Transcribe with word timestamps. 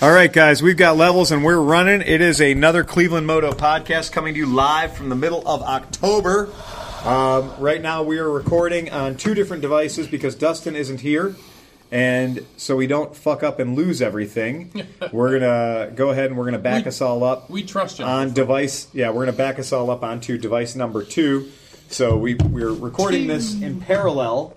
All 0.00 0.12
right, 0.12 0.32
guys, 0.32 0.62
we've 0.62 0.76
got 0.76 0.96
levels 0.96 1.32
and 1.32 1.42
we're 1.44 1.58
running. 1.60 2.02
It 2.02 2.20
is 2.20 2.40
another 2.40 2.84
Cleveland 2.84 3.26
Moto 3.26 3.50
podcast 3.52 4.12
coming 4.12 4.32
to 4.34 4.38
you 4.38 4.46
live 4.46 4.96
from 4.96 5.08
the 5.08 5.16
middle 5.16 5.46
of 5.46 5.60
October. 5.62 6.50
Um, 7.04 7.52
right 7.58 7.80
now, 7.82 8.04
we 8.04 8.18
are 8.18 8.30
recording 8.30 8.90
on 8.92 9.16
two 9.16 9.34
different 9.34 9.60
devices 9.60 10.06
because 10.06 10.36
Dustin 10.36 10.76
isn't 10.76 11.00
here. 11.00 11.34
And 11.90 12.46
so 12.56 12.76
we 12.76 12.86
don't 12.86 13.16
fuck 13.16 13.42
up 13.42 13.58
and 13.58 13.74
lose 13.74 14.00
everything. 14.00 14.70
we're 15.12 15.40
gonna 15.40 15.90
go 15.92 16.10
ahead 16.10 16.26
and 16.26 16.38
we're 16.38 16.44
gonna 16.44 16.58
back 16.58 16.84
We- 16.84 16.88
us 16.90 17.00
all 17.00 17.24
up. 17.24 17.50
we 17.50 17.64
trust 17.64 17.98
you. 17.98 18.04
on 18.04 18.32
device. 18.34 18.86
Yeah, 18.92 19.10
we're 19.10 19.24
gonna 19.24 19.36
back 19.36 19.58
us 19.58 19.72
all 19.72 19.90
up 19.90 20.04
onto 20.04 20.38
device 20.38 20.76
number 20.76 21.02
two. 21.02 21.50
So 21.88 22.16
we 22.18 22.34
we're 22.34 22.72
recording 22.72 23.26
this 23.26 23.54
in 23.60 23.80
parallel. 23.80 24.54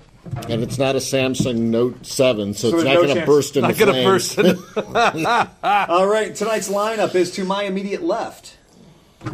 And 0.50 0.62
it's 0.62 0.78
not 0.78 0.96
a 0.96 1.00
Samsung 1.00 1.58
Note 1.58 2.06
7, 2.06 2.54
so, 2.54 2.70
So 2.70 2.76
it's 2.78 2.86
not 2.86 2.94
no 2.94 3.04
going 3.04 3.16
to 3.16 3.26
burst 3.26 3.56
into 3.56 3.70
Not 3.70 3.78
gonna 3.78 4.04
burst 4.04 4.38
in. 4.38 4.46
All 5.64 6.08
right, 6.08 6.36
tonight's 6.36 6.70
lineup 6.70 7.16
is 7.16 7.32
to 7.32 7.43
my 7.43 7.64
immediate 7.64 8.04
left 8.04 8.57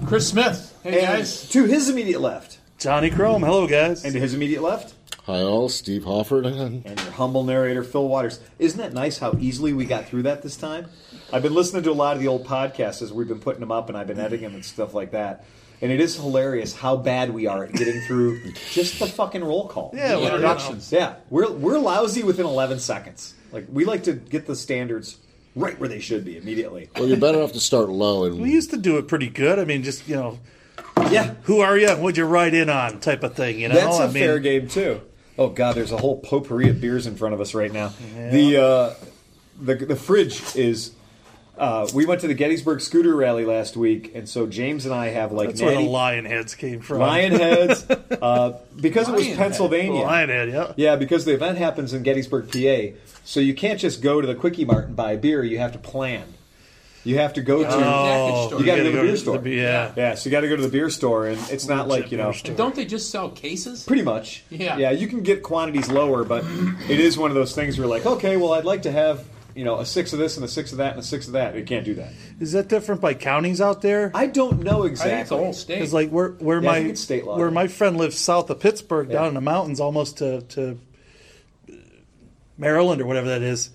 Chris 0.05 0.29
Smith. 0.29 0.77
Hey 0.83 0.99
and 0.99 1.17
guys. 1.17 1.49
to 1.49 1.65
his 1.65 1.89
immediate 1.89 2.21
left 2.21 2.59
Johnny 2.77 3.09
Chrome. 3.09 3.41
Hello, 3.41 3.67
guys. 3.67 4.03
and 4.05 4.13
to 4.13 4.19
his 4.19 4.33
immediate 4.33 4.61
left. 4.61 4.93
Hi 5.23 5.41
all, 5.41 5.67
Steve 5.67 6.03
Hofford. 6.03 6.45
and 6.45 6.85
your 6.85 7.11
humble 7.11 7.43
narrator, 7.43 7.83
Phil 7.83 8.07
Waters. 8.07 8.39
Isn't 8.59 8.79
that 8.79 8.93
nice 8.93 9.17
how 9.17 9.33
easily 9.39 9.73
we 9.73 9.85
got 9.85 10.07
through 10.07 10.23
that 10.23 10.41
this 10.41 10.55
time? 10.55 10.87
I've 11.33 11.43
been 11.43 11.53
listening 11.53 11.83
to 11.83 11.91
a 11.91 11.93
lot 11.93 12.15
of 12.15 12.21
the 12.21 12.29
old 12.29 12.45
podcasts 12.45 13.01
as 13.01 13.11
we've 13.11 13.27
been 13.27 13.39
putting 13.39 13.59
them 13.59 13.71
up, 13.71 13.89
and 13.89 13.97
I've 13.97 14.07
been 14.07 14.19
editing 14.19 14.43
them 14.43 14.55
and 14.55 14.63
stuff 14.63 14.93
like 14.93 15.11
that. 15.11 15.43
And 15.81 15.91
it 15.91 15.99
is 15.99 16.15
hilarious 16.15 16.73
how 16.75 16.95
bad 16.97 17.33
we 17.33 17.45
are 17.45 17.63
at 17.65 17.73
getting 17.73 18.01
through 18.01 18.51
just 18.71 18.99
the 18.99 19.05
fucking 19.05 19.43
roll 19.43 19.67
call. 19.67 19.91
yeah, 19.93 20.17
Yeah, 20.17 20.25
introductions. 20.25 20.91
Yeah, 20.91 21.15
we're 21.29 21.51
we're 21.51 21.77
lousy 21.77 22.23
within 22.23 22.45
11 22.47 22.79
seconds. 22.79 23.35
Like 23.51 23.67
we 23.71 23.85
like 23.85 24.03
to 24.03 24.13
get 24.13 24.47
the 24.47 24.55
standards 24.55 25.17
right 25.55 25.79
where 25.79 25.87
they 25.89 25.99
should 25.99 26.25
be 26.25 26.37
immediately. 26.37 26.89
well, 26.95 27.07
you're 27.07 27.17
better 27.17 27.41
off 27.41 27.51
to 27.53 27.59
start 27.59 27.89
low. 27.89 28.25
And 28.25 28.39
We 28.41 28.51
used 28.51 28.71
to 28.71 28.77
do 28.77 28.97
it 28.97 29.07
pretty 29.07 29.29
good. 29.29 29.59
I 29.59 29.65
mean, 29.65 29.83
just 29.83 30.07
you 30.07 30.15
know, 30.15 30.39
Yeah, 31.11 31.35
who 31.43 31.61
are 31.61 31.77
you? 31.77 31.89
What'd 31.91 32.17
you 32.17 32.25
write 32.25 32.53
in 32.55 32.69
on? 32.69 32.99
Type 32.99 33.23
of 33.23 33.35
thing. 33.35 33.59
You 33.59 33.69
know, 33.69 33.75
that's 33.75 33.99
a 33.99 34.03
I 34.03 34.05
mean, 34.07 34.13
fair 34.13 34.39
game 34.39 34.67
too. 34.67 35.01
Oh 35.37 35.49
god, 35.49 35.75
there's 35.75 35.91
a 35.91 35.97
whole 35.97 36.19
potpourri 36.21 36.69
of 36.69 36.81
beers 36.81 37.05
in 37.05 37.15
front 37.15 37.35
of 37.35 37.41
us 37.41 37.53
right 37.53 37.71
now. 37.71 37.93
The 38.31 38.57
uh, 38.57 38.93
the 39.61 39.75
the 39.75 39.95
fridge 39.95 40.41
is. 40.55 40.93
Uh, 41.57 41.87
we 41.93 42.05
went 42.05 42.21
to 42.21 42.27
the 42.27 42.33
Gettysburg 42.33 42.81
Scooter 42.81 43.15
Rally 43.15 43.43
last 43.45 43.75
week, 43.75 44.11
and 44.15 44.29
so 44.29 44.45
James 44.47 44.85
and 44.85 44.93
I 44.93 45.07
have 45.07 45.31
like 45.31 45.49
That's 45.49 45.61
where 45.61 45.75
the 45.75 45.81
lion 45.81 46.25
heads 46.25 46.53
came 46.55 46.81
from. 46.81 46.99
lion 46.99 47.33
heads 47.33 47.83
uh, 47.89 48.59
because 48.79 49.09
it 49.09 49.13
was 49.13 49.21
Lion 49.23 49.35
head. 49.35 49.37
Pennsylvania. 49.37 50.01
lion 50.01 50.29
head. 50.29 50.49
Yeah. 50.49 50.73
Yeah, 50.75 50.95
because 50.95 51.25
the 51.25 51.33
event 51.33 51.57
happens 51.57 51.93
in 51.93 52.03
Gettysburg, 52.03 52.51
PA. 52.51 52.95
So 53.25 53.39
you 53.39 53.53
can't 53.53 53.79
just 53.79 54.01
go 54.01 54.21
to 54.21 54.27
the 54.27 54.35
Quickie 54.35 54.65
Mart 54.65 54.85
and 54.85 54.95
buy 54.95 55.15
beer. 55.15 55.43
You 55.43 55.57
have 55.59 55.71
to 55.73 55.79
plan. 55.79 56.33
You 57.03 57.17
have 57.19 57.33
to 57.35 57.41
go 57.41 57.63
to. 57.63 57.69
Oh, 57.71 58.57
You 58.59 58.65
gotta 58.65 58.83
go 58.83 58.91
to 58.91 58.97
the 58.97 59.01
beer 59.03 59.15
store. 59.17 59.37
the- 59.37 59.49
yeah. 59.49 59.93
Yeah, 59.95 60.15
so 60.15 60.27
you 60.27 60.31
got 60.31 60.41
to 60.41 60.49
go 60.49 60.57
to 60.57 60.61
the 60.61 60.67
beer 60.67 60.89
store, 60.89 61.27
and 61.27 61.39
it's 61.49 61.65
not 61.67 61.87
like 61.87 62.11
you 62.11 62.17
know. 62.17 62.33
Don't 62.55 62.75
they 62.75 62.83
just 62.85 63.09
sell 63.11 63.29
cases? 63.29 63.83
Pretty 63.85 64.01
much. 64.01 64.43
Yeah. 64.49 64.77
Yeah, 64.77 64.91
you 64.91 65.07
can 65.07 65.23
get 65.23 65.41
quantities 65.41 65.89
lower, 65.89 66.25
but 66.25 66.43
it 66.89 66.99
is 66.99 67.17
one 67.17 67.31
of 67.31 67.35
those 67.35 67.55
things 67.55 67.77
where 67.77 67.87
you're 67.87 67.95
like, 67.95 68.05
okay, 68.05 68.35
well, 68.35 68.51
I'd 68.53 68.65
like 68.65 68.81
to 68.81 68.91
have 68.91 69.23
you 69.57 69.65
know 69.65 69.79
a 69.79 69.85
six 69.85 70.13
of 70.13 70.19
this 70.19 70.37
and 70.37 70.45
a 70.45 70.47
six 70.47 70.71
of 70.71 70.77
that 70.77 70.91
and 70.91 70.99
a 70.99 71.03
six 71.03 71.25
of 71.27 71.33
that. 71.33 71.55
You 71.55 71.63
can't 71.65 71.83
do 71.83 71.95
that. 71.95 72.13
Is 72.39 72.51
that 72.51 72.67
different 72.67 73.01
by 73.01 73.13
counties 73.15 73.59
out 73.59 73.81
there? 73.81 74.11
I 74.13 74.27
don't 74.27 74.61
know 74.63 74.79
I 74.83 74.89
think 74.89 74.91
it's 74.93 75.01
a 75.01 75.05
exactly. 75.05 75.37
whole 75.37 75.53
state. 75.53 75.81
It's 75.81 75.93
like 75.93 76.09
where 76.11 76.29
where 76.33 76.61
Yeah, 76.61 76.69
I 76.69 76.71
my 76.73 76.77
think 76.79 76.89
it's 76.91 77.01
state 77.01 77.25
law. 77.25 77.37
where 77.37 77.49
my 77.51 77.67
friend 77.67 77.97
lives 77.97 78.17
south 78.17 78.49
of 78.51 78.59
Pittsburgh, 78.59 79.07
Yeah. 79.09 79.15
down 79.15 79.27
in 79.29 79.33
the 79.33 79.41
mountains, 79.41 79.79
almost 79.79 80.17
to 80.19 80.41
to 80.41 80.79
Maryland 82.57 83.01
or 83.01 83.05
whatever 83.05 83.27
that 83.29 83.41
is. 83.41 83.71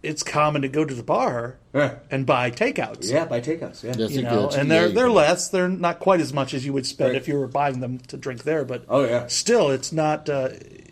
It's 0.00 0.22
common 0.22 0.62
to 0.62 0.68
go 0.68 0.84
to 0.84 0.94
the 0.94 1.02
bar 1.02 1.56
Yeah. 1.74 1.96
and 2.08 2.24
buy 2.24 2.52
takeouts. 2.52 3.10
yeah, 3.10 3.24
by 3.24 3.40
takeouts. 3.40 3.82
Yeah. 3.82 3.94
Yes, 3.98 4.10
you 4.12 4.18
you 4.18 4.22
know, 4.22 4.46
could. 4.48 4.58
and 4.60 4.70
they're 4.70 4.86
you 4.86 4.92
they're 4.94 5.10
less. 5.10 5.48
They're 5.48 5.68
not 5.68 5.98
quite 5.98 6.20
as 6.20 6.32
much 6.32 6.54
as 6.54 6.64
you 6.64 6.72
would 6.72 6.86
spend 6.86 7.12
Right. 7.14 7.20
if 7.20 7.26
you 7.26 7.36
were 7.36 7.48
buying 7.48 7.80
them 7.80 7.98
to 8.06 8.16
drink 8.16 8.44
there. 8.44 8.64
But 8.64 8.84
Oh, 8.88 9.04
yeah. 9.04 9.26
still, 9.26 9.70
it's 9.70 9.92
not. 9.92 10.28
Uh, 10.28 10.50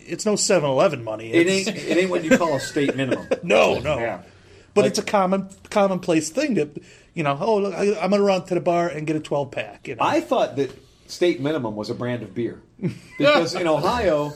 it's 0.09 0.25
no 0.27 0.35
7-Eleven 0.35 1.03
money. 1.05 1.33
It 1.33 1.47
ain't. 1.47 1.69
It 1.69 1.97
ain't 1.99 2.11
what 2.11 2.25
you 2.25 2.37
call 2.37 2.57
a 2.57 2.61
state 2.61 2.95
minimum. 2.97 3.27
no, 3.43 3.79
no. 3.81 3.99
Yeah. 3.99 4.23
But 4.75 4.83
Like- 4.83 4.91
it's 4.91 4.99
a 4.99 5.03
common 5.03 5.49
commonplace 5.71 6.31
thing 6.31 6.55
to, 6.57 6.69
you 7.15 7.23
know. 7.23 7.37
Oh, 7.41 7.59
look, 7.59 7.75
I, 7.75 7.95
I'm 8.01 8.11
going 8.11 8.21
to 8.21 8.27
run 8.27 8.45
to 8.47 8.55
the 8.55 8.61
bar 8.61 8.89
and 8.89 9.07
get 9.07 9.17
a 9.17 9.21
12 9.21 9.51
pack. 9.51 9.89
You 9.89 9.95
know, 9.97 10.03
I 10.05 10.21
thought 10.21 10.57
that 10.57 10.71
state 11.07 11.41
minimum 11.41 11.77
was 11.77 11.89
a 11.91 11.95
brand 11.95 12.23
of 12.23 12.35
beer 12.35 12.61
because 13.19 13.55
in 13.55 13.67
Ohio 13.69 14.33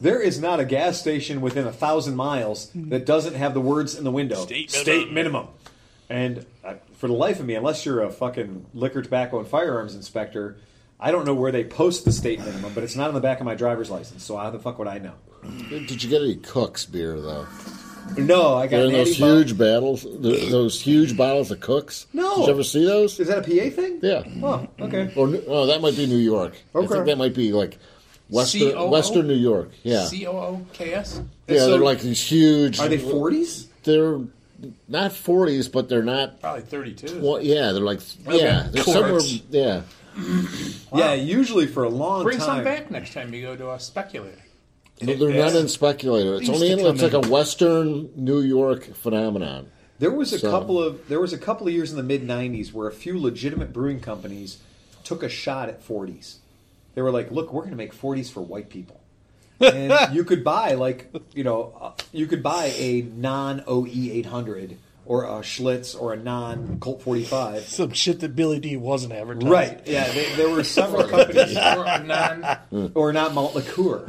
there 0.00 0.20
is 0.20 0.40
not 0.40 0.58
a 0.58 0.64
gas 0.64 0.98
station 0.98 1.40
within 1.40 1.66
a 1.66 1.72
thousand 1.72 2.16
miles 2.16 2.70
that 2.74 3.06
doesn't 3.06 3.34
have 3.34 3.54
the 3.54 3.60
words 3.60 3.94
in 3.94 4.04
the 4.04 4.10
window 4.10 4.44
State 4.46 5.12
minimum. 5.12 5.48
And 6.10 6.44
uh, 6.64 6.74
for 6.94 7.06
the 7.08 7.14
life 7.14 7.40
of 7.40 7.46
me, 7.46 7.54
unless 7.54 7.86
you're 7.86 8.02
a 8.02 8.10
fucking 8.10 8.66
liquor, 8.74 9.02
tobacco, 9.02 9.38
and 9.38 9.46
firearms 9.48 9.94
inspector, 9.94 10.56
I 11.06 11.10
don't 11.10 11.26
know 11.26 11.34
where 11.34 11.52
they 11.52 11.64
post 11.64 12.04
the 12.06 12.12
state 12.12 12.40
minimum, 12.40 12.72
but 12.74 12.82
it's 12.82 12.96
not 12.96 13.08
on 13.08 13.14
the 13.14 13.20
back 13.20 13.38
of 13.40 13.44
my 13.44 13.54
driver's 13.54 13.90
license. 13.90 14.24
So 14.24 14.36
how 14.38 14.48
the 14.50 14.58
fuck 14.58 14.78
would 14.78 14.88
I 14.88 14.98
know? 14.98 15.12
Did 15.68 16.02
you 16.02 16.08
get 16.08 16.22
any 16.22 16.36
Cook's 16.36 16.86
beer, 16.86 17.20
though? 17.20 17.46
No, 18.16 18.54
I 18.56 18.66
got 18.66 18.78
They're 18.78 18.86
in 18.86 18.92
those 18.92 19.08
Natty 19.08 19.20
Bar- 19.20 19.36
huge 19.36 19.58
battles, 19.58 20.02
th- 20.02 20.50
those 20.50 20.80
huge 20.80 21.16
bottles 21.16 21.50
of 21.50 21.60
Cook's. 21.60 22.06
No. 22.14 22.36
Did 22.36 22.46
you 22.46 22.52
ever 22.54 22.64
see 22.64 22.84
those? 22.86 23.20
Is 23.20 23.28
that 23.28 23.38
a 23.38 23.42
PA 23.42 23.70
thing? 23.74 23.98
Yeah. 24.02 24.22
Oh, 24.42 24.66
okay. 24.80 25.12
Or, 25.16 25.28
oh, 25.46 25.66
that 25.66 25.80
might 25.82 25.96
be 25.96 26.06
New 26.06 26.16
York. 26.16 26.54
I 26.74 26.78
Okay. 26.78 26.86
think 26.88 27.06
that 27.06 27.18
might 27.18 27.34
be 27.34 27.52
like 27.52 27.78
Western, 28.30 28.72
COO? 28.72 28.88
Western 28.90 29.26
New 29.26 29.34
York. 29.34 29.70
Yeah. 29.82 30.04
C 30.06 30.26
O 30.26 30.32
O 30.32 30.66
K 30.72 30.94
S. 30.94 31.20
yeah, 31.48 31.58
So- 31.60 31.70
they're 31.72 31.78
like 31.80 32.00
these 32.00 32.20
huge. 32.22 32.78
Are 32.80 32.88
they 32.88 32.98
forties? 32.98 33.68
They're 33.84 34.20
not 34.88 35.10
40s, 35.12 35.70
but 35.70 35.88
they're 35.90 36.02
not. 36.02 36.40
Probably 36.40 36.62
32. 36.62 37.20
Well, 37.20 37.42
yeah, 37.42 37.72
they're 37.72 37.82
like 37.82 38.00
yeah, 38.30 38.68
they're 38.70 38.82
somewhere. 38.84 39.10
Quarts. 39.10 39.40
Yeah, 40.16 40.72
Yeah, 40.94 41.14
usually 41.14 41.66
for 41.66 41.84
a 41.84 41.88
long 41.88 42.22
Bring 42.24 42.38
time. 42.38 42.46
some 42.46 42.64
back 42.64 42.90
next 42.90 43.12
time 43.12 43.32
you 43.34 43.42
go 43.42 43.56
to 43.56 43.72
a 43.72 43.80
speculator. 43.80 44.38
No, 45.02 45.14
they're 45.14 45.30
not 45.44 45.54
in 45.56 45.68
speculator. 45.68 46.36
It's 46.36 46.48
only 46.48 46.70
in, 46.70 46.78
come 46.78 46.94
it's 46.94 47.02
like 47.02 47.14
in- 47.14 47.24
a 47.24 47.28
Western 47.28 48.10
New 48.16 48.40
York 48.40 48.94
phenomenon. 48.94 49.66
There 49.98 50.10
was 50.12 50.32
a 50.32 50.38
So- 50.38 50.50
couple 50.50 50.80
of 50.82 51.08
there 51.08 51.20
was 51.20 51.32
a 51.32 51.38
couple 51.38 51.66
of 51.66 51.72
years 51.72 51.90
in 51.90 51.96
the 51.96 52.02
mid 52.02 52.22
'90s 52.26 52.72
where 52.72 52.88
a 52.88 52.92
few 52.92 53.18
legitimate 53.18 53.72
brewing 53.72 54.00
companies 54.00 54.58
took 55.02 55.22
a 55.22 55.28
shot 55.28 55.68
at 55.68 55.82
40s. 55.86 56.36
They 56.94 57.02
were 57.02 57.10
like, 57.10 57.30
"Look, 57.32 57.52
we're 57.52 57.62
going 57.62 57.72
to 57.72 57.76
make 57.76 57.92
40s 57.92 58.30
for 58.30 58.40
white 58.40 58.68
people," 58.70 59.00
and 59.60 59.92
you 60.14 60.22
could 60.24 60.44
buy 60.44 60.74
like 60.74 61.12
you 61.34 61.42
know 61.44 61.72
uh, 61.80 61.90
you 62.12 62.26
could 62.26 62.42
buy 62.42 62.66
a 62.76 63.02
non 63.02 63.62
OE 63.66 63.86
800 63.88 64.76
or 65.06 65.24
a 65.24 65.40
Schlitz 65.40 66.00
or 66.00 66.12
a 66.12 66.16
non 66.16 66.78
Colt 66.80 67.02
45. 67.02 67.62
some 67.62 67.92
shit 67.92 68.20
that 68.20 68.34
Billy 68.34 68.58
Dee 68.60 68.76
wasn't 68.76 69.12
advertising. 69.12 69.48
Right? 69.50 69.80
Yeah, 69.86 70.10
they, 70.12 70.34
there 70.36 70.48
were 70.50 70.64
several 70.64 71.04
companies 71.08 71.56
or 71.56 71.84
a 71.86 72.02
non. 72.02 72.92
or 72.94 73.12
not 73.12 73.34
malt 73.34 73.54
liqueur. 73.54 74.06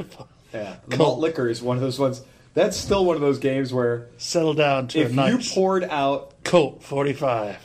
Yeah, 0.54 0.76
the 0.88 0.96
malt 0.96 1.18
liquor 1.18 1.48
is 1.48 1.62
one 1.62 1.76
of 1.76 1.82
those 1.82 1.98
ones. 1.98 2.22
That's 2.54 2.76
still 2.76 3.04
one 3.04 3.16
of 3.16 3.20
those 3.20 3.38
games 3.38 3.72
where 3.74 4.08
Settle 4.16 4.54
down 4.54 4.88
to 4.88 5.00
if 5.00 5.10
a 5.10 5.14
nice 5.14 5.48
you 5.48 5.54
poured 5.54 5.84
out 5.84 6.32
Colt 6.44 6.82
45. 6.82 7.58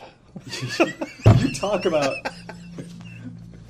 you 1.39 1.53
talk 1.53 1.85
about 1.85 2.15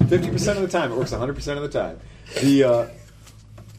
fifty 0.07 0.29
percent 0.29 0.57
of 0.57 0.63
the 0.63 0.67
time. 0.69 0.91
It 0.91 0.97
works 0.97 1.11
one 1.11 1.19
hundred 1.19 1.35
percent 1.35 1.59
of 1.59 1.63
the 1.71 1.79
time. 1.79 1.99
The 2.41 2.63
uh, 2.63 2.87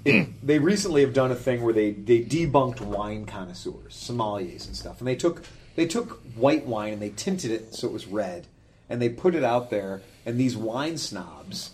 it- 0.05 0.29
they 0.47 0.59
recently 0.59 1.03
have 1.03 1.13
done 1.15 1.31
a 1.31 1.35
thing 1.37 1.63
where 1.63 1.73
they 1.73 1.93
they 1.93 2.23
debunked 2.25 2.81
wine 2.81 3.25
connoisseurs, 3.25 3.95
sommeliers, 3.95 4.67
and 4.67 4.77
stuff, 4.77 4.99
and 5.01 5.07
they 5.09 5.15
took 5.17 5.43
they 5.77 5.87
took 5.87 6.21
white 6.35 6.67
wine 6.67 6.95
and 6.95 7.03
they 7.03 7.11
tinted 7.11 7.51
it 7.51 7.75
so 7.75 7.89
it 7.89 7.93
was 7.93 8.07
red, 8.07 8.47
and 8.89 9.01
they 9.01 9.09
put 9.09 9.35
it 9.35 9.45
out 9.45 9.71
there, 9.71 10.03
and 10.27 10.39
these 10.39 10.57
wine 10.57 10.99
snobs. 10.99 11.71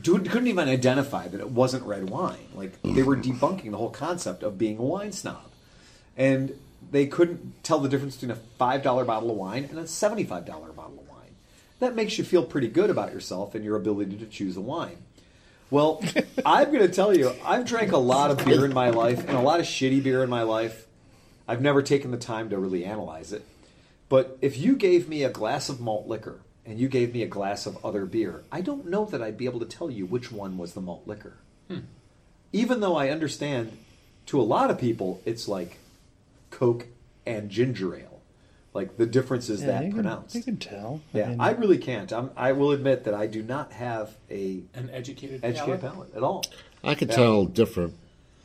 Dude 0.00 0.28
couldn't 0.30 0.48
even 0.48 0.68
identify 0.68 1.26
that 1.26 1.40
it 1.40 1.50
wasn't 1.50 1.84
red 1.84 2.10
wine. 2.10 2.48
Like 2.54 2.80
they 2.82 3.02
were 3.02 3.16
debunking 3.16 3.70
the 3.70 3.78
whole 3.78 3.90
concept 3.90 4.42
of 4.42 4.58
being 4.58 4.76
a 4.76 4.82
wine 4.82 5.12
snob 5.12 5.46
and 6.16 6.58
they 6.90 7.06
couldn't 7.06 7.62
tell 7.62 7.78
the 7.78 7.88
difference 7.88 8.14
between 8.14 8.30
a 8.30 8.40
five 8.58 8.82
dollar 8.82 9.04
bottle 9.04 9.30
of 9.30 9.36
wine 9.36 9.64
and 9.64 9.78
a 9.78 9.86
seventy 9.86 10.24
five 10.24 10.46
dollar 10.46 10.72
bottle 10.72 10.98
of 10.98 11.08
wine. 11.08 11.34
That 11.80 11.94
makes 11.94 12.18
you 12.18 12.24
feel 12.24 12.44
pretty 12.44 12.68
good 12.68 12.90
about 12.90 13.12
yourself 13.12 13.54
and 13.54 13.64
your 13.64 13.76
ability 13.76 14.16
to 14.16 14.26
choose 14.26 14.56
a 14.56 14.60
wine. 14.60 14.98
Well, 15.70 16.02
I'm 16.46 16.68
going 16.68 16.86
to 16.86 16.88
tell 16.88 17.14
you, 17.14 17.32
I've 17.44 17.66
drank 17.66 17.92
a 17.92 17.98
lot 17.98 18.30
of 18.30 18.44
beer 18.44 18.64
in 18.64 18.72
my 18.72 18.90
life 18.90 19.20
and 19.28 19.36
a 19.36 19.40
lot 19.40 19.60
of 19.60 19.66
shitty 19.66 20.02
beer 20.02 20.22
in 20.22 20.30
my 20.30 20.42
life. 20.42 20.85
I've 21.48 21.62
never 21.62 21.82
taken 21.82 22.10
the 22.10 22.16
time 22.16 22.50
to 22.50 22.58
really 22.58 22.84
analyze 22.84 23.32
it. 23.32 23.44
But 24.08 24.38
if 24.40 24.56
you 24.56 24.76
gave 24.76 25.08
me 25.08 25.22
a 25.22 25.30
glass 25.30 25.68
of 25.68 25.80
malt 25.80 26.06
liquor 26.06 26.40
and 26.64 26.78
you 26.78 26.88
gave 26.88 27.12
me 27.14 27.22
a 27.22 27.26
glass 27.28 27.66
of 27.66 27.84
other 27.84 28.04
beer, 28.06 28.42
I 28.52 28.60
don't 28.60 28.86
know 28.88 29.04
that 29.06 29.22
I'd 29.22 29.38
be 29.38 29.46
able 29.46 29.60
to 29.60 29.66
tell 29.66 29.90
you 29.90 30.06
which 30.06 30.30
one 30.32 30.58
was 30.58 30.74
the 30.74 30.80
malt 30.80 31.02
liquor. 31.06 31.34
Hmm. 31.68 31.80
Even 32.52 32.80
though 32.80 32.96
I 32.96 33.10
understand 33.10 33.76
to 34.26 34.40
a 34.40 34.42
lot 34.42 34.70
of 34.70 34.78
people 34.78 35.20
it's 35.24 35.46
like 35.48 35.78
Coke 36.50 36.86
and 37.26 37.50
ginger 37.50 37.94
ale. 37.96 38.20
Like 38.74 38.96
the 38.98 39.06
difference 39.06 39.48
is 39.48 39.60
Yeah, 39.62 39.66
that 39.68 39.84
you 39.84 39.90
can, 39.90 40.02
pronounced. 40.02 40.34
you 40.34 40.42
can 40.42 40.56
tell. 40.58 41.00
yeah, 41.12 41.28
mean, 41.30 41.40
I 41.40 41.50
really 41.52 41.78
can't. 41.78 42.12
I'm, 42.12 42.30
I 42.36 42.52
will 42.52 42.72
admit 42.72 43.04
that 43.04 43.14
I 43.14 43.26
do 43.26 43.42
not 43.42 43.72
have 43.72 44.14
a 44.30 44.60
An 44.74 44.90
educated, 44.92 45.40
educated 45.44 45.80
palate. 45.80 45.94
palate 45.94 46.14
at 46.16 46.22
all. 46.22 46.44
I 46.84 46.94
could 46.94 47.08
Yeah. 47.08 47.16
tell 47.16 47.44
different. 47.46 47.94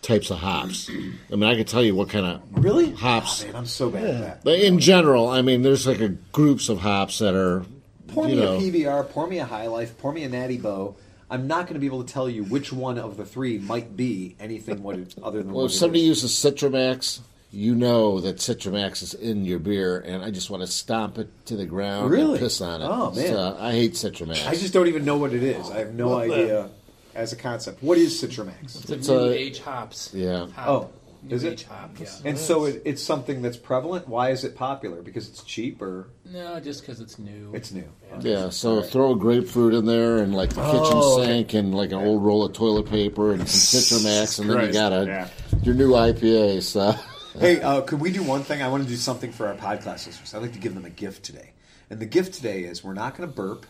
Types 0.01 0.31
of 0.31 0.39
hops. 0.39 0.89
I 0.89 1.35
mean, 1.35 1.43
I 1.43 1.55
can 1.55 1.65
tell 1.65 1.83
you 1.83 1.93
what 1.95 2.09
kind 2.09 2.25
of 2.25 2.41
Really? 2.51 2.91
hops. 2.91 3.43
Oh, 3.43 3.47
man, 3.47 3.55
I'm 3.55 3.65
so 3.67 3.89
bad 3.91 4.03
at 4.05 4.19
that. 4.21 4.43
But 4.43 4.59
in 4.59 4.79
general, 4.79 5.27
I 5.27 5.43
mean, 5.43 5.61
there's 5.61 5.85
like 5.85 5.99
a 6.01 6.09
groups 6.31 6.69
of 6.69 6.79
hops 6.79 7.19
that 7.19 7.35
are, 7.35 7.63
Pour 8.07 8.27
you 8.27 8.35
me 8.35 8.41
know, 8.41 8.55
a 8.57 8.59
PBR, 8.59 9.09
pour 9.11 9.27
me 9.27 9.37
a 9.37 9.45
High 9.45 9.67
Life, 9.67 9.97
pour 9.99 10.11
me 10.11 10.23
a 10.23 10.29
Natty 10.29 10.57
Boh. 10.57 10.95
I'm 11.29 11.45
not 11.47 11.65
going 11.65 11.75
to 11.75 11.79
be 11.79 11.85
able 11.85 12.03
to 12.03 12.11
tell 12.11 12.27
you 12.27 12.43
which 12.43 12.73
one 12.73 12.97
of 12.97 13.15
the 13.15 13.25
three 13.25 13.59
might 13.59 13.95
be 13.95 14.35
anything 14.39 14.81
what 14.83 14.97
it, 14.97 15.13
other 15.23 15.37
than 15.43 15.53
well, 15.53 15.63
what 15.65 15.71
if 15.71 15.75
it 15.75 15.79
somebody 15.79 16.01
is. 16.01 16.23
uses 16.23 16.31
Citramax, 16.31 17.19
you 17.51 17.75
know 17.75 18.19
that 18.21 18.37
Citramax 18.37 19.03
is 19.03 19.13
in 19.13 19.45
your 19.45 19.59
beer, 19.59 19.99
and 19.99 20.23
I 20.23 20.31
just 20.31 20.49
want 20.49 20.61
to 20.61 20.67
stomp 20.67 21.19
it 21.19 21.29
to 21.45 21.55
the 21.55 21.65
ground 21.67 22.09
Really? 22.09 22.31
and 22.31 22.39
piss 22.39 22.59
on 22.59 22.81
it. 22.81 22.85
Oh, 22.85 23.11
man. 23.11 23.27
So, 23.27 23.57
I 23.59 23.71
hate 23.71 23.93
Citramax. 23.93 24.47
I 24.47 24.55
just 24.55 24.73
don't 24.73 24.87
even 24.87 25.05
know 25.05 25.17
what 25.17 25.31
it 25.31 25.43
is. 25.43 25.69
I 25.69 25.77
have 25.77 25.93
no 25.93 26.09
What 26.09 26.27
the- 26.27 26.33
idea 26.33 26.69
as 27.15 27.33
a 27.33 27.35
concept. 27.35 27.81
What 27.83 27.97
is 27.97 28.21
Citramax? 28.21 28.63
It's 28.63 28.89
a 28.89 28.93
It's 28.95 29.07
new 29.07 29.19
a- 29.19 29.31
age 29.33 29.59
hops. 29.59 30.11
Yeah. 30.13 30.47
Hop. 30.55 30.67
Oh, 30.67 30.89
new 31.23 31.35
is 31.35 31.43
it? 31.43 31.53
age 31.53 31.63
hop. 31.65 31.91
Yeah. 31.99 32.07
And 32.25 32.37
so 32.37 32.65
it, 32.65 32.81
it's 32.85 33.01
something 33.03 33.41
that's 33.41 33.57
prevalent. 33.57 34.07
Why 34.07 34.29
is 34.31 34.43
it 34.43 34.55
popular? 34.55 35.01
Because 35.01 35.27
it's 35.29 35.43
cheap 35.43 35.81
or 35.81 36.07
No, 36.25 36.59
just 36.59 36.81
because 36.81 36.99
it's 36.99 37.19
new. 37.19 37.51
it's 37.53 37.71
new? 37.71 37.87
Yeah, 38.21 38.49
so 38.49 38.81
throw 38.81 39.13
a 39.13 39.15
grapefruit 39.15 39.73
in 39.73 39.85
there 39.85 40.17
and 40.17 40.33
like 40.33 40.49
the 40.51 40.63
kitchen 40.65 40.79
Oh, 40.93 41.19
okay. 41.21 41.27
sink 41.27 41.53
and 41.53 41.73
like 41.75 41.91
an 41.91 41.99
old 41.99 42.23
roll 42.23 42.43
of 42.43 42.53
toilet 42.53 42.87
paper 42.89 43.31
and 43.33 43.47
some 43.47 43.79
Citramax, 43.81 44.39
and 44.39 44.49
then 44.49 44.65
you 44.67 44.73
got 44.73 44.91
a 44.93 45.05
yeah. 45.05 45.27
your 45.63 45.75
new 45.75 45.91
IPA. 45.91 46.61
So 46.63 46.93
Hey, 47.39 47.61
uh, 47.61 47.79
could 47.81 48.01
we 48.01 48.11
do 48.11 48.23
one 48.23 48.43
thing? 48.43 48.61
I 48.61 48.67
want 48.67 48.83
to 48.83 48.89
do 48.89 48.97
something 48.97 49.31
for 49.31 49.47
our 49.47 49.55
podcast 49.55 50.05
listeners. 50.05 50.33
I'd 50.33 50.41
like 50.41 50.51
to 50.53 50.59
give 50.59 50.73
them 50.73 50.83
a 50.85 50.89
gift 50.89 51.23
today. 51.23 51.51
And 51.89 51.97
the 51.99 52.05
gift 52.05 52.33
today 52.33 52.63
is 52.63 52.83
we're 52.83 52.93
not 52.93 53.15
going 53.15 53.29
to 53.29 53.33
burp, 53.35 53.65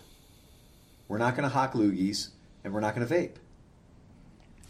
we're 1.08 1.18
not 1.20 1.36
going 1.36 1.44
to 1.44 1.50
hock 1.54 1.74
loogies, 1.74 2.30
and 2.64 2.74
we're 2.74 2.80
not 2.80 2.96
going 2.96 3.08
to 3.08 3.14
vape. 3.14 3.36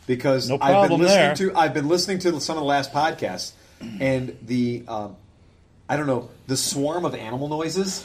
Because 0.08 0.50
No 0.50 0.58
I've 0.60 0.90
been 0.90 1.00
listening 1.00 1.18
there. 1.18 1.36
to 1.36 1.56
I've 1.56 1.74
been 1.74 1.88
listening 1.88 2.20
to 2.20 2.42
some 2.42 2.58
of 2.58 2.62
the 2.62 2.68
last 2.68 2.92
podcasts, 2.92 3.54
and 4.00 4.38
the 4.42 4.84
um, 4.88 5.16
I 5.88 5.96
don't 5.96 6.08
know 6.08 6.30
the 6.48 6.58
swarm 6.58 7.06
of 7.06 7.14
animal 7.16 7.48
noises. 7.48 8.04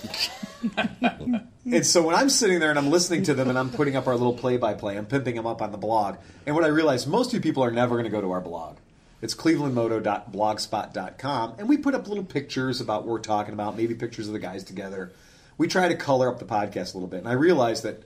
and 1.64 1.86
so 1.86 2.02
when 2.02 2.14
I'm 2.14 2.28
sitting 2.28 2.60
there 2.60 2.70
and 2.70 2.78
I'm 2.78 2.90
listening 2.90 3.22
to 3.24 3.34
them 3.34 3.48
and 3.48 3.58
I'm 3.58 3.70
putting 3.70 3.96
up 3.96 4.06
our 4.06 4.14
little 4.14 4.34
play 4.34 4.56
by 4.56 4.74
play, 4.74 4.96
I'm 4.98 5.06
pimping 5.06 5.34
them 5.36 5.46
up 5.46 5.62
on 5.62 5.72
the 5.72 5.78
blog. 5.78 6.16
And 6.46 6.54
what 6.54 6.64
I 6.64 6.68
realize 6.68 7.06
most 7.06 7.28
of 7.28 7.34
you 7.34 7.40
people 7.40 7.64
are 7.64 7.70
never 7.70 7.94
going 7.94 8.04
to 8.04 8.10
go 8.10 8.20
to 8.20 8.30
our 8.32 8.40
blog. 8.40 8.76
It's 9.22 9.34
clevelandmoto.blogspot.com. 9.34 11.54
And 11.58 11.68
we 11.68 11.76
put 11.78 11.94
up 11.94 12.08
little 12.08 12.24
pictures 12.24 12.80
about 12.80 13.02
what 13.04 13.12
we're 13.12 13.18
talking 13.20 13.54
about, 13.54 13.76
maybe 13.76 13.94
pictures 13.94 14.26
of 14.26 14.32
the 14.32 14.38
guys 14.38 14.64
together. 14.64 15.12
We 15.58 15.68
try 15.68 15.88
to 15.88 15.96
color 15.96 16.28
up 16.28 16.38
the 16.38 16.44
podcast 16.44 16.94
a 16.94 16.98
little 16.98 17.08
bit. 17.08 17.20
And 17.20 17.28
I 17.28 17.32
realize 17.32 17.82
that 17.82 18.02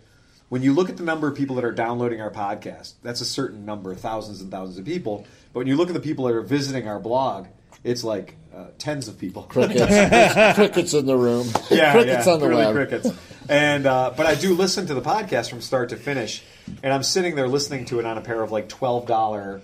when 0.50 0.62
you 0.62 0.74
look 0.74 0.90
at 0.90 0.96
the 0.96 1.04
number 1.04 1.28
of 1.28 1.36
people 1.36 1.56
that 1.56 1.64
are 1.64 1.72
downloading 1.72 2.20
our 2.20 2.30
podcast, 2.30 2.94
that's 3.02 3.20
a 3.20 3.24
certain 3.24 3.64
number, 3.64 3.94
thousands 3.94 4.40
and 4.40 4.50
thousands 4.50 4.78
of 4.78 4.84
people. 4.84 5.24
But 5.52 5.60
when 5.60 5.66
you 5.68 5.76
look 5.76 5.88
at 5.88 5.94
the 5.94 6.00
people 6.00 6.26
that 6.26 6.34
are 6.34 6.42
visiting 6.42 6.88
our 6.88 6.98
blog, 6.98 7.46
it's 7.84 8.02
like 8.02 8.34
uh, 8.54 8.66
tens 8.76 9.06
of 9.06 9.16
people. 9.16 9.42
crickets, 9.48 10.54
crickets 10.56 10.92
in 10.92 11.06
the 11.06 11.16
room. 11.16 11.46
yeah, 11.70 11.92
crickets 11.92 12.26
yeah, 12.26 12.32
on 12.32 12.40
the 12.40 12.48
really 12.48 12.64
web. 12.66 12.74
crickets. 12.74 13.16
And 13.48 13.86
uh, 13.86 14.12
but 14.16 14.26
I 14.26 14.34
do 14.34 14.54
listen 14.54 14.86
to 14.88 14.94
the 14.94 15.00
podcast 15.00 15.50
from 15.50 15.60
start 15.60 15.90
to 15.90 15.96
finish, 15.96 16.42
and 16.82 16.92
I'm 16.92 17.04
sitting 17.04 17.36
there 17.36 17.48
listening 17.48 17.84
to 17.86 18.00
it 18.00 18.04
on 18.04 18.18
a 18.18 18.20
pair 18.20 18.42
of 18.42 18.50
like 18.50 18.68
twelve 18.68 19.06
dollar, 19.06 19.60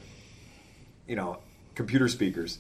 you 1.09 1.17
know, 1.17 1.39
computer 1.75 2.06
speakers, 2.06 2.59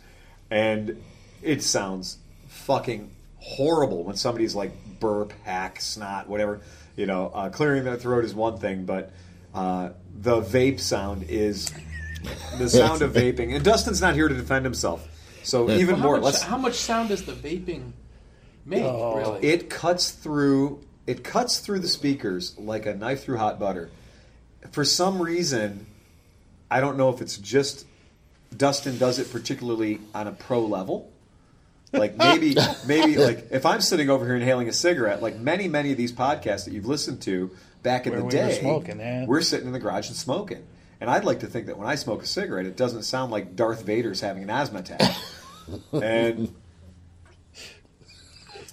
and 0.50 1.00
it 1.42 1.62
sounds 1.62 2.18
fucking 2.48 3.08
horrible 3.38 4.02
when 4.02 4.16
somebody's 4.16 4.56
like 4.56 4.72
burp, 4.98 5.32
hack, 5.44 5.80
snot, 5.80 6.28
whatever. 6.28 6.60
You 6.96 7.06
know, 7.06 7.30
uh, 7.34 7.50
clearing 7.50 7.84
their 7.84 7.96
throat 7.96 8.24
is 8.24 8.34
one 8.34 8.58
thing, 8.58 8.84
but 8.84 9.12
uh, 9.54 9.90
the 10.18 10.40
vape 10.40 10.80
sound 10.80 11.24
is 11.28 11.72
the 12.58 12.68
sound 12.68 13.02
of 13.02 13.12
vaping. 13.12 13.54
And 13.54 13.64
Dustin's 13.64 14.00
not 14.00 14.14
here 14.14 14.28
to 14.28 14.34
defend 14.34 14.64
himself, 14.64 15.06
so 15.42 15.70
even 15.70 15.86
Well, 15.86 15.96
how, 15.96 16.02
more. 16.02 16.14
much, 16.16 16.24
Let's 16.24 16.42
how 16.42 16.56
much 16.56 16.74
sound 16.74 17.10
does 17.10 17.24
the 17.24 17.32
vaping 17.32 17.92
make? 18.64 18.82
Oh. 18.82 19.16
really? 19.16 19.46
it 19.46 19.70
cuts 19.70 20.10
through 20.10 20.80
it 21.06 21.22
cuts 21.22 21.60
through 21.60 21.78
the 21.78 21.88
speakers 21.88 22.58
like 22.58 22.84
a 22.86 22.94
knife 22.94 23.22
through 23.24 23.36
hot 23.38 23.60
butter 23.60 23.90
for 24.72 24.84
some 24.84 25.22
reason 25.22 25.86
i 26.68 26.80
don't 26.80 26.96
know 26.96 27.08
if 27.10 27.20
it's 27.20 27.36
just 27.38 27.86
dustin 28.56 28.98
does 28.98 29.20
it 29.20 29.30
particularly 29.30 30.00
on 30.16 30.26
a 30.26 30.32
pro 30.32 30.60
level 30.66 31.12
like 31.96 32.16
maybe 32.16 32.54
maybe 32.86 33.16
like 33.16 33.48
if 33.50 33.64
i'm 33.66 33.80
sitting 33.80 34.10
over 34.10 34.24
here 34.24 34.36
inhaling 34.36 34.68
a 34.68 34.72
cigarette 34.72 35.22
like 35.22 35.36
many 35.38 35.68
many 35.68 35.90
of 35.92 35.96
these 35.96 36.12
podcasts 36.12 36.64
that 36.64 36.72
you've 36.72 36.86
listened 36.86 37.20
to 37.22 37.50
back 37.82 38.06
in 38.06 38.12
Where 38.12 38.20
the 38.20 38.26
we 38.26 38.34
were 38.34 38.48
day 38.48 38.58
smoking, 38.60 38.98
yeah. 39.00 39.24
we're 39.26 39.40
sitting 39.40 39.66
in 39.66 39.72
the 39.72 39.78
garage 39.78 40.08
and 40.08 40.16
smoking. 40.16 40.64
And 41.00 41.08
i'd 41.10 41.24
like 41.24 41.40
to 41.40 41.46
think 41.46 41.66
that 41.66 41.76
when 41.78 41.86
i 41.88 41.94
smoke 41.94 42.22
a 42.22 42.26
cigarette 42.26 42.66
it 42.66 42.76
doesn't 42.76 43.02
sound 43.04 43.30
like 43.32 43.54
darth 43.56 43.84
vader's 43.84 44.20
having 44.20 44.42
an 44.42 44.50
asthma 44.50 44.80
attack. 44.80 45.14
And 45.92 46.54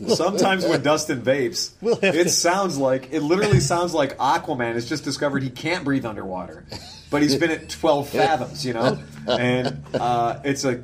Sometimes 0.07 0.65
when 0.65 0.81
Dustin 0.81 1.21
vapes, 1.21 1.71
We'll 1.79 1.99
it 2.03 2.11
to- 2.23 2.29
sounds 2.29 2.77
like 2.77 3.09
it 3.13 3.21
literally 3.21 3.59
sounds 3.59 3.93
like 3.93 4.17
Aquaman 4.17 4.73
has 4.73 4.89
just 4.89 5.03
discovered 5.03 5.43
he 5.43 5.49
can't 5.51 5.85
breathe 5.85 6.03
underwater, 6.05 6.65
but 7.11 7.21
he's 7.21 7.35
been 7.35 7.51
at 7.51 7.69
twelve 7.69 8.09
fathoms, 8.09 8.65
you 8.65 8.73
know, 8.73 8.99
and 9.27 9.81
uh, 9.93 10.39
it's 10.43 10.65
a 10.65 10.83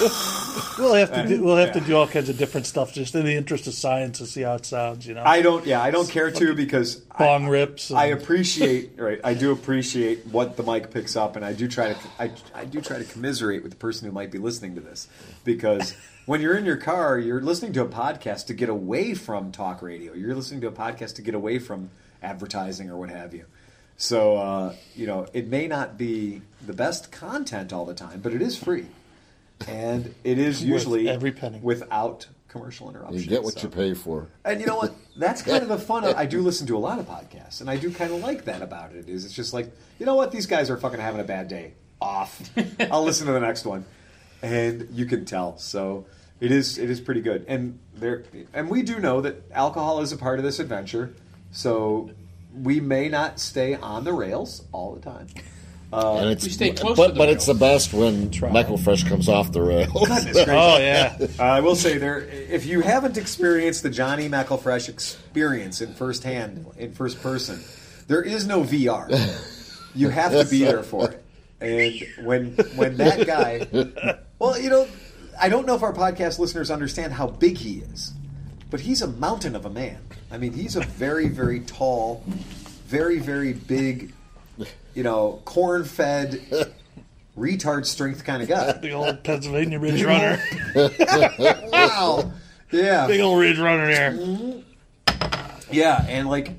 We'll 0.78 0.94
have 0.94 1.12
to 1.12 1.26
do, 1.26 1.42
we'll 1.42 1.56
have 1.56 1.72
to 1.72 1.80
do 1.80 1.96
all 1.96 2.06
kinds 2.06 2.28
of 2.28 2.36
different 2.36 2.66
stuff 2.66 2.92
just 2.92 3.14
in 3.14 3.24
the 3.24 3.34
interest 3.34 3.66
of 3.66 3.74
science 3.74 4.18
to 4.18 4.26
see 4.26 4.42
how 4.42 4.54
it 4.54 4.66
sounds. 4.66 5.06
You 5.06 5.14
know, 5.14 5.22
I 5.24 5.40
don't 5.40 5.66
yeah 5.66 5.82
I 5.82 5.90
don't 5.90 6.08
care 6.08 6.30
to 6.30 6.54
because 6.54 6.96
bong 6.96 7.46
I, 7.46 7.48
rips. 7.48 7.90
And, 7.90 7.98
I 7.98 8.06
appreciate 8.06 8.92
right 8.96 9.20
I 9.24 9.34
do 9.34 9.52
appreciate 9.52 10.26
what 10.26 10.56
the 10.56 10.62
mic 10.62 10.90
picks 10.90 11.16
up 11.16 11.36
and 11.36 11.44
I 11.44 11.52
do 11.52 11.68
try 11.68 11.92
to 11.92 11.98
I, 12.18 12.30
I 12.54 12.64
do 12.64 12.80
try 12.80 12.98
to 12.98 13.04
commiserate 13.04 13.62
with 13.62 13.72
the 13.72 13.78
person 13.78 14.06
who 14.06 14.12
might 14.12 14.30
be 14.30 14.38
listening 14.38 14.74
to 14.74 14.80
this 14.80 15.08
because 15.44 15.94
when 16.26 16.40
you're 16.40 16.56
in 16.56 16.64
your 16.64 16.76
car 16.76 17.18
you're 17.18 17.40
listening 17.40 17.72
to 17.74 17.82
a 17.82 17.88
podcast 17.88 18.46
to 18.46 18.54
get 18.54 18.68
away 18.68 19.14
from 19.14 19.52
talk 19.52 19.82
radio 19.82 20.12
you're 20.14 20.34
listening 20.34 20.60
to 20.62 20.68
a 20.68 20.72
podcast 20.72 21.14
to 21.16 21.22
get 21.22 21.34
away 21.34 21.58
from 21.58 21.90
advertising 22.22 22.90
or 22.90 22.96
what 22.96 23.10
have 23.10 23.34
you 23.34 23.44
so 23.96 24.36
uh, 24.36 24.74
you 24.94 25.06
know 25.06 25.26
it 25.32 25.48
may 25.48 25.66
not 25.66 25.96
be 25.96 26.42
the 26.66 26.74
best 26.74 27.10
content 27.10 27.72
all 27.72 27.86
the 27.86 27.94
time 27.94 28.20
but 28.20 28.32
it 28.32 28.42
is 28.42 28.56
free 28.56 28.86
and 29.66 30.14
it 30.24 30.38
is 30.38 30.62
usually 30.62 31.08
every 31.08 31.32
penny. 31.32 31.58
without 31.62 32.26
commercial 32.48 32.88
interruption 32.88 33.20
You 33.20 33.26
get 33.26 33.42
what 33.42 33.54
so. 33.54 33.62
you 33.62 33.68
pay 33.68 33.94
for. 33.94 34.28
And 34.44 34.60
you 34.60 34.66
know 34.66 34.76
what? 34.76 34.94
That's 35.16 35.42
kind 35.42 35.62
of 35.62 35.68
the 35.68 35.78
fun. 35.78 36.04
Of, 36.04 36.16
I 36.16 36.26
do 36.26 36.40
listen 36.42 36.66
to 36.68 36.76
a 36.76 36.78
lot 36.78 36.98
of 36.98 37.06
podcasts, 37.06 37.60
and 37.60 37.70
I 37.70 37.76
do 37.76 37.90
kind 37.90 38.12
of 38.12 38.20
like 38.20 38.44
that 38.44 38.62
about 38.62 38.92
it. 38.94 39.08
Is 39.08 39.24
it's 39.24 39.34
just 39.34 39.52
like 39.52 39.70
you 39.98 40.06
know 40.06 40.14
what? 40.14 40.32
These 40.32 40.46
guys 40.46 40.70
are 40.70 40.76
fucking 40.76 41.00
having 41.00 41.20
a 41.20 41.24
bad 41.24 41.48
day. 41.48 41.74
Off. 42.00 42.50
I'll 42.90 43.04
listen 43.04 43.26
to 43.26 43.32
the 43.32 43.40
next 43.40 43.64
one, 43.64 43.86
and 44.42 44.88
you 44.92 45.06
can 45.06 45.24
tell. 45.24 45.56
So 45.56 46.06
it 46.40 46.52
is 46.52 46.76
it 46.78 46.90
is 46.90 47.00
pretty 47.00 47.22
good. 47.22 47.46
And 47.48 47.78
there 47.94 48.24
and 48.52 48.68
we 48.68 48.82
do 48.82 49.00
know 49.00 49.22
that 49.22 49.50
alcohol 49.50 50.00
is 50.00 50.12
a 50.12 50.16
part 50.18 50.38
of 50.38 50.44
this 50.44 50.58
adventure. 50.58 51.14
So 51.52 52.10
we 52.54 52.80
may 52.80 53.08
not 53.08 53.40
stay 53.40 53.74
on 53.74 54.04
the 54.04 54.12
rails 54.12 54.64
all 54.72 54.94
the 54.94 55.00
time. 55.00 55.28
And 55.92 56.30
it's 56.30 56.44
we 56.44 56.50
stay 56.50 56.72
close 56.72 56.96
but 56.96 57.08
to 57.08 57.12
the 57.12 57.18
but 57.18 57.28
it's 57.28 57.46
the 57.46 57.54
best 57.54 57.92
when 57.92 58.30
McElfresh 58.30 59.08
comes 59.08 59.28
off 59.28 59.52
the 59.52 59.62
rails. 59.62 59.92
Goodness 59.92 60.24
gracious. 60.32 60.48
oh 60.48 60.78
yeah, 60.78 61.16
Uh, 61.38 61.42
I 61.42 61.60
will 61.60 61.76
say 61.76 61.96
there, 61.98 62.20
if 62.20 62.66
you 62.66 62.80
haven't 62.80 63.16
experienced 63.16 63.82
the 63.82 63.90
Johnny 63.90 64.28
McElfresh 64.28 64.88
experience 64.88 65.80
in 65.80 65.94
firsthand, 65.94 66.66
in 66.76 66.92
first 66.92 67.22
person, 67.22 67.62
there 68.08 68.22
is 68.22 68.46
no 68.46 68.62
VR. 68.62 69.08
You 69.94 70.10
have 70.10 70.32
to 70.32 70.44
be 70.44 70.62
there 70.62 70.82
for 70.82 71.10
it. 71.10 71.24
And 71.58 72.26
when 72.26 72.52
when 72.76 72.98
that 72.98 73.26
guy, 73.26 73.66
well, 74.38 74.60
you 74.60 74.68
know, 74.68 74.86
I 75.40 75.48
don't 75.48 75.66
know 75.66 75.74
if 75.74 75.82
our 75.82 75.94
podcast 75.94 76.38
listeners 76.38 76.70
understand 76.70 77.14
how 77.14 77.28
big 77.28 77.56
he 77.56 77.78
is, 77.78 78.12
but 78.70 78.80
he's 78.80 79.00
a 79.00 79.06
mountain 79.06 79.56
of 79.56 79.64
a 79.64 79.70
man. 79.70 79.96
I 80.30 80.36
mean, 80.36 80.52
he's 80.52 80.76
a 80.76 80.80
very 80.82 81.28
very 81.28 81.60
tall, 81.60 82.22
very 82.88 83.18
very 83.20 83.54
big, 83.54 84.12
you 84.94 85.02
know, 85.02 85.40
corn-fed, 85.44 86.40
retard 87.38 87.86
strength 87.86 88.24
kind 88.24 88.42
of 88.42 88.48
guy. 88.48 88.72
the 88.80 88.92
old 88.92 89.22
Pennsylvania 89.24 89.78
Ridge 89.78 90.02
Runner, 90.02 90.40
Wow. 91.72 92.32
Yeah. 92.72 93.06
big 93.06 93.20
old 93.20 93.38
Ridge 93.40 93.58
Runner 93.58 93.86
there. 93.86 94.62
Yeah, 95.70 96.04
and 96.08 96.28
like 96.28 96.52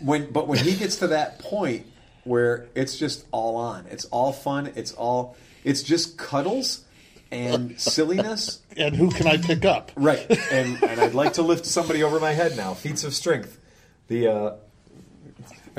when 0.00 0.30
but 0.32 0.48
when 0.48 0.58
he 0.58 0.74
gets 0.76 0.96
to 0.96 1.08
that 1.08 1.38
point 1.38 1.86
where 2.24 2.68
it's 2.74 2.96
just 2.98 3.24
all 3.32 3.56
on. 3.56 3.86
It's 3.90 4.04
all 4.06 4.32
fun, 4.32 4.72
it's 4.76 4.92
all 4.92 5.36
it's 5.64 5.82
just 5.82 6.18
cuddles 6.18 6.84
and 7.30 7.80
silliness. 7.80 8.60
And 8.76 8.94
who 8.96 9.10
can 9.10 9.26
I 9.26 9.36
pick 9.36 9.64
up? 9.64 9.92
Right. 9.96 10.26
And 10.52 10.82
and 10.82 11.00
I'd 11.00 11.14
like 11.14 11.34
to 11.34 11.42
lift 11.42 11.64
somebody 11.66 12.02
over 12.02 12.20
my 12.20 12.32
head 12.32 12.56
now. 12.56 12.74
Feats 12.74 13.04
of 13.04 13.14
strength. 13.14 13.58
The 14.08 14.26
uh 14.28 14.52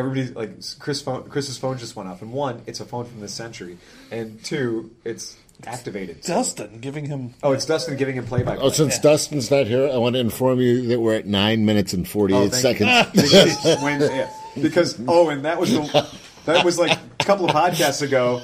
everybody's 0.02 0.36
like 0.36 0.52
Chris 0.80 1.02
phone 1.02 1.30
Chris's 1.30 1.58
phone 1.58 1.78
just 1.78 1.96
went 1.96 2.10
off 2.10 2.22
and 2.22 2.32
one, 2.34 2.62
it's 2.68 2.80
a 2.80 2.86
phone 2.86 3.06
from 3.06 3.20
this 3.22 3.34
century. 3.34 3.78
And 4.12 4.44
two, 4.44 4.92
it's 5.06 5.38
activated. 5.66 6.22
Dustin 6.22 6.80
giving 6.80 7.06
him. 7.06 7.34
Oh, 7.44 7.52
it's 7.52 7.66
Dustin 7.66 7.96
giving 7.98 8.16
him 8.16 8.26
play 8.26 8.44
by 8.44 8.56
Oh, 8.58 8.62
play. 8.62 8.70
since 8.72 9.00
Dustin's 9.00 9.52
not 9.52 9.68
here, 9.68 9.90
I 9.92 9.98
want 9.98 10.16
to 10.16 10.20
inform 10.20 10.60
you 10.60 10.88
that 10.88 11.00
we're 11.00 11.16
at 11.16 11.26
nine 11.28 11.66
minutes 11.66 11.94
and 11.94 12.08
forty-eight 12.08 12.38
Oh, 12.38 12.50
seconds. 12.50 12.90
because 13.14 13.82
when 13.82 14.02
yeah, 14.02 14.30
because 14.62 15.00
oh, 15.08 15.30
and 15.30 15.46
that 15.46 15.60
was 15.60 15.72
the 15.72 16.08
that 16.46 16.66
was 16.66 16.80
like 16.80 16.98
a 17.20 17.24
couple 17.24 17.46
of 17.46 17.52
podcasts 17.56 18.02
ago. 18.02 18.42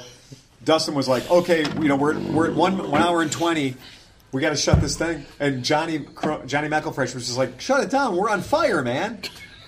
Dustin 0.64 0.94
was 0.94 1.08
like, 1.08 1.28
"Okay, 1.30 1.64
you 1.80 1.88
know, 1.88 1.96
we're 1.96 2.18
we're 2.18 2.48
at 2.50 2.54
one 2.56 2.90
one 2.90 3.00
hour 3.02 3.22
and 3.22 3.32
twenty. 3.32 3.74
We 4.32 4.40
got 4.42 4.50
to 4.50 4.56
shut 4.56 4.80
this 4.80 4.96
thing." 4.96 5.24
And 5.40 5.64
Johnny 5.64 6.00
Johnny 6.46 6.68
McElfresh 6.68 7.14
was 7.14 7.26
just 7.26 7.38
like, 7.38 7.60
"Shut 7.60 7.82
it 7.82 7.90
down. 7.90 8.16
We're 8.16 8.28
on 8.28 8.42
fire, 8.42 8.82
man. 8.82 9.20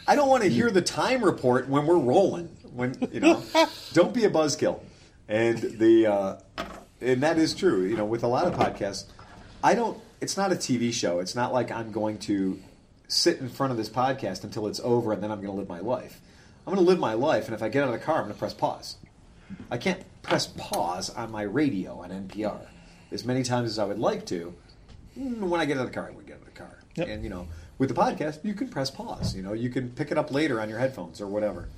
I 0.06 0.14
don't 0.16 0.28
want 0.28 0.42
to 0.42 0.48
hear 0.48 0.70
the 0.70 0.82
time 0.82 1.24
report 1.24 1.68
when 1.68 1.86
we're 1.86 1.98
rolling. 1.98 2.46
When 2.72 2.94
you 3.12 3.20
know, 3.20 3.42
don't 3.92 4.14
be 4.14 4.24
a 4.24 4.30
buzzkill." 4.30 4.80
And 5.28 5.58
the 5.58 6.06
uh, 6.06 6.36
and 7.00 7.22
that 7.22 7.38
is 7.38 7.54
true. 7.54 7.82
You 7.84 7.96
know, 7.96 8.04
with 8.04 8.22
a 8.22 8.28
lot 8.28 8.46
of 8.46 8.54
podcasts, 8.54 9.04
I 9.62 9.74
don't. 9.74 10.00
It's 10.20 10.36
not 10.36 10.52
a 10.52 10.56
TV 10.56 10.92
show. 10.92 11.20
It's 11.20 11.34
not 11.34 11.52
like 11.52 11.70
I'm 11.70 11.92
going 11.92 12.18
to 12.20 12.60
sit 13.08 13.38
in 13.40 13.48
front 13.48 13.70
of 13.72 13.76
this 13.76 13.88
podcast 13.88 14.44
until 14.44 14.66
it's 14.68 14.80
over 14.80 15.12
and 15.12 15.22
then 15.22 15.30
I'm 15.32 15.38
going 15.40 15.50
to 15.52 15.56
live 15.58 15.68
my 15.68 15.80
life. 15.80 16.20
I'm 16.66 16.74
going 16.74 16.84
to 16.84 16.88
live 16.88 16.98
my 17.00 17.14
life, 17.14 17.46
and 17.46 17.54
if 17.54 17.62
I 17.62 17.68
get 17.68 17.82
out 17.82 17.92
of 17.92 17.98
the 17.98 18.04
car, 18.04 18.16
I'm 18.16 18.22
going 18.24 18.34
to 18.34 18.38
press 18.38 18.54
pause. 18.54 18.96
I 19.70 19.78
can't 19.78 20.04
press 20.22 20.46
pause 20.46 21.10
on 21.10 21.32
my 21.32 21.42
radio 21.42 22.00
on 22.02 22.10
NPR 22.10 22.60
as 23.10 23.24
many 23.24 23.42
times 23.42 23.70
as 23.70 23.78
I 23.78 23.84
would 23.84 23.98
like 23.98 24.26
to. 24.26 24.54
Mm, 25.18 25.38
When 25.40 25.60
I 25.60 25.64
get 25.64 25.78
out 25.78 25.86
of 25.86 25.88
the 25.88 25.94
car, 25.94 26.08
I 26.08 26.10
would 26.14 26.26
get 26.26 26.34
out 26.36 26.40
of 26.42 26.44
the 26.44 26.52
car. 26.52 26.78
Yep. 26.94 27.08
And 27.08 27.24
you 27.24 27.30
know, 27.30 27.48
with 27.80 27.88
the 27.88 27.94
podcast, 27.94 28.44
you 28.44 28.54
can 28.54 28.68
press 28.68 28.90
pause. 28.90 29.34
You 29.34 29.42
know, 29.42 29.54
you 29.54 29.70
can 29.70 29.88
pick 29.90 30.12
it 30.12 30.18
up 30.18 30.30
later 30.30 30.60
on 30.60 30.68
your 30.68 30.78
headphones 30.78 31.20
or 31.20 31.26
whatever. 31.26 31.68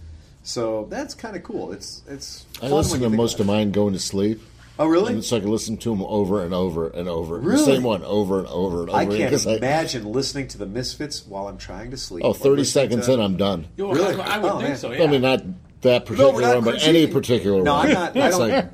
So 0.42 0.86
that's 0.90 1.14
kind 1.14 1.36
of 1.36 1.44
cool. 1.44 1.72
It's 1.72 2.02
it's. 2.08 2.44
I 2.56 2.62
fun 2.68 2.72
listen 2.72 2.90
when 2.92 3.00
to 3.00 3.04
you 3.06 3.10
think 3.12 3.16
most 3.16 3.40
of 3.40 3.46
mine 3.46 3.70
going 3.70 3.92
to 3.94 4.00
sleep. 4.00 4.42
Oh, 4.78 4.86
really? 4.86 5.10
And 5.10 5.18
it's 5.18 5.30
like 5.30 5.42
I 5.44 5.46
listen 5.46 5.76
to 5.76 5.90
them 5.90 6.02
over 6.02 6.42
and 6.44 6.52
over 6.52 6.88
and 6.88 7.08
over. 7.08 7.36
The 7.36 7.42
Really? 7.46 7.64
same 7.64 7.82
one 7.84 8.02
over 8.02 8.38
and 8.40 8.48
over 8.48 8.80
and 8.80 8.88
over. 8.90 8.98
I 8.98 9.02
again, 9.02 9.16
can't 9.18 9.30
'cause 9.30 9.46
I- 9.46 9.54
imagine 9.56 10.10
listening 10.10 10.48
to 10.48 10.58
the 10.58 10.66
Misfits 10.66 11.24
while 11.26 11.46
I'm 11.46 11.58
trying 11.58 11.90
to 11.92 11.96
sleep. 11.96 12.24
oh, 12.24 12.32
30 12.32 12.64
seconds 12.64 13.06
to- 13.06 13.12
in, 13.12 13.20
I'm 13.20 13.36
done. 13.36 13.66
You 13.76 13.86
know, 13.86 13.92
Really? 13.92 14.20
I, 14.20 14.36
I 14.36 14.38
would 14.38 14.50
Oh, 14.52 14.56
think 14.56 14.68
man. 14.70 14.76
so. 14.78 14.90
Yeah. 14.90 15.04
I 15.04 15.06
mean, 15.06 15.20
not 15.22 15.42
that 15.82 16.06
particular 16.06 16.40
not 16.40 16.54
one, 16.56 16.64
but 16.64 16.82
any 16.82 17.06
particular 17.06 17.62
No, 17.62 17.74
one. 17.74 17.86
I'm 17.88 17.92
not- 17.92 18.16
I 18.16 18.30
don't- 18.30 18.40
like, 18.40 18.64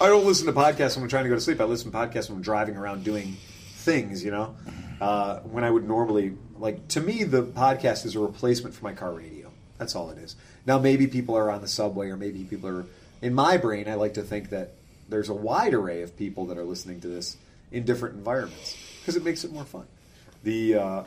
I 0.00 0.06
don't 0.08 0.26
listen 0.26 0.46
to 0.46 0.52
podcasts 0.52 0.96
when 0.96 1.04
I'm 1.04 1.08
trying 1.08 1.24
to 1.24 1.30
go 1.30 1.36
to 1.36 1.40
sleep. 1.40 1.60
I 1.60 1.64
listen 1.64 1.90
to 1.92 1.96
podcasts 1.96 2.28
when 2.28 2.36
I'm 2.38 2.42
driving 2.42 2.76
around 2.76 3.04
doing 3.04 3.36
things, 3.76 4.22
you 4.24 4.32
know? 4.32 4.54
Uh, 5.00 5.38
when 5.40 5.62
I 5.64 5.70
would 5.70 5.86
normally, 5.86 6.32
like, 6.60 6.88
to 6.88 7.00
me, 7.00 7.24
the 7.24 7.42
podcast 7.42 8.04
is 8.06 8.14
a 8.14 8.20
replacement 8.20 8.74
for 8.74 8.84
my 8.84 8.92
car 8.92 9.12
radio. 9.12 9.50
That's 9.78 9.96
all 9.96 10.10
it 10.10 10.18
is. 10.18 10.36
Now, 10.66 10.78
maybe 10.78 11.06
people 11.06 11.36
are 11.36 11.50
on 11.50 11.62
the 11.62 11.68
subway, 11.68 12.10
or 12.10 12.16
maybe 12.16 12.44
people 12.44 12.68
are. 12.68 12.84
In 13.22 13.34
my 13.34 13.56
brain, 13.56 13.88
I 13.88 13.94
like 13.94 14.14
to 14.14 14.22
think 14.22 14.50
that 14.50 14.72
there's 15.08 15.28
a 15.28 15.34
wide 15.34 15.74
array 15.74 16.02
of 16.02 16.16
people 16.16 16.46
that 16.46 16.58
are 16.58 16.64
listening 16.64 17.00
to 17.00 17.08
this 17.08 17.36
in 17.72 17.84
different 17.84 18.16
environments 18.16 18.76
because 19.00 19.16
it 19.16 19.24
makes 19.24 19.44
it 19.44 19.52
more 19.52 19.64
fun. 19.64 19.86
The 20.42 20.74
uh, 20.76 21.04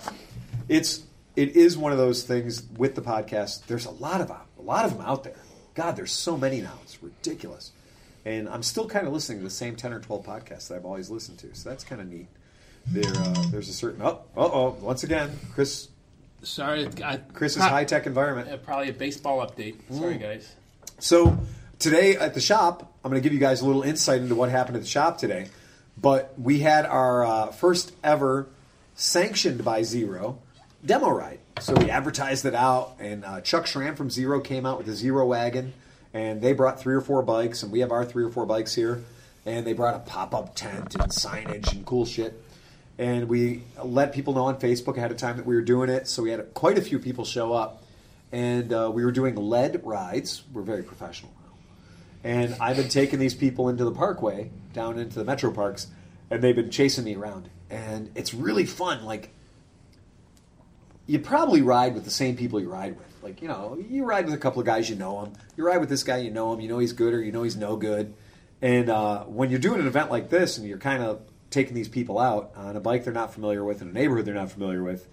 it's 0.68 1.04
it 1.36 1.56
is 1.56 1.78
one 1.78 1.92
of 1.92 1.98
those 1.98 2.24
things 2.24 2.64
with 2.78 2.96
the 2.96 3.02
podcast. 3.02 3.66
There's 3.66 3.86
a 3.86 3.92
lot 3.92 4.22
of 4.22 4.30
a 4.30 4.62
lot 4.62 4.86
of 4.86 4.98
them 4.98 5.06
out 5.06 5.24
there. 5.24 5.36
God, 5.74 5.96
there's 5.96 6.12
so 6.12 6.38
many 6.38 6.62
now. 6.62 6.78
It's 6.84 7.02
ridiculous. 7.02 7.72
And 8.26 8.48
I'm 8.48 8.64
still 8.64 8.88
kind 8.88 9.08
of 9.08 9.14
listening 9.14 9.40
to 9.40 9.44
the 9.44 9.50
same 9.50 9.76
10 9.76 9.92
or 9.92 10.00
12 10.00 10.26
podcasts 10.26 10.70
that 10.70 10.76
I've 10.76 10.86
always 10.86 11.10
listened 11.10 11.40
to. 11.40 11.54
So 11.56 11.70
that's 11.70 11.84
kind 11.84 12.00
of 12.00 12.10
neat. 12.10 12.28
There, 12.88 13.04
uh, 13.16 13.46
there's 13.52 13.70
a 13.70 13.74
certain. 13.74 14.02
Oh, 14.02 14.20
uh 14.36 14.42
oh. 14.42 14.78
Once 14.82 15.04
again, 15.04 15.32
Chris. 15.54 15.88
Sorry, 16.42 16.88
I, 17.04 17.18
Chris's 17.18 17.58
pro- 17.62 17.70
high 17.70 17.86
tech 17.86 18.06
environment. 18.06 18.50
uh, 18.50 18.58
Probably 18.58 18.90
a 18.90 18.94
baseball 18.94 19.46
update. 19.46 19.76
Sorry, 19.90 20.18
guys. 20.18 20.54
So 21.00 21.38
today 21.80 22.18
at 22.18 22.34
the 22.34 22.42
shop, 22.42 22.92
I'm 23.04 23.12
going 23.12 23.22
to 23.22 23.24
give 23.26 23.34
you 23.34 23.40
guys 23.40 23.62
a 23.62 23.66
little 23.66 23.84
insight 23.84 24.22
into 24.22 24.36
what 24.36 24.50
happened 24.50 24.76
at 24.76 24.82
the 24.84 24.88
shop 24.90 25.18
today. 25.18 25.48
But 25.98 26.34
we 26.38 26.60
had 26.60 26.86
our 26.86 27.24
uh, 27.24 27.48
first 27.52 27.94
ever 28.04 28.48
sanctioned 28.96 29.64
by 29.64 29.84
Zero 29.84 30.40
demo 30.86 31.10
ride. 31.10 31.40
So 31.62 31.74
we 31.76 31.90
advertised 31.90 32.46
it 32.46 32.56
out, 32.56 32.96
and 33.00 33.24
uh, 33.24 33.40
Chuck 33.42 33.68
Schramm 33.68 33.96
from 33.96 34.10
Zero 34.10 34.42
came 34.42 34.66
out 34.66 34.78
with 34.80 34.90
a 34.90 34.96
Zero 34.96 35.26
wagon, 35.26 35.72
and 36.14 36.42
they 36.42 36.52
brought 36.52 36.80
three 36.82 36.96
or 36.96 37.02
four 37.02 37.22
bikes, 37.22 37.64
and 37.64 37.72
we 37.72 37.80
have 37.80 37.92
our 37.92 38.04
three 38.04 38.24
or 38.24 38.30
four 38.30 38.46
bikes 38.46 38.74
here, 38.76 39.02
and 39.46 39.66
they 39.66 39.72
brought 39.74 39.96
a 39.96 40.00
pop 40.00 40.34
up 40.36 40.56
tent 40.56 40.96
and 40.96 41.10
signage 41.12 41.72
and 41.72 41.86
cool 41.86 42.06
shit. 42.06 42.43
And 42.98 43.28
we 43.28 43.64
let 43.84 44.14
people 44.14 44.34
know 44.34 44.46
on 44.46 44.60
Facebook 44.60 44.98
ahead 44.98 45.12
of 45.12 45.18
time 45.18 45.38
that 45.38 45.46
we 45.46 45.56
were 45.56 45.62
doing 45.62 45.90
it, 45.90 46.08
so 46.08 46.22
we 46.22 46.30
had 46.30 46.54
quite 46.54 46.78
a 46.78 46.82
few 46.82 47.00
people 47.00 47.26
show 47.26 47.52
up, 47.54 47.84
and 48.32 48.72
uh, 48.72 48.92
we 48.94 49.04
were 49.04 49.12
doing 49.12 49.36
lead 49.36 49.82
rides. 49.84 50.44
We're 50.54 50.62
very 50.62 50.84
professional. 50.84 51.34
And 52.24 52.56
I've 52.62 52.78
been 52.78 52.90
taking 52.90 53.20
these 53.20 53.34
people 53.34 53.68
into 53.68 53.84
the 53.84 53.92
parkway, 53.92 54.52
down 54.74 54.98
into 54.98 55.20
the 55.20 55.26
metro 55.26 55.52
parks, 55.52 55.88
and 56.30 56.42
they've 56.42 56.56
been 56.56 56.70
chasing 56.70 57.04
me 57.04 57.16
around. 57.16 57.50
And 57.70 58.12
it's 58.16 58.34
really 58.34 58.66
fun. 58.66 59.04
Like, 59.04 59.34
you 61.06 61.20
probably 61.20 61.62
ride 61.62 61.96
with 61.96 62.06
the 62.06 62.12
same 62.12 62.38
people 62.38 62.62
you 62.62 62.70
ride 62.70 62.98
with. 62.98 63.08
Like, 63.22 63.42
you 63.42 63.48
know, 63.48 63.78
you 63.90 64.06
ride 64.06 64.26
with 64.26 64.34
a 64.34 64.38
couple 64.38 64.60
of 64.62 64.66
guys, 64.66 64.90
you 64.90 64.96
know 64.96 65.24
them. 65.24 65.34
You 65.58 65.66
ride 65.66 65.80
with 65.80 65.90
this 65.90 66.04
guy, 66.04 66.18
you 66.18 66.32
know 66.32 66.54
him. 66.54 66.62
You 66.62 66.70
know 66.70 66.80
he's 66.80 66.94
good 66.94 67.14
or 67.14 67.22
you 67.22 67.32
know 67.32 67.44
he's 67.44 67.58
no 67.58 67.76
good. 67.76 68.14
And 68.62 68.90
uh, 68.90 69.24
when 69.24 69.50
you're 69.50 69.60
doing 69.60 69.82
an 69.82 69.88
event 69.88 70.10
like 70.10 70.30
this 70.30 70.58
and 70.58 70.68
you're 70.68 70.78
kind 70.78 71.04
of 71.04 71.22
taking 71.54 71.74
these 71.76 71.88
people 71.88 72.20
out 72.20 72.52
on 72.56 72.76
a 72.76 72.80
bike 72.80 73.04
they're 73.04 73.14
not 73.14 73.34
familiar 73.34 73.64
with 73.64 73.82
in 73.82 73.88
a 73.90 73.92
neighborhood 73.94 74.26
they're 74.26 74.34
not 74.34 74.52
familiar 74.52 74.84
with, 74.84 75.08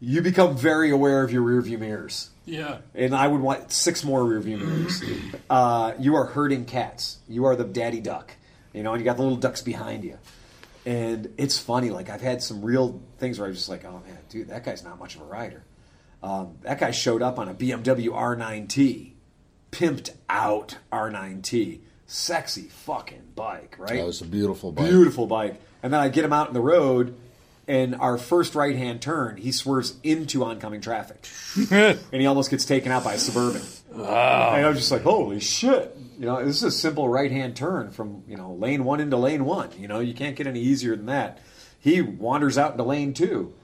you 0.00 0.22
become 0.22 0.56
very 0.56 0.90
aware 0.90 1.22
of 1.22 1.30
your 1.30 1.42
rearview 1.42 1.78
mirrors 1.78 2.30
Yeah. 2.46 2.78
and 2.94 3.14
I 3.14 3.28
would 3.28 3.40
want 3.40 3.70
six 3.70 4.02
more 4.02 4.20
rearview 4.22 4.58
mirrors. 4.58 5.02
Uh, 5.50 5.94
you 5.98 6.14
are 6.14 6.26
herding 6.26 6.64
cats. 6.64 7.18
You 7.28 7.44
are 7.46 7.56
the 7.56 7.64
daddy 7.64 8.00
duck, 8.00 8.32
you 8.72 8.84
know, 8.84 8.92
and 8.92 9.00
you 9.00 9.04
got 9.04 9.16
the 9.16 9.22
little 9.22 9.36
ducks 9.36 9.62
behind 9.62 10.04
you. 10.04 10.16
And 10.86 11.34
it's 11.38 11.58
funny. 11.58 11.90
Like 11.90 12.08
I've 12.08 12.20
had 12.20 12.40
some 12.40 12.62
real 12.62 13.00
things 13.18 13.38
where 13.40 13.46
I 13.46 13.48
was 13.50 13.58
just 13.58 13.68
like, 13.68 13.84
oh 13.84 14.00
man, 14.06 14.18
dude, 14.28 14.48
that 14.50 14.64
guy's 14.64 14.84
not 14.84 14.98
much 15.00 15.16
of 15.16 15.22
a 15.22 15.24
rider. 15.24 15.64
Um, 16.22 16.56
that 16.62 16.78
guy 16.78 16.92
showed 16.92 17.20
up 17.20 17.38
on 17.40 17.48
a 17.48 17.54
BMW 17.54 18.08
R9T, 18.10 19.12
pimped 19.72 20.10
out 20.28 20.76
R9T, 20.92 21.80
sexy 22.10 22.62
fucking 22.62 23.22
bike, 23.36 23.76
right? 23.78 23.96
that 23.96 24.06
was 24.06 24.20
a 24.20 24.24
beautiful 24.24 24.72
bike. 24.72 24.88
Beautiful 24.88 25.26
bike. 25.26 25.60
And 25.82 25.92
then 25.92 26.00
I 26.00 26.08
get 26.08 26.24
him 26.24 26.32
out 26.32 26.48
in 26.48 26.54
the 26.54 26.60
road, 26.60 27.14
and 27.68 27.94
our 27.94 28.18
first 28.18 28.54
right 28.54 28.76
hand 28.76 29.00
turn, 29.00 29.36
he 29.36 29.52
swerves 29.52 29.94
into 30.02 30.44
oncoming 30.44 30.80
traffic. 30.80 31.26
and 31.70 31.98
he 32.10 32.26
almost 32.26 32.50
gets 32.50 32.64
taken 32.64 32.90
out 32.90 33.04
by 33.04 33.14
a 33.14 33.18
suburban. 33.18 33.62
Wow. 33.92 34.54
And 34.54 34.66
I 34.66 34.68
was 34.68 34.78
just 34.78 34.90
like, 34.90 35.02
holy 35.02 35.40
shit. 35.40 35.96
You 36.18 36.26
know, 36.26 36.44
this 36.44 36.56
is 36.56 36.62
a 36.64 36.70
simple 36.70 37.08
right 37.08 37.30
hand 37.30 37.56
turn 37.56 37.92
from, 37.92 38.24
you 38.28 38.36
know, 38.36 38.52
lane 38.54 38.84
one 38.84 39.00
into 39.00 39.16
lane 39.16 39.44
one. 39.44 39.70
You 39.78 39.88
know, 39.88 40.00
you 40.00 40.12
can't 40.12 40.36
get 40.36 40.46
any 40.46 40.60
easier 40.60 40.96
than 40.96 41.06
that. 41.06 41.38
He 41.78 42.02
wanders 42.02 42.58
out 42.58 42.72
into 42.72 42.82
lane 42.82 43.14
two. 43.14 43.54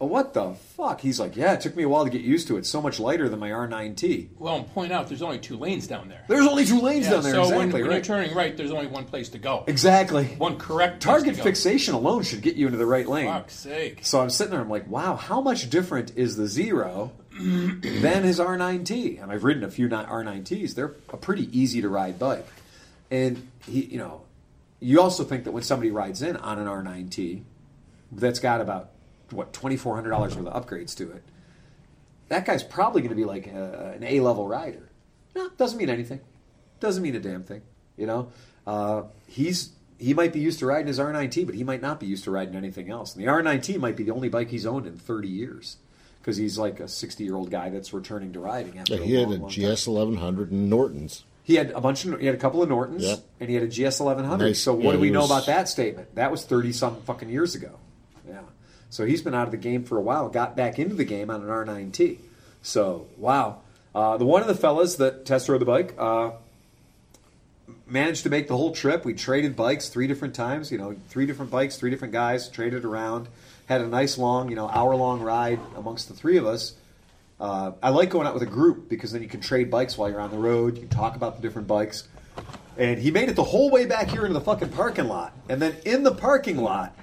Well, 0.00 0.08
what 0.08 0.32
the 0.32 0.54
fuck? 0.54 1.02
He's 1.02 1.20
like, 1.20 1.36
yeah, 1.36 1.52
it 1.52 1.60
took 1.60 1.76
me 1.76 1.82
a 1.82 1.88
while 1.88 2.04
to 2.04 2.10
get 2.10 2.22
used 2.22 2.48
to 2.48 2.56
it. 2.56 2.60
It's 2.60 2.70
so 2.70 2.80
much 2.80 2.98
lighter 2.98 3.28
than 3.28 3.38
my 3.38 3.50
R9T. 3.50 4.28
Well, 4.38 4.56
and 4.56 4.66
point 4.72 4.92
out 4.92 5.08
there's 5.08 5.20
only 5.20 5.38
two 5.38 5.58
lanes 5.58 5.86
down 5.86 6.08
there. 6.08 6.24
There's 6.26 6.46
only 6.46 6.64
two 6.64 6.80
lanes 6.80 7.04
Yeah, 7.04 7.10
down 7.12 7.22
there. 7.22 7.32
so 7.34 7.42
exactly, 7.42 7.58
when, 7.58 7.82
when 7.82 7.92
you're 7.92 8.00
turning 8.00 8.34
right, 8.34 8.56
there's 8.56 8.70
only 8.70 8.86
one 8.86 9.04
place 9.04 9.28
to 9.28 9.38
go. 9.38 9.62
exactly. 9.66 10.24
One 10.38 10.56
correct 10.56 11.02
Target 11.02 11.36
fixation 11.36 11.92
alone 11.92 12.22
should 12.22 12.40
get 12.40 12.56
you 12.56 12.64
into 12.64 12.78
the 12.78 12.86
right 12.86 13.06
lane. 13.06 13.26
Fuck's 13.26 13.54
sake. 13.56 13.98
So 14.02 14.22
I'm 14.22 14.30
sitting 14.30 14.52
there, 14.52 14.62
I'm 14.62 14.70
like, 14.70 14.88
wow, 14.88 15.16
how 15.16 15.42
much 15.42 15.68
different 15.68 16.16
is 16.16 16.34
the 16.36 16.46
Zero 16.46 17.12
than 17.38 18.22
his 18.24 18.38
R9T? 18.38 19.22
And 19.22 19.30
I've 19.30 19.44
ridden 19.44 19.64
a 19.64 19.70
few 19.70 19.86
R9Ts. 19.86 20.74
They're 20.74 20.94
a 21.10 21.18
pretty 21.18 21.46
easy 21.58 21.82
to 21.82 21.90
ride 21.90 22.18
bike. 22.18 22.46
And 23.10 23.46
he, 23.66 23.82
you 23.84 23.98
know, 23.98 24.22
you 24.80 25.02
also 25.02 25.24
think 25.24 25.44
that 25.44 25.52
when 25.52 25.62
somebody 25.62 25.90
rides 25.90 26.22
in 26.22 26.38
on 26.38 26.58
an 26.58 26.66
R9T 26.66 27.42
that's 28.12 28.38
got 28.38 28.62
about 28.62 28.92
what 29.32 29.52
twenty 29.52 29.76
four 29.76 29.94
hundred 29.94 30.10
dollars 30.10 30.36
worth 30.36 30.46
of 30.46 30.66
upgrades 30.66 30.96
to 30.96 31.10
it, 31.12 31.22
that 32.28 32.44
guy's 32.46 32.62
probably 32.62 33.00
going 33.02 33.10
to 33.10 33.16
be 33.16 33.24
like 33.24 33.46
a, 33.46 33.94
an 33.96 34.04
A 34.04 34.20
level 34.20 34.46
rider. 34.48 34.90
No, 35.34 35.48
doesn't 35.56 35.78
mean 35.78 35.90
anything. 35.90 36.20
Doesn't 36.80 37.02
mean 37.02 37.14
a 37.14 37.20
damn 37.20 37.42
thing. 37.42 37.62
You 37.96 38.06
know, 38.06 38.32
uh, 38.66 39.02
he's 39.26 39.70
he 39.98 40.14
might 40.14 40.32
be 40.32 40.40
used 40.40 40.58
to 40.60 40.66
riding 40.66 40.86
his 40.86 40.98
R9T, 40.98 41.44
but 41.46 41.54
he 41.54 41.62
might 41.64 41.82
not 41.82 42.00
be 42.00 42.06
used 42.06 42.24
to 42.24 42.30
riding 42.30 42.54
anything 42.56 42.90
else. 42.90 43.14
And 43.14 43.22
the 43.22 43.28
R9T 43.28 43.78
might 43.78 43.96
be 43.96 44.04
the 44.04 44.12
only 44.12 44.28
bike 44.30 44.48
he's 44.48 44.64
owned 44.66 44.86
in 44.86 44.96
thirty 44.96 45.28
years 45.28 45.76
because 46.20 46.36
he's 46.36 46.56
like 46.58 46.80
a 46.80 46.88
sixty 46.88 47.24
year 47.24 47.36
old 47.36 47.50
guy 47.50 47.68
that's 47.70 47.92
returning 47.92 48.32
to 48.32 48.40
riding 48.40 48.78
after 48.78 48.94
Yeah, 48.96 49.04
he 49.04 49.14
had 49.14 49.30
a. 49.30 49.38
GS 49.48 49.86
1100 49.86 50.50
and 50.50 50.70
Norton's. 50.70 51.24
He 51.42 51.56
had 51.56 51.70
a 51.72 51.80
bunch 51.80 52.04
of 52.04 52.18
he 52.20 52.26
had 52.26 52.34
a 52.34 52.38
couple 52.38 52.62
of 52.62 52.68
Nortons 52.68 53.04
and 53.40 53.48
he 53.50 53.56
had 53.56 53.64
a 53.64 53.68
GS 53.68 54.00
eleven 54.00 54.24
hundred. 54.24 54.46
Nice. 54.46 54.60
So 54.60 54.72
what 54.74 54.84
Yeah, 54.84 54.92
do 54.92 54.98
we 55.00 55.06
he 55.08 55.12
know 55.12 55.24
about 55.24 55.46
that 55.46 55.68
statement? 55.68 56.14
That 56.14 56.30
was 56.30 56.44
thirty 56.44 56.72
some 56.72 57.02
fucking 57.02 57.28
years 57.28 57.54
ago. 57.54 57.78
Yeah. 58.28 58.40
So 58.90 59.06
he's 59.06 59.22
been 59.22 59.34
out 59.34 59.46
of 59.46 59.52
the 59.52 59.56
game 59.56 59.84
for 59.84 59.96
a 59.96 60.00
while. 60.00 60.28
Got 60.28 60.56
back 60.56 60.78
into 60.78 60.94
the 60.94 61.04
game 61.04 61.30
on 61.30 61.42
an 61.42 61.48
R 61.48 61.64
nine 61.64 61.92
T. 61.92 62.18
So 62.62 63.06
wow. 63.16 63.60
Uh, 63.94 64.16
the 64.16 64.26
one 64.26 64.42
of 64.42 64.48
the 64.48 64.54
fellas 64.54 64.96
that 64.96 65.24
test 65.24 65.48
rode 65.48 65.60
the 65.60 65.64
bike 65.64 65.94
uh, 65.98 66.32
managed 67.86 68.22
to 68.24 68.30
make 68.30 68.46
the 68.46 68.56
whole 68.56 68.72
trip. 68.72 69.04
We 69.04 69.14
traded 69.14 69.56
bikes 69.56 69.88
three 69.88 70.06
different 70.06 70.34
times. 70.34 70.70
You 70.70 70.78
know, 70.78 70.96
three 71.08 71.26
different 71.26 71.50
bikes, 71.50 71.76
three 71.76 71.90
different 71.90 72.12
guys. 72.12 72.48
Traded 72.48 72.84
around. 72.84 73.28
Had 73.66 73.80
a 73.80 73.86
nice 73.86 74.18
long, 74.18 74.50
you 74.50 74.56
know, 74.56 74.68
hour 74.68 74.94
long 74.96 75.20
ride 75.20 75.60
amongst 75.76 76.08
the 76.08 76.14
three 76.14 76.36
of 76.36 76.46
us. 76.46 76.74
Uh, 77.38 77.72
I 77.82 77.88
like 77.88 78.10
going 78.10 78.26
out 78.26 78.34
with 78.34 78.42
a 78.42 78.46
group 78.46 78.88
because 78.88 79.12
then 79.12 79.22
you 79.22 79.28
can 79.28 79.40
trade 79.40 79.70
bikes 79.70 79.96
while 79.96 80.10
you're 80.10 80.20
on 80.20 80.30
the 80.30 80.38
road. 80.38 80.74
You 80.74 80.80
can 80.80 80.90
talk 80.90 81.16
about 81.16 81.36
the 81.36 81.42
different 81.42 81.68
bikes. 81.68 82.06
And 82.76 83.00
he 83.00 83.10
made 83.10 83.28
it 83.28 83.36
the 83.36 83.44
whole 83.44 83.70
way 83.70 83.86
back 83.86 84.08
here 84.08 84.22
into 84.22 84.34
the 84.34 84.40
fucking 84.40 84.70
parking 84.70 85.08
lot. 85.08 85.32
And 85.48 85.60
then 85.60 85.76
in 85.84 86.02
the 86.02 86.14
parking 86.14 86.58
lot, 86.58 86.94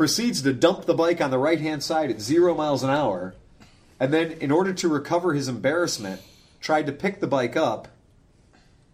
proceeds 0.00 0.40
to 0.40 0.50
dump 0.50 0.86
the 0.86 0.94
bike 0.94 1.20
on 1.20 1.30
the 1.30 1.36
right 1.36 1.60
hand 1.60 1.82
side 1.82 2.10
at 2.10 2.22
zero 2.22 2.54
miles 2.54 2.82
an 2.82 2.88
hour. 2.88 3.34
And 4.00 4.14
then, 4.14 4.32
in 4.32 4.50
order 4.50 4.72
to 4.72 4.88
recover 4.88 5.34
his 5.34 5.46
embarrassment, 5.46 6.22
tried 6.58 6.86
to 6.86 6.92
pick 6.92 7.20
the 7.20 7.26
bike 7.26 7.54
up, 7.54 7.86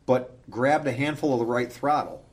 but 0.04 0.36
grabbed 0.50 0.84
a 0.88 0.90
handful 0.90 1.32
of 1.32 1.38
the 1.38 1.46
right 1.46 1.72
throttle, 1.72 2.24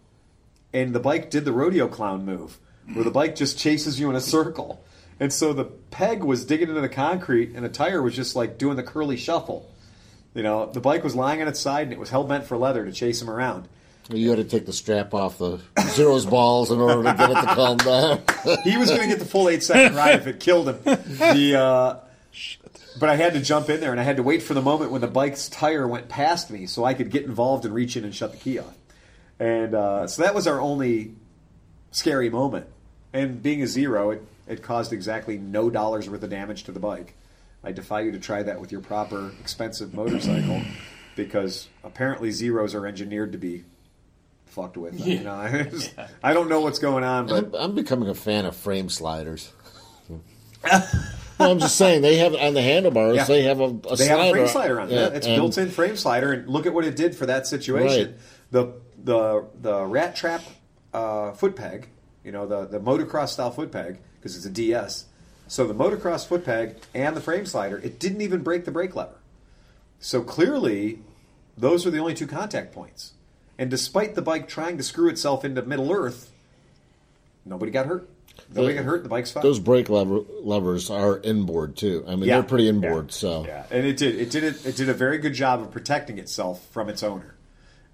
and 0.73 0.91
the 0.91 0.99
bike 0.99 1.29
did 1.29 1.45
the 1.45 1.51
rodeo 1.51 1.87
clown 1.87 2.25
move, 2.25 2.57
where 2.91 3.03
the 3.03 3.11
bike 3.11 3.35
just 3.35 3.59
chases 3.59 3.99
you 3.99 4.09
in 4.09 4.15
a 4.15 4.19
circle. 4.19 4.83
And 5.19 5.31
so 5.31 5.53
the 5.53 5.65
peg 5.65 6.23
was 6.23 6.43
digging 6.43 6.69
into 6.69 6.81
the 6.81 6.89
concrete, 6.89 7.51
and 7.53 7.63
the 7.63 7.69
tire 7.69 8.01
was 8.01 8.15
just 8.15 8.35
like 8.35 8.57
doing 8.57 8.75
the 8.75 8.81
curly 8.81 9.17
shuffle. 9.17 9.71
You 10.33 10.41
know, 10.41 10.65
the 10.65 10.81
bike 10.81 11.03
was 11.03 11.15
lying 11.15 11.43
on 11.43 11.47
its 11.47 11.59
side, 11.59 11.83
and 11.83 11.93
it 11.93 11.99
was 11.99 12.09
hell 12.09 12.23
bent 12.23 12.47
for 12.47 12.57
leather 12.57 12.83
to 12.85 12.91
chase 12.91 13.21
him 13.21 13.29
around. 13.29 13.67
You 14.09 14.29
had 14.29 14.37
to 14.37 14.43
take 14.43 14.65
the 14.65 14.73
strap 14.73 15.13
off 15.13 15.37
the 15.37 15.59
zeros 15.89 16.25
balls 16.25 16.71
in 16.71 16.79
order 16.79 17.03
to 17.03 17.17
get 17.17 17.31
it 17.31 17.35
to 17.35 17.55
calm 17.55 17.77
down. 17.77 18.21
He 18.63 18.77
was 18.77 18.89
going 18.89 19.01
to 19.01 19.07
get 19.07 19.19
the 19.19 19.25
full 19.25 19.47
eight 19.47 19.63
second 19.63 19.95
ride 19.97 20.15
if 20.15 20.27
it 20.27 20.39
killed 20.39 20.67
him. 20.67 20.79
The 20.83 21.57
uh, 21.57 21.99
but 22.99 23.09
I 23.09 23.15
had 23.15 23.33
to 23.33 23.41
jump 23.41 23.69
in 23.69 23.79
there, 23.79 23.91
and 23.91 23.99
I 23.99 24.03
had 24.03 24.17
to 24.17 24.23
wait 24.23 24.43
for 24.43 24.53
the 24.53 24.61
moment 24.61 24.91
when 24.91 25.01
the 25.01 25.07
bike's 25.07 25.49
tire 25.49 25.87
went 25.87 26.09
past 26.09 26.51
me, 26.51 26.65
so 26.65 26.83
I 26.83 26.93
could 26.93 27.09
get 27.09 27.23
involved 27.23 27.65
and 27.65 27.73
reach 27.73 27.95
in 27.95 28.03
and 28.03 28.13
shut 28.13 28.31
the 28.31 28.37
key 28.37 28.59
off. 28.59 28.75
And 29.39 29.73
uh, 29.73 30.07
so 30.07 30.21
that 30.23 30.35
was 30.35 30.47
our 30.47 30.59
only 30.59 31.15
scary 31.91 32.29
moment. 32.29 32.67
And 33.13 33.41
being 33.41 33.63
a 33.63 33.67
zero, 33.67 34.11
it, 34.11 34.25
it 34.47 34.61
caused 34.63 34.93
exactly 34.93 35.37
no 35.37 35.69
dollars 35.69 36.09
worth 36.09 36.23
of 36.23 36.29
damage 36.29 36.63
to 36.63 36.71
the 36.71 36.79
bike. 36.79 37.15
I 37.63 37.71
defy 37.71 38.01
you 38.01 38.11
to 38.11 38.19
try 38.19 38.43
that 38.43 38.59
with 38.59 38.71
your 38.71 38.81
proper 38.81 39.31
expensive 39.39 39.93
motorcycle, 39.93 40.61
because 41.15 41.69
apparently 41.83 42.31
zeros 42.31 42.75
are 42.75 42.85
engineered 42.85 43.31
to 43.31 43.37
be 43.37 43.63
fucked 44.53 44.77
with. 44.77 44.99
You 45.05 45.21
know, 45.21 45.33
I 46.23 46.33
don't 46.33 46.49
know 46.49 46.61
what's 46.61 46.79
going 46.79 47.03
on, 47.03 47.27
but 47.27 47.45
I'm, 47.45 47.55
I'm 47.55 47.75
becoming 47.75 48.09
a 48.09 48.15
fan 48.15 48.45
of 48.45 48.55
frame 48.55 48.89
sliders. 48.89 49.51
no, 50.71 50.81
I'm 51.39 51.59
just 51.59 51.75
saying 51.75 52.01
they 52.01 52.17
have 52.17 52.35
on 52.35 52.53
the 52.53 52.61
handlebars. 52.61 53.15
Yeah. 53.15 53.23
They 53.25 53.43
have 53.43 53.59
a, 53.59 53.65
a 53.65 53.95
they 53.97 54.05
slider. 54.05 54.07
have 54.07 54.19
a 54.19 54.31
frame 54.31 54.47
slider 54.47 54.79
on 54.79 54.89
it. 54.89 54.93
Yeah, 54.93 55.01
Yeah, 55.01 55.07
it's 55.07 55.27
built-in 55.27 55.69
frame 55.69 55.97
slider, 55.97 56.31
and 56.31 56.47
look 56.47 56.65
at 56.65 56.73
what 56.73 56.85
it 56.85 56.95
did 56.95 57.15
for 57.15 57.25
that 57.25 57.47
situation. 57.47 58.11
Right. 58.11 58.19
The 58.51 58.73
the 59.03 59.45
the 59.59 59.83
rat 59.85 60.15
trap 60.15 60.43
uh, 60.93 61.31
foot 61.33 61.55
peg, 61.55 61.87
you 62.23 62.31
know, 62.31 62.45
the 62.45 62.65
the 62.65 62.79
motocross 62.79 63.29
style 63.29 63.51
foot 63.51 63.71
peg 63.71 63.97
because 64.15 64.37
it's 64.37 64.45
a 64.45 64.49
DS. 64.49 65.05
So 65.47 65.67
the 65.67 65.75
motocross 65.75 66.25
foot 66.25 66.45
peg 66.45 66.77
and 66.93 67.15
the 67.15 67.21
frame 67.21 67.45
slider, 67.45 67.77
it 67.77 67.99
didn't 67.99 68.21
even 68.21 68.41
break 68.41 68.65
the 68.65 68.71
brake 68.71 68.95
lever. 68.95 69.17
So 69.99 70.21
clearly, 70.21 70.99
those 71.57 71.85
are 71.85 71.91
the 71.91 71.99
only 71.99 72.13
two 72.13 72.27
contact 72.27 72.73
points. 72.73 73.13
And 73.57 73.69
despite 73.69 74.15
the 74.15 74.21
bike 74.21 74.47
trying 74.47 74.77
to 74.77 74.83
screw 74.83 75.09
itself 75.09 75.45
into 75.45 75.61
Middle 75.61 75.91
Earth, 75.91 76.31
nobody 77.45 77.71
got 77.71 77.85
hurt. 77.85 78.09
Nobody 78.49 78.73
The- 78.73 78.79
got 78.81 78.85
hurt. 78.85 79.03
The 79.03 79.09
bike's 79.09 79.31
fine. 79.31 79.43
Those 79.43 79.59
brake 79.59 79.89
lever, 79.89 80.21
levers 80.41 80.89
are 80.89 81.19
inboard 81.19 81.75
too. 81.75 82.03
I 82.07 82.15
mean, 82.15 82.27
they're 82.27 82.43
pretty 82.43 82.67
inboard. 82.67 83.05
yeah. 83.07 83.11
So 83.11 83.45
yeah, 83.45 83.63
and 83.71 83.85
it 83.85 83.97
did 83.97 84.15
it 84.19 84.31
did 84.31 84.43
it, 84.43 84.65
it 84.65 84.75
did 84.75 84.89
a 84.89 84.93
very 84.93 85.17
good 85.19 85.33
job 85.33 85.61
of 85.61 85.71
protecting 85.71 86.17
itself 86.17 86.65
from 86.71 86.89
its 86.89 87.03
owner. 87.03 87.35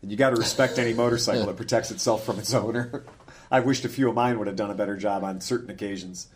And 0.01 0.09
you 0.09 0.15
got 0.17 0.29
to 0.29 0.37
respect 0.37 0.79
any 0.79 0.93
motorcycle 0.93 1.45
that 1.47 1.57
protects 1.57 1.91
itself 1.91 2.23
from 2.25 2.39
its 2.39 2.53
owner. 2.53 3.03
I 3.51 3.59
wished 3.59 3.83
a 3.83 3.89
few 3.89 4.07
of 4.07 4.15
mine 4.15 4.37
would 4.39 4.47
have 4.47 4.55
done 4.55 4.71
a 4.71 4.75
better 4.75 4.95
job 4.95 5.23
on 5.25 5.41
certain 5.41 5.69
occasions. 5.69 6.27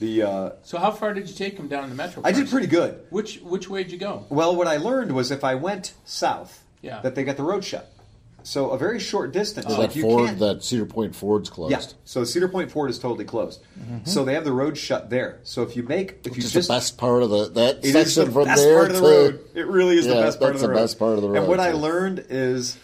The 0.00 0.22
uh, 0.22 0.50
So 0.62 0.78
how 0.78 0.90
far 0.92 1.12
did 1.12 1.28
you 1.28 1.34
take 1.34 1.56
him 1.58 1.68
down 1.68 1.84
in 1.84 1.90
the 1.90 1.96
metro? 1.96 2.22
I 2.24 2.32
did 2.32 2.48
pretty 2.48 2.68
good. 2.68 3.00
Which 3.10 3.38
which 3.40 3.68
way 3.68 3.82
did 3.82 3.92
you 3.92 3.98
go? 3.98 4.24
Well, 4.30 4.56
what 4.56 4.66
I 4.66 4.78
learned 4.78 5.12
was 5.12 5.30
if 5.30 5.44
I 5.44 5.56
went 5.56 5.92
south, 6.06 6.62
Yeah. 6.80 7.00
that 7.02 7.14
they 7.14 7.22
got 7.24 7.36
the 7.36 7.42
road 7.42 7.64
shut. 7.64 7.91
So 8.44 8.70
a 8.70 8.78
very 8.78 8.98
short 8.98 9.32
distance. 9.32 9.66
that 9.66 9.78
like 9.78 9.94
you 9.96 10.02
Ford, 10.02 10.26
can't- 10.26 10.38
that 10.40 10.64
Cedar 10.64 10.84
Point 10.86 11.14
Ford's 11.14 11.48
closed. 11.50 11.70
yeah. 11.72 11.80
So 12.04 12.24
Cedar 12.24 12.48
Point 12.48 12.70
Ford 12.70 12.90
is 12.90 12.98
totally 12.98 13.24
closed. 13.24 13.62
Mm-hmm. 13.80 13.98
So 14.04 14.24
they 14.24 14.34
have 14.34 14.44
the 14.44 14.52
road 14.52 14.76
shut 14.76 15.10
there. 15.10 15.38
So 15.44 15.62
if 15.62 15.76
you 15.76 15.82
make 15.84 16.18
if 16.24 16.36
you 16.36 16.42
Which 16.42 16.52
just 16.52 16.68
the 16.68 16.74
best 16.74 16.98
part 16.98 17.22
of 17.22 17.30
the 17.30 17.48
that 17.50 17.84
section 17.84 18.26
the 18.26 18.32
from 18.32 18.44
best 18.44 18.62
there 18.62 18.74
part 18.78 18.90
of 18.90 18.96
the 18.96 19.00
to 19.02 19.06
road. 19.06 19.40
It 19.54 19.66
really 19.66 19.96
is 19.96 20.06
the 20.06 20.14
best 20.14 20.40
part 20.40 20.54
of 20.54 20.60
that's 20.60 20.62
the 20.62 20.66
the 20.68 20.72
road. 20.74 20.80
best 20.80 20.98
part 20.98 21.14
of 21.16 21.22
the 21.22 21.28
road, 21.30 21.38
And 21.38 21.48
what 21.48 21.60
I 21.60 21.72
learned 21.72 22.26
is, 22.30 22.76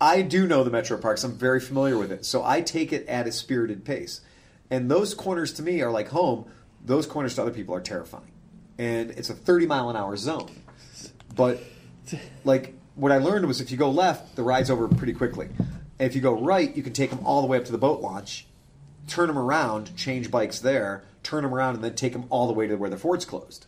I 0.00 0.22
do 0.22 0.46
know 0.46 0.64
the 0.64 0.70
Metro 0.70 0.98
Parks. 0.98 1.24
I'm 1.24 1.36
very 1.38 1.60
familiar 1.60 1.96
with 1.98 2.12
it, 2.12 2.24
so 2.24 2.44
I 2.44 2.60
take 2.60 2.92
it 2.92 3.06
at 3.08 3.26
a 3.26 3.32
spirited 3.32 3.84
pace. 3.84 4.20
And 4.70 4.90
those 4.90 5.14
corners 5.14 5.52
to 5.54 5.62
me 5.62 5.80
are 5.80 5.90
like 5.90 6.08
home. 6.08 6.44
Those 6.84 7.06
corners 7.06 7.34
to 7.36 7.42
other 7.42 7.50
people 7.50 7.74
are 7.74 7.80
terrifying, 7.80 8.30
and 8.78 9.10
it's 9.12 9.30
a 9.30 9.34
30 9.34 9.66
mile 9.66 9.88
an 9.90 9.96
hour 9.96 10.16
zone. 10.16 10.50
But 11.34 11.60
like 12.44 12.74
what 12.98 13.12
I 13.12 13.18
learned 13.18 13.46
was 13.46 13.60
if 13.60 13.70
you 13.70 13.76
go 13.76 13.90
left, 13.90 14.36
the 14.36 14.42
ride's 14.42 14.70
over 14.70 14.88
pretty 14.88 15.12
quickly. 15.12 15.48
And 15.98 16.06
if 16.08 16.14
you 16.14 16.20
go 16.20 16.32
right, 16.34 16.74
you 16.76 16.82
can 16.82 16.92
take 16.92 17.10
them 17.10 17.20
all 17.24 17.40
the 17.40 17.46
way 17.46 17.56
up 17.58 17.64
to 17.66 17.72
the 17.72 17.78
boat 17.78 18.00
launch, 18.00 18.46
turn 19.06 19.26
them 19.28 19.38
around, 19.38 19.96
change 19.96 20.30
bikes 20.30 20.60
there, 20.60 21.04
turn 21.22 21.42
them 21.42 21.54
around, 21.54 21.74
and 21.76 21.84
then 21.84 21.94
take 21.94 22.12
them 22.12 22.24
all 22.30 22.46
the 22.46 22.52
way 22.52 22.66
to 22.66 22.76
where 22.76 22.90
the 22.90 22.96
Ford's 22.98 23.24
closed, 23.24 23.66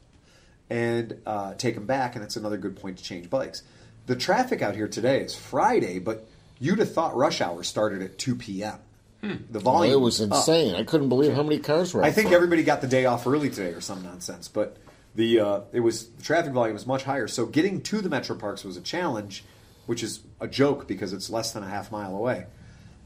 and 0.68 1.20
uh, 1.26 1.54
take 1.54 1.74
them 1.74 1.86
back. 1.86 2.14
And 2.14 2.24
it's 2.24 2.36
another 2.36 2.56
good 2.56 2.76
point 2.76 2.98
to 2.98 3.04
change 3.04 3.28
bikes. 3.30 3.62
The 4.06 4.16
traffic 4.16 4.62
out 4.62 4.74
here 4.74 4.88
today 4.88 5.22
is 5.22 5.34
Friday, 5.36 5.98
but 5.98 6.26
you'd 6.58 6.78
have 6.78 6.92
thought 6.92 7.16
rush 7.16 7.40
hour 7.40 7.62
started 7.62 8.02
at 8.02 8.18
2 8.18 8.36
p.m. 8.36 8.78
The 9.22 9.38
Well, 9.52 9.60
volume 9.60 9.92
it 9.94 10.00
was 10.00 10.20
up. 10.20 10.30
insane. 10.30 10.74
I 10.74 10.82
couldn't 10.84 11.10
believe 11.10 11.34
how 11.34 11.42
many 11.42 11.58
cars 11.58 11.92
were. 11.92 12.02
I 12.02 12.10
think 12.10 12.28
front. 12.28 12.36
everybody 12.36 12.62
got 12.62 12.80
the 12.80 12.86
day 12.86 13.04
off 13.04 13.26
early 13.26 13.50
today 13.50 13.72
or 13.72 13.80
some 13.82 14.02
nonsense, 14.02 14.48
but 14.48 14.76
the 15.14 15.40
uh, 15.40 15.60
it 15.72 15.80
was 15.80 16.08
the 16.08 16.22
traffic 16.22 16.52
volume 16.52 16.74
was 16.74 16.86
much 16.86 17.04
higher. 17.04 17.28
So 17.28 17.46
getting 17.46 17.82
to 17.82 18.00
the 18.00 18.08
metro 18.08 18.36
parks 18.36 18.64
was 18.64 18.76
a 18.76 18.80
challenge, 18.80 19.44
which 19.86 20.02
is 20.02 20.20
a 20.40 20.48
joke 20.48 20.86
because 20.86 21.12
it's 21.12 21.30
less 21.30 21.52
than 21.52 21.62
a 21.62 21.68
half 21.68 21.90
mile 21.90 22.14
away. 22.14 22.46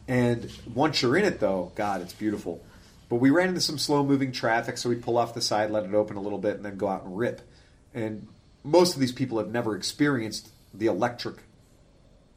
And 0.07 0.51
once 0.75 1.01
you're 1.01 1.17
in 1.17 1.25
it, 1.25 1.41
though, 1.41 1.73
God, 1.75 2.03
it's 2.03 2.13
beautiful. 2.13 2.63
But 3.09 3.17
we 3.17 3.31
ran 3.31 3.49
into 3.49 3.61
some 3.61 3.79
slow 3.79 4.05
moving 4.05 4.33
traffic, 4.33 4.77
so 4.77 4.89
we 4.89 4.97
pull 4.97 5.17
off 5.17 5.35
the 5.35 5.41
side, 5.41 5.71
let 5.71 5.85
it 5.85 5.95
open 5.95 6.17
a 6.17 6.21
little 6.21 6.39
bit, 6.39 6.57
and 6.57 6.65
then 6.65 6.77
go 6.77 6.89
out 6.89 7.05
and 7.05 7.17
rip. 7.17 7.41
And 7.95 8.29
most 8.63 8.95
of 8.95 9.01
these 9.01 9.13
people 9.13 9.39
have 9.39 9.51
never 9.51 9.77
experienced 9.77 10.51
the 10.73 10.87
electric 10.87 11.37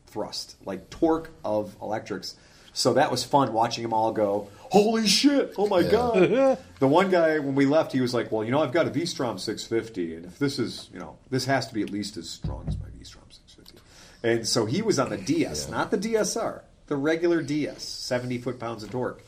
thrust, 0.07 0.55
like 0.65 0.89
torque 0.89 1.29
of 1.43 1.75
electrics. 1.81 2.35
So 2.73 2.93
that 2.93 3.09
was 3.09 3.23
fun 3.23 3.53
watching 3.53 3.83
them 3.83 3.93
all 3.93 4.11
go, 4.11 4.49
holy 4.71 5.07
shit, 5.07 5.53
oh 5.57 5.67
my 5.67 5.83
god. 5.83 6.57
the 6.79 6.87
one 6.87 7.09
guy, 7.09 7.39
when 7.39 7.55
we 7.55 7.65
left, 7.65 7.91
he 7.91 8.01
was 8.01 8.13
like, 8.13 8.31
well, 8.31 8.43
you 8.43 8.51
know, 8.51 8.61
I've 8.61 8.71
got 8.71 8.87
a 8.87 8.89
V-Strom 8.89 9.37
650, 9.37 10.15
and 10.15 10.25
if 10.25 10.39
this 10.39 10.59
is, 10.59 10.89
you 10.93 10.99
know, 10.99 11.17
this 11.29 11.45
has 11.45 11.67
to 11.67 11.73
be 11.73 11.81
at 11.81 11.89
least 11.89 12.17
as 12.17 12.29
strong 12.29 12.65
as 12.67 12.77
my 12.77 12.87
V-Strom 12.97 13.25
650. 13.29 13.81
And 14.23 14.47
so 14.47 14.65
he 14.65 14.81
was 14.81 14.99
on 14.99 15.09
the 15.09 15.17
DS, 15.17 15.69
not 15.69 15.91
the 15.91 15.97
DSR, 15.97 16.61
the 16.87 16.95
regular 16.95 17.41
DS, 17.41 17.83
70 17.83 18.39
foot-pounds 18.39 18.83
of 18.83 18.91
torque. 18.91 19.21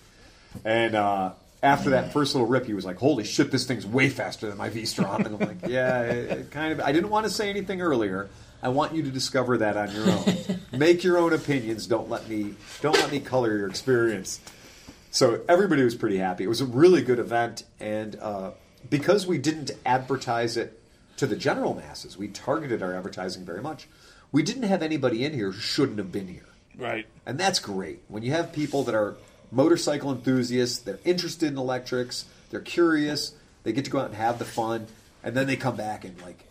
And 0.65 0.95
uh, 0.95 1.33
after 1.61 1.91
that 1.91 2.13
first 2.13 2.33
little 2.35 2.47
rip, 2.47 2.65
he 2.65 2.73
was 2.73 2.85
like, 2.85 2.97
"Holy 2.97 3.23
shit, 3.23 3.51
this 3.51 3.65
thing's 3.65 3.85
way 3.85 4.09
faster 4.09 4.47
than 4.47 4.57
my 4.57 4.69
V-Strom." 4.69 5.25
And 5.25 5.35
I'm 5.35 5.47
like, 5.47 5.57
"Yeah, 5.67 6.01
it, 6.03 6.31
it 6.31 6.51
kind 6.51 6.71
of." 6.73 6.79
I 6.81 6.91
didn't 6.91 7.09
want 7.09 7.25
to 7.25 7.29
say 7.29 7.49
anything 7.49 7.81
earlier. 7.81 8.29
I 8.61 8.69
want 8.69 8.93
you 8.93 9.03
to 9.03 9.09
discover 9.09 9.57
that 9.59 9.77
on 9.77 9.91
your 9.93 10.09
own. 10.09 10.59
Make 10.71 11.03
your 11.03 11.17
own 11.17 11.33
opinions. 11.33 11.87
Don't 11.87 12.09
let 12.09 12.27
me. 12.27 12.55
Don't 12.81 12.97
let 12.97 13.11
me 13.11 13.19
color 13.19 13.55
your 13.57 13.67
experience. 13.67 14.39
So 15.11 15.41
everybody 15.49 15.83
was 15.83 15.95
pretty 15.95 16.17
happy. 16.17 16.43
It 16.43 16.47
was 16.47 16.61
a 16.61 16.65
really 16.65 17.01
good 17.01 17.19
event, 17.19 17.63
and 17.79 18.15
uh, 18.21 18.51
because 18.89 19.25
we 19.25 19.37
didn't 19.37 19.71
advertise 19.85 20.57
it 20.57 20.79
to 21.17 21.27
the 21.27 21.35
general 21.35 21.73
masses, 21.73 22.17
we 22.17 22.27
targeted 22.27 22.81
our 22.81 22.95
advertising 22.95 23.45
very 23.45 23.61
much. 23.61 23.87
We 24.31 24.43
didn't 24.43 24.63
have 24.63 24.83
anybody 24.83 25.25
in 25.25 25.33
here 25.33 25.51
who 25.51 25.59
shouldn't 25.59 25.97
have 25.97 26.11
been 26.11 26.27
here. 26.27 26.45
Right. 26.77 27.07
And 27.25 27.37
that's 27.37 27.59
great. 27.59 28.03
When 28.07 28.23
you 28.23 28.31
have 28.31 28.53
people 28.53 28.83
that 28.83 28.95
are 28.95 29.17
motorcycle 29.51 30.11
enthusiasts, 30.11 30.79
they're 30.79 30.99
interested 31.03 31.51
in 31.51 31.57
electrics, 31.57 32.25
they're 32.51 32.61
curious, 32.61 33.33
they 33.63 33.73
get 33.73 33.85
to 33.85 33.91
go 33.91 33.99
out 33.99 34.07
and 34.07 34.15
have 34.15 34.39
the 34.39 34.45
fun, 34.45 34.87
and 35.23 35.35
then 35.35 35.47
they 35.47 35.55
come 35.55 35.75
back 35.75 36.05
and 36.05 36.19
like 36.21 36.45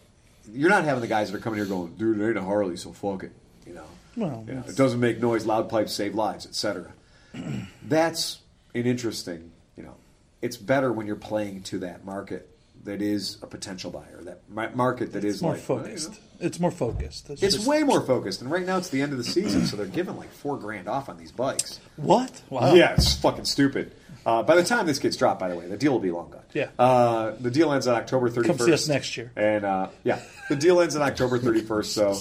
you're 0.52 0.70
not 0.70 0.84
having 0.84 1.00
the 1.00 1.06
guys 1.06 1.30
that 1.30 1.36
are 1.36 1.40
coming 1.40 1.58
here 1.58 1.66
going, 1.66 1.94
dude, 1.94 2.20
it 2.20 2.28
ain't 2.28 2.38
a 2.38 2.42
Harley, 2.42 2.76
so 2.76 2.92
fuck 2.92 3.22
it. 3.22 3.32
You 3.66 3.74
know. 3.74 3.84
Well, 4.16 4.44
You 4.48 4.54
know, 4.54 4.64
it 4.66 4.76
doesn't 4.76 5.00
make 5.00 5.20
noise, 5.20 5.46
loud 5.46 5.68
pipes 5.68 5.92
save 5.92 6.14
lives, 6.14 6.46
etc. 6.46 6.92
that's 7.82 8.40
an 8.74 8.86
interesting, 8.86 9.50
you 9.76 9.82
know, 9.82 9.94
it's 10.42 10.56
better 10.56 10.92
when 10.92 11.06
you're 11.06 11.16
playing 11.16 11.62
to 11.64 11.78
that 11.80 12.04
market 12.04 12.48
that 12.84 13.02
is 13.02 13.38
a 13.42 13.46
potential 13.46 13.90
buyer, 13.90 14.22
that 14.22 14.76
market 14.76 15.12
that 15.12 15.24
is 15.24 15.34
It's 15.36 15.42
more 15.42 15.54
like, 15.54 15.68
well, 15.68 15.78
you 15.78 15.84
focused. 15.84 16.10
know, 16.10 16.16
It's 16.46 16.60
more 16.60 16.70
focused. 16.70 17.30
it's 17.30 17.40
just- 17.40 17.66
way 17.66 17.82
more 17.82 18.00
focused, 18.00 18.40
and 18.40 18.50
right 18.50 18.64
now 18.64 18.76
it's 18.78 18.88
the 18.90 19.02
end 19.02 19.12
of 19.12 19.18
the 19.18 19.24
season, 19.24 19.66
so 19.66 19.76
they're 19.76 19.86
giving 19.86 20.16
like 20.16 20.30
four 20.32 20.56
grand 20.56 20.88
off 20.88 21.08
on 21.08 21.18
these 21.18 21.32
bikes. 21.32 21.80
What? 21.96 22.40
Wow. 22.50 22.74
Yeah, 22.74 22.94
it's 22.94 23.14
fucking 23.16 23.46
stupid. 23.46 23.92
Uh, 24.24 24.42
by 24.42 24.54
the 24.56 24.62
time 24.62 24.86
this 24.86 24.98
gets 24.98 25.16
dropped, 25.16 25.40
by 25.40 25.48
the 25.48 25.56
way, 25.56 25.66
the 25.66 25.76
deal 25.76 25.90
will 25.92 25.98
be 26.00 26.10
long 26.10 26.30
gone. 26.30 26.42
Yeah. 26.52 26.68
Uh, 26.78 27.32
the 27.40 27.50
deal 27.50 27.72
ends 27.72 27.86
on 27.86 27.96
October 27.96 28.28
31st. 28.30 28.44
Come 28.46 28.58
see 28.58 28.72
us 28.72 28.86
next 28.88 29.16
year. 29.16 29.32
And 29.36 29.64
uh, 29.64 29.88
yeah, 30.04 30.20
the 30.48 30.56
deal 30.56 30.80
ends 30.80 30.94
on 30.96 31.02
October 31.02 31.38
31st. 31.40 31.84
So, 31.86 32.12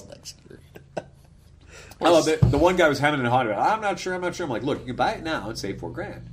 year. 0.50 0.60
oh, 2.02 2.22
the, 2.22 2.44
the 2.46 2.58
one 2.58 2.76
guy 2.78 2.88
was 2.88 3.00
hemming 3.00 3.20
and 3.20 3.30
hawing 3.30 3.48
about. 3.48 3.60
I'm 3.72 3.82
not 3.82 4.00
sure. 4.00 4.14
I'm 4.14 4.22
not 4.22 4.36
sure. 4.36 4.46
I'm 4.46 4.50
like, 4.50 4.64
look, 4.64 4.80
you 4.80 4.86
can 4.88 4.96
buy 4.96 5.12
it 5.14 5.24
now 5.24 5.50
and 5.50 5.58
save 5.58 5.80
four 5.80 5.92
grand, 5.92 6.28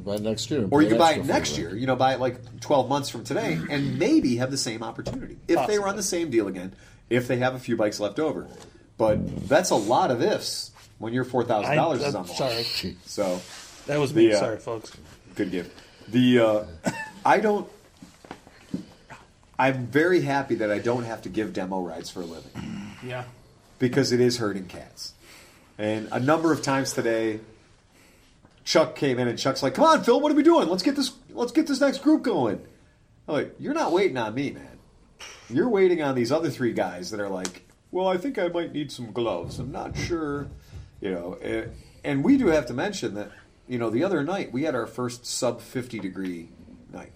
Buy 0.00 0.14
it 0.16 0.22
next 0.22 0.50
year, 0.50 0.66
or 0.70 0.82
you 0.82 0.88
can 0.88 0.98
buy 0.98 1.12
it 1.14 1.24
next 1.24 1.56
year. 1.58 1.74
You 1.76 1.86
know, 1.86 1.96
buy 1.96 2.14
it 2.14 2.20
like 2.20 2.60
12 2.60 2.88
months 2.88 3.08
from 3.08 3.24
today, 3.24 3.58
and 3.70 3.98
maybe 3.98 4.36
have 4.36 4.50
the 4.50 4.56
same 4.58 4.82
opportunity 4.82 5.34
if 5.42 5.46
they 5.48 5.54
Possibly. 5.56 5.78
run 5.78 5.96
the 5.96 6.02
same 6.02 6.30
deal 6.30 6.48
again. 6.48 6.72
If 7.08 7.28
they 7.28 7.38
have 7.38 7.54
a 7.54 7.58
few 7.58 7.76
bikes 7.76 8.00
left 8.00 8.18
over, 8.18 8.46
but 8.98 9.48
that's 9.48 9.70
a 9.70 9.76
lot 9.76 10.10
of 10.10 10.22
ifs 10.22 10.70
when 10.98 11.12
your 11.12 11.24
four 11.24 11.44
thousand 11.44 11.74
dollars 11.76 12.02
is 12.02 12.14
on 12.14 12.26
the 12.26 12.32
sorry. 12.34 12.96
So. 13.04 13.40
That 13.86 13.98
was 13.98 14.14
me. 14.14 14.28
The, 14.28 14.34
uh, 14.36 14.40
Sorry, 14.40 14.58
folks. 14.58 14.92
good 15.34 15.50
gift. 15.50 15.76
The 16.08 16.38
uh, 16.38 16.64
I 17.24 17.40
don't. 17.40 17.68
I'm 19.58 19.86
very 19.86 20.20
happy 20.20 20.56
that 20.56 20.70
I 20.70 20.78
don't 20.78 21.04
have 21.04 21.22
to 21.22 21.28
give 21.28 21.52
demo 21.52 21.80
rides 21.80 22.08
for 22.10 22.20
a 22.20 22.24
living. 22.24 22.50
Yeah. 23.04 23.24
because 23.78 24.12
it 24.12 24.20
is 24.20 24.36
hurting 24.38 24.66
cats. 24.66 25.14
And 25.78 26.08
a 26.12 26.20
number 26.20 26.52
of 26.52 26.62
times 26.62 26.92
today, 26.92 27.40
Chuck 28.70 28.94
came 28.94 29.18
in 29.18 29.26
and 29.26 29.36
Chuck's 29.36 29.64
like, 29.64 29.74
"Come 29.74 29.84
on, 29.84 30.04
Phil, 30.04 30.20
what 30.20 30.30
are 30.30 30.36
we 30.36 30.44
doing? 30.44 30.68
Let's 30.68 30.84
get 30.84 30.94
this. 30.94 31.10
Let's 31.30 31.50
get 31.50 31.66
this 31.66 31.80
next 31.80 32.04
group 32.04 32.22
going." 32.22 32.64
I'm 33.26 33.34
like, 33.34 33.54
"You're 33.58 33.74
not 33.74 33.90
waiting 33.90 34.16
on 34.16 34.32
me, 34.32 34.52
man. 34.52 34.78
You're 35.48 35.68
waiting 35.68 36.00
on 36.02 36.14
these 36.14 36.30
other 36.30 36.50
three 36.50 36.72
guys 36.72 37.10
that 37.10 37.18
are 37.18 37.28
like, 37.28 37.68
well, 37.90 38.06
I 38.06 38.16
think 38.16 38.38
I 38.38 38.46
might 38.46 38.72
need 38.72 38.92
some 38.92 39.10
gloves. 39.10 39.58
I'm 39.58 39.72
not 39.72 39.96
sure, 39.96 40.46
you 41.00 41.10
know." 41.10 41.36
eh, 41.42 41.64
And 42.04 42.22
we 42.22 42.36
do 42.36 42.46
have 42.46 42.66
to 42.66 42.72
mention 42.72 43.14
that, 43.16 43.32
you 43.66 43.76
know, 43.76 43.90
the 43.90 44.04
other 44.04 44.22
night 44.22 44.52
we 44.52 44.62
had 44.62 44.76
our 44.76 44.86
first 44.86 45.26
sub 45.26 45.60
50 45.60 45.98
degree 45.98 46.48
night. 46.92 47.10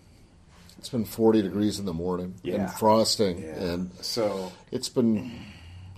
It's 0.78 0.88
been 0.88 1.04
40 1.04 1.40
degrees 1.40 1.78
in 1.78 1.84
the 1.86 1.94
morning 1.94 2.34
Yeah. 2.42 2.54
and 2.56 2.70
frosting, 2.72 3.38
Yeah. 3.38 3.62
and 3.62 3.90
so 4.00 4.50
it's 4.72 4.88
been. 4.88 5.30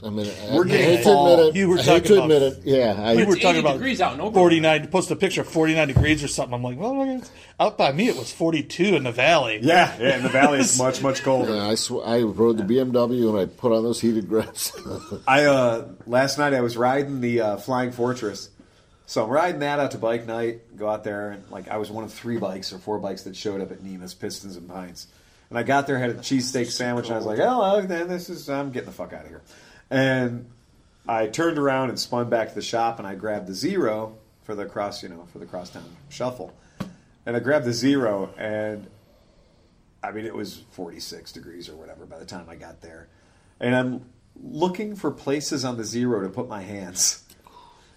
I 0.04 0.10
mean, 0.10 0.30
We're 0.52 0.64
I 0.64 0.68
getting 0.68 0.86
hate 0.98 1.02
to 1.04 1.10
admit 1.18 1.38
it. 1.38 1.56
You 1.56 1.68
were 1.70 1.78
I 1.78 1.82
hate 1.82 1.86
talking 1.86 2.02
to 2.04 2.14
about- 2.16 2.24
admit 2.24 2.42
it. 2.42 2.58
Yeah, 2.64 2.94
I, 2.98 3.16
we 3.16 3.24
were 3.24 3.34
talking 3.36 3.60
about 3.60 3.74
degrees 3.74 4.00
out 4.02 4.12
in 4.12 4.20
Oberlin. 4.20 4.34
49 4.34 4.88
post 4.88 5.10
a 5.10 5.16
picture 5.16 5.40
of 5.40 5.48
49 5.48 5.88
degrees 5.88 6.22
or 6.22 6.28
something 6.28 6.52
i'm 6.54 6.62
like 6.62 6.78
well 6.78 7.00
it's- 7.02 7.30
out 7.58 7.78
by 7.78 7.92
me 7.92 8.08
it 8.08 8.16
was 8.16 8.30
42 8.30 8.94
in 8.94 9.04
the 9.04 9.10
valley 9.12 9.58
yeah, 9.62 9.96
yeah, 9.98 10.16
in 10.18 10.22
the 10.22 10.28
valley 10.28 10.58
it's 10.60 10.78
much 10.86 11.02
much 11.02 11.22
colder. 11.22 11.54
Yeah, 11.54 11.66
I, 11.68 11.76
sw- 11.76 12.02
I 12.04 12.20
rode 12.20 12.58
the 12.58 12.64
BMW 12.64 13.30
and 13.30 13.38
I 13.38 13.46
put 13.46 13.72
on 13.72 13.82
those 13.84 13.98
heated 14.00 14.28
grips. 14.28 14.72
I 15.26 15.44
uh, 15.46 15.88
last 16.06 16.36
night 16.38 16.52
I 16.52 16.60
was 16.60 16.76
riding 16.76 17.22
the 17.22 17.40
uh, 17.40 17.56
Flying 17.56 17.90
Fortress, 17.92 18.50
so 19.06 19.24
I'm 19.24 19.30
riding 19.30 19.60
that 19.60 19.78
out 19.78 19.92
to 19.92 19.98
bike 19.98 20.26
night. 20.26 20.76
Go 20.76 20.88
out 20.90 21.04
there 21.04 21.30
and 21.30 21.50
like 21.50 21.68
I 21.68 21.78
was 21.78 21.90
one 21.90 22.04
of 22.04 22.12
three 22.12 22.36
bikes 22.36 22.70
or 22.74 22.78
four 22.78 22.98
bikes 22.98 23.22
that 23.22 23.34
showed 23.34 23.62
up 23.62 23.72
at 23.72 23.78
Nema's 23.82 24.12
Pistons 24.12 24.56
and 24.56 24.68
Pints, 24.68 25.06
and 25.48 25.58
I 25.58 25.62
got 25.62 25.86
there 25.86 25.98
had 25.98 26.10
a 26.10 26.14
cheesesteak 26.14 26.66
sandwich 26.66 27.06
and 27.06 27.14
I 27.14 27.16
was 27.16 27.26
like, 27.26 27.38
oh, 27.40 27.80
then 27.80 28.08
this 28.08 28.28
is 28.28 28.50
I'm 28.50 28.70
getting 28.72 28.90
the 28.90 28.94
fuck 28.94 29.14
out 29.14 29.22
of 29.22 29.28
here, 29.28 29.40
and 29.90 30.50
I 31.08 31.26
turned 31.26 31.58
around 31.58 31.90
and 31.90 31.98
spun 31.98 32.28
back 32.28 32.48
to 32.48 32.54
the 32.54 32.62
shop 32.62 32.98
and 32.98 33.06
I 33.06 33.14
grabbed 33.14 33.46
the 33.46 33.54
zero 33.54 34.18
for 34.44 34.54
the 34.54 34.66
cross 34.66 35.02
you 35.02 35.08
know 35.08 35.26
for 35.32 35.38
the 35.38 35.46
crosstown 35.46 35.84
shuffle, 36.08 36.54
and 37.24 37.36
I 37.36 37.40
grabbed 37.40 37.64
the 37.64 37.72
zero 37.72 38.32
and 38.36 38.86
I 40.06 40.12
mean, 40.12 40.24
it 40.24 40.34
was 40.34 40.62
46 40.70 41.32
degrees 41.32 41.68
or 41.68 41.74
whatever 41.74 42.06
by 42.06 42.18
the 42.18 42.24
time 42.24 42.46
I 42.48 42.54
got 42.54 42.80
there. 42.80 43.08
And 43.58 43.74
I'm 43.74 44.04
looking 44.40 44.94
for 44.94 45.10
places 45.10 45.64
on 45.64 45.76
the 45.76 45.84
zero 45.84 46.22
to 46.22 46.28
put 46.28 46.48
my 46.48 46.62
hands 46.62 47.24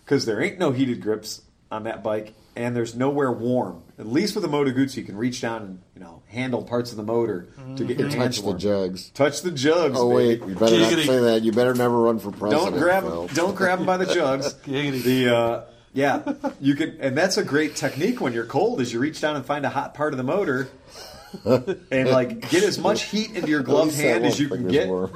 because 0.03 0.25
there 0.25 0.41
ain't 0.41 0.57
no 0.57 0.71
heated 0.71 1.01
grips 1.01 1.43
on 1.69 1.83
that 1.83 2.03
bike 2.03 2.33
and 2.59 2.75
there's 2.75 2.93
nowhere 2.93 3.31
warm. 3.31 3.83
At 3.97 4.05
least 4.07 4.35
with 4.35 4.43
a 4.43 4.49
Moto 4.49 4.71
Guzzi, 4.71 4.97
you 4.97 5.03
can 5.03 5.15
reach 5.15 5.39
down 5.41 5.61
and, 5.61 5.79
you 5.95 6.01
know, 6.01 6.21
handle 6.27 6.61
parts 6.63 6.91
of 6.91 6.97
the 6.97 7.03
motor 7.03 7.47
to 7.77 7.85
get 7.85 7.97
your 7.97 8.09
hands 8.09 8.35
Touch 8.35 8.37
the 8.39 8.45
warm. 8.47 8.59
jugs. 8.59 9.09
Touch 9.11 9.41
the 9.41 9.51
jugs. 9.51 9.97
Oh 9.97 10.09
wait, 10.09 10.41
baby. 10.41 10.51
you 10.53 10.59
better 10.59 10.77
not 10.77 10.91
Giggity. 10.91 11.05
say 11.05 11.19
that. 11.19 11.41
You 11.43 11.51
better 11.53 11.73
never 11.73 11.97
run 12.01 12.19
for 12.19 12.31
president. 12.31 12.71
Don't 12.71 12.79
grab 12.79 13.03
Phil. 13.03 13.27
don't 13.33 13.55
grab 13.55 13.79
them 13.79 13.85
by 13.87 13.95
the 13.97 14.13
jugs. 14.13 14.53
Giggity. 14.65 15.03
the 15.03 15.35
uh, 15.35 15.63
yeah, 15.93 16.33
you 16.61 16.75
can, 16.75 16.97
and 16.99 17.17
that's 17.17 17.37
a 17.37 17.43
great 17.43 17.75
technique 17.77 18.19
when 18.21 18.33
you're 18.33 18.45
cold. 18.45 18.79
Is 18.81 18.91
you 18.93 18.99
reach 18.99 19.21
down 19.21 19.35
and 19.37 19.45
find 19.45 19.65
a 19.65 19.69
hot 19.69 19.93
part 19.95 20.13
of 20.13 20.17
the 20.17 20.23
motor, 20.23 20.67
and 21.45 22.09
like 22.09 22.49
get 22.49 22.63
as 22.63 22.77
much 22.77 23.03
heat 23.03 23.31
into 23.35 23.47
your 23.49 23.61
At 23.61 23.65
gloved 23.65 23.85
least 23.91 23.97
that 23.99 24.07
hand 24.21 24.25
as 24.25 24.39
you 24.39 24.47
can 24.49 24.57
finger's 24.57 24.71
get, 24.73 24.87
warm. 24.87 25.11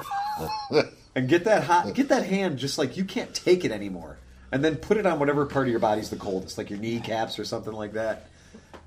and 1.16 1.30
get 1.30 1.44
that 1.46 1.64
hot, 1.66 1.94
get 1.94 2.10
that 2.10 2.26
hand 2.26 2.58
just 2.58 2.78
like 2.78 2.98
you 2.98 3.06
can't 3.06 3.34
take 3.36 3.64
it 3.66 3.72
anymore, 3.72 4.18
and 4.54 4.64
then 4.64 4.76
put 4.76 4.98
it 4.98 5.06
on 5.08 5.18
whatever 5.20 5.46
part 5.48 5.66
of 5.66 5.72
your 5.72 5.80
body's 5.80 6.10
the 6.12 6.16
coldest, 6.16 6.58
like 6.60 6.70
your 6.70 6.78
kneecaps 6.80 7.40
or 7.40 7.44
something 7.44 7.74
like 7.74 7.94
that, 7.94 8.28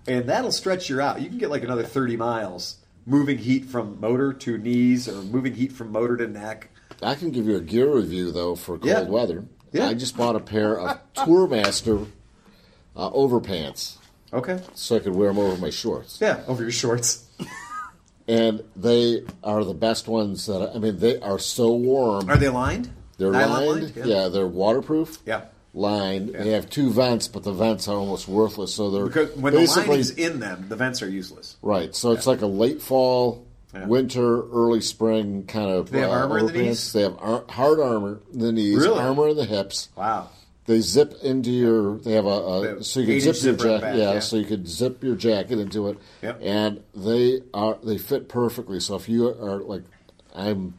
and 0.06 0.28
that'll 0.28 0.52
stretch 0.52 0.88
you 0.88 1.00
out. 1.00 1.20
You 1.20 1.28
can 1.28 1.38
get 1.38 1.50
like 1.50 1.64
another 1.64 1.82
thirty 1.82 2.16
miles 2.16 2.76
moving 3.04 3.36
heat 3.38 3.64
from 3.66 4.00
motor 4.00 4.32
to 4.32 4.56
knees 4.58 5.08
or 5.08 5.20
moving 5.22 5.54
heat 5.54 5.72
from 5.72 5.90
motor 5.90 6.16
to 6.16 6.26
neck. 6.28 6.70
I 7.02 7.16
can 7.16 7.30
give 7.32 7.46
you 7.46 7.56
a 7.56 7.60
gear 7.60 7.92
review 7.92 8.30
though 8.30 8.54
for 8.54 8.78
cold 8.78 8.84
Yeah. 8.86 9.02
weather. 9.02 9.44
Yeah. 9.72 9.88
I 9.88 9.94
just 9.94 10.16
bought 10.16 10.36
a 10.36 10.40
pair 10.40 10.78
of 10.80 10.98
Tourmaster 11.14 12.06
uh, 12.96 13.10
overpants 13.10 13.96
Okay, 14.32 14.60
so 14.74 14.96
I 14.96 14.98
could 15.00 15.14
wear 15.14 15.28
them 15.28 15.38
over 15.38 15.56
my 15.60 15.70
shorts, 15.70 16.20
yeah, 16.20 16.42
over 16.48 16.62
your 16.62 16.72
shorts. 16.72 17.26
and 18.28 18.62
they 18.74 19.24
are 19.42 19.64
the 19.64 19.74
best 19.74 20.08
ones 20.08 20.46
that 20.46 20.72
I 20.74 20.78
mean. 20.78 20.98
They 20.98 21.20
are 21.20 21.38
so 21.38 21.74
warm. 21.74 22.28
Are 22.28 22.36
they 22.36 22.48
lined? 22.48 22.90
They're 23.18 23.30
Nylon 23.30 23.80
lined. 23.80 23.92
Yeah. 23.96 24.28
they're 24.28 24.46
waterproof. 24.46 25.18
Yeah. 25.24 25.42
Lined. 25.76 26.30
They 26.30 26.52
have 26.52 26.70
two 26.70 26.90
vents, 26.90 27.28
but 27.28 27.42
the 27.42 27.52
vents 27.52 27.86
are 27.86 27.96
almost 27.96 28.26
worthless. 28.26 28.74
So 28.74 28.90
they're 28.90 29.06
Because 29.06 29.36
when 29.36 29.52
the 29.52 29.60
basically 29.60 29.88
lining's 29.90 30.10
in 30.12 30.40
them, 30.40 30.66
the 30.70 30.76
vents 30.76 31.02
are 31.02 31.08
useless. 31.08 31.56
right. 31.60 31.94
So 31.94 32.12
it's 32.12 32.26
like 32.26 32.40
a 32.40 32.46
late 32.46 32.80
fall, 32.80 33.44
Yeah. 33.74 33.86
winter, 33.86 34.42
early 34.50 34.80
spring 34.80 35.44
kind 35.44 35.70
of. 35.70 35.90
They 35.90 36.00
have 36.00 36.10
uh, 36.10 36.14
armor 36.14 36.38
in 36.38 36.46
the 36.46 36.52
knees? 36.54 36.92
They 36.94 37.02
have 37.02 37.16
ar- 37.20 37.44
hard 37.50 37.78
armor 37.78 38.20
in 38.32 38.38
the 38.38 38.52
knees, 38.52 38.78
Really? 38.78 38.98
armor 38.98 39.28
in 39.28 39.36
the 39.36 39.44
hips. 39.44 39.90
Wow. 39.96 40.30
They 40.64 40.80
zip 40.80 41.14
into 41.22 41.50
your. 41.50 41.98
They 41.98 42.12
have 42.12 42.24
a, 42.24 42.78
a 42.78 42.82
so 42.82 43.00
you 43.00 43.06
can 43.06 43.20
zip 43.20 43.24
your 43.24 43.34
zipper 43.34 43.68
at 43.68 43.80
the 43.82 43.86
jacket. 43.86 43.98
yeah, 43.98 44.12
yeah. 44.14 44.18
so 44.20 44.36
you 44.36 44.44
could 44.46 44.66
zip 44.66 45.04
your 45.04 45.14
jacket 45.14 45.58
into 45.60 45.88
it. 45.88 45.98
Yep. 46.22 46.40
And 46.42 46.82
they 46.94 47.42
are 47.54 47.76
they 47.84 47.98
fit 47.98 48.28
perfectly. 48.30 48.80
So 48.80 48.96
if 48.96 49.08
you 49.10 49.28
are 49.28 49.58
like, 49.62 49.82
I'm, 50.34 50.74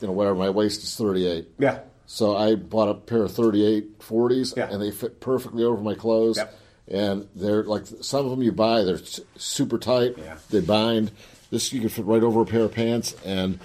you 0.00 0.08
know, 0.08 0.12
whatever 0.12 0.34
my 0.36 0.50
waist 0.50 0.82
is 0.82 0.94
38. 0.96 1.48
Yeah. 1.58 1.78
So 2.12 2.36
I 2.36 2.56
bought 2.56 2.88
a 2.88 2.94
pair 2.94 3.22
of 3.22 3.30
38 3.30 4.00
40s, 4.00 4.56
Yeah. 4.56 4.68
and 4.68 4.82
they 4.82 4.90
fit 4.90 5.20
perfectly 5.20 5.62
over 5.62 5.80
my 5.80 5.94
clothes. 5.94 6.38
Yep. 6.38 6.58
And 6.88 7.28
they're 7.36 7.62
like 7.62 7.84
some 8.00 8.24
of 8.24 8.32
them 8.32 8.42
you 8.42 8.50
buy, 8.50 8.82
they're 8.82 8.98
super 9.36 9.78
tight. 9.78 10.16
Yeah. 10.18 10.36
They 10.50 10.58
bind. 10.60 11.12
This 11.52 11.72
you 11.72 11.78
can 11.80 11.88
fit 11.88 12.04
right 12.04 12.22
over 12.24 12.40
a 12.42 12.44
pair 12.46 12.62
of 12.62 12.72
pants, 12.72 13.14
and 13.24 13.60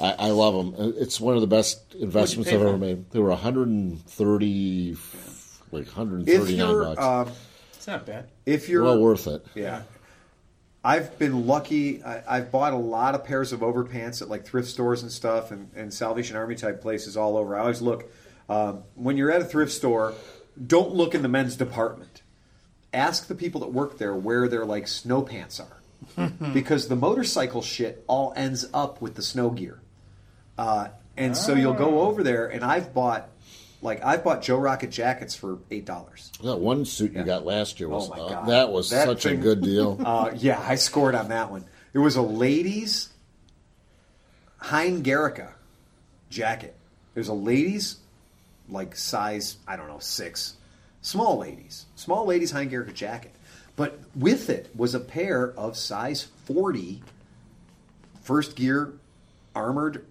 I, 0.00 0.12
I 0.18 0.30
love 0.30 0.74
them. 0.76 0.94
It's 0.98 1.20
one 1.20 1.36
of 1.36 1.42
the 1.42 1.46
best 1.46 1.94
investments 1.94 2.50
I've 2.50 2.58
for 2.58 2.66
ever 2.66 2.72
them? 2.72 2.80
made. 2.80 3.10
They 3.12 3.20
were 3.20 3.30
130, 3.30 4.96
like 5.70 5.82
If 5.86 5.96
139 5.96 6.58
you're, 6.58 6.84
bucks. 6.84 7.00
uh, 7.00 7.30
It's 7.74 7.86
not 7.86 8.04
bad. 8.06 8.26
if 8.46 8.68
you're, 8.68 8.82
well 8.82 8.98
worth 9.00 9.28
it. 9.28 9.46
yeah. 9.54 9.82
I've 10.86 11.18
been 11.18 11.48
lucky. 11.48 12.00
I, 12.04 12.22
I've 12.36 12.52
bought 12.52 12.72
a 12.72 12.76
lot 12.76 13.16
of 13.16 13.24
pairs 13.24 13.52
of 13.52 13.58
overpants 13.58 14.22
at 14.22 14.28
like 14.28 14.46
thrift 14.46 14.68
stores 14.68 15.02
and 15.02 15.10
stuff, 15.10 15.50
and, 15.50 15.68
and 15.74 15.92
Salvation 15.92 16.36
Army 16.36 16.54
type 16.54 16.80
places 16.80 17.16
all 17.16 17.36
over. 17.36 17.56
I 17.56 17.62
always 17.62 17.82
look 17.82 18.08
um, 18.48 18.84
when 18.94 19.16
you're 19.16 19.32
at 19.32 19.40
a 19.40 19.44
thrift 19.44 19.72
store. 19.72 20.14
Don't 20.64 20.94
look 20.94 21.16
in 21.16 21.22
the 21.22 21.28
men's 21.28 21.56
department. 21.56 22.22
Ask 22.94 23.26
the 23.26 23.34
people 23.34 23.62
that 23.62 23.72
work 23.72 23.98
there 23.98 24.14
where 24.14 24.46
their 24.46 24.64
like 24.64 24.86
snow 24.86 25.22
pants 25.22 25.58
are, 25.58 26.30
because 26.52 26.86
the 26.86 26.94
motorcycle 26.94 27.62
shit 27.62 28.04
all 28.06 28.32
ends 28.36 28.64
up 28.72 29.02
with 29.02 29.16
the 29.16 29.22
snow 29.22 29.50
gear. 29.50 29.80
Uh, 30.56 30.88
and 31.16 31.36
so 31.36 31.54
you'll 31.54 31.74
go 31.74 32.02
over 32.02 32.22
there, 32.22 32.46
and 32.46 32.62
I've 32.64 32.94
bought, 32.94 33.28
like, 33.82 34.04
I've 34.04 34.24
bought 34.24 34.42
Joe 34.42 34.56
Rocket 34.58 34.90
jackets 34.90 35.34
for 35.34 35.58
eight 35.70 35.84
dollars. 35.84 36.32
That 36.42 36.56
one 36.58 36.84
suit 36.84 37.12
Yeah. 37.12 37.20
you 37.20 37.24
got 37.26 37.44
last 37.44 37.78
year 37.80 37.88
was 37.88 38.08
Oh 38.10 38.14
my 38.14 38.20
uh, 38.20 38.46
that 38.46 38.70
was 38.72 38.90
That 38.90 39.06
such 39.06 39.24
thing- 39.24 39.38
a 39.38 39.42
good 39.42 39.62
deal. 39.62 40.00
Uh, 40.04 40.32
yeah, 40.36 40.60
I 40.66 40.74
scored 40.76 41.14
on 41.14 41.28
that 41.28 41.50
one. 41.50 41.64
It 41.92 41.98
was 41.98 42.16
a 42.16 42.22
ladies' 42.22 43.10
Hein 44.58 45.02
Gericke 45.02 45.48
jacket. 46.30 46.74
It 47.14 47.18
was 47.18 47.28
a 47.28 47.34
ladies' 47.34 47.96
like 48.68 48.96
size 48.96 49.56
I 49.66 49.76
don't 49.76 49.88
know 49.88 49.98
six, 50.00 50.54
small 51.02 51.38
ladies, 51.38 51.86
small 51.94 52.26
ladies 52.26 52.50
Hein 52.50 52.70
Gericke 52.70 52.94
jacket. 52.94 53.32
But 53.76 53.98
with 54.14 54.48
it 54.48 54.70
was 54.74 54.94
a 54.94 55.00
pair 55.00 55.52
of 55.52 55.76
size 55.76 56.28
40 56.46 57.02
first 58.22 58.56
gear 58.56 58.94
armored 59.54 60.04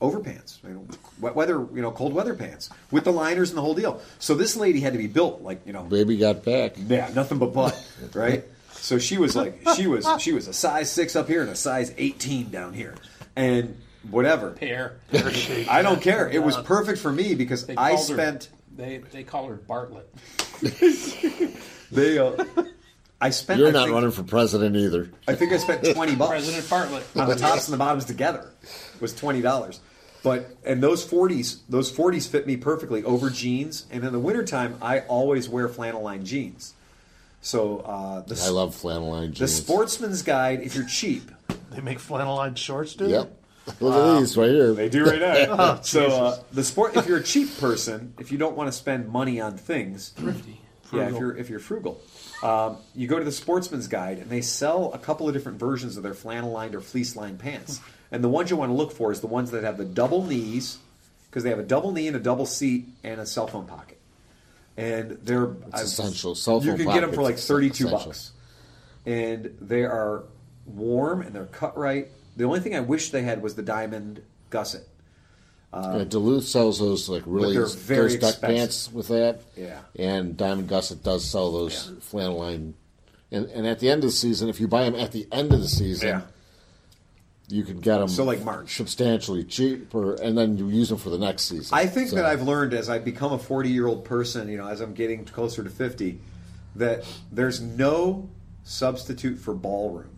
overpants, 0.00 0.62
you 0.62 0.70
know, 0.74 0.86
wet 1.20 1.34
weather, 1.34 1.66
you 1.74 1.82
know, 1.82 1.90
cold 1.90 2.12
weather 2.12 2.34
pants 2.34 2.70
with 2.90 3.04
the 3.04 3.12
liners 3.12 3.50
and 3.50 3.58
the 3.58 3.62
whole 3.62 3.74
deal. 3.74 4.00
So 4.18 4.34
this 4.34 4.56
lady 4.56 4.80
had 4.80 4.92
to 4.92 4.98
be 4.98 5.06
built 5.06 5.42
like 5.42 5.66
you 5.66 5.72
know 5.72 5.82
Baby 5.84 6.16
got 6.16 6.44
back. 6.44 6.74
yeah, 6.76 7.10
nothing 7.14 7.38
but 7.38 7.52
butt, 7.52 7.76
right? 8.14 8.44
So 8.72 8.98
she 8.98 9.18
was 9.18 9.34
like, 9.34 9.60
she 9.74 9.86
was 9.86 10.06
she 10.20 10.32
was 10.32 10.48
a 10.48 10.52
size 10.52 10.90
six 10.92 11.16
up 11.16 11.28
here 11.28 11.40
and 11.40 11.50
a 11.50 11.56
size 11.56 11.92
eighteen 11.98 12.50
down 12.50 12.72
here, 12.74 12.94
and 13.34 13.76
whatever. 14.10 14.50
Pear. 14.50 14.98
I 15.68 15.82
don't 15.82 16.00
care. 16.02 16.28
It 16.28 16.42
was 16.42 16.56
perfect 16.58 16.98
for 16.98 17.10
me 17.12 17.34
because 17.34 17.68
I 17.70 17.74
called 17.94 18.08
her- 18.08 18.14
spent 18.14 18.50
they 18.76 18.98
they 18.98 19.24
call 19.24 19.48
her 19.48 19.56
Bartlett. 19.56 20.08
they. 21.90 22.18
Uh, 22.18 22.44
I 23.20 23.30
spent. 23.30 23.58
You're 23.60 23.68
I 23.68 23.72
not 23.72 23.84
think, 23.84 23.94
running 23.94 24.10
for 24.10 24.22
president 24.22 24.76
either. 24.76 25.10
I 25.26 25.34
think 25.34 25.52
I 25.52 25.56
spent 25.56 25.84
twenty 25.94 26.14
bucks 26.14 26.30
President 26.30 26.68
Bartlett. 26.68 27.04
on 27.16 27.28
the 27.28 27.36
tops 27.36 27.66
and 27.68 27.74
the 27.74 27.78
bottoms 27.78 28.04
together. 28.04 28.50
Was 29.00 29.14
twenty 29.14 29.40
dollars. 29.40 29.80
But 30.22 30.50
and 30.64 30.82
those 30.82 31.04
forties, 31.04 31.62
those 31.68 31.90
forties 31.90 32.26
fit 32.26 32.46
me 32.46 32.56
perfectly 32.56 33.04
over 33.04 33.30
jeans. 33.30 33.86
And 33.90 34.04
in 34.04 34.12
the 34.12 34.18
wintertime, 34.18 34.76
I 34.82 35.00
always 35.00 35.48
wear 35.48 35.68
flannel 35.68 36.02
lined 36.02 36.26
jeans. 36.26 36.74
So 37.40 37.78
uh, 37.78 38.20
the 38.22 38.40
I 38.44 38.48
love 38.48 38.74
flannel 38.74 39.10
lined 39.10 39.34
jeans. 39.34 39.38
the. 39.56 39.62
Sportsman's 39.62 40.22
Guide. 40.22 40.62
If 40.62 40.74
you're 40.74 40.86
cheap, 40.86 41.30
They 41.70 41.80
make 41.80 42.00
flannel 42.00 42.36
lined 42.36 42.58
shorts, 42.58 42.94
dude. 42.94 43.10
Yep. 43.10 43.32
Look 43.80 43.94
at 43.94 44.20
these 44.20 44.36
right 44.36 44.50
here. 44.50 44.72
They 44.74 44.88
do 44.88 45.04
right 45.04 45.20
now. 45.20 45.80
so 45.82 46.06
uh, 46.06 46.38
the 46.52 46.64
sport. 46.64 46.96
If 46.96 47.06
you're 47.06 47.18
a 47.18 47.22
cheap 47.22 47.56
person, 47.58 48.14
if 48.18 48.30
you 48.32 48.38
don't 48.38 48.56
want 48.56 48.68
to 48.68 48.72
spend 48.72 49.08
money 49.08 49.40
on 49.40 49.56
things, 49.56 50.10
Thrifty. 50.10 50.60
yeah, 50.92 51.08
if 51.08 51.18
you're 51.18 51.36
if 51.36 51.48
you're 51.50 51.58
frugal, 51.60 52.00
um, 52.42 52.76
you 52.94 53.06
go 53.08 53.18
to 53.18 53.24
the 53.24 53.32
Sportsman's 53.32 53.88
Guide, 53.88 54.18
and 54.18 54.28
they 54.30 54.40
sell 54.42 54.92
a 54.92 54.98
couple 54.98 55.26
of 55.28 55.34
different 55.34 55.58
versions 55.58 55.96
of 55.96 56.02
their 56.02 56.14
flannel 56.14 56.50
lined 56.52 56.74
or 56.74 56.80
fleece 56.80 57.16
lined 57.16 57.38
pants. 57.38 57.80
And 58.12 58.22
the 58.22 58.28
ones 58.28 58.50
you 58.50 58.56
want 58.56 58.70
to 58.70 58.74
look 58.74 58.92
for 58.92 59.10
is 59.10 59.20
the 59.20 59.26
ones 59.26 59.50
that 59.50 59.64
have 59.64 59.78
the 59.78 59.84
double 59.84 60.24
knees, 60.24 60.78
because 61.30 61.42
they 61.42 61.50
have 61.50 61.58
a 61.58 61.64
double 61.64 61.92
knee 61.92 62.06
and 62.06 62.16
a 62.16 62.20
double 62.20 62.46
seat 62.46 62.86
and 63.02 63.20
a 63.20 63.26
cell 63.26 63.46
phone 63.46 63.66
pocket. 63.66 63.98
And 64.76 65.12
they're 65.22 65.48
I've- 65.72 65.82
essential. 65.84 66.34
Cell 66.34 66.62
You 66.62 66.74
can 66.74 66.86
get 66.86 67.00
them 67.00 67.12
for 67.12 67.22
like 67.22 67.38
thirty-two 67.38 67.86
essential. 67.86 68.06
bucks, 68.08 68.32
and 69.06 69.56
they 69.60 69.84
are 69.84 70.24
warm 70.66 71.22
and 71.22 71.32
they're 71.34 71.46
cut 71.46 71.76
right. 71.78 72.08
The 72.36 72.44
only 72.44 72.60
thing 72.60 72.76
I 72.76 72.80
wish 72.80 73.10
they 73.10 73.22
had 73.22 73.40
was 73.42 73.54
the 73.54 73.62
diamond 73.62 74.20
gusset. 74.50 74.82
Um, 75.72 75.98
yeah, 75.98 76.04
Duluth 76.04 76.44
sells 76.46 76.78
those 76.78 77.08
like 77.08 77.22
really 77.26 77.54
those 77.56 77.74
duck 78.16 78.40
pants 78.40 78.90
with 78.92 79.08
that. 79.08 79.40
Yeah. 79.56 79.80
And 79.98 80.36
Diamond 80.36 80.68
Gusset 80.68 81.02
does 81.02 81.24
sell 81.24 81.52
those 81.52 81.88
Yeah. 81.90 82.00
flannel 82.00 82.38
line. 82.38 82.74
And, 83.32 83.46
and 83.46 83.66
at 83.66 83.80
the 83.80 83.90
end 83.90 84.04
of 84.04 84.10
the 84.10 84.16
season, 84.16 84.48
if 84.48 84.60
you 84.60 84.68
buy 84.68 84.84
them 84.84 84.94
at 84.94 85.12
the 85.12 85.26
end 85.32 85.52
of 85.52 85.60
the 85.60 85.68
season, 85.68 86.08
Yeah. 86.08 86.20
you 87.48 87.64
can 87.64 87.80
get 87.80 87.98
them 87.98 88.08
So, 88.08 88.24
like 88.24 88.42
March. 88.44 88.76
substantially 88.76 89.42
cheaper, 89.44 90.14
and 90.14 90.38
then 90.38 90.56
you 90.56 90.68
use 90.68 90.88
them 90.88 90.98
for 90.98 91.10
the 91.10 91.18
next 91.18 91.42
season. 91.44 91.76
I 91.76 91.86
think 91.86 92.10
So- 92.10 92.16
that 92.16 92.24
I've 92.24 92.42
learned 92.42 92.72
as 92.72 92.88
I 92.88 92.98
become 92.98 93.32
a 93.32 93.38
40 93.38 93.68
year 93.70 93.86
old 93.88 94.04
person, 94.04 94.48
you 94.48 94.56
know, 94.56 94.68
as 94.68 94.80
I'm 94.80 94.94
getting 94.94 95.24
closer 95.24 95.62
to 95.64 95.70
50, 95.70 96.20
that 96.76 97.04
there's 97.32 97.60
no 97.60 98.28
substitute 98.64 99.38
for 99.38 99.54
ballroom 99.54 100.10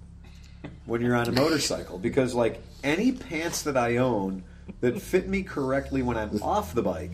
when 0.86 1.00
you're 1.00 1.16
on 1.16 1.28
a 1.28 1.32
motorcycle 1.32 1.98
because, 1.98 2.34
like, 2.34 2.62
any 2.84 3.10
pants 3.12 3.62
that 3.62 3.76
I 3.76 3.96
own 3.96 4.42
that 4.80 5.00
fit 5.00 5.28
me 5.28 5.42
correctly 5.42 6.02
when 6.02 6.16
I'm 6.16 6.42
off 6.42 6.74
the 6.74 6.82
bike, 6.82 7.12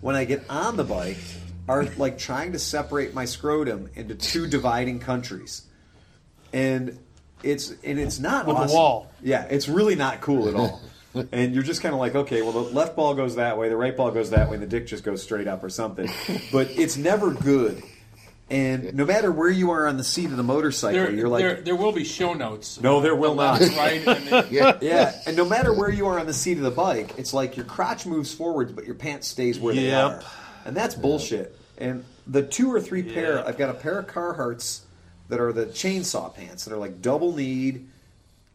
when 0.00 0.16
I 0.16 0.24
get 0.24 0.44
on 0.50 0.76
the 0.76 0.84
bike, 0.84 1.18
are 1.68 1.84
like 1.96 2.18
trying 2.18 2.52
to 2.52 2.58
separate 2.58 3.14
my 3.14 3.24
scrotum 3.24 3.88
into 3.94 4.14
two 4.14 4.46
dividing 4.46 5.00
countries. 5.00 5.62
And 6.52 6.98
it's 7.42 7.70
and 7.84 7.98
it's 7.98 8.18
not 8.18 8.46
With 8.46 8.56
a 8.56 8.60
awesome. 8.60 8.76
wall. 8.76 9.12
Yeah, 9.22 9.44
it's 9.50 9.68
really 9.68 9.94
not 9.94 10.20
cool 10.20 10.48
at 10.48 10.54
all. 10.54 10.80
and 11.32 11.54
you're 11.54 11.62
just 11.64 11.82
kind 11.82 11.94
of 11.94 11.98
like, 12.00 12.14
okay, 12.14 12.42
well, 12.42 12.52
the 12.52 12.60
left 12.60 12.94
ball 12.96 13.14
goes 13.14 13.36
that 13.36 13.58
way, 13.58 13.68
the 13.68 13.76
right 13.76 13.96
ball 13.96 14.10
goes 14.10 14.30
that 14.30 14.48
way, 14.48 14.54
and 14.54 14.62
the 14.62 14.66
dick 14.66 14.86
just 14.86 15.02
goes 15.04 15.22
straight 15.22 15.48
up 15.48 15.64
or 15.64 15.68
something. 15.70 16.08
But 16.52 16.70
it's 16.70 16.96
never 16.96 17.30
good. 17.32 17.82
And 18.48 18.94
no 18.94 19.04
matter 19.04 19.32
where 19.32 19.50
you 19.50 19.72
are 19.72 19.88
on 19.88 19.96
the 19.96 20.04
seat 20.04 20.26
of 20.26 20.36
the 20.36 20.42
motorcycle, 20.44 21.00
There, 21.00 21.10
you're 21.12 21.28
like, 21.28 21.40
there, 21.42 21.60
there 21.62 21.74
will 21.76 21.90
be 21.90 22.04
show 22.04 22.32
notes. 22.32 22.80
No, 22.80 23.00
there 23.00 23.16
will 23.16 23.34
The 23.34 23.44
not. 23.44 23.60
left, 23.60 23.76
right, 23.76 24.06
and 24.06 24.50
yeah. 24.52 24.78
yeah. 24.80 25.20
And 25.26 25.36
no 25.36 25.44
matter 25.44 25.72
where 25.72 25.90
you 25.90 26.06
are 26.06 26.20
on 26.20 26.26
the 26.26 26.32
seat 26.32 26.56
of 26.56 26.62
the 26.62 26.70
bike, 26.70 27.14
it's 27.18 27.34
like 27.34 27.56
your 27.56 27.66
crotch 27.66 28.06
moves 28.06 28.32
forwards, 28.32 28.70
but 28.70 28.84
your 28.84 28.94
pants 28.94 29.26
stays 29.26 29.58
where 29.58 29.74
they 29.74 29.86
Yep. 29.86 30.10
are. 30.10 30.22
And 30.64 30.76
that's 30.76 30.94
bullshit. 30.94 31.56
And 31.78 32.04
the 32.26 32.42
two 32.42 32.72
or 32.72 32.80
three 32.80 33.02
pair, 33.02 33.44
I've 33.44 33.58
got 33.58 33.70
a 33.70 33.74
pair 33.74 33.98
of 33.98 34.06
Carhartts 34.06 34.80
that 35.28 35.40
are 35.40 35.52
the 35.52 35.66
chainsaw 35.66 36.32
pants 36.32 36.66
that 36.66 36.74
are 36.74 36.78
like 36.78 37.02
double 37.02 37.34
kneed, 37.34 37.88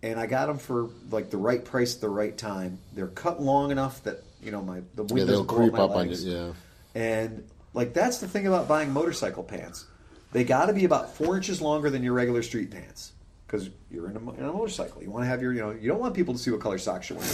and 0.01 0.17
I 0.19 0.25
got 0.25 0.45
them 0.47 0.57
for 0.57 0.89
like 1.09 1.29
the 1.31 1.37
right 1.37 1.63
price 1.63 1.95
at 1.95 2.01
the 2.01 2.09
right 2.09 2.35
time. 2.37 2.79
They're 2.93 3.07
cut 3.07 3.41
long 3.41 3.71
enough 3.71 4.01
that 4.05 4.23
you 4.41 4.51
know 4.51 4.61
my 4.61 4.81
the 4.95 5.03
wind 5.03 5.19
Yeah, 5.19 5.25
they'll 5.25 5.43
creep 5.45 5.73
my 5.73 5.79
up 5.79 5.91
on 5.91 6.05
you. 6.05 6.09
legs. 6.11 6.25
Yeah. 6.25 6.53
And 6.95 7.43
like 7.73 7.93
that's 7.93 8.19
the 8.19 8.27
thing 8.27 8.47
about 8.47 8.67
buying 8.67 8.91
motorcycle 8.91 9.43
pants. 9.43 9.85
They 10.31 10.43
got 10.43 10.67
to 10.67 10.73
be 10.73 10.85
about 10.85 11.15
four 11.15 11.35
inches 11.35 11.61
longer 11.61 11.89
than 11.89 12.03
your 12.03 12.13
regular 12.13 12.41
street 12.41 12.71
pants 12.71 13.11
because 13.45 13.69
you're 13.89 14.09
in 14.09 14.15
a, 14.15 14.31
in 14.33 14.45
a 14.45 14.53
motorcycle. 14.53 15.03
You 15.03 15.11
want 15.11 15.23
to 15.23 15.27
have 15.27 15.41
your, 15.41 15.53
you 15.53 15.59
know, 15.59 15.71
you 15.71 15.89
don't 15.89 15.99
want 15.99 16.13
people 16.13 16.33
to 16.33 16.39
see 16.39 16.51
what 16.51 16.61
color 16.61 16.77
socks 16.77 17.09
you're 17.09 17.19
wearing 17.19 17.33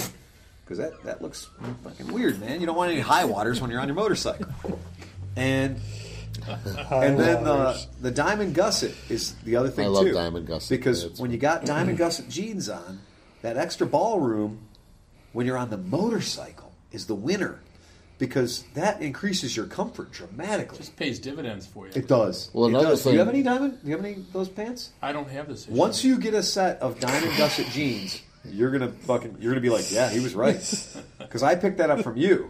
because 0.64 0.80
that 0.80 1.04
that 1.04 1.22
looks 1.22 1.48
fucking 1.84 2.12
weird, 2.12 2.40
man. 2.40 2.60
You 2.60 2.66
don't 2.66 2.76
want 2.76 2.92
any 2.92 3.02
high 3.02 3.26
waters 3.26 3.62
when 3.62 3.70
you're 3.72 3.80
on 3.80 3.88
your 3.88 3.96
motorcycle. 3.96 4.48
And 5.36 5.80
and 6.92 7.20
then 7.20 7.46
uh, 7.46 7.74
the 7.74 7.88
the 8.02 8.12
diamond 8.12 8.56
gusset 8.56 8.94
is 9.10 9.36
the 9.44 9.56
other 9.56 9.70
thing 9.70 9.86
I 9.86 9.90
love 9.90 10.06
too. 10.06 10.14
diamond 10.14 10.48
gusset. 10.48 10.70
because 10.78 11.04
Yeah, 11.04 11.10
when 11.18 11.32
you 11.32 11.38
got 11.38 11.66
diamond 11.66 11.98
gusset 11.98 12.30
jeans 12.30 12.70
on, 12.70 13.00
that 13.44 13.58
extra 13.58 13.86
ballroom 13.86 14.60
when 15.34 15.46
you're 15.46 15.58
on 15.58 15.70
the 15.70 15.78
motorcycle 15.78 16.74
is 16.92 17.06
the 17.06 17.16
winner 17.16 17.60
because 18.20 18.64
that 18.74 19.02
increases 19.02 19.56
your 19.56 19.66
comfort 19.68 20.12
dramatically. 20.12 20.78
It 20.78 20.82
just 20.82 20.96
pays 20.96 21.20
dividends 21.20 21.68
for 21.68 21.86
you. 21.88 21.94
It 21.96 22.08
does. 22.08 22.50
Well, 22.54 22.66
It 22.66 22.70
another 22.70 22.88
does. 22.90 23.04
Do 23.04 23.12
you 23.12 23.20
have 23.20 23.30
any 23.30 23.44
diamond? 23.44 23.80
Do 23.84 23.90
you 23.90 23.96
have 23.96 24.06
any 24.06 24.16
of 24.16 24.34
those 24.34 24.50
pants? 24.50 24.92
I 25.02 25.12
don't 25.12 25.30
have 25.30 25.48
this 25.48 25.66
issue. 25.66 25.74
Once 25.76 26.04
you 26.04 26.18
get 26.20 26.34
a 26.34 26.44
set 26.44 26.82
of 26.82 27.00
diamond 27.00 27.38
gusset 27.38 27.68
jeans, 27.68 28.22
you're 28.46 28.72
gonna 28.72 28.90
fucking 28.92 29.38
you're 29.40 29.52
gonna 29.52 29.62
be 29.62 29.70
like, 29.70 29.92
yeah, 29.92 30.10
he 30.10 30.20
was 30.20 30.34
right, 30.36 30.56
because 31.20 31.44
I 31.44 31.56
picked 31.56 31.78
that 31.80 31.90
up 31.90 32.02
from 32.02 32.18
you, 32.18 32.50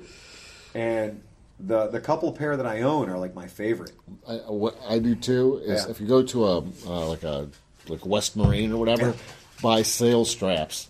and 0.75 1.21
the 1.60 1.88
the 1.88 1.99
couple 1.99 2.32
pair 2.32 2.56
that 2.56 2.65
I 2.67 2.82
own 2.82 3.10
are 3.10 3.17
like 3.17 3.34
my 3.34 3.47
favorite. 3.47 3.91
I, 4.27 4.36
what 4.47 4.77
I 4.88 4.99
do 4.99 5.15
too 5.15 5.62
is 5.65 5.86
Yeah. 5.86 5.91
if 5.91 5.99
you 5.99 6.08
go 6.08 6.21
to 6.23 6.45
a 6.45 6.58
uh, 6.86 7.08
like 7.10 7.23
a 7.23 7.49
like 7.88 8.06
West 8.06 8.36
Marine 8.38 8.71
or 8.71 8.77
whatever, 8.77 9.08
Yeah. 9.08 9.13
buy 9.62 9.82
sales 9.82 10.30
straps. 10.30 10.88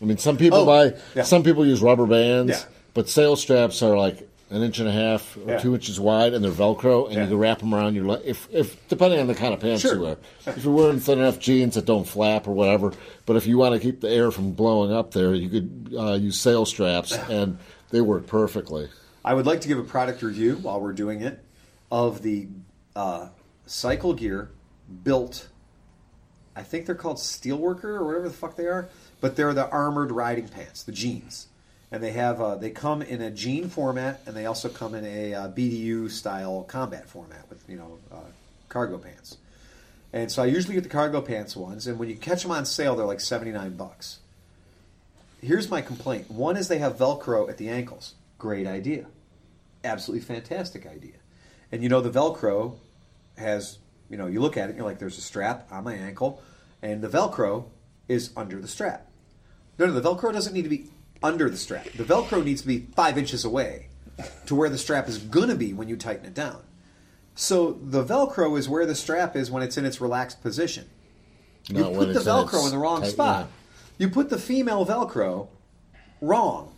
I 0.00 0.04
mean, 0.04 0.18
some 0.18 0.36
people 0.36 0.58
Oh, 0.60 0.66
buy, 0.66 0.96
yeah. 1.16 1.24
some 1.24 1.42
people 1.42 1.66
use 1.66 1.82
rubber 1.82 2.06
bands, 2.06 2.50
Yeah. 2.52 2.64
But 2.98 3.08
sail 3.08 3.36
straps 3.36 3.80
are 3.80 3.96
like 3.96 4.28
an 4.50 4.60
inch 4.60 4.80
and 4.80 4.88
a 4.88 4.90
half 4.90 5.36
or 5.36 5.50
Yeah. 5.52 5.58
two 5.60 5.72
inches 5.72 6.00
wide, 6.00 6.34
and 6.34 6.42
they're 6.44 6.50
Velcro, 6.50 7.04
and 7.06 7.14
Yeah. 7.14 7.22
you 7.22 7.28
can 7.28 7.38
wrap 7.38 7.60
them 7.60 7.72
around 7.72 7.94
your 7.94 8.06
leg. 8.06 8.22
If, 8.24 8.48
if 8.50 8.88
depending 8.88 9.20
on 9.20 9.28
the 9.28 9.36
kind 9.36 9.54
of 9.54 9.60
pants 9.60 9.82
Sure. 9.82 9.94
you 9.94 10.00
wear, 10.02 10.16
if 10.48 10.64
you're 10.64 10.74
wearing 10.74 10.98
thin 10.98 11.20
enough 11.20 11.38
jeans 11.38 11.76
that 11.76 11.84
don't 11.84 12.08
flap 12.08 12.48
or 12.48 12.50
whatever, 12.50 12.92
but 13.24 13.36
if 13.36 13.46
you 13.46 13.56
want 13.56 13.74
to 13.74 13.78
keep 13.80 14.00
the 14.00 14.10
air 14.10 14.32
from 14.32 14.50
blowing 14.50 14.92
up 14.92 15.12
there, 15.12 15.32
you 15.32 15.48
could 15.48 15.94
uh, 15.96 16.14
use 16.14 16.40
sail 16.40 16.66
straps, 16.66 17.12
and 17.30 17.58
they 17.90 18.00
work 18.00 18.26
perfectly. 18.26 18.88
I 19.24 19.32
would 19.32 19.46
like 19.46 19.60
to 19.60 19.68
give 19.68 19.78
a 19.78 19.84
product 19.84 20.20
review 20.20 20.56
while 20.56 20.80
we're 20.80 20.92
doing 20.92 21.20
it 21.20 21.38
of 21.92 22.22
the 22.22 22.48
uh, 22.96 23.28
Cycle 23.64 24.12
Gear 24.12 24.50
Bilt. 25.04 25.46
I 26.56 26.64
think 26.64 26.84
they're 26.86 26.96
called 26.96 27.18
Steelworker 27.18 27.84
or 27.84 28.04
whatever 28.04 28.28
the 28.28 28.34
fuck 28.34 28.56
they 28.56 28.66
are, 28.66 28.88
but 29.20 29.36
they're 29.36 29.54
the 29.54 29.68
armored 29.70 30.10
riding 30.10 30.48
pants, 30.48 30.82
the 30.82 30.90
jeans, 30.90 31.46
and 31.90 32.02
they 32.02 32.12
have 32.12 32.40
uh, 32.40 32.56
they 32.56 32.70
come 32.70 33.02
in 33.02 33.20
a 33.20 33.30
jean 33.30 33.68
format 33.68 34.20
and 34.26 34.36
they 34.36 34.46
also 34.46 34.68
come 34.68 34.94
in 34.94 35.04
a 35.04 35.34
uh, 35.34 35.48
BDU 35.48 36.10
style 36.10 36.64
combat 36.64 37.08
format 37.08 37.48
with 37.48 37.62
you 37.68 37.76
know 37.76 37.98
uh, 38.12 38.16
cargo 38.68 38.98
pants. 38.98 39.36
And 40.12 40.32
so 40.32 40.42
I 40.42 40.46
usually 40.46 40.74
get 40.74 40.84
the 40.84 40.90
cargo 40.90 41.20
pants 41.20 41.54
ones, 41.54 41.86
and 41.86 41.98
when 41.98 42.08
you 42.08 42.16
catch 42.16 42.42
them 42.42 42.50
on 42.50 42.64
sale, 42.64 42.96
they're 42.96 43.06
like 43.06 43.20
seventy 43.20 43.52
nine 43.52 43.76
bucks. 43.76 44.18
Here's 45.42 45.70
my 45.70 45.80
complaint: 45.80 46.30
one 46.30 46.56
is 46.56 46.68
they 46.68 46.78
have 46.78 46.96
Velcro 46.96 47.48
at 47.48 47.56
the 47.56 47.68
ankles. 47.68 48.14
Great 48.38 48.66
idea, 48.66 49.06
absolutely 49.84 50.24
fantastic 50.24 50.86
idea. 50.86 51.14
And 51.72 51.82
you 51.82 51.88
know 51.88 52.00
the 52.00 52.10
Velcro 52.10 52.76
has 53.36 53.78
you 54.10 54.16
know 54.16 54.26
you 54.26 54.40
look 54.40 54.56
at 54.56 54.70
it, 54.70 54.76
you're 54.76 54.84
like, 54.84 54.98
there's 54.98 55.18
a 55.18 55.22
strap 55.22 55.68
on 55.70 55.84
my 55.84 55.94
ankle, 55.94 56.42
and 56.82 57.02
the 57.02 57.08
Velcro 57.08 57.66
is 58.08 58.30
under 58.36 58.60
the 58.60 58.68
strap. 58.68 59.06
No, 59.78 59.86
no, 59.86 59.92
the 59.92 60.00
Velcro 60.00 60.32
doesn't 60.32 60.54
need 60.54 60.62
to 60.62 60.68
be 60.68 60.88
under 61.22 61.48
the 61.50 61.56
strap. 61.56 61.84
The 61.92 62.04
Velcro 62.04 62.44
needs 62.44 62.60
to 62.62 62.66
be 62.66 62.86
five 62.94 63.18
inches 63.18 63.44
away 63.44 63.88
to 64.46 64.54
where 64.54 64.68
the 64.68 64.78
strap 64.78 65.08
is 65.08 65.18
gonna 65.18 65.54
be 65.54 65.72
when 65.72 65.88
you 65.88 65.96
tighten 65.96 66.26
it 66.26 66.34
down. 66.34 66.60
So 67.34 67.78
the 67.82 68.04
Velcro 68.04 68.58
is 68.58 68.68
where 68.68 68.84
the 68.86 68.94
strap 68.94 69.36
is 69.36 69.50
when 69.50 69.62
it's 69.62 69.76
in 69.76 69.84
its 69.84 70.00
relaxed 70.00 70.42
position. 70.42 70.86
You 71.68 71.84
put 71.84 72.06
the 72.06 72.10
it's 72.10 72.20
in 72.20 72.26
Velcro 72.26 72.64
in 72.64 72.70
the 72.72 72.78
wrong 72.78 73.02
tight- 73.02 73.10
spot. 73.10 73.46
yeah. 73.46 74.06
You 74.06 74.10
put 74.10 74.30
the 74.30 74.38
female 74.38 74.86
Velcro 74.86 75.48
wrong. 76.20 76.72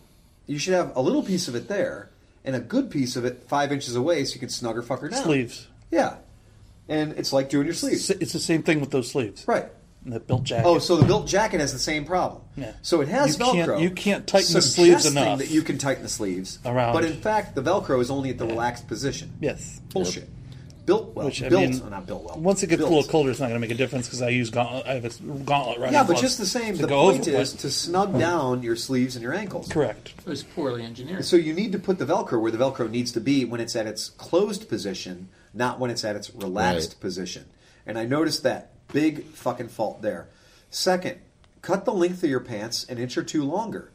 You 0.47 0.57
should 0.59 0.73
have 0.73 0.95
a 0.95 1.01
little 1.01 1.23
piece 1.23 1.47
of 1.47 1.55
it 1.55 1.67
there 1.67 2.09
and 2.43 2.55
a 2.55 2.59
good 2.59 2.89
piece 2.91 3.15
of 3.15 3.25
it 3.25 3.43
five 3.47 3.71
inches 3.71 3.95
away 3.95 4.25
so 4.25 4.33
you 4.33 4.39
can 4.39 4.49
snug 4.49 4.75
her 4.75 4.81
fuck 4.81 5.01
her 5.01 5.09
down. 5.09 5.23
Sleeves. 5.23 5.67
Yeah. 5.91 6.15
And 6.89 7.13
it's 7.13 7.31
like 7.31 7.49
doing 7.49 7.65
your 7.65 7.75
sleeves. 7.75 8.09
It's 8.09 8.33
the 8.33 8.39
same 8.39 8.63
thing 8.63 8.81
with 8.81 8.91
those 8.91 9.09
sleeves. 9.09 9.47
Right. 9.47 9.67
And 10.03 10.13
the 10.13 10.19
Bilt 10.19 10.43
jacket. 10.43 10.65
Oh, 10.67 10.79
so 10.79 10.97
the 10.97 11.05
Bilt 11.05 11.27
jacket 11.27 11.59
has 11.59 11.73
the 11.73 11.79
same 11.79 12.05
problem. 12.05 12.41
Yeah. 12.57 12.71
So 12.81 13.01
it 13.01 13.07
has 13.07 13.37
You 13.37 13.45
Velcro. 13.45 13.65
can't- 13.65 13.81
you 13.81 13.89
can't 13.91 14.25
tighten 14.27 14.53
the 14.53 14.61
sleeves 14.61 14.87
enough. 14.89 15.01
suggesting 15.03 15.23
enough. 15.23 15.39
that 15.39 15.49
you 15.51 15.61
can 15.61 15.77
tighten 15.77 16.01
the 16.03 16.09
sleeves 16.09 16.57
Around. 16.65 16.93
But 16.93 17.05
in 17.05 17.21
fact, 17.21 17.53
the 17.55 17.61
Velcro 17.61 18.01
is 18.01 18.09
only 18.09 18.29
at 18.31 18.37
the 18.39 18.45
relaxed 18.47 18.87
position. 18.87 19.33
yes. 19.39 19.79
Bullshit. 19.93 20.27
Built 20.83 21.13
well. 21.15 21.27
Which 21.27 21.43
I 21.43 21.49
built, 21.49 21.61
mean, 21.69 21.81
oh, 21.85 21.89
not 21.89 22.07
built 22.07 22.23
well. 22.23 22.39
once 22.39 22.63
it 22.63 22.67
gets 22.67 22.79
built. 22.79 22.91
a 22.91 22.95
little 22.95 23.09
colder, 23.11 23.29
it's 23.29 23.39
not 23.39 23.45
going 23.49 23.61
to 23.61 23.65
make 23.65 23.69
a 23.69 23.77
difference 23.77 24.07
because 24.07 24.23
I 24.23 24.29
use 24.29 24.49
gauntlet. 24.49 24.87
I 24.87 24.95
have 24.95 25.05
a 25.05 25.09
gauntlet 25.45 25.77
riding. 25.77 25.93
Yeah, 25.93 26.03
but 26.03 26.17
just 26.17 26.39
the 26.39 26.45
same. 26.47 26.75
The 26.75 26.87
point 26.87 27.27
over 27.27 27.39
is 27.39 27.51
with. 27.51 27.61
to 27.61 27.69
snug 27.69 28.17
down 28.17 28.63
your 28.63 28.75
sleeves 28.75 29.15
and 29.15 29.21
your 29.21 29.33
ankles. 29.35 29.67
correct. 29.69 30.15
It 30.17 30.25
was 30.25 30.41
poorly 30.41 30.83
engineered. 30.83 31.23
So 31.23 31.35
you 31.35 31.53
need 31.53 31.71
to 31.73 31.79
put 31.79 31.99
the 31.99 32.05
Velcro 32.07 32.41
where 32.41 32.51
the 32.51 32.57
Velcro 32.57 32.89
needs 32.89 33.11
to 33.11 33.21
be 33.21 33.45
when 33.45 33.61
it's 33.61 33.75
at 33.75 33.85
its 33.85 34.09
closed 34.09 34.67
position, 34.67 35.29
not 35.53 35.79
when 35.79 35.91
it's 35.91 36.03
at 36.03 36.15
its 36.15 36.33
relaxed 36.33 36.93
Right. 36.93 36.99
position. 36.99 37.45
And 37.85 37.99
I 37.99 38.05
noticed 38.05 38.41
that 38.41 38.71
big 38.91 39.25
fucking 39.25 39.69
fault 39.69 40.01
there. 40.01 40.27
Second, 40.69 41.19
cut 41.61 41.85
the 41.85 41.93
length 41.93 42.23
of 42.23 42.29
your 42.29 42.39
pants 42.39 42.83
an 42.85 42.97
inch 42.97 43.17
or 43.17 43.23
two 43.23 43.43
longer 43.43 43.91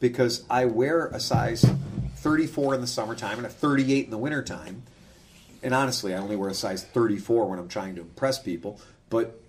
because 0.00 0.44
I 0.50 0.66
wear 0.66 1.06
a 1.06 1.20
size 1.20 1.64
34 2.16 2.74
in 2.74 2.80
the 2.80 2.86
summertime 2.86 3.38
and 3.38 3.46
a 3.46 3.50
38 3.50 4.04
in 4.04 4.10
the 4.10 4.18
wintertime. 4.18 4.82
And 5.62 5.74
honestly, 5.74 6.14
I 6.14 6.18
only 6.18 6.36
wear 6.36 6.50
a 6.50 6.54
size 6.54 6.84
34 6.84 7.46
when 7.46 7.58
I'm 7.58 7.68
trying 7.68 7.94
to 7.96 8.02
impress 8.02 8.38
people. 8.38 8.80
But, 9.08 9.40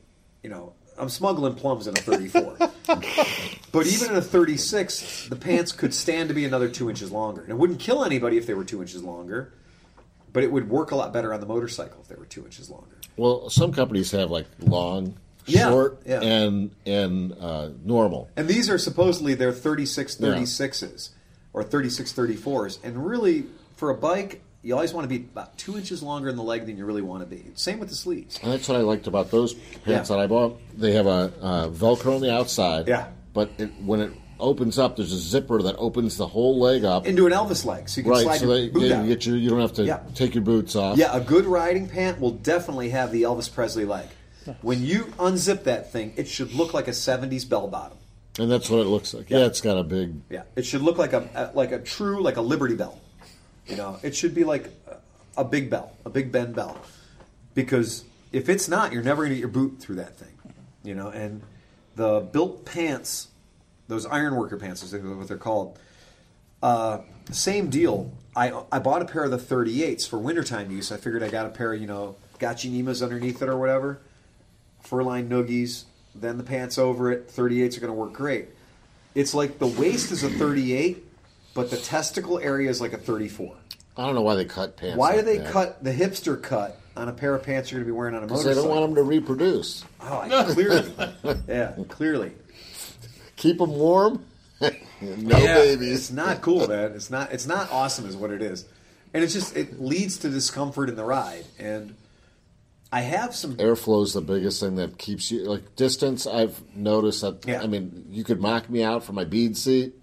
you 0.44 0.50
know, 0.50 0.74
I'm 0.98 1.10
smuggling 1.10 1.56
plums 1.56 1.88
in 1.88 1.98
a 1.98 2.02
34. 2.02 2.58
but 3.72 3.88
even 3.88 4.12
in 4.12 4.18
a 4.18 4.22
36, 4.22 5.28
the 5.28 5.36
pants 5.36 5.72
could 5.72 5.94
stand 5.94 6.30
to 6.30 6.36
be 6.36 6.46
another 6.46 6.70
two 6.70 6.90
inches 6.90 7.12
longer. 7.12 7.42
And 7.42 7.52
it 7.52 7.58
wouldn't 7.58 7.80
kill 7.80 8.04
anybody 8.04 8.38
if 8.38 8.46
they 8.46 8.54
were 8.54 8.64
two 8.64 8.82
inches 8.82 9.04
longer, 9.04 9.54
but 10.34 10.44
it 10.44 10.52
would 10.52 10.70
work 10.70 10.92
a 10.92 10.96
lot 10.96 11.14
better 11.14 11.34
on 11.34 11.40
the 11.40 11.46
motorcycle 11.46 12.00
if 12.02 12.08
they 12.08 12.16
were 12.16 12.26
two 12.26 12.46
inches 12.46 12.70
longer. 12.70 12.97
Well, 13.18 13.50
some 13.50 13.72
companies 13.74 14.12
have 14.12 14.30
like 14.32 14.46
long, 14.60 15.16
Yeah, 15.46 15.70
short, 15.70 16.02
yeah. 16.06 16.22
and 16.22 16.72
and 16.86 17.34
uh, 17.40 17.70
normal. 17.84 18.30
And 18.38 18.48
these 18.48 18.70
are 18.70 18.78
supposedly 18.78 19.34
their 19.34 19.52
36 19.52 20.18
Yeah. 20.20 20.30
36s 20.30 21.10
or 21.54 21.64
36 21.64 22.14
34s. 22.14 22.80
And 22.84 23.06
really, 23.06 23.46
for 23.76 23.90
a 23.90 23.96
bike, 23.96 24.42
you 24.62 24.74
always 24.76 24.94
want 24.94 25.06
to 25.06 25.10
be 25.10 25.24
about 25.24 25.58
two 25.58 25.78
inches 25.78 26.04
longer 26.04 26.30
in 26.30 26.36
the 26.36 26.44
leg 26.44 26.66
than 26.66 26.78
you 26.78 26.86
really 26.86 27.02
want 27.02 27.22
to 27.22 27.26
be. 27.28 27.46
Same 27.56 27.80
with 27.80 27.90
the 27.90 27.96
sleeves. 27.96 28.40
And 28.44 28.52
that's 28.52 28.68
what 28.68 28.78
I 28.78 28.82
liked 28.82 29.08
about 29.08 29.32
those 29.32 29.54
pants 29.54 29.86
Yeah. 30.10 30.16
that 30.16 30.20
I 30.20 30.28
bought. 30.28 30.60
They 30.78 30.92
have 30.94 31.08
a 31.08 31.32
uh, 31.42 31.68
Velcro 31.70 32.16
on 32.16 32.22
the 32.22 32.34
outside. 32.34 32.88
Yeah. 32.88 33.08
But 33.34 33.52
it, 33.58 33.70
when 33.82 34.02
it 34.02 34.12
opens 34.39 34.78
up, 34.80 34.95
there's 34.95 35.12
a 35.13 35.17
zipper 35.17 35.62
that 35.62 35.76
opens 35.78 36.17
the 36.17 36.28
whole 36.28 36.60
leg 36.60 36.84
up. 36.86 37.06
Into 37.06 37.26
an 37.28 37.34
Elvis 37.34 37.65
leg, 37.65 37.89
so 37.89 38.00
you 38.00 38.04
can 38.04 38.12
right, 38.12 38.23
slide 38.23 38.38
so 38.39 38.45
your 38.45 38.62
that 38.62 38.73
boot 38.73 38.84
you, 38.84 38.93
out. 38.93 39.08
get 39.08 39.26
your, 39.26 39.38
you 39.38 39.50
don't 39.50 39.62
have 39.62 39.73
to 39.73 39.84
Yeah. 39.84 40.00
take 40.15 40.36
your 40.36 40.43
boots 40.43 40.76
off. 40.76 40.97
Yeah, 40.97 41.15
a 41.15 41.21
good 41.21 41.45
riding 41.45 41.88
pant 41.88 42.19
will 42.19 42.32
definitely 42.32 42.89
have 42.89 43.12
the 43.12 43.23
Elvis 43.23 43.52
Presley 43.54 43.86
leg. 43.86 44.06
When 44.62 44.82
you 44.84 45.06
unzip 45.19 45.63
that 45.65 45.91
thing, 45.91 46.13
it 46.15 46.28
should 46.28 46.54
look 46.54 46.73
like 46.73 46.88
a 46.88 46.91
70s 46.93 47.43
bell 47.47 47.67
bottom. 47.67 47.97
And 48.39 48.50
that's 48.50 48.69
what 48.69 48.80
it 48.80 48.86
looks 48.86 49.13
like. 49.13 49.30
Yeah, 49.30 49.45
it's 49.45 49.62
got 49.62 49.78
a 49.78 49.84
big. 49.84 50.13
Yeah, 50.30 50.43
it 50.56 50.65
should 50.65 50.82
look 50.82 50.97
like 50.97 51.12
a, 51.13 51.52
like 51.54 51.71
a 51.71 51.80
true 51.80 52.21
like 52.21 52.38
a 52.38 52.41
Liberty 52.41 52.76
Bell. 52.76 53.00
You 53.65 53.76
know, 53.76 53.97
it 54.04 54.15
should 54.15 54.34
be 54.34 54.43
like 54.45 54.69
a, 55.36 55.41
a 55.41 55.43
big 55.43 55.69
bell, 55.69 55.91
a 56.06 56.10
Big 56.10 56.32
Ben 56.32 56.54
bell, 56.54 56.78
because 57.56 58.06
if 58.32 58.47
it's 58.47 58.69
not, 58.69 58.93
you're 58.93 59.04
never 59.04 59.23
going 59.23 59.32
to 59.32 59.36
get 59.36 59.39
your 59.41 59.50
boot 59.50 59.78
through 59.80 59.95
that 59.95 60.17
thing. 60.17 60.30
You 60.84 60.95
know, 60.95 61.10
and 61.10 61.41
the 61.95 62.21
Bilt 62.21 62.63
pants, 62.63 63.28
those 63.88 64.06
ironworker 64.06 64.58
pants, 64.58 64.84
is 64.84 64.93
what 64.93 65.28
they're 65.28 65.38
called. 65.38 65.80
Uh, 66.62 67.00
same 67.32 67.69
deal. 67.69 68.12
I 68.36 68.52
I 68.71 68.80
bought 68.80 69.02
a 69.02 69.06
pair 69.06 69.23
of 69.23 69.32
the 69.32 69.38
38s 69.38 70.08
for 70.08 70.17
wintertime 70.17 70.71
use. 70.71 70.91
I 70.91 70.97
figured 70.97 71.23
I 71.23 71.30
got 71.30 71.45
a 71.45 71.50
pair 71.50 71.73
of 71.73 71.82
you 71.82 71.88
know 71.88 72.15
Gachi 72.39 72.71
Nimas 72.71 73.04
underneath 73.04 73.41
it 73.41 73.50
or 73.50 73.58
whatever, 73.58 74.00
fur-lined 74.82 75.32
noogies. 75.32 75.84
Then 76.15 76.38
the 76.38 76.43
pants 76.43 76.78
over 76.78 77.12
it. 77.12 77.30
38s 77.30 77.78
are 77.78 77.82
going 77.82 77.93
to 77.93 77.93
work 77.93 78.13
great. 78.13 78.50
It's 79.13 79.34
like 79.34 79.60
the 79.60 79.67
waist 79.67 80.12
is 80.12 80.23
a 80.23 80.30
38, 80.30 81.04
but 81.54 81.69
the 81.69 81.78
testicle 81.78 82.39
area 82.39 82.69
is 82.69 82.82
like 82.82 82.93
a 82.93 82.97
34. 82.97 83.56
I 83.97 84.06
don't 84.06 84.15
know 84.15 84.21
why 84.21 84.36
they 84.36 84.45
cut 84.45 84.78
pants. 84.78 84.97
Why 84.97 85.15
do 85.15 85.21
they 85.23 85.38
that. 85.38 85.52
cut 85.52 85.84
the 85.84 85.91
hipster 85.91 86.41
cut 86.41 86.80
on 86.95 87.10
a 87.10 87.13
pair 87.13 87.34
of 87.34 87.43
pants 87.43 87.71
you're 87.71 87.80
going 87.80 87.88
to 87.88 87.93
be 87.93 87.97
wearing 87.97 88.15
on 88.15 88.23
a 88.23 88.28
motorcycle? 88.28 88.56
they 88.56 88.62
don't 88.62 88.69
want 88.69 88.82
them 88.82 88.95
to 88.95 89.04
reproduce. 89.04 89.84
Oh, 90.02 90.19
I, 90.19 90.54
clearly. 90.54 90.91
yeah, 91.47 91.73
clearly. 91.88 92.32
Keep 93.38 93.60
them 93.60 93.71
warm. 93.71 94.23
no 94.62 94.69
Yeah. 95.02 95.56
babies. 95.56 95.91
It's 95.91 96.12
not 96.12 96.41
cool, 96.41 96.67
man. 96.67 96.91
It's 96.93 97.10
not. 97.10 97.32
It's 97.32 97.47
not 97.47 97.71
awesome, 97.71 98.06
is 98.08 98.15
what 98.17 98.32
it 98.32 98.41
is, 98.41 98.65
and 99.13 99.23
it's 99.23 99.34
just 99.34 99.56
it 99.56 99.80
leads 99.82 100.17
to 100.19 100.30
discomfort 100.30 100.89
in 100.89 100.95
the 100.95 101.04
ride. 101.06 101.45
And 101.60 101.95
I 102.91 103.02
have 103.02 103.36
some. 103.36 103.56
Airflow 103.58 104.04
is 104.04 104.13
the 104.13 104.21
biggest 104.21 104.60
thing 104.60 104.76
that 104.76 104.97
keeps 104.97 105.30
you 105.32 105.43
like 105.43 105.76
distance. 105.76 106.26
I've 106.26 106.60
noticed 106.76 107.21
that. 107.21 107.45
Yeah. 107.45 107.62
I 107.62 107.67
mean, 107.67 108.06
you 108.10 108.23
could 108.23 108.41
mock 108.41 108.69
me 108.69 108.84
out 108.84 109.04
for 109.04 109.13
my 109.13 109.23
bead 109.26 109.56
seat, 109.56 109.93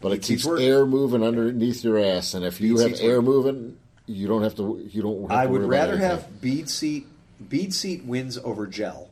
but 0.00 0.08
it 0.10 0.16
Bead 0.16 0.24
seats 0.24 0.42
keeps 0.42 0.46
work. 0.46 0.60
air 0.60 0.84
moving 0.86 1.22
underneath 1.22 1.84
your 1.84 1.98
ass. 1.98 2.34
And 2.34 2.44
if 2.44 2.60
you 2.60 2.76
Bead 2.76 2.90
have 2.90 3.00
air 3.00 3.16
work. 3.20 3.24
moving, 3.26 3.76
you 4.06 4.26
don't 4.26 4.42
have 4.42 4.56
to. 4.56 4.84
You 4.90 5.02
don't. 5.02 5.22
Have 5.22 5.30
I 5.30 5.46
to 5.46 5.52
would 5.52 5.62
rather 5.62 5.96
have 5.96 6.40
bead 6.40 6.68
seat. 6.68 7.06
Bead 7.48 7.72
seat 7.74 8.04
wins 8.04 8.38
over 8.38 8.66
gel 8.66 9.10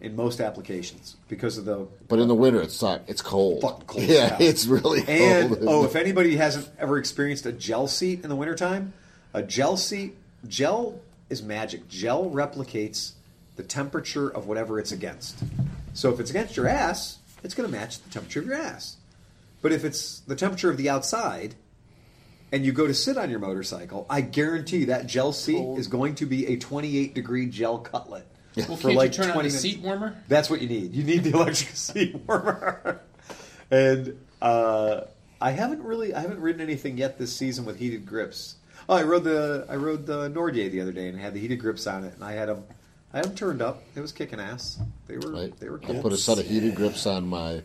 in 0.00 0.14
most 0.14 0.40
applications 0.40 1.16
because 1.28 1.58
of 1.58 1.64
the 1.64 1.86
But 2.08 2.18
in 2.18 2.28
the 2.28 2.34
winter, 2.34 2.60
it's 2.60 2.80
not. 2.82 3.02
It's 3.06 3.22
cold. 3.22 3.62
Fucking 3.62 3.86
cold 3.86 4.04
Yeah, 4.08 4.36
as 4.38 4.40
it's 4.40 4.66
really 4.66 5.04
And 5.08 5.56
oh, 5.62 5.84
if 5.84 5.96
anybody 5.96 6.36
hasn't 6.36 6.68
ever 6.78 6.98
experienced 6.98 7.46
a 7.46 7.52
gel 7.52 7.88
seat 7.88 8.22
in 8.22 8.28
the 8.28 8.36
wintertime, 8.36 8.92
a 9.32 9.42
gel 9.42 9.76
seat, 9.76 10.16
gel 10.46 11.00
is 11.30 11.42
magic. 11.42 11.88
Gel 11.88 12.30
replicates 12.30 13.12
the 13.56 13.62
temperature 13.62 14.28
of 14.28 14.46
whatever 14.46 14.78
it's 14.78 14.92
against. 14.92 15.42
So 15.94 16.12
if 16.12 16.20
it's 16.20 16.30
against 16.30 16.56
your 16.56 16.68
ass, 16.68 17.18
it's 17.42 17.54
going 17.54 17.68
to 17.68 17.74
match 17.74 18.02
the 18.02 18.10
temperature 18.10 18.40
of 18.40 18.46
your 18.46 18.56
ass. 18.56 18.96
But 19.62 19.72
if 19.72 19.84
it's 19.84 20.20
the 20.20 20.36
temperature 20.36 20.70
of 20.70 20.76
the 20.76 20.90
outside 20.90 21.54
and 22.52 22.64
you 22.64 22.72
go 22.72 22.86
to 22.86 22.94
sit 22.94 23.16
on 23.16 23.30
your 23.30 23.38
motorcycle, 23.38 24.06
I 24.08 24.20
guarantee 24.20 24.84
that 24.86 25.06
gel 25.06 25.32
seat 25.32 25.78
is 25.78 25.88
going 25.88 26.16
to 26.16 26.26
be 26.26 26.46
a 26.46 26.56
28 26.56 27.14
degree 27.14 27.46
gel 27.46 27.78
cutlet. 27.78 28.26
Well, 28.56 28.76
for 28.76 28.82
can't 28.88 28.94
like 28.96 29.10
you 29.12 29.16
turn 29.18 29.26
on 29.28 29.34
20 29.34 29.48
the 29.48 29.52
minutes. 29.52 29.60
seat 29.62 29.80
warmer? 29.80 30.16
That's 30.28 30.48
what 30.48 30.62
you 30.62 30.68
need. 30.68 30.94
You 30.94 31.04
need 31.04 31.24
the 31.24 31.30
electric 31.34 31.70
seat 31.76 32.14
warmer. 32.26 33.00
and 33.70 34.18
uh, 34.40 35.02
I 35.40 35.50
haven't 35.50 35.82
really, 35.82 36.14
I 36.14 36.20
haven't 36.20 36.40
ridden 36.40 36.60
anything 36.62 36.96
yet 36.98 37.18
this 37.18 37.34
season 37.36 37.64
with 37.64 37.78
heated 37.78 38.06
grips. 38.06 38.56
Oh, 38.88 38.94
I 38.94 39.02
rode 39.02 39.24
the, 39.24 39.66
I 39.68 39.76
rode 39.76 40.06
the 40.06 40.30
Nordier 40.30 40.70
the 40.70 40.80
other 40.80 40.92
day 40.92 41.08
and 41.08 41.18
had 41.18 41.34
the 41.34 41.40
heated 41.40 41.58
grips 41.60 41.86
on 41.86 42.04
it, 42.04 42.14
and 42.14 42.24
I 42.24 42.32
had 42.32 42.48
them, 42.48 42.64
I 43.12 43.18
had 43.18 43.26
them 43.26 43.34
turned 43.34 43.60
up. 43.62 43.82
It 43.94 44.00
was 44.00 44.12
kicking 44.12 44.40
ass. 44.40 44.78
They 45.08 45.16
were, 45.18 45.32
Right. 45.32 45.60
they 45.60 45.68
were. 45.68 45.80
I 45.88 45.94
put 46.00 46.12
a 46.12 46.16
set 46.16 46.38
of 46.38 46.46
heated 46.46 46.74
grips 46.74 47.06
on 47.06 47.26
my 47.26 47.62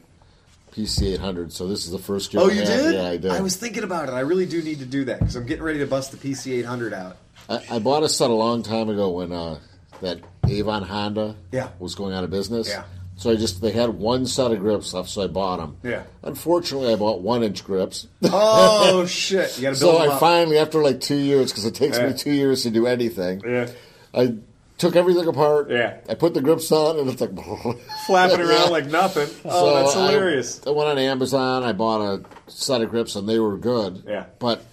PC 0.73 1.13
800, 1.13 1.51
so 1.53 1.67
this 1.67 1.85
is 1.85 1.91
the 1.91 1.99
first 1.99 2.33
year. 2.33 2.41
Oh, 2.43 2.47
you 2.49 2.59
have- 2.61 2.67
did? 2.67 2.95
Yeah, 2.95 3.07
I 3.07 3.17
did. 3.17 3.31
I 3.31 3.41
was 3.41 3.55
thinking 3.55 3.83
about 3.83 4.07
it. 4.09 4.13
I 4.13 4.21
really 4.21 4.45
do 4.45 4.61
need 4.63 4.79
to 4.79 4.85
do 4.85 5.05
that 5.05 5.19
because 5.19 5.35
I'm 5.35 5.45
getting 5.45 5.63
ready 5.63 5.79
to 5.79 5.85
bust 5.87 6.11
the 6.11 6.17
PC 6.17 6.53
800 6.59 6.93
out. 6.93 7.17
I, 7.49 7.61
I 7.71 7.79
bought 7.79 8.03
a 8.03 8.09
set 8.09 8.29
a 8.29 8.33
long 8.33 8.63
time 8.63 8.89
ago 8.89 9.09
when 9.11 9.31
uh, 9.31 9.59
that 10.01 10.19
Avon 10.47 10.83
Honda 10.83 11.35
Yeah. 11.51 11.69
was 11.79 11.95
going 11.95 12.13
out 12.13 12.23
of 12.23 12.29
business. 12.29 12.67
Yeah. 12.67 12.83
So 13.17 13.29
I 13.29 13.35
just 13.35 13.61
they 13.61 13.71
had 13.71 13.89
one 13.89 14.25
set 14.25 14.51
of 14.51 14.59
grips 14.59 14.93
left, 14.93 15.09
so 15.09 15.21
I 15.23 15.27
bought 15.27 15.57
them. 15.57 15.77
Yeah. 15.83 16.03
Unfortunately, 16.23 16.91
I 16.91 16.95
bought 16.95 17.21
one 17.21 17.43
inch 17.43 17.63
grips. 17.63 18.07
Oh 18.23 19.05
shit! 19.07 19.55
You 19.57 19.63
got 19.63 19.75
to 19.75 19.79
build 19.79 19.95
so 19.95 19.97
I 19.97 20.07
up. 20.13 20.19
finally, 20.19 20.57
after 20.57 20.81
like 20.81 21.01
two 21.01 21.17
years, 21.17 21.51
because 21.51 21.65
it 21.65 21.75
takes 21.75 21.97
Yeah. 21.99 22.07
me 22.07 22.13
two 22.17 22.31
years 22.33 22.63
to 22.63 22.71
do 22.71 22.87
anything, 22.87 23.41
yeah, 23.45 23.69
I 24.13 24.35
took 24.79 24.95
everything 24.95 25.27
apart. 25.27 25.69
Yeah. 25.69 25.97
I 26.09 26.15
put 26.15 26.33
the 26.33 26.41
grips 26.41 26.71
on, 26.71 26.97
and 26.97 27.07
it's 27.09 27.21
like 27.21 27.29
flapping 28.07 28.39
around 28.45 28.71
like 28.71 28.87
nothing. 28.87 29.27
Oh, 29.45 29.49
So 29.69 29.75
that's 29.75 29.95
I- 29.95 30.07
hilarious. 30.11 30.61
I, 30.65 30.71
went 30.71 30.89
on 30.89 30.97
Amazon. 30.97 31.61
I 31.63 31.73
bought 31.73 32.01
a 32.01 32.23
set 32.51 32.81
of 32.81 32.89
grips, 32.89 33.15
and 33.15 33.29
they 33.29 33.37
were 33.37 33.57
good. 33.57 34.03
Yeah. 34.07 34.25
But 34.39 34.65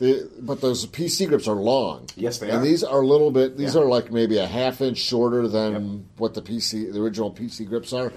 the 0.00 0.28
but 0.40 0.60
those 0.60 0.86
PC 0.86 1.28
grips 1.28 1.46
are 1.46 1.54
long. 1.54 2.06
Yes, 2.16 2.38
they 2.38 2.46
and 2.48 2.54
are. 2.56 2.58
And 2.58 2.66
these 2.66 2.82
are 2.82 3.00
a 3.00 3.06
little 3.06 3.30
bit. 3.30 3.56
These 3.56 3.74
Yeah. 3.76 3.82
are 3.82 3.84
like 3.86 4.10
maybe 4.10 4.38
a 4.38 4.46
half 4.46 4.80
inch 4.80 4.98
shorter 4.98 5.46
than 5.46 6.08
what 6.16 6.34
the 6.34 6.42
PC, 6.42 6.90
the 6.92 7.00
original 7.00 7.30
PC 7.30 7.68
grips 7.68 7.92
are. 7.92 8.12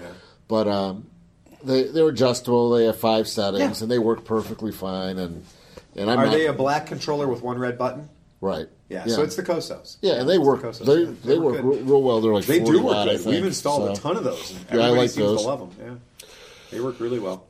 But 0.48 0.66
um, 0.66 1.06
they 1.62 1.84
they're 1.84 2.08
adjustable. 2.08 2.70
They 2.70 2.86
have 2.86 2.98
five 2.98 3.28
settings, 3.28 3.78
Yeah. 3.80 3.84
and 3.84 3.90
they 3.90 3.98
work 3.98 4.24
perfectly 4.24 4.72
fine. 4.72 5.18
And 5.18 5.44
and 5.94 6.10
I'm 6.10 6.18
Are 6.18 6.26
not 6.26 6.32
they 6.32 6.46
a 6.46 6.52
black 6.52 6.86
controller 6.86 7.28
with 7.28 7.42
one 7.42 7.58
red 7.58 7.78
button? 7.78 8.08
right. 8.40 8.66
Yeah, 8.90 9.06
so 9.06 9.22
it's 9.22 9.34
the 9.34 9.42
Kosos. 9.42 9.96
yeah, 10.02 10.20
and 10.20 10.28
they 10.28 10.38
work. 10.38 10.60
the 10.62 10.68
Kosos. 10.68 10.84
They 10.86 11.00
Yeah, 11.02 11.12
they, 11.24 11.38
work 11.38 11.54
good. 11.56 11.64
real, 11.64 11.80
real 11.84 12.02
well. 12.02 12.20
They're 12.20 12.34
like 12.34 12.44
They 12.46 12.60
40 12.60 12.78
do 12.78 12.84
work 12.84 13.08
think, 13.08 13.24
We've 13.26 13.44
installed 13.44 13.90
a 13.90 14.00
ton 14.00 14.16
of 14.16 14.22
those. 14.24 14.54
Yeah, 14.72 14.80
I 14.80 14.88
like 14.90 15.10
seems 15.10 15.16
those. 15.26 15.40
to 15.42 15.48
love 15.48 15.76
them. 15.78 16.00
Yeah, 16.20 16.26
they 16.70 16.80
work 16.80 17.00
really 17.00 17.18
well. 17.18 17.46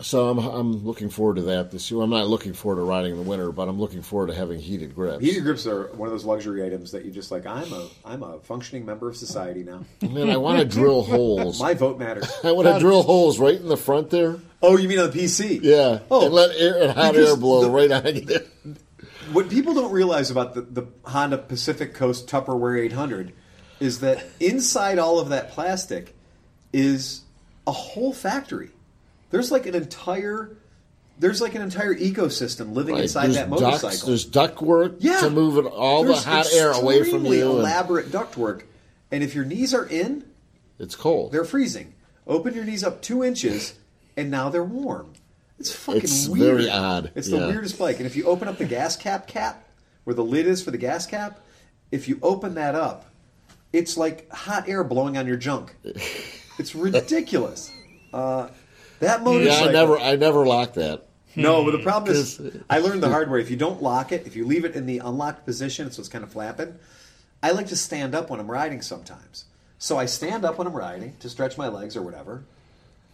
So 0.00 0.28
I'm 0.28 0.38
I'm 0.38 0.84
looking 0.84 1.10
forward 1.10 1.36
to 1.36 1.42
that 1.42 1.70
this 1.72 1.90
year. 1.90 2.00
I'm 2.02 2.10
not 2.10 2.28
looking 2.28 2.52
forward 2.52 2.76
to 2.80 2.82
riding 2.82 3.12
in 3.12 3.16
the 3.16 3.28
winter, 3.28 3.50
but 3.50 3.68
I'm 3.68 3.80
looking 3.80 4.02
forward 4.02 4.28
to 4.28 4.34
having 4.34 4.60
heated 4.60 4.94
grips. 4.94 5.24
Heated 5.24 5.42
grips 5.42 5.66
are 5.66 5.88
one 5.96 6.06
of 6.06 6.12
those 6.12 6.24
luxury 6.24 6.64
items 6.64 6.92
that 6.92 7.04
you 7.04 7.10
just 7.10 7.30
like. 7.32 7.46
I'm 7.46 7.72
a 7.72 7.88
I'm 8.04 8.22
a 8.22 8.38
functioning 8.40 8.86
member 8.86 9.08
of 9.08 9.16
society 9.16 9.64
now. 9.64 9.84
Man, 10.08 10.30
I 10.30 10.36
want 10.36 10.60
to 10.60 10.64
drill 10.64 11.02
holes. 11.04 11.60
My 11.60 11.74
vote 11.74 11.98
matters. 11.98 12.30
I 12.44 12.52
want 12.52 12.68
to 12.68 12.78
drill 12.78 13.02
holes 13.02 13.38
right 13.40 13.56
in 13.60 13.68
the 13.68 13.76
front 13.76 14.10
there. 14.10 14.36
Oh, 14.62 14.76
you 14.76 14.88
mean 14.88 15.00
on 15.00 15.10
the 15.10 15.18
PC? 15.18 15.60
Yeah. 15.62 16.00
Oh, 16.10 16.26
and 16.26 16.34
let 16.34 16.54
air 16.56 16.80
and 16.82 16.92
hot 16.92 17.16
air 17.16 17.36
blow 17.36 17.62
the- 17.62 17.70
right 17.70 17.90
on 17.90 18.14
you. 18.16 18.76
What 19.32 19.50
people 19.50 19.74
don't 19.74 19.92
realize 19.92 20.30
about 20.30 20.54
the, 20.54 20.62
the 20.62 20.86
Honda 21.04 21.36
Pacific 21.38 21.92
Coast 21.92 22.28
Tupperware 22.28 22.80
800 22.84 23.32
is 23.78 24.00
that 24.00 24.24
inside 24.40 24.98
all 24.98 25.18
of 25.20 25.28
that 25.28 25.50
plastic 25.50 26.14
is 26.72 27.22
a 27.66 27.72
whole 27.72 28.12
factory. 28.14 28.70
There's 29.30 29.50
like 29.50 29.66
an 29.66 29.74
entire 29.74 30.56
there's 31.20 31.40
like 31.40 31.54
an 31.56 31.62
entire 31.62 31.94
ecosystem 31.94 32.74
living 32.74 32.94
Right, 32.94 33.02
inside 33.04 33.24
there's 33.26 33.34
that 33.36 33.48
motorcycle. 33.48 34.06
there's 34.06 34.24
ductwork 34.28 34.96
yeah, 35.00 35.18
to 35.20 35.30
move 35.30 35.66
all 35.66 36.04
There's 36.04 36.22
the 36.24 36.30
hot 36.30 36.46
air 36.52 36.70
away 36.70 37.02
from 37.02 37.24
you. 37.26 37.32
and 37.32 37.42
Elaborate 37.58 38.10
ductwork, 38.12 38.62
and 39.10 39.24
if 39.24 39.34
your 39.34 39.44
knees 39.44 39.74
are 39.74 39.84
in, 39.86 40.24
it's 40.78 40.94
cold. 40.94 41.32
they're 41.32 41.44
freezing. 41.44 41.94
Open 42.26 42.54
your 42.54 42.64
knees 42.64 42.84
up 42.84 43.02
two 43.02 43.24
inches, 43.24 43.74
and 44.16 44.30
now 44.30 44.48
they're 44.48 44.62
warm. 44.62 45.12
It's 45.58 45.72
fucking 45.72 46.02
It's 46.02 46.28
weird. 46.28 46.58
very 46.58 46.70
odd, 46.70 47.10
It's 47.16 47.26
yeah. 47.28 47.40
the 47.40 47.46
weirdest 47.48 47.78
bike. 47.80 47.96
And 47.96 48.06
if 48.06 48.14
you 48.14 48.24
open 48.26 48.46
up 48.46 48.58
the 48.58 48.64
gas 48.64 48.94
cap 48.96 49.26
cap, 49.26 49.66
where 50.04 50.14
the 50.14 50.22
lid 50.22 50.46
is 50.46 50.62
for 50.62 50.70
the 50.70 50.78
gas 50.78 51.04
cap, 51.06 51.40
if 51.90 52.06
you 52.06 52.20
open 52.22 52.54
that 52.54 52.76
up, 52.76 53.06
it's 53.72 53.96
like 53.96 54.30
hot 54.30 54.68
air 54.68 54.84
blowing 54.84 55.16
on 55.18 55.26
your 55.26 55.36
junk. 55.36 55.74
It's 56.60 56.74
ridiculous. 56.74 57.70
Uh, 58.12 58.48
that 59.00 59.22
motorcycle. 59.22 59.64
yeah. 59.64 59.68
I 59.68 59.72
never, 59.72 59.98
I 59.98 60.16
never 60.16 60.46
locked 60.46 60.74
that. 60.74 61.04
No, 61.36 61.64
but 61.64 61.72
the 61.72 61.82
problem 61.82 62.14
is, 62.16 62.36
hmm. 62.36 62.48
I 62.68 62.78
learned 62.80 63.02
the 63.02 63.08
hard 63.08 63.30
way. 63.30 63.40
If 63.40 63.50
you 63.50 63.56
don't 63.56 63.82
lock 63.82 64.10
it, 64.12 64.26
if 64.26 64.34
you 64.34 64.44
leave 64.46 64.64
it 64.64 64.74
in 64.74 64.86
the 64.86 64.98
unlocked 64.98 65.44
position, 65.44 65.90
so 65.90 66.00
it's 66.00 66.08
kind 66.08 66.24
of 66.24 66.32
flapping, 66.32 66.74
I 67.42 67.52
like 67.52 67.68
to 67.68 67.76
stand 67.76 68.14
up 68.14 68.30
when 68.30 68.40
I'm 68.40 68.50
riding 68.50 68.82
sometimes. 68.82 69.44
So 69.78 69.96
I 69.96 70.06
stand 70.06 70.44
up 70.44 70.58
when 70.58 70.66
I'm 70.66 70.72
riding 70.74 71.14
to 71.20 71.30
stretch 71.30 71.56
my 71.56 71.68
legs 71.68 71.96
or 71.96 72.02
whatever, 72.02 72.42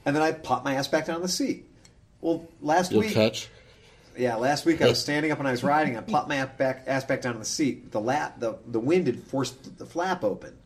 and 0.07 0.17
then 0.17 0.23
I 0.23 0.33
pop 0.33 0.65
my 0.65 0.75
ass 0.75 0.89
back 0.89 1.07
down 1.07 1.17
on 1.17 1.23
the 1.23 1.29
seat. 1.29 1.69
Well, 2.23 2.49
last 2.63 2.93
You'll 2.93 3.01
week, 3.01 3.13
catch. 3.13 3.49
yeah, 4.17 4.37
last 4.37 4.65
week 4.65 4.81
I 4.81 4.89
was 4.89 4.99
standing 5.03 5.31
up 5.31 5.37
when 5.37 5.47
I 5.47 5.51
was 5.51 5.63
riding. 5.63 5.99
I 5.99 6.01
plopped 6.01 6.29
my 6.29 6.37
ass 6.37 6.49
back, 6.57 6.85
ass 6.87 7.05
back 7.05 7.21
down 7.21 7.35
on 7.35 7.41
the 7.41 7.45
seat. 7.45 7.93
The 7.93 8.01
lap, 8.01 8.41
the 8.41 8.57
the 8.67 8.81
wind 8.81 9.07
had 9.07 9.23
forced 9.25 9.77
the 9.77 9.85
flap 9.85 10.25
open, 10.25 10.57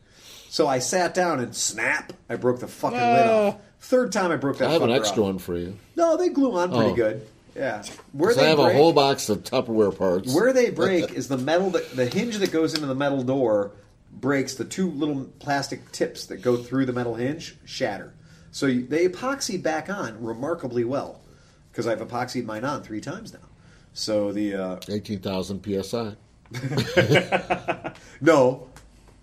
so 0.47 0.67
I 0.67 0.79
sat 0.79 1.13
down 1.13 1.41
and 1.41 1.53
snap. 1.53 2.13
I 2.29 2.37
broke 2.37 2.61
the 2.61 2.69
fucking 2.69 2.97
lid 2.97 3.27
off. 3.27 3.55
Third 3.81 4.11
time 4.11 4.31
I 4.31 4.35
broke 4.35 4.57
that. 4.59 4.69
I 4.69 4.73
have 4.73 4.81
an 4.81 4.91
extra 4.91 5.23
off. 5.23 5.27
one 5.29 5.39
for 5.39 5.57
you. 5.57 5.75
No, 5.95 6.17
they 6.17 6.29
glue 6.29 6.55
on 6.57 6.69
pretty 6.69 6.91
Oh. 6.91 6.95
good. 6.95 7.27
Yeah, 7.55 7.83
where 8.13 8.31
So 8.33 8.39
I 8.39 8.43
they 8.43 8.49
have 8.51 8.59
a 8.59 8.63
break, 8.65 8.75
whole 8.77 8.93
box 8.93 9.27
of 9.29 9.43
Tupperware 9.43 9.97
parts. 9.97 10.33
where 10.33 10.53
they 10.53 10.69
break 10.69 11.11
is 11.15 11.27
the 11.27 11.37
metal 11.37 11.71
that 11.71 11.95
the 11.95 12.05
hinge 12.05 12.37
that 12.37 12.51
goes 12.51 12.73
into 12.73 12.85
the 12.87 12.95
metal 12.95 13.23
door 13.23 13.71
breaks. 14.11 14.53
The 14.53 14.63
two 14.65 14.89
little 14.91 15.25
plastic 15.39 15.91
tips 15.91 16.25
that 16.27 16.37
go 16.37 16.55
through 16.57 16.85
the 16.85 16.93
metal 16.93 17.15
hinge 17.15 17.57
shatter. 17.65 18.13
So 18.51 18.65
you, 18.67 18.85
they 18.85 19.07
epoxy 19.07 19.61
back 19.61 19.89
on 19.89 20.23
remarkably 20.23 20.83
well 20.83 21.21
because 21.71 21.85
I've 21.87 21.99
epoxied 21.99 22.45
mine 22.45 22.63
on 22.63 22.81
three 22.83 23.01
times 23.01 23.33
now. 23.33 23.39
So 23.93 24.31
the 24.31 24.55
uh, 24.55 24.79
18,000 24.87 25.83
psi. 25.83 26.15
no 28.21 28.67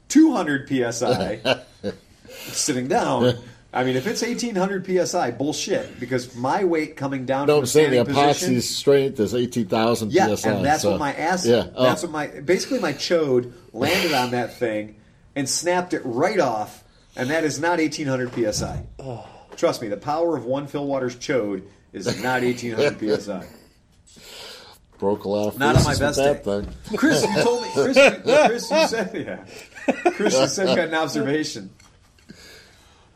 200 0.09 0.69
psi 0.93 1.41
sitting 2.29 2.89
down. 2.89 3.39
I 3.73 3.85
mean, 3.85 3.97
if 3.97 4.07
it's 4.07 4.23
1800 4.23 4.87
psi, 5.07 5.31
bullshit. 5.33 6.01
Because 6.01 6.35
my 6.35 6.65
weight 6.65 6.97
coming 6.97 7.27
down 7.27 7.47
No, 7.49 7.57
I'm 7.57 7.61
the 7.63 7.67
saying 7.67 7.91
the 7.93 8.05
position, 8.05 8.61
strength 8.63 9.21
is 9.21 9.35
18,000 9.35 10.13
Yeah, 10.13 10.35
psi. 10.35 10.51
and 10.51 10.65
that's 10.65 10.83
so- 10.83 10.93
what 10.93 11.01
my 11.01 11.13
ass. 11.15 11.45
Yeah. 11.45 11.67
Oh. 11.75 11.83
That's 11.85 12.03
what 12.03 12.13
my 12.13 12.27
basically 12.29 12.79
my 12.79 12.93
chode 12.95 13.53
landed 13.73 14.13
on 14.15 14.31
that 14.31 14.57
thing 14.59 14.97
and 15.35 15.47
snapped 15.49 15.93
it 15.93 16.01
right 16.05 16.41
off, 16.41 16.85
and 17.17 17.29
that 17.31 17.45
is 17.45 17.61
not 17.61 17.79
1800 17.79 18.33
psi. 18.55 18.83
Trust 19.57 19.83
me, 19.83 19.89
the 19.89 19.97
power 19.97 20.37
of 20.37 20.45
one 20.47 20.67
Phil 20.67 20.87
Waters 20.87 21.17
chode 21.17 21.63
is 21.93 22.07
not 22.23 22.43
1800 22.43 23.21
psi. 23.23 23.47
broke 24.99 25.25
a 25.25 25.29
lot 25.29 25.49
of 25.49 25.59
Not 25.59 25.77
on 25.77 25.85
my 25.85 25.97
best 25.97 26.19
day. 26.19 26.35
thing. 26.35 26.69
Chris, 26.97 27.23
you 27.23 27.43
told 27.43 27.63
me. 27.63 27.69
Chris, 27.75 27.97
you, 27.97 28.11
Chris, 28.47 28.71
you 28.71 28.87
said 28.87 29.11
yeah. 29.15 29.93
Chris, 30.13 30.39
you 30.41 30.47
said 30.47 30.69
you 30.71 30.77
had 30.77 30.89
an 30.89 30.95
observation. 30.95 31.71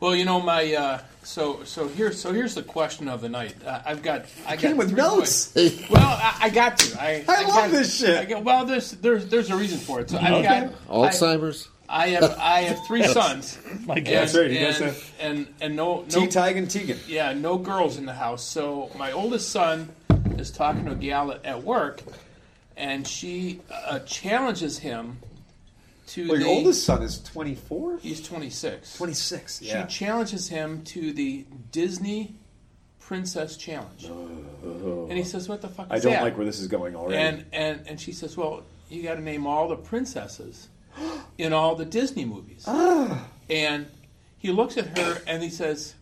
Well, 0.01 0.15
you 0.15 0.25
know 0.25 0.41
my. 0.41 0.73
Uh, 0.73 0.99
so 1.23 1.63
so 1.63 1.87
here 1.87 2.11
so 2.11 2.33
here's 2.33 2.55
the 2.55 2.63
question 2.63 3.07
of 3.07 3.21
the 3.21 3.29
night. 3.29 3.55
Uh, 3.63 3.81
I've 3.85 4.01
got 4.01 4.25
I 4.47 4.57
Came 4.57 4.71
got 4.71 4.77
with 4.79 4.97
notes. 4.97 5.53
Well, 5.89 6.01
I, 6.03 6.37
I 6.41 6.49
got 6.49 6.79
to. 6.79 6.99
I, 7.01 7.23
I 7.27 7.41
love 7.43 7.47
got- 7.47 7.71
this 7.71 7.99
shit. 7.99 8.17
I 8.17 8.25
got, 8.25 8.43
well, 8.43 8.65
there's 8.65 8.91
there's 8.91 9.27
there's 9.27 9.51
a 9.51 9.55
reason 9.55 9.77
for 9.77 9.99
it. 10.01 10.09
So 10.09 10.17
I've 10.17 10.43
got 10.43 10.73
Alzheimer's? 10.89 11.69
I, 11.87 12.03
I 12.05 12.07
have 12.07 12.37
I 12.39 12.61
have 12.61 12.85
three 12.87 13.03
sons. 13.03 13.59
My 13.85 13.95
And, 13.97 14.05
God. 14.05 14.11
That's 14.13 14.35
right, 14.35 14.49
you 14.49 14.59
guys 14.59 14.81
and, 14.81 14.95
and 15.19 15.47
and 15.61 15.75
no 15.75 16.03
T. 16.09 16.19
no 16.19 16.25
Tigan 16.27 16.67
Tegan. 16.67 16.97
yeah 17.07 17.33
no 17.33 17.57
girls 17.59 17.97
in 17.97 18.05
the 18.07 18.13
house. 18.13 18.43
So 18.43 18.89
my 18.97 19.11
oldest 19.11 19.49
son 19.49 19.89
is 20.39 20.49
talking 20.49 20.85
to 20.85 20.93
a 20.93 20.95
gal 20.95 21.31
at, 21.31 21.45
at 21.45 21.63
work, 21.63 22.01
and 22.75 23.07
she 23.07 23.61
uh, 23.71 23.99
challenges 23.99 24.79
him 24.79 25.19
to 26.11 26.27
Well, 26.27 26.37
the 26.37 26.43
your 26.43 26.49
oldest 26.49 26.83
son 26.83 27.03
is 27.03 27.21
24? 27.23 27.99
He's 27.99 28.21
26. 28.21 28.97
26, 28.97 29.61
yeah. 29.61 29.87
She 29.87 29.99
challenges 29.99 30.49
him 30.49 30.83
to 30.85 31.13
the 31.13 31.45
Disney 31.71 32.35
Princess 32.99 33.57
Challenge. 33.57 34.05
and 34.05 35.11
he 35.11 35.23
says, 35.23 35.49
"What 35.49 35.61
the 35.61 35.67
fuck 35.69 35.87
I 35.89 35.99
don't 35.99 36.13
that?" 36.13 36.23
like 36.23 36.37
where 36.37 36.45
this 36.45 36.59
is 36.59 36.67
going 36.67 36.95
already. 36.95 37.17
and 37.17 37.45
and 37.51 37.87
and 37.87 37.99
she 37.99 38.11
says, 38.13 38.37
"Well, 38.37 38.63
you 38.89 39.03
got 39.03 39.15
to 39.15 39.21
name 39.21 39.45
all 39.47 39.67
the 39.67 39.75
princesses 39.75 40.69
in 41.37 41.51
all 41.53 41.75
the 41.75 41.85
Disney 41.85 42.25
movies." 42.25 42.63
Ah. 42.67 43.27
And 43.49 43.87
he 44.37 44.51
looks 44.51 44.77
at 44.77 44.97
her 44.97 45.21
and 45.27 45.43
he 45.43 45.49
says, 45.49 45.95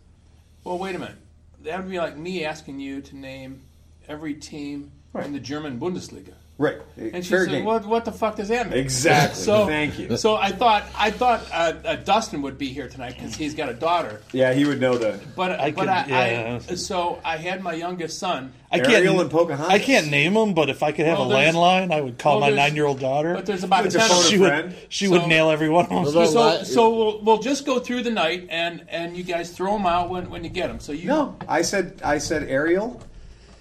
"Well, 0.63 0.77
wait 0.77 0.95
a 0.95 0.99
minute. 0.99 1.17
That 1.63 1.81
would 1.81 1.89
be 1.89 1.97
like 1.97 2.15
me 2.17 2.45
asking 2.45 2.79
you 2.79 3.01
to 3.01 3.15
name 3.15 3.61
every 4.07 4.33
team 4.35 4.91
in 5.15 5.33
the 5.33 5.39
German 5.39 5.79
Bundesliga." 5.79 6.33
Right. 6.59 6.77
And 6.97 7.23
she 7.25 7.31
Fair 7.31 7.45
said, 7.45 7.51
game. 7.51 7.65
"What 7.65 7.85
what 7.87 8.05
the 8.05 8.11
fuck 8.11 8.35
does 8.35 8.49
that 8.49 8.69
mean?" 8.69 8.77
Exactly. 8.77 9.41
So 9.41 9.65
Thank 9.65 9.97
you. 9.97 10.15
So 10.17 10.35
I 10.35 10.51
thought 10.51 10.83
I 10.95 11.09
thought 11.09 11.41
uh, 11.51 11.73
uh, 11.83 11.95
Dustin 11.95 12.43
would 12.43 12.57
be 12.59 12.67
here 12.67 12.87
tonight 12.87 13.15
because 13.15 13.33
he's 13.35 13.55
got 13.55 13.69
a 13.69 13.73
daughter. 13.73 14.21
Yeah, 14.33 14.53
he 14.53 14.65
would 14.65 14.79
know 14.79 14.97
that. 14.99 15.35
But 15.35 15.59
I 15.59 15.71
but 15.71 15.79
could- 15.81 15.89
I, 15.89 16.05
yeah. 16.07 16.59
I 16.69 16.75
so 16.75 17.19
I 17.25 17.37
had 17.37 17.63
my 17.63 17.73
youngest 17.73 18.19
son. 18.19 18.53
I 18.71 18.77
can't, 18.77 18.91
Ariel 18.93 19.19
and 19.19 19.31
Pocahontas. 19.31 19.67
I 19.73 19.79
can't 19.79 20.09
name 20.11 20.35
them, 20.35 20.53
but 20.53 20.69
if 20.69 20.83
I 20.83 20.91
could 20.91 21.07
have 21.07 21.17
Well, 21.17 21.31
a 21.31 21.33
there's- 21.33 21.55
landline, 21.55 21.91
I 21.91 22.01
would 22.01 22.19
call 22.19 22.33
well, 22.33 22.41
my 22.51 22.55
there's- 22.55 22.69
nine-year-old 22.69 22.99
daughter. 22.99 23.33
But 23.33 23.47
there's 23.47 23.63
about 23.63 23.81
Would 23.85 23.91
ten 23.93 24.07
phone 24.07 24.19
of 24.19 24.25
a 24.25 24.27
she 24.29 24.37
would 24.37 24.47
friend? 24.47 24.75
she 24.89 25.07
would 25.07 25.21
So- 25.21 25.27
nail 25.27 25.49
every 25.49 25.69
one 25.69 25.85
of 25.85 25.89
them. 26.13 26.25
So 26.27 26.63
so 26.63 26.95
we'll, 26.95 27.21
we'll 27.23 27.39
just 27.39 27.65
go 27.65 27.79
through 27.79 28.03
the 28.03 28.11
night 28.11 28.45
and 28.51 28.85
and 28.89 29.17
you 29.17 29.23
guys 29.23 29.49
throw 29.49 29.73
them 29.73 29.87
out 29.87 30.09
when, 30.09 30.29
when 30.29 30.43
you 30.43 30.51
get 30.51 30.67
them. 30.67 30.79
So 30.79 30.91
you 30.91 31.07
No, 31.07 31.35
I 31.47 31.63
said 31.63 31.99
I 32.03 32.19
said 32.19 32.43
Ariel, 32.43 33.01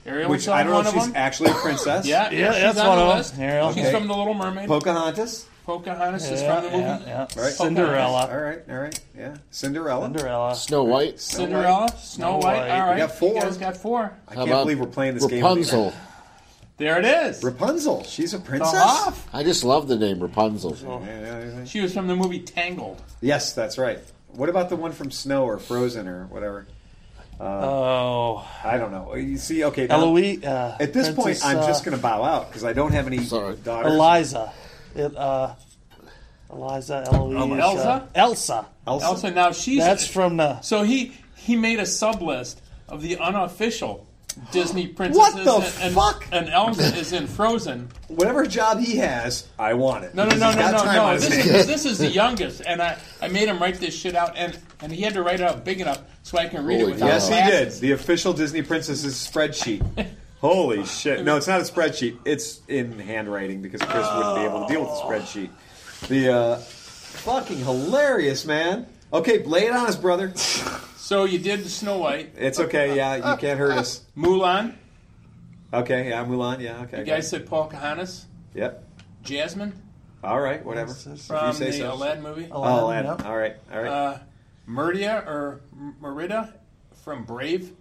Ariel 0.08 0.30
which 0.30 0.48
I 0.48 0.62
don't 0.62 0.72
know 0.72 0.88
if 0.90 0.94
she's 0.94 1.06
them. 1.06 1.12
actually 1.16 1.50
a 1.50 1.54
princess. 1.54 2.06
yeah, 2.06 2.30
Yeah, 2.30 2.52
she's 2.52 2.62
that's 2.62 2.78
on 2.80 2.88
one 2.88 2.96
the 2.98 3.02
of 3.04 3.08
them. 3.08 3.18
list. 3.18 3.38
Ariel. 3.38 3.72
She's 3.72 3.82
Okay. 3.86 3.92
from 3.92 4.08
the 4.08 4.16
Little 4.16 4.34
Mermaid. 4.34 4.68
Pocahontas. 4.68 5.46
Pocahontas 5.66 6.30
is 6.30 6.42
from 6.42 6.64
the 6.64 6.70
movie. 6.70 6.82
yeah, 6.82 7.00
yeah. 7.06 7.20
Right. 7.36 7.52
Cinderella. 7.52 8.26
All 8.30 8.40
right, 8.40 8.62
all 8.70 8.76
right, 8.78 8.98
yeah. 9.16 9.36
Cinderella. 9.50 10.06
Cinderella. 10.06 10.54
Snow 10.54 10.84
White? 10.84 11.20
Cinderella, 11.20 11.88
Snow 11.98 12.36
White. 12.38 12.42
White. 12.44 12.70
All 12.70 12.80
right, 12.86 12.94
We 12.94 13.00
got 13.00 13.12
four. 13.12 13.34
You 13.34 13.40
guys 13.42 13.58
got 13.58 13.76
four. 13.76 14.00
I 14.28 14.30
How 14.30 14.34
can't 14.36 14.48
about 14.48 14.62
believe 14.62 14.80
we're 14.80 14.86
playing 14.86 15.14
this 15.14 15.26
game. 15.26 15.42
Rapunzel? 15.42 15.92
There 16.78 16.98
it 16.98 17.04
is. 17.04 17.42
Rapunzel. 17.42 18.04
She's 18.04 18.32
a 18.34 18.38
The 18.38 18.44
princess. 18.44 18.72
Hoff. 18.80 19.28
I 19.32 19.42
just 19.42 19.62
love 19.64 19.88
the 19.88 19.96
name 19.96 20.20
Rapunzel. 20.20 20.76
Yeah, 20.80 21.00
yeah, 21.20 21.44
yeah. 21.58 21.64
She 21.64 21.80
was 21.80 21.92
from 21.92 22.06
the 22.06 22.14
movie 22.16 22.38
Tangled. 22.40 23.02
Yes, 23.20 23.52
that's 23.52 23.76
right. 23.78 23.98
What 24.28 24.48
about 24.48 24.68
the 24.70 24.76
one 24.76 24.92
from 24.92 25.10
Snow 25.10 25.44
or 25.44 25.58
Frozen 25.58 26.06
or 26.06 26.26
whatever? 26.28 26.66
Oh, 27.40 28.44
I 28.64 28.78
don't 28.78 28.90
know. 28.90 29.14
You 29.14 29.36
see, 29.38 29.64
okay. 29.64 29.86
now- 29.86 30.00
Eloise. 30.00 30.44
Uh, 30.44 30.76
At 30.80 30.92
this 30.92 31.10
point, 31.10 31.38
I'm 31.44 31.58
uh, 31.58 31.66
just 31.66 31.84
going 31.84 31.96
to 31.96 32.02
bow 32.02 32.22
out 32.24 32.48
because 32.48 32.64
I 32.64 32.72
don't 32.72 32.92
have 32.92 33.06
any 33.06 33.18
Sorry. 33.22 33.56
daughters. 33.56 33.92
Eliza. 33.92 34.52
It, 34.96 35.16
uh, 35.16 35.54
Eliza, 36.50 37.04
Eloise. 37.12 37.60
Elsa? 37.60 37.88
Uh, 37.88 38.06
Elsa. 38.14 38.66
Elsa. 38.86 39.06
Elsa. 39.06 39.30
Now 39.30 39.52
she's 39.52 39.84
That's 39.84 40.06
from 40.06 40.38
the. 40.38 40.60
So 40.62 40.82
he 40.82 41.12
he 41.36 41.54
made 41.56 41.78
a 41.78 41.86
sub 41.86 42.22
list 42.22 42.60
of 42.88 43.02
the 43.02 43.18
unofficial 43.18 44.07
Disney 44.50 44.86
princesses. 44.86 45.44
the 45.44 45.54
and, 45.54 45.82
and- 45.82 45.94
fuck? 45.94 46.26
And 46.32 46.48
Elsa 46.48 46.96
is 46.96 47.12
in 47.12 47.26
Frozen. 47.26 47.88
Whatever 48.08 48.46
job 48.46 48.78
he 48.78 48.96
has, 48.96 49.48
I 49.58 49.74
want 49.74 50.04
it. 50.04 50.14
No, 50.14 50.24
no, 50.24 50.36
no, 50.36 50.52
no, 50.52 50.70
no, 50.70 50.84
no. 50.84 51.18
This 51.18 51.46
is, 51.46 51.66
this 51.66 51.84
is 51.84 51.98
the 51.98 52.08
youngest, 52.08 52.62
and 52.66 52.80
I, 52.80 52.98
I 53.20 53.28
made 53.28 53.48
him 53.48 53.58
write 53.58 53.76
this 53.76 53.94
shit 53.94 54.14
out, 54.14 54.36
and, 54.36 54.58
and 54.80 54.92
he 54.92 55.02
had 55.02 55.14
to 55.14 55.22
write 55.22 55.40
it 55.40 55.42
out 55.42 55.64
big 55.64 55.80
enough 55.80 56.00
so 56.22 56.38
I 56.38 56.48
can 56.48 56.64
read 56.64 56.80
Holy 56.80 56.92
it 56.92 56.94
without 56.94 57.08
cow. 57.08 57.14
Yes, 57.14 57.28
he 57.28 57.50
did. 57.50 57.72
The 57.80 57.92
official 57.92 58.32
Disney 58.32 58.62
Princesses 58.62 59.14
spreadsheet. 59.14 60.06
Holy 60.40 60.84
shit! 60.86 61.24
No, 61.24 61.36
it's 61.36 61.48
not 61.48 61.60
a 61.60 61.64
spreadsheet. 61.72 62.16
It's 62.24 62.60
in 62.68 62.98
handwriting 62.98 63.60
because 63.60 63.80
Chris 63.82 64.06
wouldn't 64.14 64.36
be 64.36 64.42
able 64.42 64.66
to 64.66 64.72
deal 64.72 64.80
with 64.82 64.90
the 64.90 65.00
spreadsheet. 65.02 65.50
The 66.08 66.32
uh, 66.32 66.56
fucking 66.58 67.58
hilarious, 67.58 68.44
man. 68.44 68.86
Okay, 69.12 69.42
lay 69.42 69.66
it 69.66 69.72
on 69.72 69.86
us, 69.86 69.96
brother. 69.96 70.32
So 71.08 71.24
you 71.24 71.38
did 71.38 71.64
the 71.64 71.70
Snow 71.70 71.96
White, 71.96 72.34
It's 72.36 72.60
okay. 72.60 72.94
Yeah, 72.94 73.16
you 73.32 73.36
can't 73.38 73.58
hurt 73.58 73.72
us. 73.78 74.02
Mulan. 74.14 74.74
Okay, 75.72 76.10
yeah, 76.10 76.22
Mulan. 76.22 76.60
Yeah, 76.60 76.82
okay. 76.82 76.98
You 76.98 77.04
guys 77.06 77.30
said 77.30 77.46
Paul 77.46 77.64
Pocahontas, 77.64 78.26
Yep. 78.54 78.84
Jasmine. 79.22 79.72
All 80.22 80.38
right, 80.38 80.62
whatever. 80.62 80.90
If 80.92 81.06
you 81.06 81.16
from 81.16 81.54
say 81.54 81.70
the 81.70 81.78
so. 81.78 81.94
Aladdin 81.94 82.22
movie. 82.22 82.48
Oh, 82.52 82.58
Aladdin, 82.60 83.06
Aladdin. 83.06 83.06
yep. 83.06 83.24
All 83.26 83.38
right, 83.38 83.56
all 83.72 83.80
right. 83.80 83.90
Uh, 83.90 84.18
Murdia 84.68 85.26
or 85.26 85.62
Merida 85.98 86.52
from 87.02 87.24
Brave. 87.24 87.72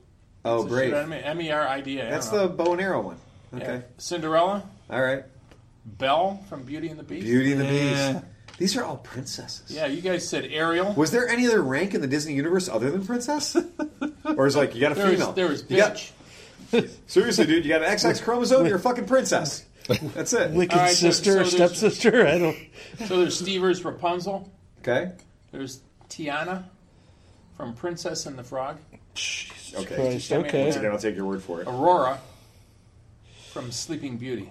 oh, 0.46 0.62
That's 0.62 0.66
a 0.66 0.70
brave. 0.70 0.86
shit 0.92 0.94
out 0.98 1.04
of 1.04 1.86
me. 1.86 1.98
That's 1.98 2.30
the 2.30 2.48
bow 2.48 2.72
and 2.72 2.82
arrow 2.82 3.02
one. 3.02 3.18
Yeah. 3.52 3.58
Okay. 3.62 3.84
Cinderella. 3.98 4.64
All 4.90 5.02
right. 5.02 5.26
Belle 5.86 6.42
from 6.48 6.64
Beauty 6.64 6.88
and 6.88 6.98
the 6.98 7.04
Beast. 7.04 7.26
Beauty 7.26 7.52
and 7.52 7.60
the 7.60 7.66
Yeah. 7.66 8.22
Beast. 8.58 8.74
These 8.74 8.78
are 8.78 8.84
all 8.86 8.98
princesses. 8.98 9.70
Yeah, 9.72 9.86
you 9.86 10.02
guys 10.02 10.28
said 10.28 10.46
Ariel. 10.52 10.94
Was 10.94 11.12
there 11.12 11.28
any 11.28 11.46
other 11.48 11.62
rank 11.62 11.94
in 11.94 12.02
the 12.02 12.08
Disney 12.08 12.34
universe 12.34 12.68
other 12.68 12.90
than 12.92 13.06
princess? 13.06 13.56
or 14.26 14.48
is 14.48 14.56
like 14.56 14.74
you 14.76 14.82
got 14.82 14.92
a 14.92 14.96
There 14.96 15.10
female? 15.12 15.28
was, 15.28 15.36
there 15.36 15.48
was 15.48 15.64
You 15.70 15.78
got- 15.78 15.96
bitch. 15.96 16.12
seriously, 17.08 17.46
dude, 17.46 17.64
you 17.66 17.70
got 17.72 17.84
an 17.84 17.90
XX 17.92 18.22
chromosome. 18.24 18.66
You're 18.66 18.78
a 18.78 18.80
fucking 18.80 19.06
princess. 19.06 19.64
That's 20.16 20.34
it. 20.34 20.52
Wicked 20.52 20.76
All 20.78 20.84
right, 20.84 20.94
so- 20.94 21.12
sister, 21.12 21.32
so 21.32 21.32
or 21.32 21.44
there's- 21.44 21.78
stepsister. 21.78 22.28
I 22.28 22.38
don't. 22.40 22.58
So 23.08 23.20
there's 23.20 23.40
Stevers 23.40 23.86
Rapunzel. 23.86 24.52
Okay. 24.82 25.12
There's 25.52 25.82
Tiana 26.10 26.64
from 27.56 27.74
Princess 27.74 28.26
and 28.26 28.38
the 28.38 28.44
Frog. 28.44 28.78
Okay. 29.76 29.96
Christ, 29.96 30.32
Once 30.32 30.48
okay. 30.48 30.70
Again, 30.70 30.86
I'll 30.92 30.98
take 31.00 31.16
your 31.16 31.26
word 31.26 31.42
for 31.42 31.62
it. 31.62 31.68
Aurora 31.68 32.20
from 33.52 33.72
Sleeping 33.72 34.18
Beauty. 34.18 34.50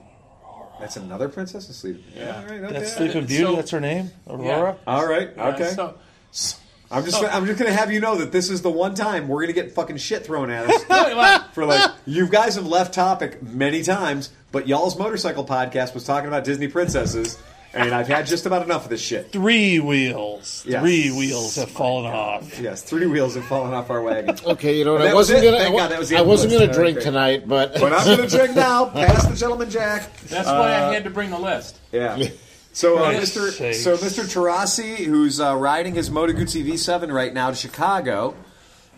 That's 0.81 0.97
another 0.97 1.29
princess 1.29 1.68
asleep. 1.68 2.05
Yeah. 2.14 2.37
All 2.37 2.43
right. 2.47 2.61
Okay. 2.64 2.72
That's 2.72 2.93
Sleeping 2.95 3.27
Beauty. 3.27 3.45
So- 3.45 3.57
that's 3.57 3.70
her 3.70 3.81
name. 3.81 4.11
Aurora. 4.29 4.77
All 4.87 5.07
right. 5.07 5.31
Yeah, 5.37 5.49
Okay. 5.49 5.70
so, 5.70 5.95
so, 6.31 6.57
I'm 6.91 7.05
just. 7.05 7.22
I'm 7.22 7.47
just 7.47 7.59
gonna 7.59 7.72
have 7.72 7.91
you 7.91 7.99
know 8.01 8.16
that 8.16 8.31
this 8.31 8.49
is 8.49 8.62
the 8.62 8.70
one 8.70 8.95
time 8.95 9.27
we're 9.27 9.41
gonna 9.41 9.53
get 9.53 9.72
fucking 9.72 9.97
shit 9.97 10.24
thrown 10.24 10.51
at 10.51 10.70
us. 10.70 11.43
for 11.53 11.64
like 11.64 11.91
you 12.07 12.29
guys 12.29 12.55
have 12.55 12.66
left 12.66 12.95
topic 12.95 13.43
many 13.43 13.83
times, 13.83 14.31
but 14.53 14.68
y'all's 14.68 14.97
motorcycle 14.97 15.45
podcast 15.45 15.95
was 15.95 16.05
talking 16.05 16.29
about 16.29 16.45
Disney 16.45 16.68
princesses, 16.68 17.39
and 17.77 17.95
I've 17.95 18.09
had 18.09 18.27
just 18.27 18.47
about 18.47 18.62
enough 18.62 18.85
of 18.85 18.91
this 18.91 19.01
shit. 19.01 19.31
Three 19.33 19.79
wheels. 19.81 20.64
Yes. 20.66 20.83
Three 20.83 21.11
wheels 21.11 21.57
have 21.57 21.70
fallen 21.70 22.07
off. 22.07 22.59
Yes, 22.61 22.83
three 22.83 23.07
wheels 23.07 23.35
have 23.35 23.45
fallen 23.45 23.72
off 23.74 23.91
our 23.91 24.03
wagon. 24.03 24.37
Okay, 24.47 24.79
you 24.79 24.85
know 24.85 24.95
what? 24.95 25.03
I 25.03 25.14
was 25.14 25.31
wasn't 25.31 25.45
it? 25.45 25.51
gonna. 25.53 25.64
I, 25.64 25.89
God, 25.89 25.99
was 25.99 26.09
the 26.09 26.16
I 26.16 26.22
wasn't 26.22 26.53
the 26.53 26.59
gonna 26.61 26.72
drink 26.72 26.97
Okay. 26.99 27.05
tonight, 27.05 27.47
but 27.49 27.74
But 27.74 27.93
I'm 27.93 28.16
gonna 28.16 28.29
drink 28.29 28.57
now. 28.57 28.87
Pass 28.91 29.27
the 29.27 29.37
gentleman 29.37 29.70
jack. 29.70 30.16
that's 30.22 30.49
why 30.49 30.68
I 30.74 30.93
had 30.95 31.05
to 31.05 31.11
bring 31.11 31.31
the 31.31 31.39
list. 31.39 31.79
Yeah. 31.93 32.16
So, 32.72 32.99
uh, 32.99 33.12
Mr. 33.14 33.51
sakes. 33.51 33.83
So, 33.83 33.97
Mr. 33.97 34.24
Tarasi, 34.24 34.97
who's 34.97 35.41
uh, 35.41 35.57
riding 35.57 35.95
his 35.95 36.11
Moto 36.11 36.33
Guzzi 36.35 36.62
V7 36.62 37.11
right 37.11 37.33
now 37.33 37.49
to 37.51 37.57
Chicago, 37.57 38.35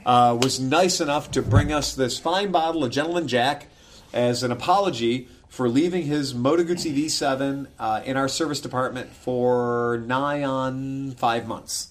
uh, 0.05 0.37
was 0.41 0.59
nice 0.59 1.01
enough 1.01 1.31
to 1.33 1.43
bring 1.43 1.73
us 1.73 1.95
this 1.95 2.19
fine 2.19 2.51
bottle 2.51 2.83
of 2.83 2.91
Gentleman 2.91 3.29
Jack. 3.29 3.67
as 4.13 4.43
an 4.43 4.51
apology 4.51 5.29
for 5.49 5.69
leaving 5.69 6.05
his 6.05 6.35
Moto 6.35 6.63
Guzzi 6.63 6.95
V7 6.95 7.67
uh, 7.79 8.03
in 8.05 8.17
our 8.17 8.29
service 8.29 8.61
department 8.61 9.11
for 9.11 10.03
nigh 10.07 10.45
on 10.45 11.13
five 11.13 11.47
months. 11.47 11.89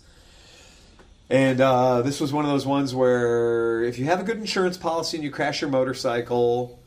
And 1.29 1.59
uh, 1.59 2.03
this 2.03 2.21
was 2.21 2.31
one 2.31 2.45
of 2.45 2.51
those 2.51 2.65
ones 2.65 2.95
where 2.95 3.83
if 3.83 3.99
you 3.99 4.05
have 4.05 4.19
a 4.19 4.23
good 4.23 4.37
insurance 4.37 4.77
policy 4.77 5.17
and 5.17 5.23
you 5.23 5.31
crash 5.31 5.59
your 5.61 5.69
motorcycle, 5.69 6.79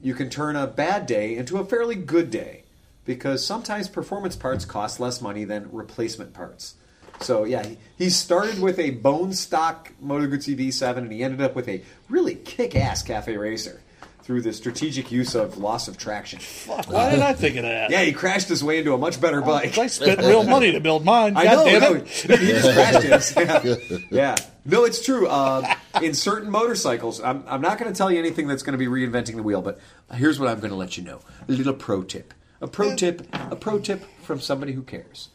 you 0.00 0.14
can 0.14 0.30
turn 0.30 0.56
a 0.56 0.66
bad 0.66 1.06
day 1.06 1.36
into 1.36 1.58
a 1.58 1.64
fairly 1.64 1.94
good 1.94 2.30
day 2.30 2.64
because 3.04 3.44
sometimes 3.44 3.88
performance 3.88 4.36
parts 4.36 4.64
cost 4.64 5.00
less 5.00 5.20
money 5.20 5.44
than 5.44 5.68
replacement 5.70 6.32
parts. 6.32 6.74
So 7.20 7.44
yeah, 7.44 7.64
he, 7.64 7.78
he 7.96 8.10
started 8.10 8.60
with 8.60 8.78
a 8.78 8.90
bone 8.90 9.34
stock 9.34 9.92
Moto 10.00 10.26
Guzzi 10.26 10.56
V7 10.56 10.96
and 10.96 11.12
he 11.12 11.22
ended 11.22 11.42
up 11.42 11.54
with 11.54 11.68
a 11.68 11.82
really 12.08 12.34
kick-ass 12.34 13.02
cafe 13.02 13.36
racer 13.36 13.80
through 14.24 14.40
the 14.40 14.54
strategic 14.54 15.12
use 15.12 15.34
of 15.34 15.58
loss 15.58 15.86
of 15.86 15.98
traction. 15.98 16.38
Fuck, 16.38 16.90
why 16.90 17.10
did 17.10 17.20
I 17.20 17.34
think 17.34 17.56
of 17.56 17.62
that? 17.62 17.90
Yeah, 17.90 18.02
he 18.02 18.12
crashed 18.12 18.48
his 18.48 18.64
way 18.64 18.78
into 18.78 18.94
a 18.94 18.98
much 18.98 19.20
better 19.20 19.42
bike. 19.42 19.76
I 19.76 19.86
spent 19.86 20.20
real 20.20 20.44
money 20.44 20.72
to 20.72 20.80
build 20.80 21.04
mine. 21.04 21.36
I 21.36 21.44
God 21.44 21.56
know. 21.56 21.64
damn 21.64 21.82
no, 21.82 21.94
he 22.04 22.46
just 22.46 22.72
crashed 22.72 23.36
it. 23.36 23.84
Yeah. 24.10 24.10
yeah. 24.10 24.36
No, 24.64 24.84
it's 24.84 25.04
true. 25.04 25.28
Um, 25.28 25.66
in 26.02 26.14
certain 26.14 26.50
motorcycles, 26.50 27.20
I'm, 27.20 27.44
I'm 27.46 27.60
not 27.60 27.78
going 27.78 27.92
to 27.92 27.96
tell 27.96 28.10
you 28.10 28.18
anything 28.18 28.46
that's 28.48 28.62
going 28.62 28.72
to 28.72 28.78
be 28.78 28.86
reinventing 28.86 29.36
the 29.36 29.42
wheel, 29.42 29.60
but 29.60 29.78
here's 30.14 30.40
what 30.40 30.48
I'm 30.48 30.58
going 30.58 30.70
to 30.70 30.76
let 30.76 30.96
you 30.96 31.04
know. 31.04 31.20
A 31.46 31.52
little 31.52 31.74
pro 31.74 32.02
tip. 32.02 32.32
A 32.62 32.66
pro 32.66 32.96
tip. 32.96 33.26
A 33.34 33.56
pro 33.56 33.78
tip 33.78 34.04
from 34.22 34.40
somebody 34.40 34.72
who 34.72 34.82
cares. 34.82 35.28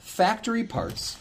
Factory 0.00 0.64
parts. 0.64 1.16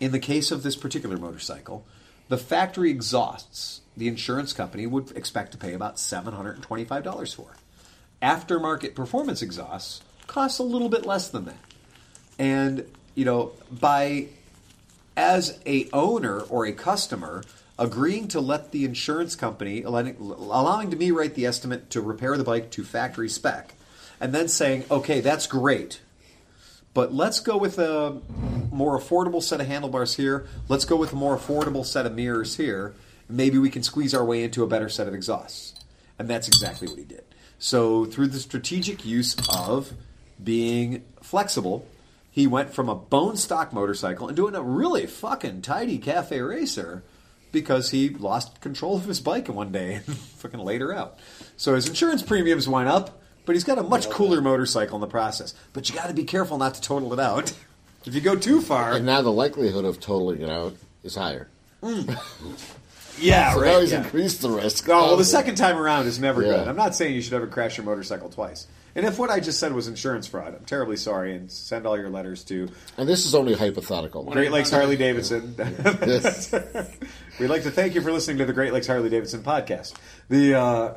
In 0.00 0.12
the 0.12 0.18
case 0.18 0.50
of 0.50 0.62
this 0.62 0.76
particular 0.76 1.16
motorcycle, 1.16 1.86
the 2.28 2.36
factory 2.36 2.90
exhausts 2.90 3.80
the 3.96 4.08
insurance 4.08 4.52
company 4.52 4.86
would 4.86 5.16
expect 5.16 5.52
to 5.52 5.58
pay 5.58 5.72
about 5.72 5.96
$725 5.96 7.34
for. 7.34 7.56
Aftermarket 8.22 8.94
performance 8.94 9.42
exhausts 9.42 10.02
cost 10.26 10.58
a 10.58 10.62
little 10.62 10.88
bit 10.88 11.06
less 11.06 11.28
than 11.28 11.44
that. 11.46 11.56
And, 12.38 12.86
you 13.14 13.24
know, 13.24 13.52
by 13.70 14.28
as 15.16 15.58
a 15.64 15.88
owner 15.92 16.40
or 16.40 16.66
a 16.66 16.72
customer 16.72 17.42
agreeing 17.78 18.28
to 18.28 18.40
let 18.40 18.72
the 18.72 18.84
insurance 18.84 19.34
company 19.34 19.82
letting, 19.82 20.16
allowing 20.18 20.90
to 20.90 20.96
me 20.96 21.10
write 21.10 21.34
the 21.34 21.46
estimate 21.46 21.90
to 21.90 22.00
repair 22.00 22.36
the 22.36 22.44
bike 22.44 22.70
to 22.70 22.84
factory 22.84 23.28
spec 23.28 23.74
and 24.20 24.34
then 24.34 24.48
saying 24.48 24.84
okay 24.90 25.20
that's 25.20 25.46
great 25.46 26.00
but 26.94 27.12
let's 27.12 27.40
go 27.40 27.56
with 27.56 27.78
a 27.78 28.18
more 28.70 28.98
affordable 28.98 29.42
set 29.42 29.60
of 29.60 29.66
handlebars 29.66 30.14
here 30.16 30.46
let's 30.68 30.84
go 30.84 30.96
with 30.96 31.12
a 31.12 31.16
more 31.16 31.36
affordable 31.36 31.84
set 31.84 32.06
of 32.06 32.14
mirrors 32.14 32.56
here 32.56 32.94
maybe 33.28 33.58
we 33.58 33.70
can 33.70 33.82
squeeze 33.82 34.14
our 34.14 34.24
way 34.24 34.42
into 34.42 34.62
a 34.62 34.66
better 34.66 34.88
set 34.88 35.08
of 35.08 35.14
exhausts 35.14 35.84
and 36.18 36.28
that's 36.28 36.48
exactly 36.48 36.88
what 36.88 36.98
he 36.98 37.04
did 37.04 37.24
so 37.58 38.04
through 38.04 38.26
the 38.26 38.38
strategic 38.38 39.04
use 39.04 39.36
of 39.48 39.92
being 40.42 41.04
flexible 41.22 41.86
he 42.36 42.46
went 42.46 42.74
from 42.74 42.90
a 42.90 42.94
bone 42.94 43.38
stock 43.38 43.72
motorcycle 43.72 44.28
and 44.28 44.36
doing 44.36 44.54
a 44.54 44.62
really 44.62 45.06
fucking 45.06 45.62
tidy 45.62 45.96
cafe 45.96 46.40
racer 46.42 47.02
because 47.50 47.90
he 47.92 48.10
lost 48.10 48.60
control 48.60 48.96
of 48.96 49.06
his 49.06 49.20
bike 49.20 49.48
one 49.48 49.72
day 49.72 49.94
and 49.94 50.04
fucking 50.36 50.60
laid 50.60 50.82
her 50.82 50.92
out. 50.92 51.18
So 51.56 51.74
his 51.74 51.88
insurance 51.88 52.22
premiums 52.22 52.68
went 52.68 52.90
up, 52.90 53.22
but 53.46 53.54
he's 53.54 53.64
got 53.64 53.78
a 53.78 53.82
much 53.82 54.10
cooler 54.10 54.42
motorcycle 54.42 54.96
in 54.96 55.00
the 55.00 55.06
process. 55.06 55.54
But 55.72 55.88
you 55.88 55.94
got 55.94 56.08
to 56.08 56.14
be 56.14 56.24
careful 56.24 56.58
not 56.58 56.74
to 56.74 56.80
total 56.82 57.12
it 57.14 57.20
out. 57.20 57.52
If 58.04 58.14
you 58.14 58.20
go 58.20 58.36
too 58.36 58.60
far, 58.60 58.92
And 58.92 59.04
now 59.04 59.20
the 59.20 59.32
likelihood 59.32 59.84
of 59.84 59.98
totaling 59.98 60.40
it 60.40 60.48
out 60.48 60.76
is 61.02 61.16
higher. 61.16 61.48
Mm. 61.82 62.16
yeah, 63.18 63.52
So 63.54 63.60
right. 63.60 63.66
now 63.72 63.80
he's 63.80 63.92
yeah. 63.92 64.02
increased 64.04 64.42
the 64.42 64.50
risk. 64.50 64.88
Oh, 64.88 65.06
well, 65.08 65.16
the 65.16 65.24
second 65.24 65.54
time 65.56 65.76
around 65.76 66.06
is 66.06 66.18
never 66.18 66.42
Yeah. 66.42 66.56
good. 66.58 66.68
I'm 66.68 66.76
not 66.76 66.94
saying 66.94 67.14
you 67.14 67.22
should 67.22 67.34
ever 67.34 67.46
crash 67.46 67.76
your 67.76 67.84
motorcycle 67.86 68.28
twice. 68.28 68.66
And 68.94 69.04
if 69.04 69.18
what 69.18 69.28
I 69.28 69.40
just 69.40 69.60
said 69.60 69.72
was 69.74 69.88
insurance 69.88 70.26
fraud, 70.26 70.54
I'm 70.54 70.64
terribly 70.64 70.96
sorry. 70.96 71.34
And 71.36 71.52
send 71.52 71.86
all 71.86 71.98
your 71.98 72.08
letters 72.08 72.42
to 72.44 72.68
And 72.96 73.06
this 73.06 73.26
is 73.26 73.34
only 73.34 73.52
hypothetical. 73.52 74.24
Great 74.24 74.50
Lakes 74.52 74.70
Harley 74.70 74.96
Davidson. 74.96 75.54
We'd 77.38 77.48
like 77.48 77.64
to 77.64 77.70
thank 77.70 77.94
you 77.94 78.00
for 78.00 78.10
listening 78.10 78.38
to 78.38 78.46
the 78.46 78.52
Great 78.54 78.72
Lakes 78.72 78.86
Harley 78.86 79.10
Davidson 79.10 79.42
podcast. 79.42 79.94
The 80.30 80.54
uh, 80.58 80.94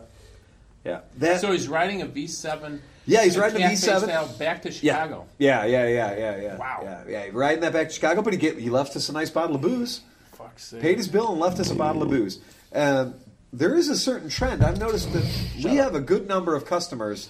yeah 0.86 1.02
that 1.18 1.42
So 1.42 1.52
he's 1.52 1.68
riding 1.68 2.02
a 2.02 2.06
V7. 2.06 2.80
Yeah, 3.06 3.24
he's 3.24 3.38
riding 3.38 3.58
a 3.58 3.70
cafe 3.70 3.76
V7. 3.76 4.04
style 4.04 4.28
back 4.40 4.62
to 4.62 4.72
Chicago. 4.72 5.26
yeah 5.38 5.66
yeah 5.66 5.86
yeah 5.88 6.16
yeah 6.18 6.38
yeah 6.42 6.58
Wow. 6.58 6.80
yeah 6.84 7.04
yeah 7.26 7.30
riding 7.34 7.62
that 7.62 7.74
back 7.74 7.90
to 7.90 7.94
Chicago, 7.94 8.22
but 8.22 8.32
he 8.34 8.40
get 8.40 8.58
he 8.58 8.70
left 8.70 8.96
us 8.96 9.10
a 9.10 9.14
nice 9.14 9.30
bottle 9.30 9.56
of 9.58 9.62
booze, 9.62 10.02
Fuck's 10.50 10.66
sake. 10.66 10.82
paid 10.82 10.98
his 10.98 11.08
bill, 11.08 11.32
and 11.32 11.40
left 11.40 11.60
us 11.60 11.72
a 11.72 11.76
bottle 11.76 12.04
of 12.04 12.10
booze. 12.10 12.40
Um, 12.74 13.16
there 13.52 13.76
is 13.76 13.90
a 13.90 13.98
certain 13.98 14.30
trend. 14.30 14.64
I've 14.64 14.80
noticed 14.80 15.12
that 15.14 15.26
we 15.64 15.76
have 15.76 15.96
a 15.96 16.00
good 16.00 16.28
number 16.28 16.56
of 16.56 16.66
customers 16.66 17.30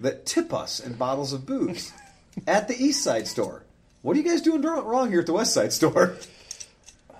that 0.00 0.26
tip 0.26 0.52
us 0.52 0.80
in 0.80 0.94
bottles 0.94 1.32
of 1.32 1.46
booze 1.46 1.92
at 2.46 2.68
the 2.68 2.74
East 2.76 3.02
Side 3.02 3.28
store. 3.28 3.62
What 4.02 4.16
are 4.16 4.20
you 4.20 4.28
guys 4.28 4.42
doing 4.42 4.60
wrong 4.62 5.10
here 5.10 5.20
at 5.20 5.26
the 5.26 5.32
West 5.32 5.54
Side 5.54 5.72
store? 5.72 6.16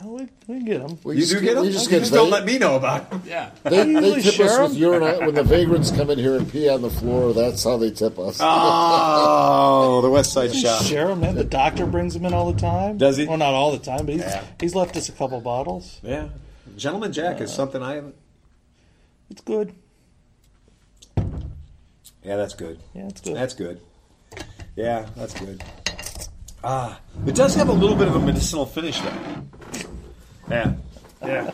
Well, 0.03 0.17
we, 0.17 0.29
we 0.55 0.65
get 0.65 0.87
them. 0.87 0.99
We 1.05 1.15
You 1.15 1.21
just 1.21 1.33
do 1.33 1.41
get 1.41 1.55
them? 1.55 1.63
We 1.63 1.69
You 1.69 1.73
just 1.75 1.89
just, 1.89 2.13
don't 2.13 2.31
let 2.31 2.45
me 2.45 2.59
know 2.59 2.77
about 2.77 3.11
them. 3.11 3.23
Yeah. 3.27 3.51
They, 3.63 3.93
they 3.93 4.21
tip 4.23 4.35
share 4.35 4.63
us 4.63 4.71
with 4.71 4.79
urine 4.79 5.03
uh, 5.03 5.19
when 5.27 5.35
the 5.35 5.45
vagrants 5.45 5.91
come 5.91 6.11
in 6.11 6.19
here 6.19 6.37
and 6.37 6.51
pee 6.51 6.69
on 6.69 6.83
the 6.83 6.91
floor. 6.91 7.33
That's 7.33 7.63
how 7.65 7.77
they 7.77 7.91
tip 7.91 8.19
us. 8.19 8.39
Oh, 8.41 10.01
the 10.03 10.11
West 10.11 10.33
Side 10.33 10.55
Shop. 10.55 10.83
Share 10.83 11.09
them, 11.09 11.21
man. 11.21 11.35
The 11.37 11.45
doctor 11.45 11.87
brings 11.87 12.15
them 12.15 12.25
in 12.27 12.35
all 12.35 12.53
the 12.53 12.61
time. 12.61 12.99
Does 12.99 13.17
he? 13.17 13.27
Well, 13.27 13.39
not 13.39 13.55
all 13.55 13.73
the 13.73 13.79
time, 13.79 14.07
but 14.07 14.15
he's, 14.15 14.23
Yeah. 14.23 14.45
he's 14.61 14.75
left 14.75 14.97
us 14.97 15.09
a 15.09 15.13
couple 15.13 15.41
bottles. 15.41 16.01
Yeah, 16.03 16.29
Gentleman 16.77 17.13
Jack 17.13 17.41
is 17.41 17.51
uh, 17.51 17.55
something 17.55 17.83
I 17.83 17.95
haven't. 17.95 18.17
It's 19.31 19.43
good. 19.43 19.75
Yeah, 22.23 22.37
that's 22.37 22.55
good. 22.55 22.79
Yeah, 22.95 23.07
it's 23.09 23.21
good. 23.21 23.37
That's 23.37 23.55
good. 23.55 23.81
Yeah, 24.77 25.07
that's 25.15 25.39
good. 25.39 25.63
Ah, 26.67 26.99
it 27.27 27.35
does 27.35 27.55
have 27.55 27.69
a 27.69 27.73
little 27.73 27.95
bit 27.95 28.09
of 28.09 28.17
a 28.17 28.21
medicinal 28.21 28.65
finish 28.65 28.99
though. 29.01 29.13
Yeah, 30.51 30.75
yeah. 31.23 31.51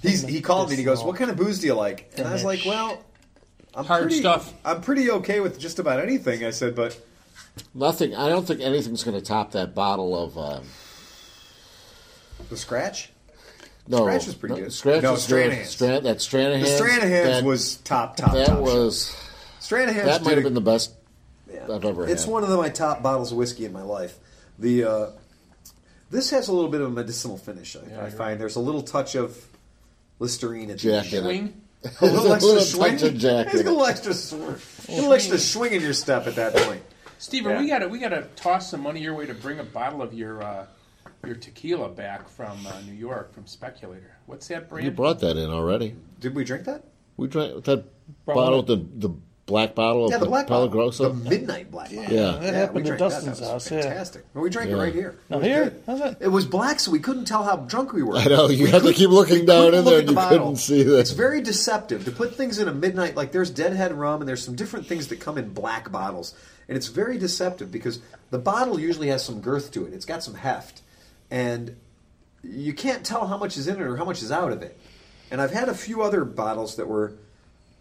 He's 0.00 0.22
he 0.22 0.40
called 0.40 0.68
me 0.68 0.74
and 0.74 0.78
he 0.78 0.84
goes, 0.84 1.02
"What 1.04 1.16
kind 1.16 1.30
of 1.30 1.36
booze 1.36 1.58
do 1.60 1.66
you 1.66 1.74
like?" 1.74 2.10
And 2.16 2.26
I 2.26 2.32
was 2.32 2.44
like, 2.44 2.64
"Well, 2.64 3.04
I'm 3.74 3.84
Hard 3.84 4.04
pretty, 4.04 4.18
stuff. 4.18 4.54
I'm 4.64 4.80
pretty 4.80 5.10
okay 5.10 5.40
with 5.40 5.58
just 5.58 5.78
about 5.78 6.00
anything." 6.00 6.44
I 6.44 6.50
said, 6.50 6.74
"But 6.74 6.98
Nothing. 7.74 8.14
I 8.14 8.28
don't 8.28 8.46
think 8.46 8.60
anything's 8.60 9.04
going 9.04 9.18
to 9.18 9.24
top 9.24 9.52
that 9.52 9.74
bottle 9.74 10.16
of. 10.16 10.38
Um, 10.38 10.64
the 12.48 12.56
scratch, 12.56 13.10
no, 13.88 13.98
Scratch 13.98 14.26
was 14.26 14.34
pretty 14.34 14.54
no, 14.54 14.60
good. 14.62 14.72
Scratch 14.72 15.02
No, 15.02 15.12
was 15.12 15.26
good. 15.26 15.52
Stranahan's. 15.52 15.70
Stran, 15.70 16.02
that 16.04 16.16
Stranahan's. 16.18 16.78
the 16.78 16.84
Stranahan's 16.84 17.26
that, 17.28 17.44
was 17.44 17.76
top, 17.78 18.16
top, 18.16 18.32
That 18.32 18.46
top. 18.46 18.60
was. 18.60 19.14
Stranahan's. 19.60 20.04
That 20.04 20.22
might 20.22 20.34
have 20.34 20.44
been 20.44 20.54
the 20.54 20.60
best 20.60 20.90
Yeah. 20.90 20.95
I've 21.70 21.84
ever 21.84 22.06
It's 22.08 22.24
had. 22.24 22.32
one 22.32 22.42
of 22.42 22.48
the, 22.48 22.56
my 22.56 22.68
top 22.68 23.02
bottles 23.02 23.32
of 23.32 23.38
whiskey 23.38 23.64
in 23.64 23.72
my 23.72 23.82
life. 23.82 24.18
The 24.58 24.84
uh, 24.84 25.06
this 26.10 26.30
has 26.30 26.48
a 26.48 26.52
little 26.52 26.70
bit 26.70 26.80
of 26.80 26.86
a 26.88 26.90
medicinal 26.90 27.36
finish. 27.36 27.76
I, 27.76 28.06
I 28.06 28.10
find 28.10 28.40
there's 28.40 28.56
a 28.56 28.60
little 28.60 28.82
touch 28.82 29.14
of 29.16 29.36
Listerine 30.18 30.70
at 30.70 30.78
the 30.78 30.94
end. 30.94 31.12
in 31.12 31.26
it. 31.26 31.52
A 32.00 32.04
little 32.06 32.22
There's 32.22 32.24
a 32.24 32.32
extra 32.34 32.48
little 32.48 32.62
swing. 32.64 32.92
touch 32.92 33.02
of 33.02 33.16
Jack 33.18 33.46
There's 33.46 33.60
in 33.60 33.66
a 33.66 33.70
little 33.70 33.86
extra 33.86 34.14
swing. 34.14 34.56
A 34.88 34.92
little 34.96 35.12
extra 35.12 35.38
swing 35.38 35.72
in 35.74 35.82
your 35.82 35.92
step 35.92 36.26
at 36.26 36.34
that 36.36 36.54
point. 36.54 36.82
Steven, 37.18 37.52
Yeah. 37.52 37.60
we 37.60 37.68
gotta 37.68 37.88
we 37.88 37.98
gotta 37.98 38.22
toss 38.36 38.70
some 38.70 38.80
money 38.82 39.00
your 39.00 39.14
way 39.14 39.26
to 39.26 39.34
bring 39.34 39.58
a 39.58 39.64
bottle 39.64 40.00
of 40.02 40.12
your 40.14 40.42
uh, 40.42 40.66
your 41.24 41.34
tequila 41.36 41.88
back 41.88 42.28
from 42.28 42.66
uh, 42.66 42.80
New 42.86 42.92
York 42.94 43.32
from 43.34 43.46
Speculator. 43.46 44.16
What's 44.26 44.48
that 44.48 44.68
brand? 44.68 44.84
You 44.86 44.90
brought 44.90 45.20
that 45.20 45.36
in 45.36 45.50
already. 45.50 45.94
Did 46.20 46.34
we 46.34 46.44
drink 46.44 46.64
that? 46.64 46.84
We 47.16 47.28
drank 47.28 47.64
that 47.64 47.84
Brought 48.24 48.34
bottle, 48.34 48.58
what? 48.58 48.66
the 48.68 48.76
the 49.08 49.14
black 49.46 49.74
bottle 49.76 50.06
of 50.06 50.10
Yeah, 50.10 50.18
the 50.18 50.26
black 50.26 50.48
bottle. 50.48 50.68
Peligrosa. 50.68 50.98
The 51.24 51.30
midnight 51.30 51.70
black 51.70 51.94
bottle. 51.94 52.12
Yeah. 52.12 52.32
That 52.32 52.40
we 52.40 52.46
happened 52.48 52.84
drank 52.86 53.00
at. 53.00 53.08
Dustin's 53.10 53.38
That 53.38 53.54
was 53.54 53.68
house. 53.68 53.70
Yeah. 53.70 53.80
Fantastic. 53.82 54.24
We 54.34 54.50
drank 54.50 54.70
it 54.70 54.76
right 54.76 54.92
here. 54.92 55.16
Now 55.30 55.36
It 55.36 55.38
was 55.40 55.46
here? 55.46 55.74
How's 55.86 55.98
that? 56.00 56.16
It 56.20 56.28
was 56.28 56.44
black, 56.46 56.80
so 56.80 56.90
we 56.90 56.98
couldn't 56.98 57.24
tell 57.26 57.44
how 57.44 57.56
drunk 57.56 57.92
we 57.92 58.02
were. 58.02 58.16
I 58.16 58.24
know 58.24 58.48
you 58.48 58.64
We 58.64 58.70
had 58.70 58.82
to 58.82 58.92
keep 58.92 59.10
looking 59.10 59.46
down 59.46 59.72
in 59.72 59.84
look 59.84 59.84
there, 59.86 59.98
and 60.00 60.08
the 60.08 60.12
you 60.12 60.16
bottle. 60.16 60.38
couldn't 60.38 60.56
see 60.56 60.82
that. 60.82 60.98
It's 60.98 61.12
very 61.12 61.40
deceptive 61.40 62.04
to 62.04 62.10
put 62.10 62.34
things 62.34 62.58
in 62.58 62.66
a 62.68 62.74
midnight. 62.74 63.14
Like 63.16 63.32
there's 63.32 63.50
Deadhead 63.50 63.92
rum, 63.94 64.20
and 64.20 64.28
there's 64.28 64.44
some 64.44 64.56
different 64.56 64.86
things 64.86 65.08
that 65.08 65.20
come 65.20 65.38
in 65.38 65.50
black 65.54 65.92
bottles, 65.92 66.34
and 66.68 66.76
it's 66.76 66.88
very 66.88 67.16
deceptive 67.16 67.70
because 67.70 68.00
the 68.30 68.38
bottle 68.38 68.80
usually 68.80 69.08
has 69.08 69.24
some 69.24 69.40
girth 69.40 69.70
to 69.72 69.86
it. 69.86 69.94
It's 69.94 70.04
got 70.04 70.24
some 70.24 70.34
heft, 70.34 70.82
and 71.30 71.76
you 72.42 72.72
can't 72.72 73.04
tell 73.06 73.28
how 73.28 73.38
much 73.38 73.56
is 73.56 73.68
in 73.68 73.76
it 73.76 73.82
or 73.82 73.96
how 73.96 74.04
much 74.04 74.22
is 74.22 74.32
out 74.32 74.50
of 74.50 74.62
it. 74.62 74.76
And 75.30 75.40
I've 75.40 75.52
had 75.52 75.68
a 75.68 75.74
few 75.74 76.02
other 76.02 76.24
bottles 76.24 76.76
that 76.76 76.86
were 76.86 77.14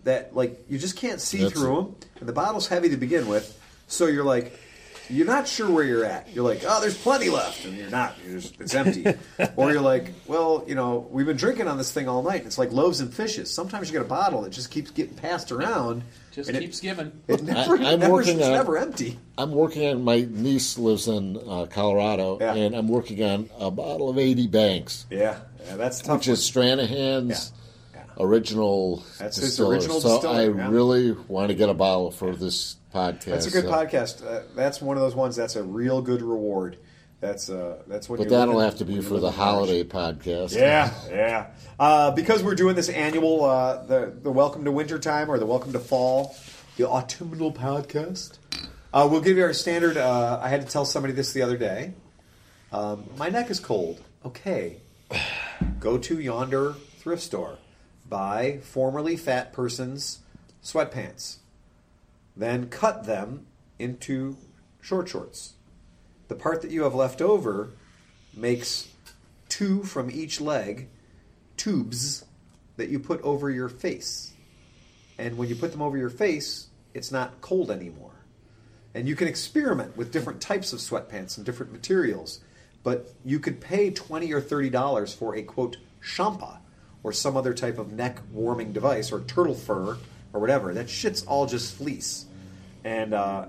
that 0.06 0.36
like 0.36 0.66
you 0.70 0.78
just 0.80 0.96
can't 0.98 1.20
see 1.22 1.40
That's 1.40 1.54
through 1.54 1.80
it. 1.80 1.84
them, 2.02 2.10
and 2.22 2.30
the 2.30 2.34
bottle's 2.34 2.68
heavy 2.68 2.90
to 2.90 2.98
begin 2.98 3.28
with, 3.28 3.60
so 3.88 4.08
you're 4.08 4.24
like. 4.24 4.60
You're 5.08 5.28
not 5.28 5.48
sure 5.48 5.70
where 5.70 5.84
you're 5.84 6.04
at. 6.04 6.34
You're 6.34 6.44
like, 6.44 6.64
oh, 6.68 6.82
there's 6.82 6.98
plenty 6.98 7.30
left, 7.30 7.64
and 7.64 7.78
you're 7.78 7.92
not. 7.92 8.16
You're 8.28 8.40
just, 8.40 8.60
it's 8.60 8.74
empty. 8.74 9.06
or 9.56 9.72
you're 9.72 9.80
like, 9.80 10.12
well, 10.26 10.64
you 10.66 10.74
know, 10.74 11.08
we've 11.12 11.28
been 11.28 11.38
drinking 11.38 11.68
on 11.68 11.78
this 11.78 11.92
thing 11.94 12.10
all 12.10 12.24
night. 12.24 12.44
It's 12.48 12.58
like 12.58 12.72
loaves 12.72 13.02
and 13.02 13.14
fishes. 13.14 13.52
Sometimes 13.54 13.88
you 13.88 13.94
get 13.94 14.02
a 14.02 14.10
bottle 14.10 14.42
that 14.42 14.50
just 14.50 14.72
keeps 14.72 14.90
getting 14.90 15.14
passed 15.14 15.52
around. 15.52 16.02
Just 16.32 16.50
and 16.50 16.58
keeps 16.58 16.80
giving. 16.80 17.12
It, 17.28 17.36
it 17.42 17.44
never, 17.44 17.78
I- 17.78 17.92
I'm 17.92 18.00
never, 18.00 18.14
working 18.14 18.38
it's 18.40 18.48
on- 18.48 18.54
never 18.54 18.80
empty. 18.80 19.20
I'm 19.38 19.52
working 19.52 19.88
on. 19.88 20.04
My 20.04 20.26
niece 20.28 20.80
lives 20.80 21.08
in 21.08 21.38
uh, 21.38 21.68
Colorado, 21.70 22.40
Yeah. 22.42 22.56
and 22.56 22.76
I'm 22.76 22.88
working 22.88 23.22
on 23.22 23.52
a 23.60 23.70
bottle 23.70 24.10
of 24.10 24.18
80 24.18 24.48
Banks, 24.48 25.06
Yeah, 25.12 25.38
yeah 25.68 25.76
that's 25.76 26.02
tough. 26.02 26.18
which 26.18 26.30
is 26.30 26.40
Stranahan's. 26.40 27.52
Original. 28.20 29.04
That's 29.20 29.38
his 29.38 29.50
distiller. 29.50 29.76
original 29.76 30.02
So 30.02 30.14
distiller, 30.16 30.36
I 30.36 30.44
yeah. 30.44 30.70
really 30.70 31.12
want 31.12 31.50
to 31.50 31.56
get 31.56 31.70
a 31.70 31.74
bottle 31.74 32.12
for 32.12 32.36
this 32.36 32.78
podcast. 32.94 33.26
That's 33.26 33.48
a 33.48 33.52
good 33.52 33.66
so- 33.66 33.72
podcast. 33.72 34.26
Uh, 34.26 34.44
that's 34.56 34.82
one 34.82 34.98
of 34.98 35.02
those 35.02 35.16
ones. 35.16 35.36
That's 35.36 35.56
a 35.56 35.64
real 35.64 36.02
good 36.02 36.22
reward. 36.22 36.78
That's 37.22 37.50
uh, 37.50 37.82
that's 37.88 38.08
what. 38.10 38.20
But 38.20 38.30
that'll 38.30 38.60
have 38.60 38.78
to 38.78 38.86
be 38.86 39.02
for 39.02 39.20
the 39.20 39.32
holiday 39.32 39.84
podcast. 39.84 40.56
Yeah, 40.56 40.94
yeah. 41.10 41.48
Uh, 41.80 42.12
because 42.12 42.44
we're 42.44 42.56
doing 42.56 42.76
this 42.76 42.90
annual, 42.90 43.46
uh, 43.46 43.84
the 43.86 44.14
the 44.22 44.32
Welcome 44.32 44.66
to 44.66 44.72
Wintertime 44.72 45.32
or 45.32 45.40
the 45.40 45.46
Welcome 45.46 45.72
to 45.74 45.80
Fall, 45.80 46.36
the 46.78 46.88
autumnal 46.88 47.52
podcast. 47.52 48.38
Uh, 48.94 49.08
we'll 49.10 49.22
give 49.22 49.38
you 49.38 49.44
our 49.44 49.54
standard. 49.54 49.98
Uh, 49.98 50.40
I 50.42 50.50
had 50.50 50.62
to 50.62 50.68
tell 50.68 50.86
somebody 50.86 51.14
this 51.14 51.34
the 51.34 51.42
other 51.42 51.58
day. 51.58 51.94
Um, 52.72 53.10
my 53.18 53.30
neck 53.30 53.50
is 53.50 53.60
cold. 53.60 54.02
Okay, 54.26 54.78
go 55.80 55.98
to 55.98 56.20
yonder 56.20 56.74
thrift 57.00 57.24
store, 57.24 57.58
buy 58.10 58.60
formerly 58.62 59.18
fat 59.18 59.54
person's 59.54 60.20
sweatpants, 60.64 61.38
then 62.36 62.70
cut 62.70 63.06
them 63.06 63.46
into 63.80 64.38
short 64.82 65.10
shorts. 65.10 65.54
The 66.28 66.36
part 66.36 66.62
that 66.62 66.72
you 66.72 66.84
have 66.84 66.96
left 66.96 67.22
over 67.22 67.72
makes 68.34 68.88
two 69.50 69.84
from 69.84 70.12
each 70.12 70.42
leg 70.42 70.90
tubes 71.58 72.26
that 72.78 72.90
you 72.90 73.00
put 73.00 73.22
over 73.22 73.50
your 73.50 73.70
face. 73.70 74.34
And 75.18 75.38
when 75.38 75.48
you 75.48 75.56
put 75.56 75.72
them 75.72 75.82
over 75.82 75.98
your 75.98 76.10
face, 76.10 76.68
it's 76.94 77.12
not 77.12 77.42
cold 77.42 77.72
anymore. 77.72 78.12
And 78.94 79.08
you 79.08 79.16
can 79.16 79.28
experiment 79.28 79.96
with 79.96 80.12
different 80.12 80.42
types 80.42 80.74
of 80.74 80.80
sweatpants 80.80 81.38
and 81.38 81.46
different 81.46 81.72
materials, 81.72 82.40
but 82.84 83.14
you 83.24 83.40
could 83.40 83.62
pay 83.62 83.92
20 83.92 84.32
or 84.34 84.42
30 84.42 84.70
dollars 84.70 85.14
for 85.14 85.36
a 85.36 85.44
quote 85.44 85.78
Schampa 86.02 86.60
or 87.06 87.14
some 87.14 87.38
other 87.38 87.54
type 87.54 87.78
of 87.78 87.92
neck 87.94 88.18
warming 88.34 88.74
device 88.74 89.12
or 89.12 89.20
turtle 89.22 89.54
fur 89.54 89.96
or 90.34 90.40
whatever. 90.42 90.74
That 90.74 90.90
shit's 90.90 91.24
all 91.28 91.46
just 91.46 91.76
fleece. 91.76 92.26
And 92.84 93.14
uh, 93.14 93.46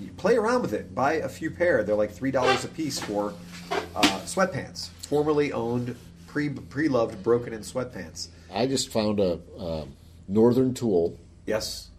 you 0.00 0.10
play 0.16 0.36
around 0.36 0.62
with 0.62 0.72
it. 0.72 0.94
Buy 0.94 1.14
a 1.16 1.28
few 1.28 1.50
pair. 1.50 1.84
They're 1.84 1.94
like 1.94 2.12
three 2.12 2.30
dollars 2.30 2.64
a 2.64 2.68
piece 2.68 2.98
for 2.98 3.34
uh, 3.94 4.02
sweatpants, 4.24 4.88
formerly 5.02 5.52
owned, 5.52 5.96
pre 6.26 6.48
pre 6.48 6.88
loved, 6.88 7.22
broken 7.22 7.52
in 7.52 7.60
sweatpants. 7.60 8.28
I 8.50 8.66
just 8.66 8.88
found 8.88 9.20
a 9.20 9.38
um, 9.58 9.92
Northern 10.26 10.72
Tool, 10.72 11.18
Yes, 11.44 11.90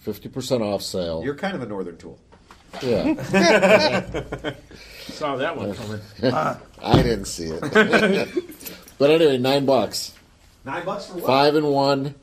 fifty 0.00 0.28
percent 0.28 0.62
off 0.62 0.82
sale. 0.82 1.22
you're 1.24 1.34
kind 1.34 1.54
of 1.56 1.62
a 1.62 1.66
northern 1.66 1.96
tool. 1.96 2.18
yeah, 2.82 3.14
Saw 5.08 5.36
that 5.36 5.56
one 5.56 5.74
coming. 5.74 6.00
I 6.82 7.02
didn't 7.02 7.24
see 7.24 7.46
it. 7.50 8.28
but 9.00 9.10
anyway, 9.10 9.38
nine 9.38 9.66
bucks, 9.66 10.14
Nine 10.64 10.84
bucks 10.84 11.06
for 11.06 11.14
what? 11.14 11.26
five 11.26 11.56
and 11.56 11.66
one. 11.66 12.14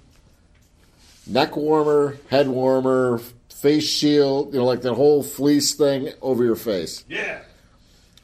Neck 1.26 1.58
warmer, 1.58 2.18
head 2.30 2.48
warmer, 2.48 3.20
face 3.50 3.84
shield. 3.90 4.54
You 4.54 4.60
know, 4.60 4.66
like 4.66 4.82
that 4.84 4.94
whole 4.94 5.24
fleece 5.24 5.74
thing 5.74 6.14
over 6.22 6.46
your 6.46 6.56
face. 6.56 7.04
Yeah. 7.10 7.42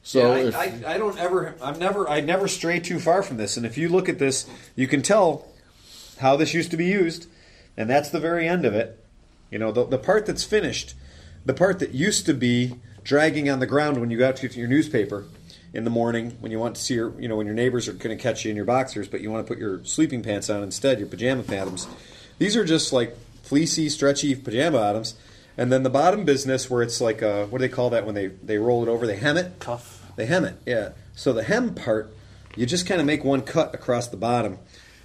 So 0.03 0.35
Yeah, 0.35 0.47
if, 0.47 0.55
I, 0.55 0.63
I, 0.85 0.93
I 0.93 0.97
don't 0.97 1.17
ever. 1.17 1.55
I'm 1.61 1.79
never. 1.79 2.07
I 2.07 2.21
never 2.21 2.47
stray 2.47 2.79
too 2.79 2.99
far 2.99 3.23
from 3.23 3.37
this. 3.37 3.57
And 3.57 3.65
if 3.65 3.77
you 3.77 3.89
look 3.89 4.07
at 4.07 4.19
this, 4.19 4.47
you 4.75 4.87
can 4.87 5.01
tell 5.01 5.47
how 6.19 6.35
this 6.37 6.53
used 6.53 6.71
to 6.71 6.77
be 6.77 6.85
used, 6.85 7.27
and 7.75 7.89
that's 7.89 8.09
the 8.09 8.19
very 8.19 8.47
end 8.47 8.65
of 8.65 8.73
it. 8.73 9.03
You 9.49 9.59
know, 9.59 9.71
the, 9.71 9.85
the 9.85 9.97
part 9.97 10.25
that's 10.25 10.43
finished, 10.43 10.93
the 11.45 11.53
part 11.53 11.79
that 11.79 11.91
used 11.93 12.25
to 12.27 12.33
be 12.33 12.75
dragging 13.03 13.49
on 13.49 13.59
the 13.59 13.67
ground 13.67 13.99
when 13.99 14.09
you 14.09 14.17
got 14.17 14.37
to 14.37 14.47
your 14.47 14.67
newspaper 14.67 15.25
in 15.73 15.83
the 15.83 15.89
morning 15.89 16.37
when 16.39 16.51
you 16.51 16.59
want 16.59 16.75
to 16.75 16.81
see 16.81 16.93
your, 16.93 17.19
you 17.19 17.27
know, 17.27 17.35
when 17.35 17.47
your 17.47 17.55
neighbors 17.55 17.87
are 17.87 17.93
going 17.93 18.15
to 18.15 18.21
catch 18.21 18.45
you 18.45 18.51
in 18.51 18.55
your 18.55 18.65
boxers, 18.65 19.07
but 19.07 19.21
you 19.21 19.31
want 19.31 19.45
to 19.45 19.51
put 19.51 19.59
your 19.59 19.83
sleeping 19.83 20.21
pants 20.21 20.49
on 20.49 20.61
instead, 20.63 20.99
your 20.99 21.07
pajama 21.07 21.43
bottoms. 21.43 21.87
These 22.37 22.55
are 22.55 22.63
just 22.63 22.93
like 22.93 23.17
fleecy, 23.41 23.89
stretchy 23.89 24.35
pajama 24.35 24.77
bottoms. 24.77 25.15
And 25.57 25.71
then 25.71 25.83
the 25.83 25.89
bottom 25.89 26.25
business, 26.25 26.69
where 26.69 26.81
it's 26.81 27.01
like, 27.01 27.21
uh, 27.21 27.45
what 27.45 27.59
do 27.59 27.67
they 27.67 27.73
call 27.73 27.91
that 27.91 28.05
when 28.05 28.15
they, 28.15 28.27
they 28.27 28.57
roll 28.57 28.83
it 28.83 28.89
over? 28.89 29.05
They 29.05 29.17
hem 29.17 29.37
it. 29.37 29.59
Cuff. 29.59 30.11
They 30.15 30.25
hem 30.25 30.45
it, 30.45 30.55
yeah. 30.65 30.89
So 31.15 31.33
the 31.33 31.43
hem 31.43 31.75
part, 31.75 32.13
you 32.55 32.65
just 32.65 32.85
kind 32.85 33.01
of 33.01 33.07
make 33.07 33.23
one 33.23 33.41
cut 33.41 33.73
across 33.73 34.07
the 34.07 34.17
bottom, 34.17 34.59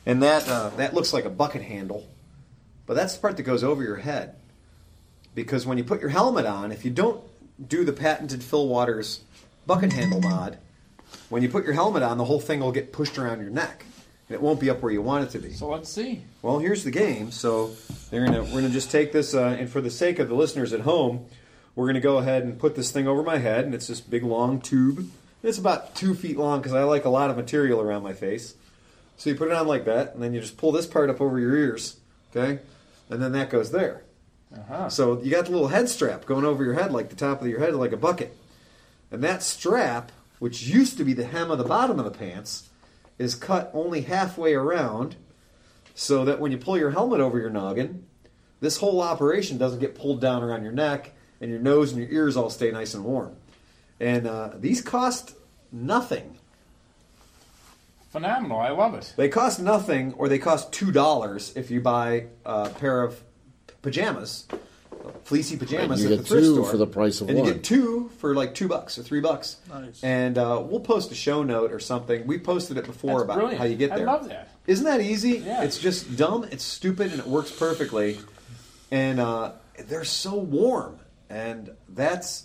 and 0.05 0.23
that 0.23 0.49
uh, 0.49 0.71
that 0.77 0.95
looks 0.95 1.13
like 1.13 1.25
a 1.25 1.31
bucket 1.31 1.63
handle, 1.63 2.07
but 2.87 2.95
that's 2.95 3.15
the 3.15 3.21
part 3.21 3.37
that 3.37 3.43
goes 3.43 3.65
over 3.65 3.83
your 3.83 3.97
head. 3.97 4.37
Because 5.35 5.67
when 5.67 5.79
you 5.79 5.85
put 5.85 6.01
your 6.01 6.11
helmet 6.11 6.47
on, 6.47 6.73
if 6.73 6.85
you 6.85 6.91
don't 6.91 7.23
do 7.67 7.85
the 7.85 7.93
patented 7.93 8.43
Phil 8.43 8.67
Waters 8.67 9.21
bucket 9.69 9.93
handle 9.93 10.21
mod, 10.21 10.59
when 11.29 11.43
you 11.43 11.49
put 11.49 11.65
your 11.65 11.75
helmet 11.75 12.03
on, 12.03 12.19
the 12.19 12.25
whole 12.25 12.41
thing 12.41 12.61
will 12.61 12.73
get 12.73 12.91
pushed 12.91 13.19
around 13.19 13.41
your 13.41 13.51
neck, 13.51 13.85
and 14.29 14.35
it 14.35 14.41
won't 14.41 14.59
be 14.59 14.71
up 14.71 14.81
where 14.83 14.91
you 14.91 15.03
want 15.03 15.25
it 15.25 15.31
to 15.31 15.39
be. 15.39 15.53
So 15.53 15.69
let's 15.69 15.91
see. 15.91 16.23
Well, 16.43 16.59
here's 16.59 16.85
the 16.85 16.91
game. 16.91 17.31
So 17.31 17.73
they're 18.11 18.25
gonna 18.25 18.43
we're 18.43 18.63
gonna 18.63 18.71
just 18.71 18.91
take 18.91 19.13
this, 19.13 19.35
uh, 19.35 19.57
and 19.59 19.71
for 19.71 19.81
the 19.81 19.91
sake 19.91 20.19
of 20.19 20.29
the 20.29 20.35
listeners 20.35 20.73
at 20.73 20.81
home, 20.81 21.27
we're 21.77 21.87
gonna 21.87 22.01
go 22.01 22.17
ahead 22.17 22.43
and 22.43 22.59
put 22.59 22.75
this 22.75 22.91
thing 22.91 23.07
over 23.07 23.23
my 23.23 23.39
head, 23.39 23.67
and 23.67 23.75
it's 23.75 23.87
this 23.87 24.01
big 24.01 24.25
long 24.25 24.61
tube. 24.61 25.09
It's 25.43 25.59
about 25.59 25.95
two 25.95 26.15
feet 26.15 26.39
long 26.39 26.61
because 26.61 26.73
I 26.73 26.83
like 26.83 27.05
a 27.05 27.11
lot 27.11 27.31
of 27.31 27.37
material 27.37 27.81
around 27.81 28.03
my 28.03 28.15
face. 28.15 28.55
So 29.19 29.29
you 29.31 29.37
put 29.37 29.49
it 29.49 29.55
on 29.55 29.69
like 29.69 29.85
that, 29.85 30.15
and 30.15 30.23
then 30.23 30.33
you 30.33 30.41
just 30.41 30.57
pull 30.57 30.73
this 30.73 30.87
part 30.87 31.11
up 31.11 31.21
over 31.21 31.39
your 31.39 31.55
ears, 31.55 31.97
okay, 32.35 32.61
and 33.11 33.23
then 33.23 33.33
that 33.33 33.51
goes 33.51 33.71
there. 33.71 34.03
Uh-huh. 34.55 34.89
So 34.89 35.21
you 35.21 35.31
got 35.31 35.45
the 35.45 35.53
little 35.53 35.69
head 35.69 35.91
strap 35.91 36.25
going 36.25 36.47
over 36.47 36.65
your 36.65 36.73
head, 36.73 36.91
like 36.91 37.11
the 37.11 37.17
top 37.17 37.43
of 37.43 37.49
your 37.49 37.61
head, 37.61 37.75
like 37.75 37.93
a 37.93 37.99
bucket. 37.99 38.35
And 39.11 39.23
that 39.23 39.43
strap, 39.43 40.13
which 40.39 40.63
used 40.63 40.99
to 40.99 41.05
be 41.05 41.13
the 41.13 41.25
hem 41.25 41.51
of 41.51 41.59
the 41.59 41.65
bottom 41.65 41.99
of 41.99 42.05
the 42.05 42.11
pants, 42.11 42.69
is 43.19 43.35
cut 43.35 43.71
only 43.75 44.03
halfway 44.03 44.55
around 44.55 45.17
so 45.95 46.25
that 46.25 46.41
when 46.41 46.53
you 46.53 46.59
pull 46.59 46.79
your 46.79 46.91
helmet 46.91 47.21
over 47.21 47.39
your 47.39 47.51
noggin, 47.51 48.07
this 48.61 48.79
whole 48.79 49.01
operation 49.01 49.59
doesn't 49.59 49.81
get 49.81 49.95
pulled 49.95 50.21
down 50.21 50.43
around 50.43 50.63
your 50.63 50.73
neck 50.73 51.13
and 51.41 51.51
your 51.51 51.61
nose 51.61 51.93
and 51.93 52.01
your 52.01 52.11
ears 52.11 52.37
all 52.37 52.51
stay 52.51 52.71
nice 52.71 52.95
and 52.95 53.05
warm. 53.05 53.35
And 54.01 54.27
uh, 54.27 54.53
these 54.55 54.81
cost 54.81 55.35
nothing. 55.73 56.39
Phenomenal. 58.11 58.59
I 58.59 58.71
love 58.71 58.95
it. 58.95 59.13
They 59.17 59.29
cost 59.29 59.61
nothing, 59.61 60.15
or 60.15 60.29
they 60.29 60.39
cost 60.39 60.73
two 60.73 60.91
dollars 60.91 61.53
if 61.57 61.71
you 61.71 61.81
buy 61.81 62.27
a 62.45 62.71
pair 62.71 63.03
of 63.03 63.23
pajamas, 63.83 64.47
fleecy 65.25 65.57
pajamas 65.57 66.01
And 66.01 66.11
you 66.11 66.17
at 66.17 66.19
the 66.19 66.23
get 66.25 66.29
thrift 66.29 66.45
two 66.47 66.55
store. 66.55 66.71
for 66.71 66.77
the 66.77 66.87
price 66.87 67.21
of 67.21 67.29
and 67.29 67.39
one. 67.39 67.47
you 67.49 67.55
get 67.55 67.65
two 67.65 68.11
for 68.19 68.35
like 68.35 68.55
two 68.55 68.69
bucks 68.69 68.99
or 68.99 69.03
three 69.03 69.21
bucks. 69.21 69.57
Nice. 69.69 70.03
And 70.03 70.39
uh, 70.39 70.63
we'll 70.65 70.81
post 70.81 71.11
a 71.13 71.15
show 71.15 71.43
note 71.43 71.73
or 71.73 71.81
something. 71.81 72.27
We 72.27 72.39
posted 72.39 72.77
it 72.79 72.85
before 72.87 73.13
That's 73.21 73.25
about 73.25 73.35
brilliant. 73.37 73.59
how 73.59 73.65
you 73.67 73.77
get 73.77 73.91
there. 73.95 74.09
I 74.09 74.13
love 74.13 74.29
that. 74.29 74.51
Isn't 74.67 74.85
that 74.87 75.01
easy? 75.01 75.39
Yeah. 75.39 75.63
It's 75.63 75.79
just 75.79 76.17
dumb. 76.17 76.45
It's 76.51 76.65
stupid, 76.65 77.11
and 77.13 77.21
it 77.21 77.27
works 77.27 77.51
perfectly. 77.51 78.19
And 78.91 79.19
uh, 79.21 79.53
they're 79.87 80.05
so 80.05 80.35
warm, 80.35 80.99
and 81.31 81.71
that's 81.89 82.45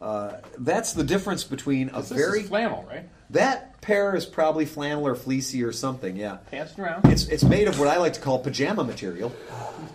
uh, 0.00 0.34
that's 0.58 0.92
the 0.92 1.04
difference 1.04 1.44
between 1.44 1.88
a 1.90 2.00
This 2.02 2.10
very 2.12 2.40
is 2.40 2.48
flannel, 2.48 2.84
right? 2.88 3.08
That 3.30 3.80
pair 3.80 4.14
is 4.16 4.26
probably 4.26 4.64
flannel 4.66 5.06
or 5.06 5.14
fleecy 5.14 5.62
or 5.64 5.72
something. 5.72 6.16
Yeah. 6.16 6.36
Passed 6.50 6.78
around. 6.78 7.06
It's 7.06 7.26
it's 7.28 7.44
made 7.44 7.68
of 7.68 7.78
what 7.78 7.88
I 7.88 7.96
like 7.98 8.14
to 8.14 8.20
call 8.20 8.38
pajama 8.38 8.84
material. 8.84 9.32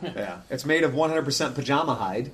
yeah, 0.01 0.41
it's 0.49 0.65
made 0.65 0.83
of 0.83 0.93
100% 0.93 1.55
pajama 1.55 1.95
hide. 1.95 2.31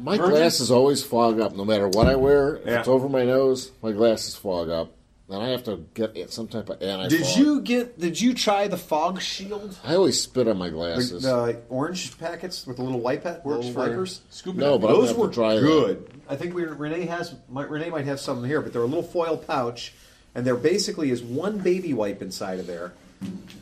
my 0.00 0.16
Virgin? 0.16 0.30
glasses 0.30 0.70
always 0.70 1.02
fog 1.02 1.40
up, 1.40 1.56
no 1.56 1.64
matter 1.64 1.88
what 1.88 2.06
I 2.06 2.14
wear. 2.16 2.56
If 2.56 2.66
Yeah. 2.66 2.78
it's 2.80 2.88
over 2.88 3.08
my 3.08 3.24
nose, 3.24 3.72
my 3.82 3.92
glasses 3.92 4.34
fog 4.36 4.68
up. 4.70 4.92
Then 5.30 5.40
I 5.40 5.48
have 5.50 5.62
to 5.64 5.84
get 5.94 6.32
some 6.32 6.48
type 6.48 6.68
of 6.70 6.82
anti. 6.82 7.08
Did 7.08 7.36
you 7.36 7.60
get? 7.60 7.98
Did 8.00 8.20
you 8.20 8.34
try 8.34 8.66
the 8.66 8.76
fog 8.76 9.20
shield? 9.22 9.78
I 9.84 9.94
always 9.94 10.20
spit 10.20 10.48
on 10.48 10.58
my 10.58 10.70
glasses. 10.70 11.22
the 11.22 11.60
orange 11.68 12.18
packets 12.18 12.66
with 12.66 12.78
the 12.78 12.82
little 12.82 12.98
wipe 13.00 13.22
the 13.22 13.40
Works 13.44 13.68
for 13.68 13.78
wipers. 13.78 14.22
Scoop 14.30 14.56
it 14.56 14.58
No, 14.58 14.74
up. 14.74 14.80
but 14.80 14.88
I'm 14.90 14.94
Those 14.96 15.10
gonna 15.10 15.20
were 15.20 15.28
to 15.28 15.34
try 15.34 15.54
that. 15.54 15.60
good. 15.60 16.10
I 16.28 16.34
think 16.36 16.54
we, 16.54 16.64
Renee 16.64 17.06
has 17.06 17.34
might, 17.48 17.70
Renee 17.70 17.90
might 17.90 18.06
have 18.06 18.18
some 18.20 18.44
here, 18.44 18.60
but 18.60 18.72
they're 18.72 18.82
a 18.82 18.86
little 18.86 19.02
foil 19.04 19.36
pouch, 19.36 19.92
and 20.34 20.44
there 20.44 20.56
basically 20.56 21.10
is 21.12 21.22
one 21.22 21.58
baby 21.58 21.92
wipe 21.94 22.22
inside 22.22 22.58
of 22.58 22.66
there, 22.66 22.92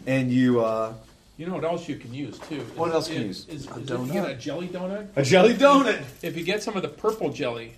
and 0.07 0.33
you 0.33 0.61
uh, 0.61 0.95
You 1.37 1.47
know 1.47 1.55
what 1.55 1.65
else 1.65 1.87
you 1.89 1.97
can 1.97 2.15
use 2.15 2.39
too? 2.39 2.57
Is- 2.63 2.77
What 2.77 2.93
else 2.93 3.09
can 3.09 3.17
is, 3.19 3.21
you 3.23 3.27
use? 3.27 3.67
Is, 3.67 3.67
is 3.67 3.91
if 3.91 4.07
you 4.07 4.13
get 4.13 4.31
a 4.31 4.35
jelly 4.35 4.69
donut. 4.69 5.09
a 5.17 5.23
jelly 5.23 5.53
donut. 5.55 6.03
If 6.23 6.35
you 6.37 6.45
get 6.45 6.63
some 6.63 6.77
of 6.77 6.83
the 6.83 6.89
purple 6.89 7.31
jelly, 7.31 7.65
and 7.67 7.73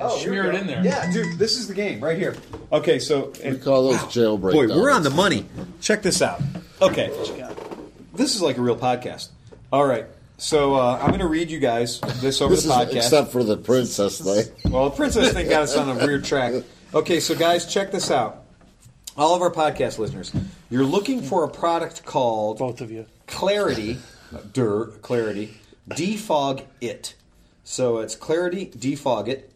Oh, 0.00 0.18
here 0.18 0.28
smear 0.28 0.46
it 0.50 0.54
in 0.54 0.66
there. 0.66 0.84
Yeah, 0.84 1.10
dude, 1.12 1.38
this 1.38 1.56
is 1.58 1.68
the 1.68 1.74
game 1.74 2.00
right 2.02 2.16
here. 2.18 2.36
Okay, 2.72 2.98
so 2.98 3.32
We 3.44 3.58
call 3.58 3.90
those 3.90 4.00
jailbreak. 4.04 4.52
Boy, 4.52 4.66
we're 4.68 4.90
on 4.90 5.02
the 5.02 5.10
money. 5.10 5.46
Check 5.80 6.02
this 6.02 6.22
out. 6.22 6.40
Okay, 6.80 7.08
this 8.14 8.34
is 8.34 8.42
like 8.42 8.56
a 8.56 8.62
real 8.62 8.76
podcast. 8.76 9.28
All 9.72 9.84
right, 9.86 10.06
so 10.38 10.74
uh, 10.74 10.98
I'm 11.00 11.08
going 11.08 11.20
to 11.20 11.28
read 11.28 11.50
you 11.50 11.58
guys 11.60 12.00
this 12.20 12.40
over 12.40 12.54
This 12.54 12.64
the 12.64 12.70
is 12.72 12.76
podcast. 12.76 12.96
except 12.96 13.32
for 13.32 13.44
the 13.44 13.56
princess 13.56 14.20
thing. 14.20 14.72
well, 14.72 14.88
the 14.90 14.96
princess 14.96 15.32
thing 15.32 15.48
got 15.48 15.62
us 15.62 15.76
on 15.76 15.88
a 15.88 15.94
weird 16.06 16.24
track. 16.24 16.54
Okay, 16.94 17.20
so 17.20 17.34
guys, 17.36 17.66
check 17.72 17.92
this 17.92 18.10
out. 18.10 18.44
All 19.16 19.34
of 19.34 19.42
our 19.42 19.50
podcast 19.50 19.98
listeners, 19.98 20.32
you're 20.70 20.84
looking 20.84 21.20
for 21.20 21.44
a 21.44 21.48
product 21.48 22.04
called 22.04 22.58
Both 22.58 22.80
of 22.80 22.90
you. 22.90 23.06
Clarity, 23.26 23.98
der, 24.52 24.86
Clarity, 25.02 25.58
defog 25.88 26.64
it. 26.80 27.14
So 27.64 27.98
it's 27.98 28.16
Clarity, 28.16 28.66
defog 28.66 29.28
it. 29.28 29.49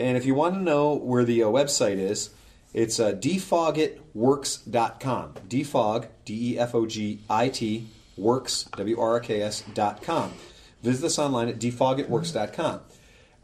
And 0.00 0.16
if 0.16 0.24
you 0.24 0.34
want 0.34 0.54
to 0.54 0.60
know 0.60 0.94
where 0.94 1.24
the 1.24 1.42
uh, 1.42 1.48
website 1.48 1.98
is, 1.98 2.30
It's 2.72 3.00
uh, 3.00 3.12
defogitworks.com. 3.12 5.34
Defog, 5.48 6.06
D 6.24 6.54
E 6.54 6.58
F 6.58 6.74
O 6.74 6.86
G 6.86 7.20
I 7.28 7.48
T, 7.48 7.86
works, 8.16 8.64
W 8.76 8.98
R 8.98 9.12
R 9.14 9.20
K 9.20 9.42
S, 9.42 9.62
dot 9.74 10.02
com. 10.02 10.32
Visit 10.82 11.06
us 11.06 11.18
online 11.18 11.48
at 11.48 11.58
defogitworks.com. 11.58 12.80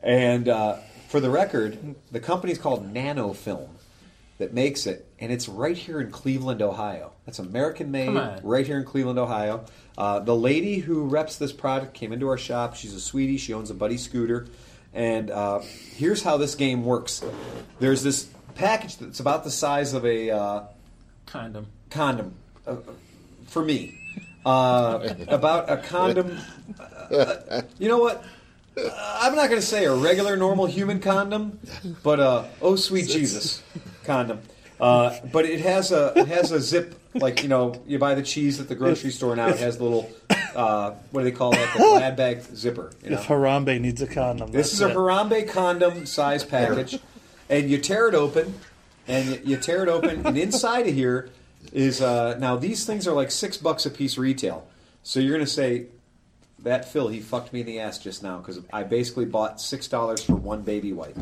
And 0.02 0.48
uh, 0.48 0.76
for 1.08 1.20
the 1.20 1.30
record, 1.30 1.96
the 2.12 2.20
company's 2.20 2.58
called 2.58 2.92
Nanofilm 2.92 3.68
that 4.38 4.52
makes 4.54 4.86
it, 4.86 5.06
and 5.18 5.32
it's 5.32 5.48
right 5.48 5.76
here 5.76 6.00
in 6.00 6.10
Cleveland, 6.10 6.62
Ohio. 6.62 7.12
That's 7.24 7.38
American 7.38 7.90
made, 7.90 8.14
right 8.44 8.66
here 8.66 8.78
in 8.78 8.84
Cleveland, 8.84 9.18
Ohio. 9.18 9.64
Uh, 9.96 10.20
the 10.20 10.36
lady 10.36 10.78
who 10.78 11.06
reps 11.06 11.36
this 11.36 11.52
product 11.52 11.94
came 11.94 12.12
into 12.12 12.28
our 12.28 12.38
shop. 12.38 12.76
She's 12.76 12.94
a 12.94 13.00
sweetie. 13.00 13.38
She 13.38 13.54
owns 13.54 13.70
a 13.70 13.74
Buddy 13.74 13.96
scooter. 13.96 14.46
And 14.96 15.30
uh, 15.30 15.60
here's 15.94 16.22
how 16.22 16.38
this 16.38 16.54
game 16.54 16.82
works 16.84 17.22
there's 17.78 18.02
this 18.02 18.30
package 18.54 18.96
that's 18.96 19.20
about 19.20 19.44
the 19.44 19.50
size 19.50 19.92
of 19.92 20.06
a 20.06 20.30
uh, 20.30 20.62
Condom. 21.26 21.66
condom 21.90 22.34
uh, 22.66 22.76
for 23.46 23.62
me. 23.62 24.00
Uh, 24.46 25.14
about 25.28 25.70
a 25.70 25.76
condom. 25.76 26.38
uh, 26.80 27.62
you 27.78 27.88
know 27.88 27.98
what? 27.98 28.24
Uh, 28.76 28.88
I'm 29.20 29.34
not 29.34 29.50
going 29.50 29.60
to 29.60 29.66
say 29.66 29.84
a 29.84 29.94
regular, 29.94 30.36
normal 30.36 30.64
human 30.64 31.00
condom, 31.00 31.58
but 32.02 32.18
uh, 32.18 32.44
oh 32.62 32.76
sweet 32.76 33.06
Jesus 33.08 33.62
condom. 34.04 34.40
Uh, 34.80 35.16
but 35.32 35.46
it 35.46 35.60
has 35.60 35.90
a 35.90 36.12
it 36.16 36.28
has 36.28 36.52
a 36.52 36.60
zip 36.60 37.00
like 37.14 37.42
you 37.42 37.48
know 37.48 37.82
you 37.86 37.98
buy 37.98 38.14
the 38.14 38.22
cheese 38.22 38.60
at 38.60 38.68
the 38.68 38.74
grocery 38.74 39.10
store 39.10 39.34
now. 39.34 39.48
It 39.48 39.58
has 39.58 39.78
the 39.78 39.84
little 39.84 40.10
uh, 40.54 40.92
what 41.10 41.22
do 41.22 41.24
they 41.24 41.36
call 41.36 41.52
that? 41.52 41.72
The 41.72 41.78
glad 41.78 42.16
bag 42.16 42.42
zipper. 42.42 42.90
You 43.02 43.10
know? 43.10 43.16
If 43.18 43.26
Harambe 43.26 43.80
needs 43.80 44.02
a 44.02 44.06
condom, 44.06 44.50
This 44.50 44.72
is 44.72 44.80
a 44.80 44.84
that's 44.84 44.96
it. 44.96 44.98
Harambe 44.98 45.48
condom 45.48 46.06
size 46.06 46.44
package, 46.44 46.98
and 47.48 47.70
you 47.70 47.78
tear 47.78 48.08
it 48.08 48.14
open, 48.14 48.54
and 49.08 49.26
you, 49.28 49.40
you 49.44 49.56
tear 49.56 49.82
it 49.82 49.88
open, 49.88 50.26
and 50.26 50.36
inside 50.36 50.86
of 50.86 50.94
here 50.94 51.30
is 51.72 52.00
uh, 52.02 52.36
now 52.38 52.56
these 52.56 52.84
things 52.84 53.06
are 53.08 53.14
like 53.14 53.30
six 53.30 53.56
bucks 53.56 53.86
a 53.86 53.90
piece 53.90 54.18
retail. 54.18 54.66
So 55.02 55.20
you're 55.20 55.32
gonna 55.32 55.46
say 55.46 55.86
that 56.60 56.90
Phil 56.90 57.08
he 57.08 57.20
fucked 57.20 57.52
me 57.52 57.60
in 57.60 57.66
the 57.66 57.80
ass 57.80 57.98
just 57.98 58.22
now 58.22 58.38
because 58.38 58.60
I 58.72 58.82
basically 58.82 59.24
bought 59.24 59.60
six 59.60 59.88
dollars 59.88 60.22
for 60.22 60.34
one 60.34 60.62
baby 60.62 60.92
wipe, 60.92 61.16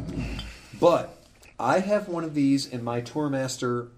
but 0.80 1.23
I 1.58 1.78
have 1.80 2.08
one 2.08 2.24
of 2.24 2.34
these 2.34 2.66
in 2.66 2.82
my 2.82 3.00
Tourmaster 3.00 3.88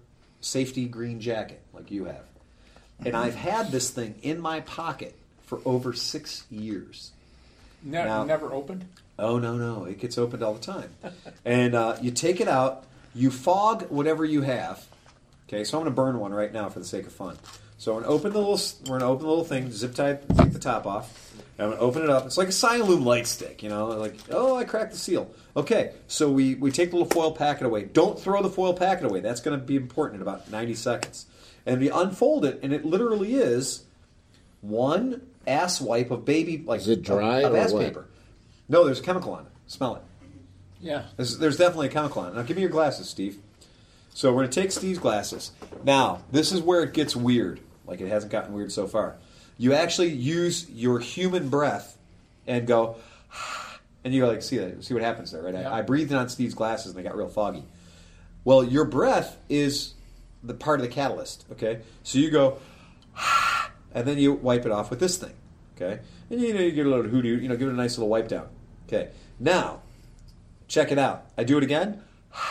safety 0.41 0.85
green 0.87 1.19
jacket 1.19 1.61
like 1.73 1.89
you 1.91 2.05
have, 2.05 2.25
and 3.03 3.15
I've 3.15 3.35
had 3.35 3.71
this 3.71 3.89
thing 3.89 4.15
in 4.21 4.39
my 4.39 4.61
pocket 4.61 5.15
for 5.43 5.59
over 5.65 5.93
six 5.93 6.45
years. 6.49 7.11
Ne- 7.83 8.03
Now- 8.05 8.23
never 8.23 8.53
opened. 8.53 8.85
Oh 9.19 9.39
no, 9.39 9.55
no, 9.57 9.85
it 9.85 9.99
gets 9.99 10.17
opened 10.19 10.43
all 10.43 10.53
the 10.53 10.59
time. 10.59 10.89
and 11.43 11.73
uh, 11.73 11.97
you 12.01 12.11
take 12.11 12.39
it 12.39 12.47
out, 12.47 12.85
you 13.15 13.31
fog 13.31 13.89
whatever 13.89 14.23
you 14.23 14.43
have. 14.43 14.85
Okay, 15.47 15.63
so 15.63 15.77
I'm 15.77 15.83
going 15.85 15.91
to 15.91 15.95
burn 15.95 16.19
one 16.19 16.33
right 16.33 16.53
now 16.53 16.69
for 16.69 16.77
the 16.79 16.85
sake 16.85 17.07
of 17.07 17.13
fun. 17.13 17.37
So 17.79 17.93
I'm 17.95 18.03
going 18.03 18.09
to 18.11 18.15
open 18.15 18.33
the 18.33 18.39
little, 18.39 18.59
we're 18.83 18.99
going 18.99 19.01
to 19.01 19.05
open 19.07 19.23
the 19.23 19.29
little 19.29 19.43
thing, 19.45 19.71
zip 19.71 19.95
tie, 19.95 20.19
take 20.37 20.51
the 20.53 20.59
top 20.59 20.85
off. 20.85 21.26
And 21.57 21.65
I'm 21.65 21.69
going 21.69 21.79
to 21.79 21.85
open 21.85 22.03
it 22.03 22.09
up. 22.09 22.25
It's 22.25 22.37
like 22.37 22.49
a 22.49 22.51
Cyalume 22.51 23.03
light 23.03 23.25
stick, 23.25 23.63
you 23.63 23.69
know, 23.69 23.87
like 23.87 24.15
oh, 24.29 24.55
I 24.55 24.63
cracked 24.63 24.91
the 24.91 24.97
seal. 24.97 25.31
Okay, 25.55 25.93
so 26.07 26.31
we 26.31 26.55
we 26.55 26.71
take 26.71 26.91
the 26.91 26.97
little 26.97 27.09
foil 27.09 27.31
packet 27.31 27.65
away. 27.65 27.85
Don't 27.85 28.19
throw 28.19 28.41
the 28.43 28.49
foil 28.49 28.73
packet 28.73 29.05
away. 29.05 29.21
That's 29.21 29.41
going 29.41 29.59
to 29.59 29.65
be 29.65 29.75
important 29.75 30.17
in 30.17 30.21
about 30.21 30.51
90 30.51 30.75
seconds. 30.75 31.25
And 31.65 31.81
we 31.81 31.89
unfold 31.89 32.45
it, 32.45 32.59
and 32.61 32.71
it 32.71 32.85
literally 32.85 33.35
is 33.35 33.85
one 34.61 35.21
ass 35.47 35.81
wipe 35.81 36.11
of 36.11 36.25
baby 36.25 36.63
like 36.65 36.81
Is 36.81 36.89
it 36.89 37.01
dry 37.01 37.39
of, 37.39 37.45
of 37.45 37.53
or 37.53 37.57
ass 37.57 37.73
what? 37.73 37.85
paper. 37.85 38.07
No, 38.69 38.83
there's 38.83 38.99
a 38.99 39.03
chemical 39.03 39.33
on 39.33 39.45
it. 39.45 39.51
Smell 39.67 39.95
it. 39.95 40.01
Yeah. 40.79 41.05
There's, 41.15 41.37
there's 41.37 41.57
definitely 41.57 41.87
a 41.87 41.91
chemical 41.91 42.21
on 42.21 42.29
it. 42.29 42.35
Now, 42.35 42.41
give 42.43 42.55
me 42.55 42.61
your 42.61 42.71
glasses, 42.71 43.09
Steve. 43.09 43.39
So 44.13 44.31
we're 44.31 44.41
going 44.41 44.49
to 44.49 44.61
take 44.61 44.71
Steve's 44.71 44.99
glasses. 44.99 45.51
Now, 45.83 46.23
this 46.31 46.51
is 46.51 46.61
where 46.61 46.83
it 46.83 46.93
gets 46.93 47.15
weird. 47.15 47.59
Like 47.85 48.01
it 48.01 48.09
hasn't 48.09 48.31
gotten 48.31 48.53
weird 48.53 48.71
so 48.71 48.87
far. 48.87 49.17
You 49.57 49.73
actually 49.73 50.09
use 50.09 50.69
your 50.69 50.99
human 50.99 51.49
breath 51.49 51.97
and 52.45 52.67
go, 52.67 52.97
and 54.03 54.13
you 54.13 54.25
like 54.25 54.41
see 54.41 54.57
that, 54.57 54.83
see 54.83 54.93
what 54.93 55.03
happens 55.03 55.31
there, 55.31 55.41
right? 55.41 55.53
Yeah. 55.53 55.71
I, 55.71 55.79
I 55.79 55.81
breathed 55.81 56.11
in 56.11 56.17
on 56.17 56.29
Steve's 56.29 56.53
glasses 56.53 56.91
and 56.91 56.99
they 56.99 57.03
got 57.03 57.17
real 57.17 57.27
foggy. 57.27 57.63
Well, 58.43 58.63
your 58.63 58.85
breath 58.85 59.37
is 59.49 59.93
the 60.43 60.53
part 60.53 60.79
of 60.79 60.85
the 60.85 60.91
catalyst. 60.91 61.45
Okay, 61.51 61.81
so 62.03 62.19
you 62.19 62.29
go, 62.29 62.59
and 63.93 64.07
then 64.07 64.17
you 64.17 64.33
wipe 64.33 64.65
it 64.65 64.71
off 64.71 64.89
with 64.89 64.99
this 64.99 65.17
thing. 65.17 65.33
Okay, 65.75 65.99
and 66.29 66.41
you 66.41 66.53
know 66.53 66.61
you 66.61 66.71
get 66.71 66.85
a 66.85 66.89
little 66.89 67.09
hoodoo, 67.09 67.39
you 67.39 67.49
know, 67.49 67.57
give 67.57 67.67
it 67.67 67.73
a 67.73 67.75
nice 67.75 67.97
little 67.97 68.09
wipe 68.09 68.27
down. 68.27 68.47
Okay, 68.87 69.09
now 69.39 69.81
check 70.67 70.91
it 70.91 70.97
out. 70.97 71.25
I 71.37 71.43
do 71.43 71.57
it 71.57 71.63
again. 71.63 72.01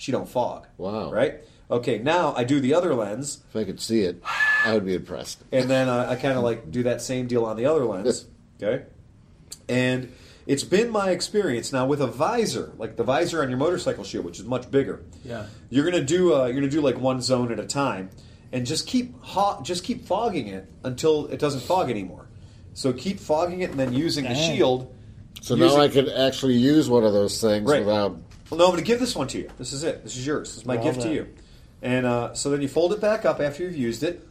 She 0.00 0.12
don't 0.12 0.28
fog. 0.28 0.68
Wow. 0.76 1.10
Right. 1.10 1.40
Okay. 1.70 1.98
Now 1.98 2.34
I 2.34 2.44
do 2.44 2.60
the 2.60 2.74
other 2.74 2.94
lens, 2.94 3.42
If 3.50 3.56
I 3.56 3.64
could 3.64 3.80
see 3.80 4.02
it, 4.02 4.22
I 4.64 4.72
would 4.74 4.86
be 4.86 4.94
impressed. 4.94 5.42
and 5.52 5.68
then 5.68 5.88
uh, 5.88 6.06
I 6.10 6.16
kind 6.16 6.36
of 6.38 6.44
like 6.44 6.70
do 6.70 6.84
that 6.84 7.02
same 7.02 7.26
deal 7.26 7.44
on 7.44 7.56
the 7.56 7.66
other 7.66 7.84
lens. 7.84 8.26
Okay. 8.62 8.84
And 9.68 10.12
it's 10.46 10.64
been 10.64 10.90
my 10.90 11.10
experience 11.10 11.72
now 11.72 11.86
with 11.86 12.00
a 12.00 12.06
visor, 12.06 12.72
like 12.78 12.96
the 12.96 13.04
visor 13.04 13.42
on 13.42 13.50
your 13.50 13.58
motorcycle 13.58 14.02
shield, 14.04 14.24
which 14.24 14.38
is 14.38 14.46
much 14.46 14.70
bigger. 14.70 15.02
Yeah. 15.24 15.46
You're 15.70 15.84
gonna 15.84 16.02
do 16.04 16.34
uh, 16.34 16.46
you're 16.46 16.54
gonna 16.54 16.68
do 16.70 16.80
like 16.80 16.98
one 16.98 17.20
zone 17.20 17.52
at 17.52 17.60
a 17.60 17.66
time, 17.66 18.10
and 18.52 18.64
just 18.66 18.86
keep 18.86 19.20
ho- 19.20 19.60
just 19.62 19.84
keep 19.84 20.06
fogging 20.06 20.48
it 20.48 20.66
until 20.84 21.26
it 21.26 21.38
doesn't 21.38 21.60
fog 21.60 21.90
anymore. 21.90 22.26
So 22.72 22.92
keep 22.92 23.20
fogging 23.20 23.60
it 23.60 23.70
and 23.70 23.78
then 23.78 23.92
using 23.92 24.24
the 24.24 24.30
Dang. 24.34 24.56
shield. 24.56 24.94
So 25.42 25.54
using- 25.54 25.76
now 25.76 25.82
I 25.84 25.88
could 25.88 26.08
actually 26.08 26.54
use 26.54 26.88
one 26.88 27.04
of 27.04 27.12
those 27.12 27.40
things 27.40 27.68
Right. 27.70 27.84
without. 27.84 28.12
Well, 28.50 28.58
no, 28.58 28.64
I'm 28.64 28.70
going 28.72 28.82
to 28.82 28.86
give 28.86 28.98
this 29.00 29.14
one 29.14 29.28
to 29.28 29.38
you. 29.38 29.50
This 29.58 29.72
is 29.74 29.84
it. 29.84 30.02
This 30.04 30.16
is 30.16 30.26
yours. 30.26 30.48
This 30.48 30.56
is 30.58 30.66
my 30.66 30.76
Love 30.76 30.84
gift 30.84 31.00
to 31.02 31.08
that. 31.08 31.14
you. 31.14 31.26
And 31.82 32.06
uh, 32.06 32.34
so 32.34 32.50
then 32.50 32.60
you 32.62 32.68
fold 32.68 32.92
it 32.92 33.00
back 33.00 33.24
up 33.24 33.40
after 33.40 33.62
you've 33.62 33.76
used 33.76 34.02
it. 34.02 34.24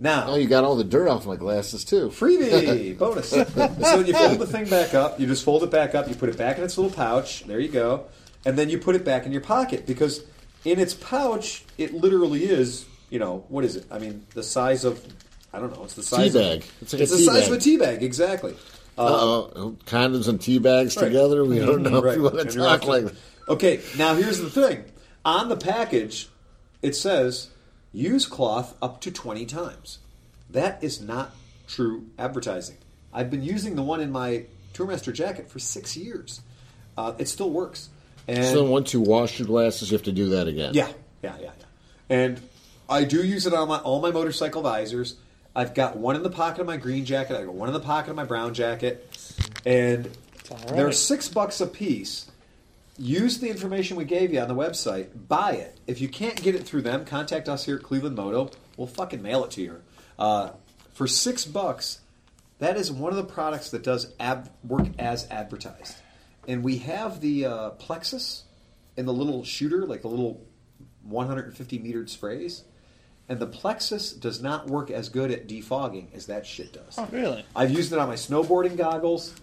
Now, 0.00 0.26
Oh, 0.28 0.36
you 0.36 0.46
got 0.46 0.62
all 0.64 0.76
the 0.76 0.84
dirt 0.84 1.08
off 1.08 1.26
my 1.26 1.36
glasses 1.36 1.84
too. 1.84 2.08
freebie 2.08 2.96
bonus. 2.98 3.30
so 3.30 3.44
when 3.44 4.06
you 4.06 4.12
fold 4.14 4.38
the 4.38 4.46
thing 4.46 4.68
back 4.68 4.94
up, 4.94 5.18
you 5.18 5.26
just 5.26 5.44
fold 5.44 5.62
it 5.64 5.70
back 5.70 5.94
up. 5.94 6.08
You 6.08 6.14
put 6.14 6.28
it 6.28 6.36
back 6.38 6.58
in 6.58 6.64
its 6.64 6.78
little 6.78 6.92
pouch. 6.92 7.44
There 7.44 7.58
you 7.60 7.68
go. 7.68 8.06
And 8.44 8.56
then 8.56 8.68
you 8.70 8.78
put 8.78 8.94
it 8.94 9.04
back 9.04 9.26
in 9.26 9.32
your 9.32 9.40
pocket 9.40 9.86
because 9.86 10.22
in 10.64 10.78
its 10.78 10.94
pouch, 10.94 11.64
it 11.78 11.94
literally 11.94 12.44
is. 12.44 12.84
You 13.10 13.18
know 13.18 13.44
what 13.48 13.64
is 13.64 13.74
it? 13.76 13.86
I 13.90 13.98
mean, 13.98 14.24
the 14.34 14.42
size 14.42 14.84
of 14.84 15.04
I 15.52 15.58
don't 15.58 15.74
know. 15.74 15.82
It's 15.84 15.94
the 15.94 16.02
size 16.02 16.32
Tea 16.32 16.38
bag. 16.38 16.58
Of, 16.60 16.72
It's 16.82 16.92
it's 16.94 16.94
like 16.94 17.02
a 17.02 17.06
the 17.06 17.18
size 17.24 17.40
bag. 17.44 17.50
of 17.52 17.56
a 17.56 17.60
tea 17.60 17.76
bag. 17.78 18.02
Exactly. 18.02 18.52
Uh 18.98 19.06
oh, 19.56 19.76
condoms 19.86 20.28
and 20.28 20.40
tea 20.40 20.58
bags 20.58 20.96
Right. 20.96 21.04
together. 21.06 21.44
We 21.44 21.58
don't 21.58 21.82
know 21.82 22.02
Right. 22.02 22.12
if 22.14 22.16
we 22.18 22.22
want 22.24 22.50
to 22.50 22.56
talk 22.58 22.84
like. 22.84 23.06
Okay, 23.48 23.80
now 23.96 24.14
here's 24.14 24.38
the 24.40 24.50
thing. 24.50 24.84
On 25.24 25.48
the 25.48 25.56
package, 25.56 26.28
it 26.82 26.94
says 26.94 27.50
use 27.92 28.26
cloth 28.26 28.74
up 28.82 29.00
to 29.02 29.10
20 29.10 29.46
times. 29.46 29.98
That 30.50 30.82
is 30.82 31.00
not 31.00 31.32
true 31.66 32.06
advertising. 32.18 32.76
I've 33.12 33.30
been 33.30 33.42
using 33.42 33.74
the 33.76 33.82
one 33.82 34.00
in 34.00 34.10
my 34.10 34.44
Tourmaster 34.74 35.12
jacket 35.12 35.50
for 35.50 35.58
six 35.58 35.96
years. 35.96 36.40
Uh, 36.96 37.14
it 37.18 37.28
still 37.28 37.50
works. 37.50 37.88
And 38.26 38.44
So 38.44 38.64
once 38.64 38.92
you 38.92 39.00
wash 39.00 39.38
your 39.38 39.46
glasses, 39.48 39.90
you 39.90 39.96
have 39.96 40.04
to 40.04 40.12
do 40.12 40.30
that 40.30 40.46
again. 40.48 40.74
yeah, 40.74 40.88
yeah, 41.22 41.36
yeah, 41.40 41.50
yeah. 41.58 41.64
And 42.10 42.40
I 42.88 43.04
do 43.04 43.24
use 43.24 43.46
it 43.46 43.52
on 43.54 43.68
my 43.68 43.78
all 43.78 44.00
my 44.00 44.10
motorcycle 44.10 44.62
visors. 44.62 45.16
I've 45.56 45.74
got 45.74 45.96
one 45.96 46.14
in 46.16 46.22
the 46.22 46.30
pocket 46.30 46.60
of 46.60 46.66
my 46.66 46.76
green 46.76 47.04
jacket. 47.04 47.36
I 47.36 47.44
got 47.44 47.54
one 47.54 47.68
in 47.68 47.72
the 47.72 47.80
pocket 47.80 48.10
of 48.10 48.16
my 48.16 48.24
brown 48.24 48.54
jacket, 48.54 49.06
and 49.66 50.08
all 50.50 50.58
they're 50.74 50.92
six 50.92 51.28
bucks 51.28 51.60
a 51.60 51.66
piece. 51.66 52.30
Use 52.98 53.38
the 53.38 53.48
information 53.48 53.96
we 53.96 54.04
gave 54.04 54.32
you 54.32 54.40
on 54.40 54.48
the 54.48 54.54
website. 54.56 55.28
Buy 55.28 55.52
it. 55.52 55.78
If 55.86 56.00
you 56.00 56.08
can't 56.08 56.40
get 56.42 56.56
it 56.56 56.64
through 56.64 56.82
them, 56.82 57.04
contact 57.04 57.48
us 57.48 57.64
here 57.64 57.76
at 57.76 57.82
Cleveland 57.84 58.16
Moto. 58.16 58.50
We'll 58.76 58.88
fucking 58.88 59.22
mail 59.22 59.44
it 59.44 59.52
to 59.52 59.62
you. 59.62 59.82
Uh, 60.18 60.50
for 60.94 61.06
six 61.06 61.44
bucks, 61.44 62.00
that 62.58 62.76
is 62.76 62.90
one 62.90 63.12
of 63.12 63.16
the 63.16 63.24
products 63.24 63.70
that 63.70 63.84
does 63.84 64.12
ab- 64.18 64.50
work 64.64 64.88
as 64.98 65.28
advertised. 65.30 65.96
And 66.48 66.64
we 66.64 66.78
have 66.78 67.20
the 67.20 67.46
uh, 67.46 67.70
plexus 67.70 68.44
and 68.96 69.06
the 69.06 69.12
little 69.12 69.44
shooter, 69.44 69.86
like 69.86 70.02
the 70.02 70.08
little 70.08 70.44
150 71.04 71.78
metered 71.78 72.08
sprays. 72.08 72.64
And 73.28 73.38
the 73.38 73.46
plexus 73.46 74.12
does 74.12 74.42
not 74.42 74.66
work 74.66 74.90
as 74.90 75.08
good 75.08 75.30
at 75.30 75.46
defogging 75.46 76.06
as 76.14 76.26
that 76.26 76.46
shit 76.46 76.72
does. 76.72 76.96
Oh, 76.98 77.06
really? 77.12 77.44
I've 77.54 77.70
used 77.70 77.92
it 77.92 77.98
on 77.98 78.08
my 78.08 78.14
snowboarding 78.14 78.76
goggles. 78.76 79.34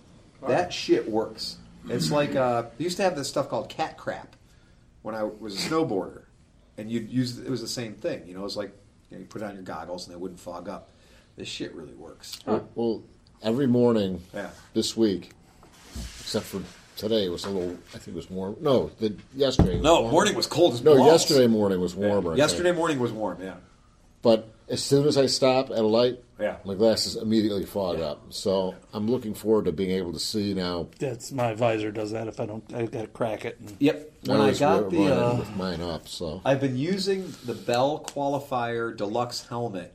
That 0.45 0.73
shit 0.73 1.09
works. 1.09 1.57
It's 1.89 2.11
like 2.11 2.35
uh, 2.35 2.63
I 2.79 2.83
used 2.83 2.97
to 2.97 3.03
have 3.03 3.15
this 3.15 3.27
stuff 3.29 3.49
called 3.49 3.69
cat 3.69 3.97
crap 3.97 4.35
when 5.01 5.15
I 5.15 5.23
was 5.23 5.55
a 5.55 5.69
snowboarder, 5.69 6.23
and 6.77 6.91
you'd 6.91 7.09
use 7.09 7.37
it 7.39 7.49
was 7.49 7.61
the 7.61 7.67
same 7.67 7.93
thing. 7.93 8.23
You 8.27 8.33
know, 8.33 8.41
it 8.41 8.43
was 8.43 8.57
like 8.57 8.71
you, 9.09 9.17
know, 9.17 9.21
you 9.21 9.27
put 9.27 9.43
on 9.43 9.53
your 9.53 9.63
goggles 9.63 10.07
and 10.07 10.15
they 10.15 10.19
wouldn't 10.19 10.39
fog 10.39 10.67
up. 10.69 10.89
This 11.37 11.47
shit 11.47 11.73
really 11.75 11.93
works. 11.93 12.39
Well, 12.45 12.67
well, 12.75 13.03
every 13.43 13.67
morning 13.67 14.21
Yeah. 14.33 14.49
this 14.73 14.95
week, 14.95 15.31
except 16.21 16.45
for 16.45 16.61
today, 16.95 17.25
it 17.25 17.29
was 17.29 17.45
a 17.45 17.49
little. 17.49 17.77
I 17.93 17.97
think 17.97 18.09
it 18.09 18.15
was 18.15 18.29
warm. 18.29 18.55
No, 18.61 18.89
the 18.99 19.15
yesterday. 19.35 19.75
Was 19.75 19.83
No, 19.83 19.95
warmer. 20.01 20.11
morning 20.11 20.35
was 20.35 20.47
cold 20.47 20.73
as 20.73 20.81
No, 20.81 20.95
balls. 20.95 21.11
yesterday 21.11 21.47
morning 21.47 21.79
was 21.81 21.93
warmer. 21.95 22.29
Think. 22.31 22.37
Yesterday 22.37 22.71
morning 22.71 22.99
was 22.99 23.11
warm. 23.11 23.41
Yeah. 23.41 23.55
But 24.21 24.47
as 24.69 24.81
soon 24.83 25.05
as 25.07 25.17
I 25.17 25.27
stop 25.27 25.69
at 25.69 25.77
a 25.77 25.83
light, 25.83 26.23
Yeah. 26.39 26.57
My 26.65 26.73
glasses 26.73 27.15
immediately 27.15 27.65
fog 27.65 27.99
up. 28.01 28.33
So 28.33 28.75
I'm 28.93 29.07
looking 29.07 29.33
forward 29.33 29.65
to 29.65 29.71
being 29.71 29.91
able 29.91 30.11
to 30.11 30.19
see 30.19 30.53
now. 30.53 30.87
That's 30.99 31.31
my 31.31 31.53
visor 31.53 31.91
does 31.91 32.11
that. 32.11 32.27
If 32.27 32.39
I 32.41 32.45
don't, 32.45 32.63
I 32.73 32.87
got 32.87 33.01
to 33.01 33.07
crack 33.07 33.45
it. 33.45 33.57
And, 33.59 33.75
Yep. 33.79 34.11
When 34.25 34.41
I 34.41 34.47
was 34.47 34.59
got 34.59 34.89
the, 34.89 35.05
uh, 35.05 35.37
with 35.37 35.55
mine 35.55 35.81
up. 35.81 36.07
So 36.09 36.41
I've 36.43 36.59
been 36.59 36.75
using 36.77 37.33
the 37.45 37.53
Bell 37.53 38.03
Qualifier 38.05 38.95
Deluxe 38.95 39.47
helmet, 39.47 39.93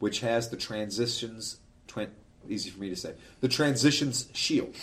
which 0.00 0.20
has 0.20 0.48
the 0.48 0.56
transitions. 0.56 1.58
Twen- 1.86 2.10
easy 2.48 2.70
for 2.70 2.80
me 2.80 2.88
to 2.88 2.96
say. 2.96 3.14
The 3.40 3.48
transitions 3.48 4.28
shield. 4.32 4.74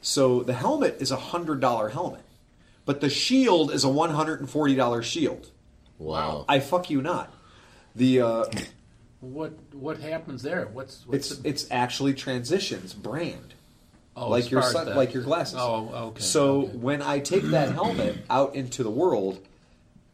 So 0.00 0.42
the 0.42 0.54
helmet 0.54 0.96
is 0.98 1.12
a 1.12 1.16
hundred 1.16 1.60
dollar 1.60 1.90
helmet, 1.90 2.22
but 2.84 3.00
the 3.00 3.08
shield 3.10 3.70
is 3.70 3.84
a 3.84 3.88
one 3.88 4.10
hundred 4.10 4.40
and 4.40 4.50
forty 4.50 4.74
dollar 4.74 5.02
shield. 5.02 5.50
wow. 5.98 6.44
I 6.48 6.58
fuck 6.58 6.90
you 6.90 7.00
not. 7.00 7.32
The 7.94 8.20
uh, 8.22 8.44
What 9.22 9.52
what 9.72 10.00
happens 10.00 10.42
there? 10.42 10.66
What's 10.66 11.06
what's 11.06 11.30
it's 11.30 11.40
the, 11.40 11.48
it's 11.48 11.66
actually 11.70 12.12
transitions 12.12 12.92
brand. 12.92 13.54
oh, 14.16 14.28
like 14.28 14.50
your 14.50 14.62
sun, 14.62 14.86
that. 14.86 14.96
like 14.96 15.14
your 15.14 15.22
glasses. 15.22 15.56
Oh, 15.58 15.88
okay. 16.08 16.20
So 16.20 16.62
okay. 16.62 16.76
when 16.76 17.02
I 17.02 17.20
take 17.20 17.44
that 17.44 17.72
helmet 17.74 18.18
out 18.28 18.54
into 18.54 18.82
the 18.82 18.90
world, 18.90 19.38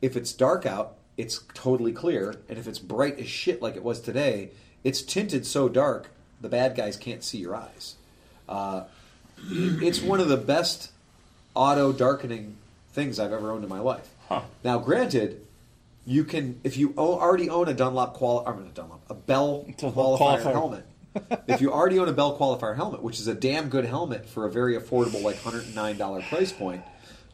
if 0.02 0.14
it's 0.16 0.32
dark 0.32 0.66
out, 0.66 0.94
it's 1.16 1.40
totally 1.54 1.92
clear, 1.92 2.36
and 2.48 2.58
if 2.58 2.68
it's 2.68 2.78
bright 2.78 3.18
as 3.18 3.28
shit 3.28 3.60
like 3.62 3.76
it 3.76 3.82
was 3.82 4.00
today, 4.00 4.50
it's 4.84 5.02
tinted 5.02 5.46
so 5.46 5.68
dark 5.68 6.10
the 6.40 6.48
bad 6.48 6.76
guys 6.76 6.96
can't 6.96 7.24
see 7.24 7.38
your 7.38 7.56
eyes. 7.56 7.96
Uh, 8.48 8.84
it's 9.50 10.00
one 10.00 10.20
of 10.20 10.28
the 10.28 10.36
best 10.36 10.92
auto 11.54 11.92
darkening 11.92 12.56
things 12.92 13.18
I've 13.18 13.32
ever 13.32 13.50
owned 13.50 13.64
in 13.64 13.70
my 13.70 13.80
life. 13.80 14.08
Huh. 14.28 14.42
Now, 14.62 14.78
granted, 14.78 15.46
you 16.08 16.24
can 16.24 16.58
if 16.64 16.78
you 16.78 16.94
already 16.96 17.50
own 17.50 17.68
a 17.68 17.74
Dunlop 17.74 18.14
qual, 18.14 18.42
or 18.46 18.54
not 18.54 18.66
a 18.66 18.70
Dunlop, 18.70 19.02
a 19.10 19.14
Bell 19.14 19.66
qualifier 19.78 20.40
qualifier. 20.40 20.52
helmet. 20.52 20.86
if 21.46 21.60
you 21.60 21.70
already 21.70 21.98
own 21.98 22.08
a 22.08 22.12
Bell 22.12 22.36
qualifier 22.38 22.76
helmet, 22.76 23.02
which 23.02 23.20
is 23.20 23.28
a 23.28 23.34
damn 23.34 23.68
good 23.68 23.84
helmet 23.84 24.26
for 24.26 24.46
a 24.46 24.50
very 24.50 24.74
affordable, 24.74 25.22
like 25.22 25.38
hundred 25.38 25.74
nine 25.74 25.98
dollar 25.98 26.22
price 26.22 26.50
point, 26.50 26.82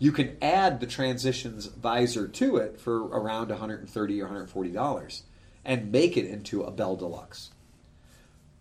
you 0.00 0.10
can 0.10 0.36
add 0.42 0.80
the 0.80 0.86
transitions 0.88 1.66
visor 1.66 2.26
to 2.26 2.56
it 2.56 2.80
for 2.80 3.06
around 3.06 3.48
one 3.50 3.58
hundred 3.58 3.78
and 3.80 3.88
thirty 3.88 4.20
or 4.20 4.24
one 4.24 4.30
hundred 4.32 4.40
and 4.42 4.50
forty 4.50 4.70
dollars, 4.70 5.22
and 5.64 5.92
make 5.92 6.16
it 6.16 6.26
into 6.26 6.62
a 6.62 6.72
Bell 6.72 6.96
Deluxe. 6.96 7.50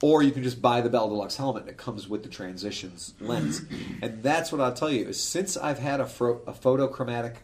Or 0.04 0.22
you 0.22 0.32
can 0.32 0.44
just 0.44 0.62
buy 0.62 0.82
the 0.82 0.90
Bell 0.90 1.08
Deluxe 1.10 1.38
helmet 1.38 1.66
that 1.66 1.78
comes 1.78 2.08
with 2.08 2.22
the 2.22 2.30
transitions 2.30 3.16
lens. 3.20 3.62
And 4.02 4.22
that's 4.22 4.52
what 4.52 4.60
I'll 4.62 4.74
tell 4.74 4.92
you 4.92 5.08
is 5.08 5.24
since 5.24 5.56
I've 5.56 5.80
had 5.80 6.02
a, 6.02 6.06
fro- 6.06 6.42
a 6.46 6.52
photochromatic 6.52 7.36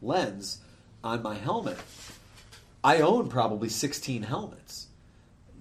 lens 0.00 0.58
on 1.06 1.22
my 1.22 1.34
helmet, 1.34 1.78
I 2.84 3.00
own 3.00 3.28
probably 3.28 3.68
16 3.68 4.22
helmets. 4.22 4.88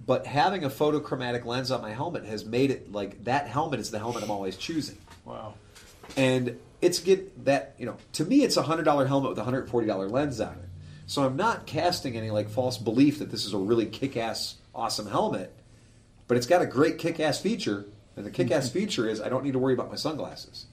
But 0.05 0.27
having 0.27 0.63
a 0.63 0.69
photochromatic 0.69 1.45
lens 1.45 1.71
on 1.71 1.81
my 1.81 1.91
helmet 1.91 2.25
has 2.25 2.45
made 2.45 2.69
it 2.69 2.91
like 2.91 3.23
that 3.23 3.47
helmet 3.47 3.79
is 3.79 3.89
the 3.89 3.97
helmet 3.99 4.23
I'm 4.23 4.31
always 4.31 4.57
choosing. 4.57 4.97
wow. 5.23 5.53
And 6.15 6.59
it's 6.81 6.99
get 6.99 7.45
that, 7.45 7.73
you 7.79 7.87
know, 7.87 7.97
to 8.13 8.25
me 8.25 8.43
it's 8.43 8.57
a 8.57 8.63
$100 8.63 9.07
helmet 9.07 9.29
with 9.29 9.39
a 9.39 9.43
$140 9.43 10.11
lens 10.11 10.39
on 10.39 10.53
it. 10.53 10.69
So 11.07 11.23
I'm 11.23 11.35
not 11.35 11.65
casting 11.65 12.15
any 12.17 12.29
like 12.31 12.49
false 12.49 12.77
belief 12.77 13.19
that 13.19 13.31
this 13.31 13.45
is 13.45 13.53
a 13.53 13.57
really 13.57 13.85
kick-ass 13.85 14.55
awesome 14.73 15.07
helmet, 15.07 15.53
but 16.27 16.37
it's 16.37 16.47
got 16.47 16.61
a 16.61 16.65
great 16.65 16.97
kick-ass 16.97 17.39
feature, 17.39 17.85
and 18.15 18.25
the 18.25 18.31
kick-ass 18.31 18.69
feature 18.77 19.07
is 19.07 19.21
I 19.21 19.29
don't 19.29 19.43
need 19.43 19.53
to 19.53 19.59
worry 19.59 19.73
about 19.73 19.89
my 19.89 19.95
sunglasses 19.95 20.65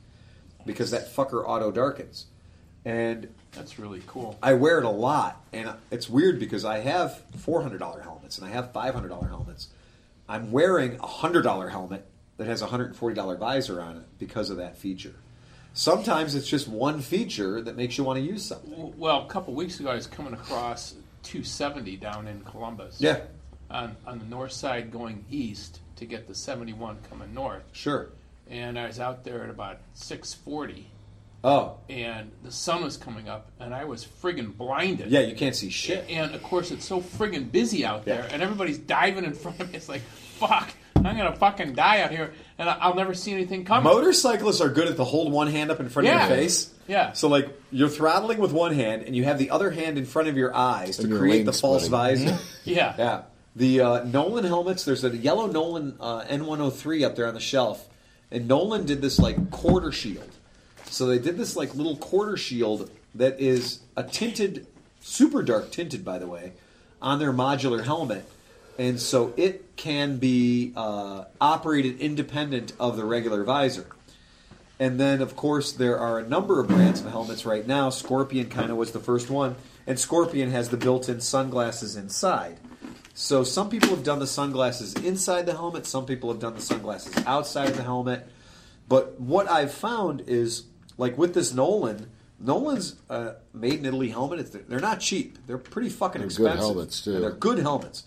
because 0.67 0.91
that 0.91 1.15
fucker 1.15 1.43
auto 1.47 1.71
darkens. 1.71 2.27
And 2.85 3.29
That's 3.53 3.79
really 3.79 4.03
cool. 4.07 4.39
I 4.43 4.55
wear 4.55 4.79
it 4.79 4.85
a 4.85 4.91
lot, 4.91 5.41
and 5.53 5.71
it's 5.91 6.09
weird 6.09 6.39
because 6.41 6.65
I 6.65 6.79
have 6.81 7.23
four 7.39 7.63
hundred 7.63 7.79
dollar 7.79 8.01
helmets 8.01 8.39
and 8.39 8.47
I 8.47 8.51
have 8.51 8.73
five 8.73 8.95
hundred 8.95 9.09
dollar 9.09 9.29
helmets. 9.29 9.69
I'm 10.29 10.51
wearing 10.53 10.99
a 11.01 11.07
hundred 11.07 11.43
dollar 11.43 11.69
helmet 11.69 12.07
that 12.39 12.47
has 12.47 12.63
a 12.63 12.67
hundred 12.67 12.87
and 12.87 12.97
forty 12.97 13.15
dollar 13.15 13.37
visor 13.37 13.81
on 13.81 13.99
it 13.99 14.05
because 14.19 14.49
of 14.51 14.57
that 14.57 14.77
feature. 14.79 15.15
Sometimes 15.75 16.35
it's 16.35 16.49
just 16.49 16.69
one 16.69 17.01
feature 17.01 17.61
that 17.63 17.77
makes 17.77 17.97
you 17.97 18.05
want 18.05 18.19
to 18.19 18.25
use 18.25 18.45
something. 18.45 18.99
Well, 18.99 19.23
a 19.23 19.27
couple 19.27 19.55
weeks 19.55 19.81
ago, 19.81 19.91
I 19.91 19.95
was 19.95 20.07
coming 20.07 20.35
across 20.35 20.95
270 21.23 21.97
down 21.97 22.27
in 22.29 22.43
Columbus. 22.43 22.97
Yeah, 23.01 23.21
On, 23.71 23.97
on 24.07 24.19
the 24.19 24.27
north 24.27 24.53
side 24.53 24.91
going 24.93 25.25
east 25.31 25.81
to 25.97 26.05
get 26.05 26.29
the 26.29 26.35
71 26.35 26.99
coming 27.09 27.33
north. 27.33 27.63
sure. 27.73 28.09
And 28.51 28.79
I 28.79 28.87
was 28.87 29.01
out 29.01 29.25
there 29.25 29.45
at 29.45 29.49
about 29.51 29.79
640, 29.95 30.87
Oh, 31.45 31.79
and 31.89 32.31
the 32.45 32.53
sun 32.53 32.85
was 32.85 32.97
coming 32.97 33.29
up, 33.29 33.51
and 33.59 33.75
I 33.75 33.85
was 33.85 34.07
friggin' 34.23 34.57
blinded. 34.57 35.11
yeah, 35.11 35.21
you 35.21 35.35
can't 35.35 35.57
see 35.57 35.71
shit. 35.71 36.05
And 36.09 36.35
of 36.35 36.43
course, 36.43 36.71
it's 36.71 36.85
so 36.85 37.01
friggin' 37.01 37.51
busy 37.51 37.85
out 37.85 38.05
there, 38.05 38.25
Yeah. 38.29 38.33
and 38.33 38.43
everybody's 38.43 38.79
diving 38.79 39.25
in 39.25 39.35
front 39.35 39.61
of 39.61 39.71
me. 39.71 39.77
It's 39.77 39.89
like, 39.89 40.03
fuck, 40.03 40.71
I'm 40.95 41.03
gonna 41.03 41.35
fucking 41.35 41.75
die 41.75 42.03
out 42.03 42.13
here, 42.13 42.33
and 42.59 42.71
I- 42.71 42.79
I'll 42.81 42.95
never 42.95 43.13
see 43.13 43.33
anything 43.33 43.65
coming. 43.65 43.83
Motorcyclists 43.93 44.61
are 44.61 44.69
good 44.69 44.87
at 44.87 44.97
the 44.97 45.05
hold 45.05 45.33
one 45.33 45.49
hand 45.49 45.73
up 45.73 45.81
in 45.81 45.89
front 45.89 46.07
Yeah. 46.07 46.23
of 46.25 46.29
your 46.31 46.39
face. 46.39 46.71
Yeah. 46.87 47.13
So 47.13 47.27
like 47.29 47.49
you're 47.73 47.89
throttling 47.89 48.39
with 48.39 48.53
one 48.53 48.75
hand 48.75 49.03
and 49.07 49.17
you 49.17 49.25
have 49.25 49.39
the 49.39 49.51
other 49.51 49.71
hand 49.71 49.99
in 49.99 50.05
front 50.05 50.29
of 50.29 50.37
your 50.37 50.55
eyes 50.55 50.97
to 50.99 51.09
your 51.09 51.19
create 51.19 51.45
the 51.47 51.53
false 51.53 51.87
splitting. 51.87 52.27
visor. 52.27 52.39
Yeah. 52.65 52.95
Yeah. 52.99 53.21
The 53.57 53.81
uh, 53.81 54.05
Nolan 54.05 54.45
helmets, 54.45 54.85
there's 54.85 55.05
a 55.05 55.17
yellow 55.17 55.47
Nolan 55.47 55.97
uh, 56.01 56.23
N103 56.25 57.05
up 57.05 57.17
there 57.17 57.27
on 57.27 57.35
the 57.35 57.41
shelf. 57.41 57.89
And 58.31 58.49
Nolan 58.49 58.85
did 58.87 59.01
this 59.03 59.19
like 59.19 59.51
quarter 59.51 59.93
shield. 59.93 60.29
So 60.93 61.07
they 61.07 61.19
did 61.19 61.39
this 61.39 61.57
like 61.57 61.75
little 61.75 61.97
quarter 61.97 62.37
shield 62.37 62.91
that 63.15 63.41
is 63.41 63.81
a 63.97 64.03
tinted, 64.03 64.67
super 65.01 65.43
dark 65.43 65.71
tinted, 65.71 66.05
by 66.05 66.19
the 66.19 66.27
way, 66.27 66.53
on 67.01 67.19
their 67.19 67.33
modular 67.33 67.83
helmet. 67.83 68.29
And 68.79 69.01
so 69.01 69.33
it 69.39 69.77
can 69.77 70.19
be 70.19 70.73
uh, 70.77 71.25
operated 71.41 71.99
independent 72.01 72.75
of 72.79 72.99
the 72.99 73.05
regular 73.05 73.43
visor. 73.43 73.87
And 74.79 75.01
then, 75.01 75.23
of 75.23 75.35
course, 75.35 75.73
there 75.73 75.99
are 75.99 76.19
a 76.19 76.29
number 76.29 76.61
of 76.61 76.69
brands 76.69 77.01
of 77.01 77.11
helmets 77.11 77.47
right 77.47 77.67
now. 77.67 77.89
Scorpion 77.89 78.49
kind 78.49 78.71
of 78.71 78.77
was 78.77 78.93
the 78.93 79.01
first 79.01 79.31
one, 79.31 79.57
and 79.87 79.99
Scorpion 79.99 80.51
has 80.51 80.69
the 80.69 80.77
built-in 80.77 81.21
sunglasses 81.21 81.97
inside. 81.97 82.59
So 83.15 83.45
some 83.45 83.71
people 83.71 83.91
have 83.91 84.05
done 84.05 84.19
the 84.19 84.27
sunglasses 84.27 84.95
inside 84.95 85.47
the 85.47 85.53
helmet. 85.53 85.87
Some 85.87 86.05
people 86.05 86.31
have 86.31 86.41
done 86.41 86.55
the 86.55 86.61
sunglasses 86.61 87.15
outside 87.27 87.69
of 87.69 87.77
the 87.77 87.83
helmet. 87.83 88.27
But 88.89 89.21
what 89.21 89.49
I've 89.49 89.73
found 89.73 90.25
is, 90.27 90.65
like 91.03 91.19
with 91.19 91.35
this 91.35 91.53
Nolan, 91.53 92.09
Nolan's 92.39 92.95
uh, 93.11 93.33
made 93.53 93.75
in 93.75 93.87
Italy 93.87 94.09
helmet. 94.09 94.39
It's, 94.39 94.51
they're 94.51 94.81
not 94.81 95.01
cheap. 95.01 95.37
They're 95.47 95.59
pretty 95.59 95.89
fucking 95.89 96.21
They're 96.21 96.29
good 96.29 96.47
expensive. 96.47 96.61
helmets, 96.61 97.03
too. 97.03 97.15
And 97.15 97.23
they're 97.25 97.33
good 97.33 97.59
helmets. 97.59 98.05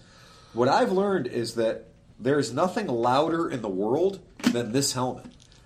What 0.53 0.69
I've 0.69 0.91
learned 0.91 1.27
is 1.27 1.55
that 1.55 1.87
there's 2.19 2.53
nothing 2.53 2.87
louder 2.87 3.49
in 3.49 3.61
the 3.61 3.69
world 3.69 4.19
than 4.53 4.71
this 4.71 4.93
helmet. 4.93 5.25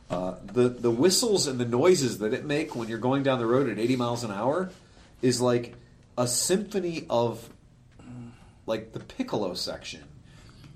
Uh, 0.10 0.36
the 0.44 0.70
the 0.70 0.90
whistles 0.90 1.46
and 1.46 1.60
the 1.60 1.66
noises 1.66 2.18
that 2.18 2.34
it 2.34 2.44
make 2.44 2.76
when 2.76 2.88
you're 2.88 2.98
going 2.98 3.22
down 3.22 3.38
the 3.38 3.46
road 3.46 3.70
at 3.70 3.78
80 3.78 3.96
miles 3.96 4.24
an 4.24 4.32
hour 4.32 4.72
is 5.22 5.40
like 5.40 5.76
a 6.18 6.26
symphony 6.28 7.06
of 7.12 7.48
like 8.66 8.92
the 8.94 9.00
piccolo 9.00 9.54
section 9.54 10.02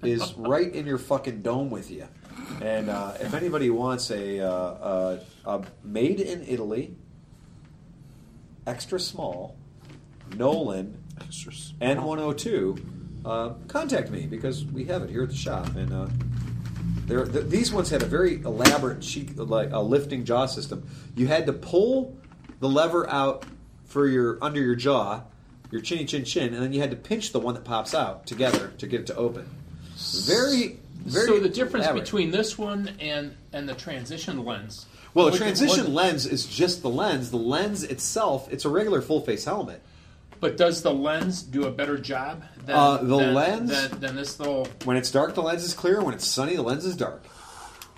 is 0.03 0.33
right 0.37 0.71
in 0.71 0.85
your 0.85 0.99
fucking 0.99 1.41
dome 1.41 1.71
with 1.71 1.89
you. 1.89 2.07
And 2.61 2.89
uh, 2.89 3.13
if 3.19 3.34
anybody 3.34 3.69
wants 3.69 4.09
a, 4.11 4.39
uh, 4.39 4.47
uh, 4.47 5.19
a 5.45 5.61
made 5.84 6.19
in 6.19 6.45
Italy, 6.47 6.95
extra 8.65 8.99
small, 8.99 9.57
Nolan 10.36 10.97
N102, 11.19 13.25
uh, 13.25 13.53
contact 13.67 14.09
me 14.09 14.25
because 14.25 14.65
we 14.65 14.86
have 14.86 15.03
it 15.03 15.09
here 15.09 15.23
at 15.23 15.29
the 15.29 15.36
shop. 15.36 15.75
And 15.75 15.93
uh, 15.93 16.07
there, 17.05 17.25
th- 17.25 17.45
these 17.45 17.71
ones 17.71 17.89
had 17.89 18.01
a 18.01 18.05
very 18.05 18.41
elaborate 18.41 19.01
cheek, 19.01 19.31
like 19.36 19.71
a 19.71 19.79
lifting 19.79 20.25
jaw 20.25 20.45
system. 20.45 20.88
You 21.15 21.27
had 21.27 21.45
to 21.47 21.53
pull 21.53 22.17
the 22.59 22.69
lever 22.69 23.09
out 23.09 23.45
for 23.86 24.07
your 24.07 24.38
under 24.41 24.61
your 24.61 24.75
jaw, 24.75 25.23
your 25.71 25.81
chinny 25.81 26.05
chin 26.05 26.23
chin, 26.23 26.53
and 26.53 26.63
then 26.63 26.73
you 26.73 26.79
had 26.79 26.91
to 26.91 26.97
pinch 26.97 27.31
the 27.31 27.39
one 27.39 27.55
that 27.55 27.63
pops 27.63 27.93
out 27.93 28.25
together 28.25 28.71
to 28.77 28.88
get 28.88 29.01
it 29.01 29.07
to 29.07 29.15
open. 29.15 29.49
Very, 30.25 30.79
very. 31.03 31.25
so 31.27 31.39
the 31.39 31.49
difference 31.49 31.85
elaborate. 31.85 32.03
between 32.05 32.31
this 32.31 32.57
one 32.57 32.91
and 32.99 33.35
and 33.51 33.67
the 33.67 33.73
transition 33.75 34.43
lens. 34.45 34.85
well, 35.13 35.27
a 35.27 35.31
transition 35.37 35.93
lens 35.93 36.25
is 36.25 36.45
just 36.45 36.81
the 36.81 36.89
lens. 36.89 37.31
The 37.31 37.37
lens 37.37 37.83
itself, 37.83 38.51
it's 38.51 38.65
a 38.65 38.69
regular 38.69 39.01
full 39.01 39.21
face 39.21 39.45
helmet. 39.45 39.81
But 40.39 40.57
does 40.57 40.81
the 40.81 40.93
lens 40.93 41.41
do 41.41 41.65
a 41.67 41.71
better 41.71 41.97
job 41.97 42.43
than 42.65 42.75
Uh, 42.75 42.97
the 42.97 43.17
than, 43.17 43.33
lens- 43.33 43.69
than, 43.89 43.99
than 44.01 44.15
this 44.15 44.39
little? 44.39 44.67
When 44.83 44.97
it's 44.97 45.09
dark, 45.09 45.35
the 45.35 45.41
lens 45.41 45.63
is 45.63 45.73
clear. 45.73 46.01
When 46.01 46.13
it's 46.13 46.27
sunny, 46.27 46.55
the 46.57 46.61
lens 46.63 46.83
is 46.85 46.97
dark. 46.97 47.23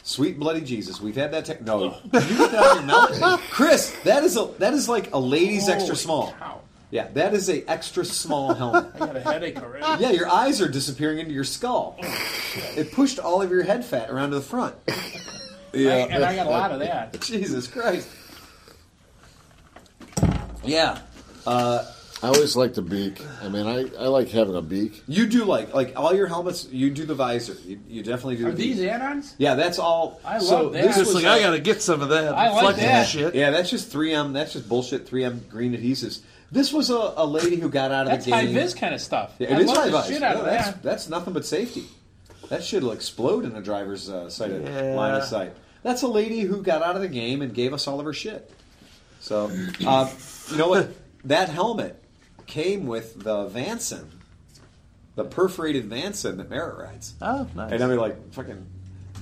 Sweet 0.03 0.37
bloody 0.37 0.61
Jesus, 0.61 1.01
we've 1.01 1.15
had 1.15 1.31
that 1.31 1.45
tech. 1.45 1.63
No, 1.63 1.97
you 2.03 2.09
that 2.11 2.53
on 2.53 2.87
your 2.87 3.19
mouth, 3.19 3.41
Chris. 3.49 3.89
That 4.03 4.23
is 4.23 4.37
a 4.37 4.45
that 4.59 4.73
is 4.75 4.87
like 4.87 5.11
a 5.13 5.19
lady's 5.19 5.67
extra 5.67 5.95
small. 5.95 6.33
cow. 6.37 6.61
Yeah, 6.95 7.09
that 7.15 7.33
is 7.33 7.49
a 7.49 7.69
extra 7.69 8.05
small 8.05 8.53
helmet. 8.53 8.89
I 8.95 8.99
got 8.99 9.17
a 9.17 9.19
headache 9.19 9.61
already. 9.61 10.01
Yeah, 10.01 10.11
your 10.11 10.29
eyes 10.29 10.61
are 10.61 10.69
disappearing 10.69 11.19
into 11.19 11.33
your 11.33 11.43
skull. 11.43 11.97
It 12.77 12.93
pushed 12.93 13.19
all 13.19 13.41
of 13.41 13.51
your 13.51 13.63
head 13.63 13.83
fat 13.83 14.09
around 14.09 14.29
to 14.29 14.37
the 14.37 14.41
front. 14.41 14.75
I, 14.87 15.77
and 15.77 16.23
I 16.23 16.33
got 16.37 16.47
a 16.47 16.49
lot 16.49 16.71
of 16.71 16.79
that. 16.79 17.19
Jesus 17.21 17.67
Christ. 17.67 18.07
Yeah. 20.63 20.99
Uh, 21.45 21.85
I 22.23 22.27
always 22.27 22.55
like 22.55 22.75
the 22.75 22.81
beak. 22.81 23.21
I 23.43 23.49
mean, 23.49 23.67
I, 23.67 23.81
I 24.01 24.07
like 24.07 24.29
having 24.29 24.55
a 24.55 24.61
beak. 24.61 25.03
You 25.05 25.25
do 25.27 25.43
like 25.43 25.73
like 25.73 25.97
all 25.97 26.15
your 26.15 26.27
helmets. 26.27 26.65
You 26.71 26.91
do 26.91 27.05
the 27.05 27.13
visor. 27.13 27.57
You, 27.65 27.77
you 27.89 28.03
definitely 28.03 28.37
do. 28.37 28.47
Are 28.47 28.51
the 28.51 28.55
these 28.57 28.77
beak. 28.79 28.89
add-ons? 28.89 29.35
Yeah, 29.37 29.55
that's 29.55 29.79
all. 29.79 30.21
I 30.23 30.39
so 30.39 30.63
love 30.63 30.73
that. 30.73 30.81
This 30.81 30.97
It's 30.97 31.13
was 31.13 31.23
like 31.23 31.25
I 31.25 31.41
got 31.41 31.51
to 31.51 31.59
get 31.59 31.81
some 31.81 32.01
of 32.01 32.07
that. 32.07 32.33
I 32.33 32.51
like 32.53 32.77
that. 32.77 33.05
shit. 33.05 33.35
Yeah, 33.35 33.51
that's 33.51 33.69
just 33.69 33.91
3M. 33.91 34.31
That's 34.31 34.53
just 34.53 34.69
bullshit. 34.69 35.05
3M 35.05 35.49
green 35.49 35.73
adhesives. 35.73 36.21
This 36.55 36.71
was 36.71 36.89
a, 36.89 37.13
a 37.17 37.25
lady 37.25 37.57
who 37.57 37.67
got 37.69 37.91
out 37.91 38.05
of 38.05 38.11
That's 38.13 38.23
the 38.25 38.31
high 38.31 38.45
game. 38.45 38.53
vis 38.53 38.73
kind 38.73 38.95
of 38.95 39.01
stuff. 39.01 39.35
Yeah, 39.39 39.49
I 39.49 39.59
it 39.59 39.59
is 39.63 39.67
love 39.67 39.77
high 39.91 40.01
vis. 40.01 40.07
shit 40.07 40.23
out 40.23 40.37
of 40.37 40.45
that's, 40.45 40.67
that. 40.69 40.83
that's 40.83 41.09
nothing 41.09 41.33
but 41.33 41.45
safety. 41.45 41.83
That 42.47 42.63
shit 42.63 42.81
will 42.81 42.93
explode 42.93 43.43
in 43.43 43.53
a 43.57 43.61
driver's 43.61 44.09
uh, 44.09 44.29
sight 44.29 44.51
Yeah. 44.51 44.93
line 44.95 45.15
of 45.15 45.25
sight. 45.25 45.53
That's 45.83 46.03
a 46.03 46.07
lady 46.07 46.39
who 46.41 46.61
got 46.61 46.81
out 46.81 46.95
of 46.95 47.01
the 47.01 47.09
game 47.09 47.41
and 47.41 47.53
gave 47.53 47.73
us 47.73 47.87
all 47.87 47.99
of 47.99 48.05
her 48.05 48.13
shit. 48.13 48.49
So, 49.19 49.51
uh, 49.85 50.09
you 50.49 50.57
know 50.57 50.69
what? 50.69 50.89
That 51.25 51.49
helmet 51.49 52.01
came 52.45 52.85
with 52.85 53.21
the 53.23 53.49
Vanson, 53.49 54.05
the 55.15 55.23
perforated 55.25 55.89
Vanson 55.89 56.37
that 56.37 56.51
Merritt 56.51 56.77
rides. 56.77 57.15
Oh, 57.19 57.47
nice. 57.55 57.71
And 57.71 57.83
I 57.83 57.87
mean, 57.87 57.97
like, 57.97 58.31
fucking. 58.33 58.63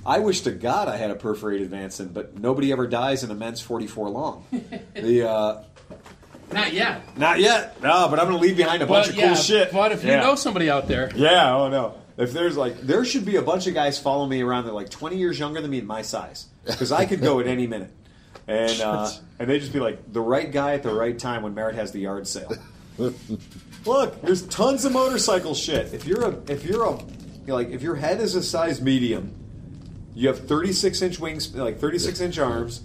I 0.06 0.20
wish 0.20 0.42
to 0.42 0.52
God 0.52 0.90
I 0.90 0.98
had 0.98 1.12
a 1.12 1.16
perforated 1.16 1.72
Vanson, 1.72 2.14
but 2.14 2.38
nobody 2.38 2.74
ever 2.74 2.88
dies 2.88 3.24
in 3.24 3.32
a 3.32 3.36
men's 3.36 3.62
44 3.62 4.10
long. 4.10 4.46
the 4.96 5.30
uh, 5.30 5.64
Not 6.54 6.74
yet. 6.74 7.18
Not 7.18 7.40
yet. 7.40 7.82
No, 7.82 8.08
but 8.10 8.20
I'm 8.20 8.28
going 8.28 8.38
to 8.38 8.42
leave 8.42 8.58
behind 8.58 8.82
a 8.82 8.86
bunch 8.88 9.08
But 9.08 9.10
of 9.16 9.16
cool 9.20 9.30
yeah, 9.30 9.36
shit. 9.36 9.72
but 9.72 9.92
if 9.92 10.04
you 10.04 10.12
Yeah. 10.12 10.22
know 10.22 10.36
somebody 10.36 10.70
out 10.70 10.88
there, 10.88 11.12
Yeah, 11.16 11.56
oh 11.56 11.70
no. 11.70 11.96
If 12.16 12.32
there's 12.32 12.56
like, 12.56 12.80
there 12.82 13.04
should 13.06 13.26
be 13.26 13.38
a 13.38 13.42
bunch 13.42 13.66
of 13.68 13.74
guys 13.74 13.98
following 14.00 14.30
me 14.30 14.42
around. 14.44 14.66
They're 14.66 14.74
like 14.74 14.90
20 14.92 15.18
years 15.18 15.40
younger 15.40 15.62
than 15.62 15.72
me 15.72 15.80
and 15.80 15.88
my 15.88 16.04
size, 16.04 16.46
because 16.66 16.92
I 16.92 17.06
could 17.06 17.22
go 17.22 17.40
at 17.40 17.48
any 17.48 17.66
minute, 17.66 17.92
and 18.48 18.80
uh, 18.82 19.10
and 19.40 19.50
they 19.50 19.60
just 19.60 19.74
be 19.74 19.80
like 19.80 20.14
the 20.14 20.22
right 20.22 20.52
guy 20.52 20.76
at 20.76 20.84
the 20.84 20.94
right 20.94 21.18
time 21.18 21.42
when 21.42 21.56
Merritt 21.56 21.74
has 21.76 21.92
the 21.92 22.00
yard 22.02 22.28
sale. 22.28 22.56
Look, 23.86 24.22
there's 24.22 24.44
tons 24.44 24.86
of 24.86 24.92
motorcycle 24.94 25.56
shit. 25.56 25.94
If 25.94 26.06
you're 26.06 26.24
a, 26.24 26.36
if 26.48 26.64
you're 26.66 26.86
a, 26.86 26.92
you 27.00 27.06
know, 27.48 27.56
like 27.56 27.70
if 27.72 27.82
your 27.82 27.96
head 27.96 28.22
is 28.22 28.36
a 28.36 28.44
size 28.44 28.80
medium, 28.80 29.34
you 30.16 30.28
have 30.28 30.48
36 30.48 31.02
inch 31.02 31.20
wings, 31.20 31.54
like 31.56 31.80
36 31.80 32.20
inch 32.22 32.38
arms, 32.40 32.82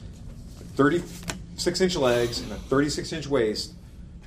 36 1.59 1.81
inch 1.81 1.97
legs, 1.97 2.41
and 2.41 2.53
a 2.53 2.55
36 2.55 3.13
inch 3.13 3.27
waist. 3.27 3.73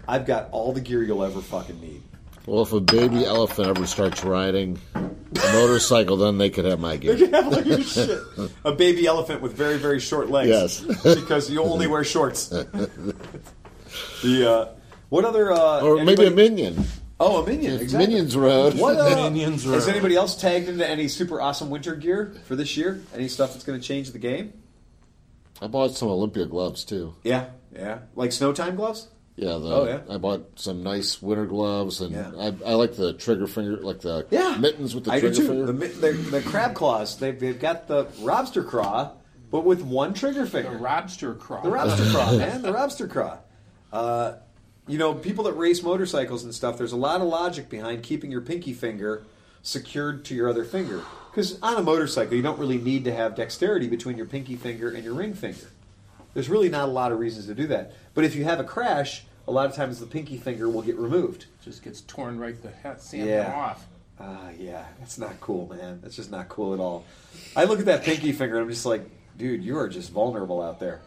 I've 0.06 0.26
got 0.26 0.50
all 0.52 0.74
the 0.74 0.82
gear 0.82 1.02
you'll 1.02 1.24
ever 1.24 1.40
fucking 1.40 1.80
need. 1.80 2.04
Well, 2.46 2.64
if 2.64 2.74
a 2.74 2.82
baby 2.82 3.24
elephant 3.24 3.70
ever 3.70 3.88
starts 3.88 4.26
riding 4.26 4.78
a 4.96 5.10
motorcycle, 5.54 6.18
then 6.18 6.38
they 6.38 6.50
could 6.50 6.66
have 6.66 6.82
my 6.82 6.98
gear. 6.98 7.16
Look 7.16 7.32
at 7.34 7.64
this 7.64 7.94
shit. 7.94 8.20
A 8.66 8.74
baby 8.74 9.08
elephant 9.08 9.42
with 9.42 9.54
very, 9.54 9.78
very 9.78 10.02
short 10.02 10.30
legs. 10.30 10.84
Yes. 10.84 11.04
because 11.16 11.50
you 11.50 11.64
only 11.64 11.88
wear 11.88 12.04
shorts. 12.04 12.48
the 12.50 12.66
uh, 14.24 14.74
what 15.08 15.24
other? 15.24 15.54
Uh, 15.54 15.82
Or 15.82 16.04
maybe 16.04 16.26
a 16.26 16.32
minion. 16.32 16.84
Oh, 17.18 17.44
a 17.44 17.48
minion. 17.48 17.76
If 17.76 17.82
Exactly. 17.82 18.08
Minions 18.08 18.36
Road. 18.36 18.74
What 18.74 18.98
uh, 18.98 19.30
Minions 19.30 19.64
Has 19.64 19.86
Road. 19.86 19.92
anybody 19.92 20.16
else 20.18 20.36
tagged 20.36 20.68
into 20.68 20.86
any 20.90 21.08
super 21.08 21.40
awesome 21.40 21.70
winter 21.70 21.96
gear 21.96 22.34
for 22.46 22.58
this 22.58 22.76
year? 22.76 23.00
Any 23.14 23.28
stuff 23.30 23.54
that's 23.54 23.64
going 23.64 23.80
to 23.80 23.88
change 23.88 24.12
the 24.12 24.20
game? 24.20 24.52
I 25.62 25.68
bought 25.68 25.92
some 25.96 26.10
Olympia 26.10 26.46
gloves 26.48 26.84
too. 26.84 27.14
Yeah, 27.24 27.46
yeah. 27.72 28.00
Like 28.16 28.32
snow 28.32 28.52
time 28.54 28.76
gloves. 28.76 29.08
Yeah, 29.36 29.58
the, 29.58 29.74
Oh, 29.76 29.86
yeah. 29.86 30.14
I 30.14 30.18
bought 30.18 30.60
some 30.60 30.84
nice 30.84 31.22
winter 31.22 31.46
gloves, 31.46 32.02
and 32.02 32.12
Yeah. 32.14 32.32
I, 32.38 32.72
I 32.72 32.74
like 32.74 32.96
the 32.96 33.14
trigger 33.14 33.48
finger, 33.48 33.78
like 33.78 34.02
the 34.02 34.28
Yeah, 34.30 34.58
mittens 34.60 34.94
with 34.94 35.06
the 35.06 35.12
I 35.14 35.20
do 35.20 35.28
trigger 35.28 35.36
too. 35.36 35.48
finger. 35.48 35.66
The, 35.68 35.74
mi- 35.74 35.88
the, 35.88 36.12
the 36.12 36.42
crab 36.42 36.74
claws. 36.76 37.18
They've, 37.18 37.40
they've 37.40 37.60
got 37.60 37.88
the 37.88 38.08
lobster 38.20 38.64
craw, 38.64 39.12
but 39.50 39.62
with 39.64 39.82
one 39.82 40.14
trigger 40.14 40.46
finger. 40.46 40.70
the 40.72 40.78
finger. 40.78 40.86
Robster 40.86 41.40
crawl. 41.40 41.64
The 41.64 41.70
Robster 41.70 42.12
Craw, 42.12 42.38
man. 42.38 42.62
The 42.62 42.74
Robster 42.74 43.10
Craw. 43.10 43.38
Uh, 43.92 44.34
you 44.88 44.98
know, 44.98 45.14
people 45.14 45.46
that 45.46 45.54
race 45.54 45.82
motorcycles 45.82 46.44
and 46.44 46.54
stuff, 46.54 46.78
there's 46.78 46.92
a 46.92 46.98
lot 46.98 47.22
of 47.22 47.28
logic 47.28 47.70
behind 47.70 48.04
keeping 48.04 48.32
your 48.32 48.42
pinky 48.42 48.74
finger 48.74 49.24
secured 49.62 50.26
to 50.26 50.36
your 50.36 50.50
other 50.50 50.66
finger. 50.66 51.02
Because 51.32 51.58
on 51.62 51.78
a 51.78 51.82
motorcycle, 51.82 52.36
you 52.36 52.42
don't 52.44 52.60
really 52.60 52.78
need 52.78 53.06
to 53.06 53.14
have 53.14 53.36
dexterity 53.36 53.88
between 53.88 54.18
your 54.18 54.26
pinky 54.26 54.56
finger 54.58 54.90
and 54.90 55.04
your 55.04 55.14
ring 55.14 55.34
finger. 55.34 55.68
There's 56.34 56.50
really 56.50 56.70
not 56.70 56.90
a 56.90 56.92
lot 56.92 57.12
of 57.12 57.20
reasons 57.20 57.46
to 57.48 57.56
do 57.56 57.68
that. 57.68 57.94
But 58.14 58.26
if 58.26 58.36
you 58.36 58.44
have 58.44 58.60
a 58.60 58.64
crash, 58.66 59.24
a 59.48 59.52
lot 59.52 59.66
of 59.70 59.76
times 59.76 60.00
the 60.00 60.06
pinky 60.06 60.38
finger 60.38 60.70
will 60.70 60.82
get 60.82 60.98
removed. 60.98 61.46
Just 61.64 61.84
gets 61.84 62.02
torn 62.02 62.38
right 62.40 62.56
the 62.62 62.72
sand 63.00 63.30
Yeah. 63.30 63.54
off. 63.54 63.88
Ah, 64.20 64.50
yeah, 64.58 64.86
that's 65.00 65.18
not 65.18 65.40
cool, 65.40 65.68
man. 65.74 66.00
That's 66.04 66.16
just 66.16 66.30
not 66.32 66.48
cool 66.50 66.74
at 66.74 66.80
all. 66.80 67.06
I 67.56 67.64
look 67.64 67.80
at 67.80 67.86
that 67.86 68.04
pinky 68.04 68.34
finger 68.34 68.58
and 68.58 68.66
I'm 68.66 68.70
just 68.70 68.86
like, 68.86 69.02
dude, 69.38 69.64
you 69.64 69.78
are 69.78 69.88
just 69.90 70.12
vulnerable 70.12 70.62
out 70.62 70.80
there. 70.80 71.02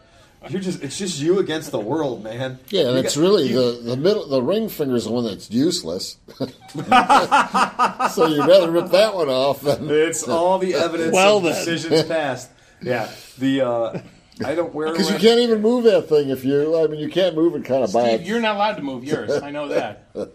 You're 0.49 0.61
just—it's 0.61 0.97
just 0.97 1.19
you 1.19 1.39
against 1.39 1.71
the 1.71 1.79
world, 1.79 2.23
man. 2.23 2.59
yeah, 2.69 2.81
You 2.83 2.87
and 2.89 2.97
it's 2.99 3.15
got- 3.15 3.21
really 3.21 3.47
you- 3.49 3.55
the 3.55 3.89
the 3.91 3.97
middle. 3.97 4.27
The 4.27 4.41
ring 4.41 4.69
finger 4.69 4.95
is 4.95 5.05
the 5.05 5.11
one 5.11 5.23
that's 5.25 5.49
useless. 5.49 6.17
so 6.37 8.27
you'd 8.27 8.47
rather 8.47 8.69
rip 8.71 8.89
that 8.91 9.11
one 9.15 9.29
off 9.29 9.61
than 9.61 9.89
It's 9.89 10.27
all 10.27 10.59
the 10.59 10.75
evidence 10.75 11.13
Well, 11.13 11.37
of 11.37 11.43
then. 11.43 11.53
decisions 11.53 12.03
passed. 12.03 12.49
Yeah, 12.81 13.09
the 13.37 13.61
uh, 13.61 13.99
I 14.45 14.53
don't 14.55 14.73
wear 14.73 14.91
because 14.91 15.09
you 15.09 15.17
can't 15.17 15.39
even 15.39 15.61
move 15.61 15.85
that 15.85 16.07
thing 16.09 16.29
if 16.29 16.43
you. 16.45 16.77
I 16.77 16.87
mean, 16.87 16.99
you 16.99 17.09
can't 17.09 17.35
move 17.35 17.55
it 17.55 17.65
kind 17.65 17.83
of 17.83 17.91
by. 17.93 18.15
Steve, 18.15 18.27
you're 18.27 18.41
not 18.41 18.55
allowed 18.55 18.75
to 18.75 18.81
move 18.83 19.03
yours. 19.03 19.31
I 19.31 19.51
know 19.51 19.67
that. 19.69 20.07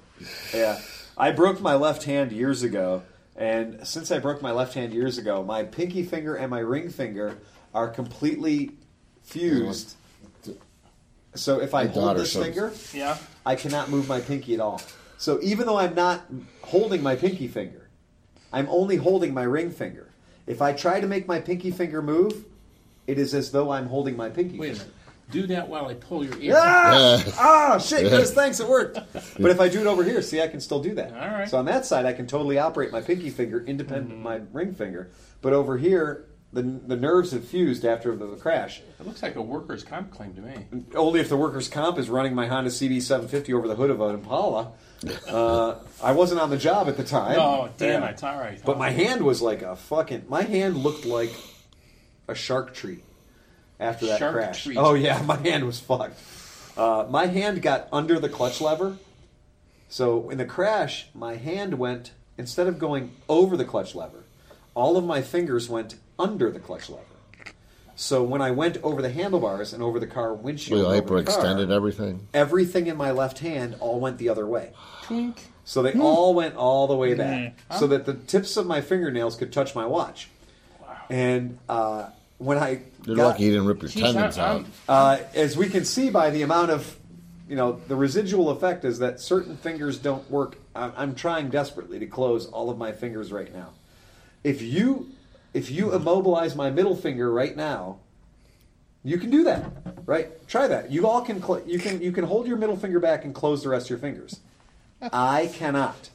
Yeah, 0.53 0.79
I 1.17 1.31
broke 1.31 1.63
my 1.63 1.77
left 1.77 2.03
hand 2.03 2.31
years 2.31 2.63
ago, 2.63 3.03
and 3.37 3.87
since 3.87 4.11
I 4.11 4.19
broke 4.19 4.43
my 4.43 4.51
left 4.53 4.75
hand 4.75 4.93
years 4.93 5.17
ago, 5.17 5.43
my 5.43 5.63
pinky 5.63 6.03
finger 6.03 6.35
and 6.35 6.51
my 6.51 6.59
ring 6.59 6.91
finger 6.91 7.39
are 7.73 7.89
completely 7.89 8.73
fused. 9.23 9.95
So 11.35 11.61
if 11.61 11.75
I 11.75 11.85
My 11.85 11.91
hold 11.91 12.05
daughter 12.07 12.21
this 12.21 12.33
shows- 12.33 12.45
finger, 12.45 12.73
Yeah. 12.93 13.17
I 13.47 13.55
cannot 13.57 13.89
move 13.91 14.09
my 14.09 14.21
pinky 14.21 14.55
at 14.55 14.61
all. 14.61 14.81
So 15.19 15.39
even 15.43 15.67
though 15.67 15.79
I'm 15.79 15.95
not 15.95 16.23
holding 16.63 17.03
my 17.03 17.15
pinky 17.15 17.47
finger, 17.49 17.89
I'm 18.53 18.67
only 18.69 18.97
holding 18.97 19.33
my 19.35 19.43
ring 19.45 19.71
finger. 19.71 20.09
If 20.47 20.61
I 20.63 20.73
try 20.73 21.01
to 21.01 21.07
make 21.07 21.29
my 21.29 21.41
pinky 21.41 21.71
finger 21.71 22.03
move, 22.03 22.45
it 23.07 23.19
is 23.19 23.35
as 23.35 23.51
though 23.53 23.71
I'm 23.71 23.87
holding 23.87 24.17
my 24.17 24.29
pinky 24.29 24.59
Wait 24.59 24.71
a 24.71 24.75
finger. 24.75 24.85
minute. 24.85 24.95
Do 25.31 25.47
that 25.55 25.69
while 25.69 25.87
I 25.87 25.95
pull 25.95 26.25
your 26.25 26.37
ear. 26.41 26.55
Ah! 26.59 27.23
ah, 27.39 27.79
shit, 27.79 28.09
Chris, 28.09 28.33
thanks, 28.35 28.59
it 28.59 28.67
worked. 28.67 28.99
But 29.39 29.53
if 29.53 29.61
I 29.61 29.69
do 29.69 29.81
it 29.81 29.87
over 29.87 30.03
here, 30.03 30.21
see, 30.23 30.43
I 30.43 30.49
can 30.49 30.59
still 30.61 30.83
do 30.83 30.93
that. 30.97 31.13
All 31.13 31.19
right. 31.39 31.49
So 31.49 31.57
on 31.59 31.67
that 31.67 31.87
side, 31.87 32.05
I 32.05 32.13
can 32.13 32.27
totally 32.27 32.59
operate 32.59 32.91
my 32.91 33.01
pinky 33.01 33.31
finger 33.31 33.63
independent 33.65 34.13
of 34.13 34.19
my 34.19 34.41
ring 34.53 34.75
finger. 34.75 35.09
But 35.41 35.53
over 35.53 35.79
here, 35.79 36.25
the, 36.53 36.63
the 36.63 36.97
nerves 36.97 37.31
have 37.33 37.45
fused 37.45 37.85
after 37.85 38.15
the 38.17 38.27
crash. 38.37 38.81
It 38.99 39.07
looks 39.07 39.23
like 39.23 39.37
a 39.37 39.43
workers' 39.43 39.85
comp 39.85 40.11
claim 40.13 40.35
to 40.35 40.41
me. 40.41 40.67
Only 40.95 41.21
if 41.21 41.29
the 41.29 41.37
workers' 41.37 41.69
comp 41.69 41.99
is 41.99 42.11
running 42.11 42.35
my 42.35 42.47
Honda 42.49 42.71
CB750 42.71 43.55
over 43.55 43.69
the 43.69 43.77
hood 43.77 43.91
of 43.91 44.01
an 44.01 44.17
Impala. 44.17 44.73
Uh, 45.29 45.77
I 46.03 46.13
wasn't 46.13 46.41
on 46.41 46.51
the 46.51 46.57
job 46.59 46.89
at 46.89 46.97
the 46.97 47.05
time. 47.05 47.39
Oh, 47.39 47.71
damn 47.79 48.03
Yeah. 48.03 48.09
it. 48.11 48.25
All 48.25 48.39
right. 48.39 48.61
But 48.65 48.79
my 48.79 48.91
hand 48.91 49.23
was 49.23 49.41
like 49.41 49.63
a 49.63 49.77
fucking. 49.77 50.25
My 50.29 50.43
hand 50.43 50.77
looked 50.77 51.05
like 51.07 51.33
a 52.29 52.35
shark 52.35 52.75
tree 52.75 53.03
after 53.79 54.07
that 54.07 54.19
Shark 54.19 54.35
crash. 54.35 54.65
treat. 54.65 54.77
Oh 54.77 54.95
yeah, 54.95 55.23
my 55.27 55.37
hand 55.37 55.65
was 55.65 55.81
fucked. 55.81 56.19
Uh, 56.77 57.07
my 57.09 57.27
hand 57.27 57.63
got 57.63 57.89
under 57.93 58.19
the 58.21 58.29
clutch 58.29 58.61
lever, 58.61 58.97
so 59.89 60.31
in 60.31 60.39
the 60.39 60.45
crash, 60.45 61.09
my 61.15 61.37
hand 61.37 61.79
went 61.79 62.13
instead 62.39 62.67
of 62.67 62.79
going 62.79 63.13
over 63.29 63.57
the 63.57 63.65
clutch 63.65 63.95
lever, 63.95 64.25
all 64.75 64.97
of 64.97 65.05
my 65.05 65.21
fingers 65.23 65.69
went 65.69 65.97
under 66.21 66.51
the 66.51 66.61
clutch 66.61 66.89
lever. 66.91 67.03
So 67.97 68.23
when 68.23 68.41
I 68.41 68.51
went 68.51 68.79
over 68.83 69.03
the 69.03 69.11
handlebars 69.11 69.73
and 69.75 69.83
over 69.83 69.99
the 70.01 70.07
car 70.07 70.33
windshield, 70.33 70.81
we 70.81 70.87
and 70.87 71.03
over 71.11 71.23
the 71.23 71.31
car, 71.31 71.71
everything. 71.71 72.29
everything 72.33 72.87
in 72.87 72.97
my 72.97 73.11
left 73.11 73.41
hand 73.41 73.77
all 73.81 74.01
went 74.01 74.17
the 74.19 74.29
other 74.29 74.47
way. 74.47 74.73
Twink. 75.03 75.49
So 75.65 75.83
they 75.83 75.93
all 75.93 76.35
went 76.35 76.57
all 76.57 76.87
the 76.87 76.97
way 76.97 77.15
back, 77.15 77.59
so 77.79 77.87
that 77.89 78.07
the 78.07 78.15
tips 78.15 78.57
of 78.57 78.67
my 78.67 78.81
fingernails 78.81 79.37
could 79.37 79.53
touch 79.53 79.75
my 79.75 79.85
watch. 79.87 80.29
And 81.11 81.59
uh, 81.69 82.09
when 82.39 82.57
I 82.59 82.81
You're 83.05 83.17
got, 83.17 83.27
lucky 83.29 83.45
you 83.45 83.51
didn't 83.51 83.67
rip 83.67 83.83
your 83.83 83.91
Geez, 83.91 84.03
tendons 84.03 84.39
I'm- 84.39 84.67
out. 84.89 85.21
uh, 85.21 85.23
as 85.35 85.57
we 85.57 85.69
can 85.69 85.85
see 85.85 86.09
by 86.11 86.31
the 86.31 86.43
amount 86.43 86.71
of, 86.71 86.97
you 87.49 87.57
know, 87.57 87.81
the 87.89 87.97
residual 87.97 88.49
effect 88.51 88.85
is 88.85 88.99
that 89.01 89.21
certain 89.21 89.57
fingers 89.59 89.99
don't 89.99 90.29
work. 90.31 90.57
I'm, 90.75 90.93
I'm 90.97 91.15
trying 91.15 91.51
desperately 91.51 91.99
to 91.99 92.07
close 92.07 92.47
all 92.47 92.71
of 92.71 92.79
my 92.79 92.93
fingers 92.93 93.31
right 93.31 93.53
now. 93.55 93.71
If 94.43 94.63
you, 94.63 95.11
if 95.53 95.71
you 95.71 95.95
immobilize 95.95 96.55
my 96.55 96.71
middle 96.71 96.97
finger 96.97 97.31
right 97.33 97.57
now, 97.57 97.99
you 99.03 99.19
can 99.19 99.31
do 99.31 99.45
that, 99.45 99.65
right? 100.07 100.47
Try 100.49 100.67
that. 100.69 100.91
You 100.91 101.07
all 101.07 101.23
can. 101.23 101.43
Cl- 101.43 101.63
you 101.67 101.79
can. 101.79 102.03
You 102.03 102.13
can 102.13 102.25
hold 102.25 102.47
your 102.47 102.57
middle 102.57 102.77
finger 102.77 103.01
back 103.01 103.25
and 103.25 103.35
close 103.35 103.63
the 103.63 103.71
rest 103.71 103.87
of 103.87 103.91
your 103.91 103.99
fingers. 103.99 104.41
I 105.01 105.51
cannot. 105.55 106.11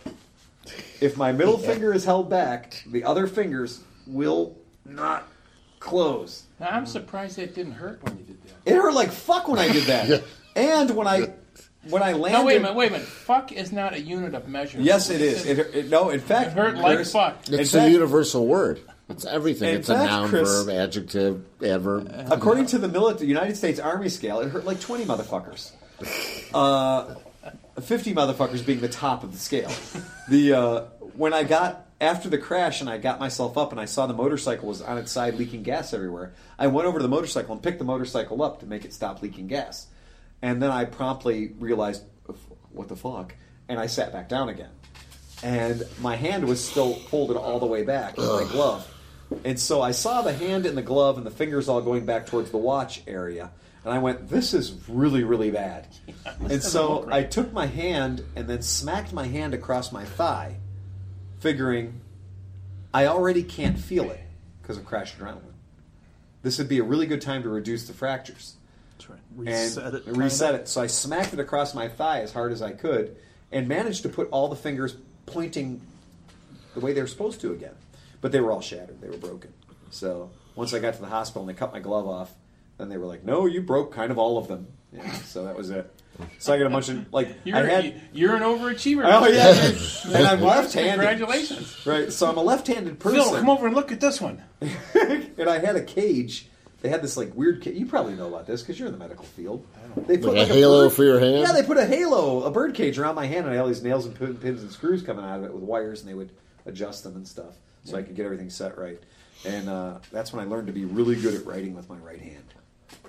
If 1.01 1.17
my 1.17 1.31
middle 1.31 1.57
finger 1.57 1.93
is 1.93 2.05
held 2.05 2.29
back, 2.29 2.83
the 2.87 3.03
other 3.03 3.27
fingers 3.27 3.81
will 4.05 4.55
not 4.85 5.27
close. 5.79 6.43
Now, 6.59 6.69
I'm 6.69 6.85
surprised 6.85 7.37
that 7.37 7.55
didn't 7.55 7.73
hurt 7.73 8.03
when 8.03 8.17
you 8.17 8.23
did 8.23 8.37
that. 8.43 8.71
It 8.71 8.75
hurt 8.75 8.93
like 8.93 9.11
fuck 9.11 9.47
when 9.47 9.59
I 9.59 9.71
did 9.71 9.85
that. 9.85 10.23
And 10.55 10.91
when 10.91 11.07
I 11.07 11.33
when 11.89 12.01
I 12.03 12.13
landed. 12.13 12.39
No, 12.39 12.45
wait 12.45 12.57
a 12.57 12.59
minute, 12.59 12.75
wait 12.75 12.89
a 12.89 12.91
minute. 12.93 13.07
Fuck 13.07 13.51
is 13.51 13.71
not 13.71 13.93
a 13.93 13.99
unit 13.99 14.33
of 14.33 14.47
measure. 14.47 14.79
Yes, 14.79 15.09
it 15.09 15.21
is. 15.21 15.45
It, 15.45 15.59
it, 15.75 15.89
no, 15.89 16.09
in 16.09 16.19
fact, 16.19 16.51
It 16.51 16.53
hurt 16.53 16.77
like 16.77 16.97
Chris, 16.97 17.11
fuck. 17.11 17.37
It's 17.49 17.71
fact, 17.71 17.87
a 17.87 17.91
universal 17.91 18.45
word. 18.45 18.81
It's 19.09 19.25
everything. 19.25 19.69
In 19.69 19.75
it's 19.77 19.89
a 19.89 19.93
noun, 19.93 20.29
Chris- 20.29 20.49
verb, 20.49 20.69
adjective, 20.69 21.45
adverb. 21.63 22.11
According 22.31 22.65
to 22.67 22.77
the 22.77 22.87
military, 22.87 23.27
United 23.27 23.55
States 23.55 23.79
Army 23.79 24.09
scale, 24.09 24.39
it 24.39 24.49
hurt 24.49 24.65
like 24.65 24.79
twenty 24.79 25.05
motherfuckers. 25.05 25.71
Uh, 26.53 27.15
50 27.81 28.13
motherfuckers 28.13 28.65
being 28.65 28.79
the 28.79 28.87
top 28.87 29.23
of 29.25 29.33
the 29.33 29.37
scale. 29.37 29.71
The 30.29 30.53
uh, 30.53 30.81
when 31.15 31.33
I 31.33 31.43
got 31.43 31.85
after 31.99 32.29
the 32.29 32.37
crash 32.37 32.81
and 32.81 32.89
I 32.89 32.97
got 32.97 33.19
myself 33.19 33.57
up 33.57 33.71
and 33.71 33.79
I 33.79 33.85
saw 33.85 34.05
the 34.07 34.13
motorcycle 34.13 34.67
was 34.67 34.81
on 34.81 34.97
its 34.97 35.11
side 35.11 35.35
leaking 35.35 35.63
gas 35.63 35.93
everywhere. 35.93 36.33
I 36.57 36.67
went 36.67 36.87
over 36.87 36.99
to 36.99 37.03
the 37.03 37.09
motorcycle 37.09 37.53
and 37.53 37.61
picked 37.61 37.79
the 37.79 37.85
motorcycle 37.85 38.41
up 38.41 38.59
to 38.61 38.65
make 38.65 38.85
it 38.85 38.93
stop 38.93 39.21
leaking 39.21 39.47
gas. 39.47 39.87
And 40.41 40.61
then 40.61 40.71
I 40.71 40.85
promptly 40.85 41.53
realized 41.59 42.03
what 42.71 42.87
the 42.87 42.95
fuck 42.95 43.35
and 43.67 43.79
I 43.79 43.87
sat 43.87 44.11
back 44.13 44.29
down 44.29 44.49
again. 44.49 44.71
And 45.43 45.83
my 46.01 46.15
hand 46.15 46.47
was 46.47 46.63
still 46.63 46.93
folded 46.95 47.37
all 47.37 47.59
the 47.59 47.65
way 47.65 47.83
back 47.83 48.17
in 48.17 48.23
my 48.25 48.45
glove. 48.51 48.89
And 49.43 49.59
so 49.59 49.81
I 49.81 49.91
saw 49.91 50.21
the 50.21 50.33
hand 50.33 50.65
in 50.65 50.75
the 50.75 50.81
glove 50.81 51.17
and 51.17 51.25
the 51.25 51.31
fingers 51.31 51.67
all 51.67 51.81
going 51.81 52.05
back 52.05 52.27
towards 52.27 52.51
the 52.51 52.57
watch 52.57 53.01
area. 53.07 53.51
And 53.83 53.93
I 53.93 53.99
went, 53.99 54.29
this 54.29 54.53
is 54.53 54.73
really, 54.87 55.23
really 55.23 55.51
bad. 55.51 55.87
and 56.49 56.61
so 56.63 57.07
I 57.11 57.23
took 57.23 57.51
my 57.53 57.65
hand 57.67 58.23
and 58.35 58.47
then 58.47 58.61
smacked 58.61 59.13
my 59.13 59.27
hand 59.27 59.53
across 59.53 59.91
my 59.91 60.05
thigh, 60.05 60.57
figuring 61.39 62.01
I 62.93 63.07
already 63.07 63.43
can't 63.43 63.77
feel 63.77 64.09
it 64.09 64.21
because 64.61 64.77
of 64.77 64.85
crash 64.85 65.15
adrenaline. 65.15 65.41
This 66.43 66.57
would 66.59 66.69
be 66.69 66.79
a 66.79 66.83
really 66.83 67.07
good 67.07 67.21
time 67.21 67.43
to 67.43 67.49
reduce 67.49 67.87
the 67.87 67.93
fractures 67.93 68.55
That's 68.97 69.09
right. 69.09 69.19
and 69.37 69.47
Reset 69.47 69.93
it. 69.95 70.03
reset 70.07 70.47
kinda. 70.49 70.61
it. 70.61 70.67
So 70.67 70.81
I 70.81 70.87
smacked 70.87 71.33
it 71.33 71.39
across 71.39 71.73
my 71.75 71.87
thigh 71.87 72.21
as 72.21 72.31
hard 72.31 72.51
as 72.51 72.61
I 72.61 72.71
could, 72.71 73.15
and 73.51 73.67
managed 73.67 74.03
to 74.03 74.09
put 74.09 74.29
all 74.31 74.47
the 74.47 74.55
fingers 74.55 74.95
pointing 75.25 75.81
the 76.73 76.79
way 76.79 76.93
they 76.93 77.01
were 77.01 77.07
supposed 77.07 77.41
to 77.41 77.51
again. 77.51 77.73
But 78.25 78.31
they 78.31 78.39
were 78.41 78.51
all 78.51 78.59
shattered; 78.59 79.01
they 79.01 79.07
were 79.07 79.17
broken. 79.17 79.53
So 79.91 80.31
once 80.55 80.73
I 80.73 80.79
got 80.79 80.95
to 80.95 80.99
the 80.99 81.05
hospital 81.05 81.43
and 81.43 81.49
they 81.49 81.53
cut 81.53 81.71
my 81.71 81.79
glove 81.79 82.07
off, 82.07 82.33
then 82.79 82.89
they 82.89 82.97
were 82.97 83.05
like, 83.05 83.23
"No, 83.23 83.45
you 83.45 83.61
broke 83.61 83.93
kind 83.93 84.09
of 84.09 84.17
all 84.17 84.39
of 84.39 84.47
them." 84.47 84.65
Yeah, 84.91 85.11
so 85.11 85.45
that 85.45 85.55
was 85.55 85.69
it. 85.69 85.93
So 86.39 86.51
I 86.51 86.57
got 86.57 86.65
a 86.65 86.71
bunch 86.71 86.89
of 86.89 87.13
like 87.13 87.29
You're, 87.43 87.57
I 87.57 87.65
had. 87.65 88.01
you're 88.13 88.35
an 88.35 88.41
overachiever. 88.41 89.03
Oh 89.05 89.27
yeah, 89.27 90.17
and 90.17 90.27
I'm 90.27 90.41
left-handed. 90.41 91.05
Congratulations. 91.05 91.85
Right, 91.85 92.11
so 92.11 92.27
I'm 92.27 92.37
a 92.37 92.41
left-handed 92.41 92.99
person. 92.99 93.21
Phil, 93.21 93.35
come 93.35 93.49
over 93.51 93.67
and 93.67 93.75
look 93.75 93.91
at 93.91 94.01
this 94.01 94.19
one. 94.19 94.41
and 94.59 95.47
I 95.47 95.59
had 95.59 95.75
a 95.75 95.83
cage. 95.83 96.47
They 96.81 96.89
had 96.89 97.03
this 97.03 97.17
like 97.17 97.35
weird. 97.35 97.63
Ca- 97.63 97.73
you 97.73 97.85
probably 97.85 98.15
know 98.15 98.29
about 98.29 98.47
this 98.47 98.63
because 98.63 98.79
you're 98.79 98.87
in 98.87 98.93
the 98.95 98.99
medical 98.99 99.25
field. 99.25 99.67
They 100.07 100.17
put 100.17 100.33
Like 100.33 100.49
a 100.49 100.51
halo 100.51 100.89
for 100.89 101.03
your 101.03 101.19
hand? 101.19 101.41
Yeah, 101.41 101.51
they 101.51 101.61
put 101.61 101.77
a 101.77 101.85
halo, 101.85 102.41
a 102.41 102.49
bird 102.49 102.73
cage 102.73 102.97
around 102.97 103.13
my 103.13 103.27
hand, 103.27 103.45
and 103.45 103.49
I 103.49 103.53
had 103.53 103.61
all 103.61 103.67
these 103.67 103.83
nails 103.83 104.07
and 104.07 104.15
pins 104.41 104.63
and 104.63 104.71
screws 104.71 105.03
coming 105.03 105.23
out 105.23 105.37
of 105.37 105.45
it 105.45 105.53
with 105.53 105.61
wires, 105.61 105.99
and 106.01 106.09
they 106.09 106.15
would 106.15 106.31
adjust 106.65 107.03
them 107.03 107.15
and 107.15 107.27
stuff, 107.27 107.53
so 107.85 107.97
I 107.97 108.01
could 108.01 108.15
get 108.15 108.25
everything 108.25 108.49
set 108.49 108.77
right. 108.77 108.99
And 109.45 109.69
uh, 109.69 109.99
that's 110.11 110.33
when 110.33 110.45
I 110.45 110.49
learned 110.49 110.67
to 110.67 110.73
be 110.73 110.85
really 110.85 111.15
good 111.15 111.33
at 111.33 111.45
writing 111.45 111.75
with 111.75 111.89
my 111.89 111.97
right 111.97 112.19
hand. 112.19 112.43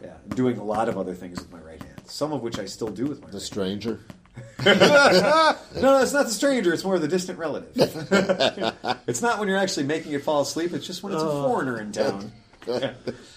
Yeah, 0.02 0.14
doing 0.28 0.58
a 0.58 0.64
lot 0.64 0.88
of 0.88 0.98
other 0.98 1.14
things 1.14 1.38
with 1.38 1.50
my 1.50 1.60
right 1.60 1.82
hand, 1.82 2.02
some 2.04 2.32
of 2.32 2.42
which 2.42 2.58
I 2.58 2.66
still 2.66 2.88
do 2.88 3.06
with 3.06 3.22
my. 3.22 3.28
The 3.28 3.34
right 3.34 3.42
stranger. 3.42 4.00
no, 4.64 5.56
no, 5.80 6.02
it's 6.02 6.12
not 6.12 6.26
the 6.26 6.32
stranger. 6.32 6.72
It's 6.72 6.84
more 6.84 6.98
the 6.98 7.08
distant 7.08 7.38
relative. 7.38 7.72
it's 9.06 9.22
not 9.22 9.38
when 9.38 9.48
you're 9.48 9.58
actually 9.58 9.86
making 9.86 10.12
it 10.12 10.22
fall 10.22 10.42
asleep. 10.42 10.72
It's 10.72 10.86
just 10.86 11.02
when 11.02 11.12
it's 11.12 11.22
a 11.22 11.26
foreigner 11.26 11.80
in 11.80 11.92
town. 11.92 12.32
Yeah. 12.66 12.92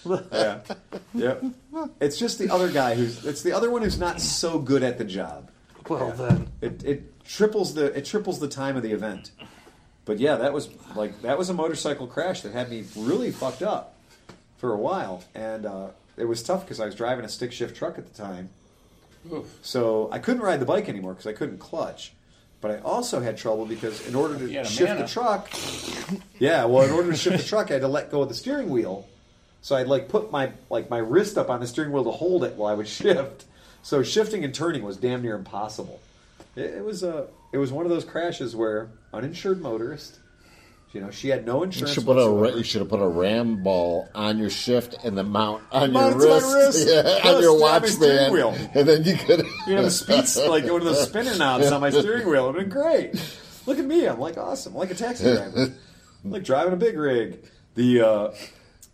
yeah. 0.31 0.59
Yep. 1.13 1.43
It's 2.01 2.17
just 2.17 2.39
the 2.39 2.49
other 2.49 2.71
guy 2.71 2.95
who's. 2.95 3.25
It's 3.25 3.43
the 3.43 3.53
other 3.53 3.69
one 3.69 3.81
who's 3.81 3.99
not 3.99 4.19
so 4.19 4.59
good 4.59 4.83
at 4.83 4.97
the 4.97 5.05
job. 5.05 5.51
Well, 5.87 6.11
then. 6.11 6.49
It, 6.61 6.83
it 6.83 7.25
triples 7.25 7.73
the 7.73 7.97
it 7.97 8.05
triples 8.05 8.39
the 8.39 8.47
time 8.47 8.75
of 8.75 8.83
the 8.83 8.91
event. 8.91 9.31
But 10.09 10.17
yeah, 10.17 10.37
that 10.37 10.53
was 10.53 10.69
like 10.95 11.21
that 11.21 11.37
was 11.37 11.51
a 11.51 11.53
motorcycle 11.53 12.07
crash 12.07 12.41
that 12.41 12.51
had 12.51 12.71
me 12.71 12.83
really 12.95 13.29
fucked 13.29 13.61
up 13.61 13.93
for 14.57 14.73
a 14.73 14.75
while, 14.75 15.23
and 15.35 15.67
uh, 15.67 15.89
it 16.17 16.25
was 16.25 16.41
tough 16.41 16.65
because 16.65 16.79
I 16.79 16.87
was 16.87 16.95
driving 16.95 17.25
a 17.25 17.29
stick 17.29 17.51
shift 17.51 17.77
truck 17.77 17.99
at 17.99 18.11
the 18.11 18.19
time. 18.19 18.49
Oof. 19.31 19.45
So 19.61 20.09
I 20.11 20.17
couldn't 20.17 20.41
ride 20.41 20.61
the 20.61 20.65
bike 20.65 20.89
anymore 20.89 21.13
because 21.13 21.27
I 21.27 21.33
couldn't 21.33 21.59
clutch. 21.59 22.13
But 22.59 22.71
I 22.71 22.79
also 22.79 23.19
had 23.19 23.37
trouble 23.37 23.67
because 23.67 24.07
in 24.07 24.15
order 24.15 24.35
to 24.39 24.63
shift 24.65 24.97
the 24.97 25.05
truck, 25.05 25.47
yeah, 26.39 26.65
well, 26.65 26.83
in 26.85 26.89
order 26.89 27.11
to 27.11 27.15
shift 27.15 27.37
the 27.37 27.43
truck, 27.43 27.69
I 27.69 27.73
had 27.73 27.83
to 27.83 27.87
let 27.87 28.09
go 28.09 28.23
of 28.23 28.29
the 28.29 28.35
steering 28.35 28.71
wheel. 28.71 29.07
So 29.61 29.75
I'd 29.75 29.85
like 29.85 30.09
put 30.09 30.31
my 30.31 30.53
like 30.71 30.89
my 30.89 30.97
wrist 30.97 31.37
up 31.37 31.51
on 31.51 31.59
the 31.59 31.67
steering 31.67 31.91
wheel 31.91 32.05
to 32.05 32.11
hold 32.11 32.43
it 32.43 32.55
while 32.55 32.71
I 32.71 32.75
would 32.75 32.87
shift. 32.99 33.45
So 33.83 34.01
shifting 34.01 34.43
and 34.43 34.55
turning 34.55 34.81
was 34.81 34.97
damn 34.97 35.21
near 35.21 35.35
impossible. 35.35 35.99
It, 36.55 36.65
it 36.75 36.83
was 36.85 37.03
a 37.03 37.27
it 37.51 37.57
was 37.57 37.71
one 37.71 37.85
of 37.85 37.89
those 37.91 38.03
crashes 38.05 38.55
where 38.55 38.91
uninsured 39.13 39.61
motorist, 39.61 40.19
you 40.91 41.01
know, 41.01 41.09
she 41.11 41.29
had 41.29 41.45
no 41.45 41.57
You 41.57 41.63
insurance. 41.63 41.93
should 41.93 42.05
put 42.05 42.13
a 42.17 42.31
whatsoever. 42.31 42.41
ra- 42.53 42.57
you 42.57 42.63
should 42.63 42.81
have 42.81 42.89
put 42.89 43.01
a 43.01 43.07
ram 43.07 43.63
ball 43.63 44.07
on 44.13 44.37
your 44.37 44.49
shift 44.49 44.95
and 45.03 45.17
the 45.17 45.23
mount 45.23 45.63
on 45.71 45.93
your 45.93 46.09
it 46.09 46.13
to 46.13 46.17
my 46.19 46.23
wrist, 46.25 46.55
wrist. 46.55 46.87
Yeah, 46.89 47.01
Plus, 47.21 47.25
on 47.35 47.41
your 47.41 47.55
yeah, 47.57 47.61
watch 47.61 47.99
band, 47.99 48.33
wheel. 48.33 48.55
and 48.73 48.87
then 48.87 49.03
you 49.03 49.15
could 49.15 49.45
You 49.67 49.75
know, 49.75 49.83
the 49.83 49.91
speeds 49.91 50.37
like 50.37 50.63
one 50.65 50.81
of 50.81 50.85
those 50.85 51.07
spinner 51.07 51.35
knobs 51.37 51.71
on 51.71 51.81
my 51.81 51.89
steering 51.89 52.27
wheel. 52.27 52.49
It'd 52.49 52.55
been 52.55 52.69
great. 52.69 53.13
Look 53.65 53.77
at 53.79 53.85
me, 53.85 54.05
I'm 54.07 54.19
like 54.19 54.37
awesome, 54.37 54.73
I'm 54.73 54.79
like 54.79 54.91
a 54.91 54.95
taxi 54.95 55.23
driver, 55.35 55.73
I'm 56.23 56.31
like 56.31 56.43
driving 56.43 56.73
a 56.73 56.77
big 56.77 56.97
rig. 56.97 57.39
The 57.75 58.01
uh, 58.01 58.31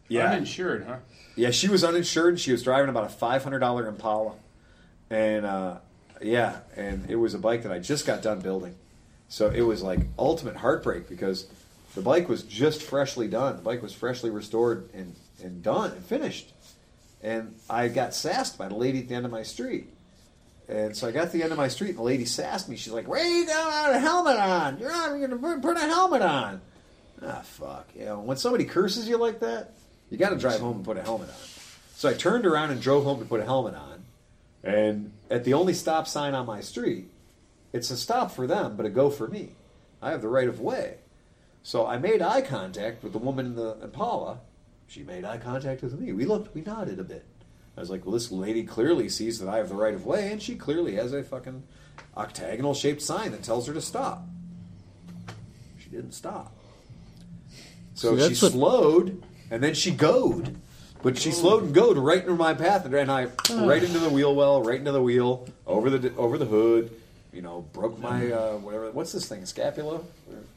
yeah, 0.10 0.32
Uninsured, 0.32 0.86
huh? 0.88 0.98
yeah, 1.36 1.50
she 1.52 1.68
was 1.70 1.84
uninsured. 1.84 2.34
and 2.34 2.40
She 2.40 2.52
was 2.52 2.62
driving 2.62 2.90
about 2.90 3.06
a 3.06 3.10
five 3.10 3.44
hundred 3.44 3.60
dollar 3.60 3.88
Impala, 3.88 4.34
and 5.10 5.46
uh, 5.46 5.78
yeah, 6.26 6.60
and 6.76 7.10
it 7.10 7.16
was 7.16 7.34
a 7.34 7.40
bike 7.40 7.64
that 7.64 7.72
I 7.72 7.80
just 7.80 8.06
got 8.06 8.22
done 8.22 8.40
building, 8.40 8.76
so 9.30 9.50
it 9.50 9.62
was 9.62 9.84
like 9.84 10.00
ultimate 10.18 10.56
heartbreak 10.56 11.08
because 11.08 11.48
the 11.94 12.02
bike 12.02 12.28
was 12.28 12.44
just 12.44 12.82
freshly 12.82 13.28
done. 13.28 13.58
The 13.58 13.62
bike 13.62 13.82
was 13.82 13.94
freshly 13.94 14.30
restored 14.30 14.90
and 14.94 15.16
and 15.44 15.62
done 15.62 15.92
and 15.92 16.04
finished, 16.04 16.52
and 17.22 17.56
I 17.70 17.88
got 17.90 18.14
sassed 18.14 18.58
by 18.58 18.68
the 18.68 18.76
lady 18.76 19.00
at 19.00 19.08
the 19.08 19.16
end 19.16 19.26
of 19.26 19.32
my 19.32 19.44
street. 19.44 19.90
And 20.68 20.98
so 20.98 21.08
I 21.08 21.12
got 21.12 21.26
to 21.26 21.38
the 21.38 21.44
end 21.44 21.52
of 21.52 21.60
my 21.60 21.68
street, 21.68 21.90
and 21.90 22.00
the 22.00 22.04
lady 22.04 22.26
sassed 22.26 22.68
me. 22.68 22.76
She's 22.76 22.92
like, 22.92 23.08
"Where 23.08 23.24
you 23.24 23.46
don't 23.46 23.72
have 23.72 23.94
a 23.94 24.00
helmet 24.00 24.38
on? 24.38 24.80
You're 24.80 24.90
not 24.90 25.10
going 25.10 25.30
to 25.30 25.62
put 25.62 25.78
a 25.78 25.82
helmet 25.82 26.24
on." 26.24 26.62
Ah, 27.22 27.42
fuck. 27.44 27.88
You 27.96 28.06
know, 28.06 28.20
when 28.20 28.38
somebody 28.38 28.66
curses 28.66 29.08
you 29.08 29.18
like 29.18 29.42
that, 29.42 29.74
you 30.10 30.18
got 30.18 30.30
to 30.30 30.38
drive 30.38 30.60
home 30.60 30.78
and 30.78 30.86
put 30.86 30.98
a 30.98 31.04
helmet 31.04 31.30
on. 31.30 31.36
So 31.96 32.10
I 32.10 32.14
turned 32.14 32.46
around 32.46 32.72
and 32.72 32.82
drove 32.82 33.04
home 33.04 33.20
to 33.20 33.26
put 33.26 33.40
a 33.40 33.46
helmet 33.46 33.76
on. 33.76 34.04
And 34.64 35.12
at 35.30 35.44
the 35.44 35.54
only 35.54 35.74
stop 35.74 36.08
sign 36.08 36.34
on 36.36 36.46
my 36.46 36.62
street, 36.62 37.10
it's 37.74 37.90
a 37.92 37.98
stop 37.98 38.32
for 38.32 38.48
them, 38.48 38.76
but 38.78 38.86
a 38.86 38.90
go 38.90 39.10
for 39.10 39.28
me. 39.28 39.56
I 40.02 40.12
have 40.12 40.22
the 40.22 40.28
right 40.28 40.48
of 40.48 40.60
way. 40.62 40.98
So 41.64 41.86
I 41.88 41.98
made 41.98 42.22
eye 42.22 42.42
contact 42.42 43.04
with 43.04 43.12
the 43.14 43.18
woman 43.20 43.46
in 43.48 43.56
the 43.56 43.78
Impala. 43.82 44.40
She 44.88 45.04
made 45.04 45.26
eye 45.26 45.38
contact 45.40 45.82
with 45.82 46.00
me. 46.00 46.12
We 46.14 46.26
looked, 46.26 46.54
we 46.54 46.62
nodded 46.62 47.00
a 47.00 47.04
bit. 47.04 47.26
I 47.76 47.80
was 47.82 47.90
like, 47.90 48.06
well, 48.06 48.14
this 48.14 48.32
lady 48.32 48.64
clearly 48.64 49.10
sees 49.10 49.40
that 49.40 49.50
I 49.50 49.58
have 49.58 49.68
the 49.70 49.76
right 49.76 49.94
of 49.96 50.06
way, 50.06 50.32
and 50.32 50.42
she 50.42 50.56
clearly 50.56 50.96
has 50.96 51.12
a 51.12 51.24
fucking 51.24 51.64
octagonal 52.16 52.74
shaped 52.74 53.02
sign 53.02 53.32
that 53.32 53.44
tells 53.44 53.68
her 53.68 53.74
to 53.74 53.82
stop. 53.82 54.26
She 55.80 55.90
didn't 55.90 56.14
stop. 56.14 56.56
So 57.96 58.16
See, 58.18 58.36
she 58.36 58.46
what- 58.46 58.52
slowed, 58.54 59.24
and 59.50 59.64
then 59.64 59.74
she 59.74 59.92
goed. 59.92 60.56
But 61.06 61.20
she 61.20 61.30
slowed 61.30 61.62
and 61.62 61.76
goed 61.76 61.98
right 61.98 62.22
into 62.22 62.34
my 62.34 62.56
path, 62.56 62.84
and 62.84 63.12
I 63.12 63.28
right 63.52 63.84
into 63.84 64.00
the 64.00 64.10
wheel 64.10 64.34
well, 64.34 64.64
right 64.64 64.80
into 64.80 64.92
the 64.92 65.04
wheel, 65.04 65.48
over 65.68 65.92
the 65.92 66.12
over 66.16 66.40
the 66.40 66.46
hood. 66.46 66.90
You 67.32 67.44
know, 67.44 67.62
broke 67.74 68.00
my 68.00 68.32
uh, 68.32 68.54
whatever. 68.54 68.90
What's 68.90 69.12
this 69.12 69.28
thing? 69.28 69.46
Scapula? 69.46 70.02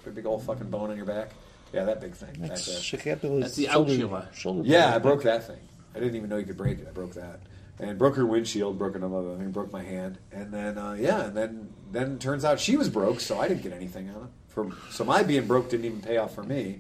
A 0.07 0.11
big 0.11 0.25
old 0.25 0.43
fucking 0.45 0.71
bone 0.71 0.89
on 0.91 0.97
your 0.97 1.05
back. 1.05 1.33
Yeah, 1.75 1.85
that 1.85 2.01
big 2.01 2.15
thing. 2.15 2.33
Back 2.41 2.49
That's 2.49 2.65
there. 2.65 2.99
scapula's 2.99 3.43
That's 3.43 3.57
the 3.57 3.67
shoulder, 3.67 4.29
shoulder 4.33 4.63
Yeah, 4.67 4.95
I 4.95 4.99
broke 4.99 5.23
that 5.25 5.47
thing. 5.47 5.59
I 5.95 5.99
didn't 5.99 6.17
even 6.17 6.31
know 6.31 6.39
you 6.39 6.47
could 6.47 6.57
break 6.57 6.79
it. 6.79 6.89
I 6.89 6.93
broke 6.93 7.13
that, 7.13 7.41
and 7.79 7.99
broke 7.99 8.17
her 8.17 8.25
windshield, 8.25 8.79
broke 8.79 8.97
another 8.97 9.37
thing, 9.37 9.51
broke 9.51 9.71
my 9.71 9.83
hand, 9.83 10.17
and 10.33 10.51
then 10.51 10.79
uh, 10.79 10.97
yeah, 10.99 11.27
and 11.27 11.37
then 11.37 11.69
then 11.93 12.19
turns 12.19 12.47
out 12.47 12.59
she 12.59 12.79
was 12.79 12.89
broke, 12.89 13.21
so 13.21 13.39
I 13.39 13.49
didn't 13.49 13.65
get 13.65 13.75
anything 13.75 14.09
on 14.09 14.23
it. 14.23 14.31
From 14.49 14.75
so 14.89 15.05
my 15.05 15.23
being 15.23 15.47
broke 15.47 15.69
didn't 15.69 15.85
even 15.85 16.01
pay 16.01 16.17
off 16.17 16.35
for 16.35 16.43
me. 16.43 16.79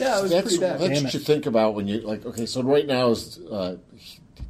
Yeah, 0.00 0.18
it 0.18 0.22
was 0.22 0.30
that's 0.30 0.42
pretty 0.48 0.58
bad. 0.60 0.80
that's 0.80 1.02
what 1.02 1.14
you 1.14 1.20
think 1.20 1.46
about 1.46 1.74
when 1.74 1.86
you 1.88 2.00
like. 2.00 2.24
Okay, 2.26 2.46
so 2.46 2.62
right 2.62 2.86
now 2.86 3.10
is 3.10 3.38
uh, 3.38 3.76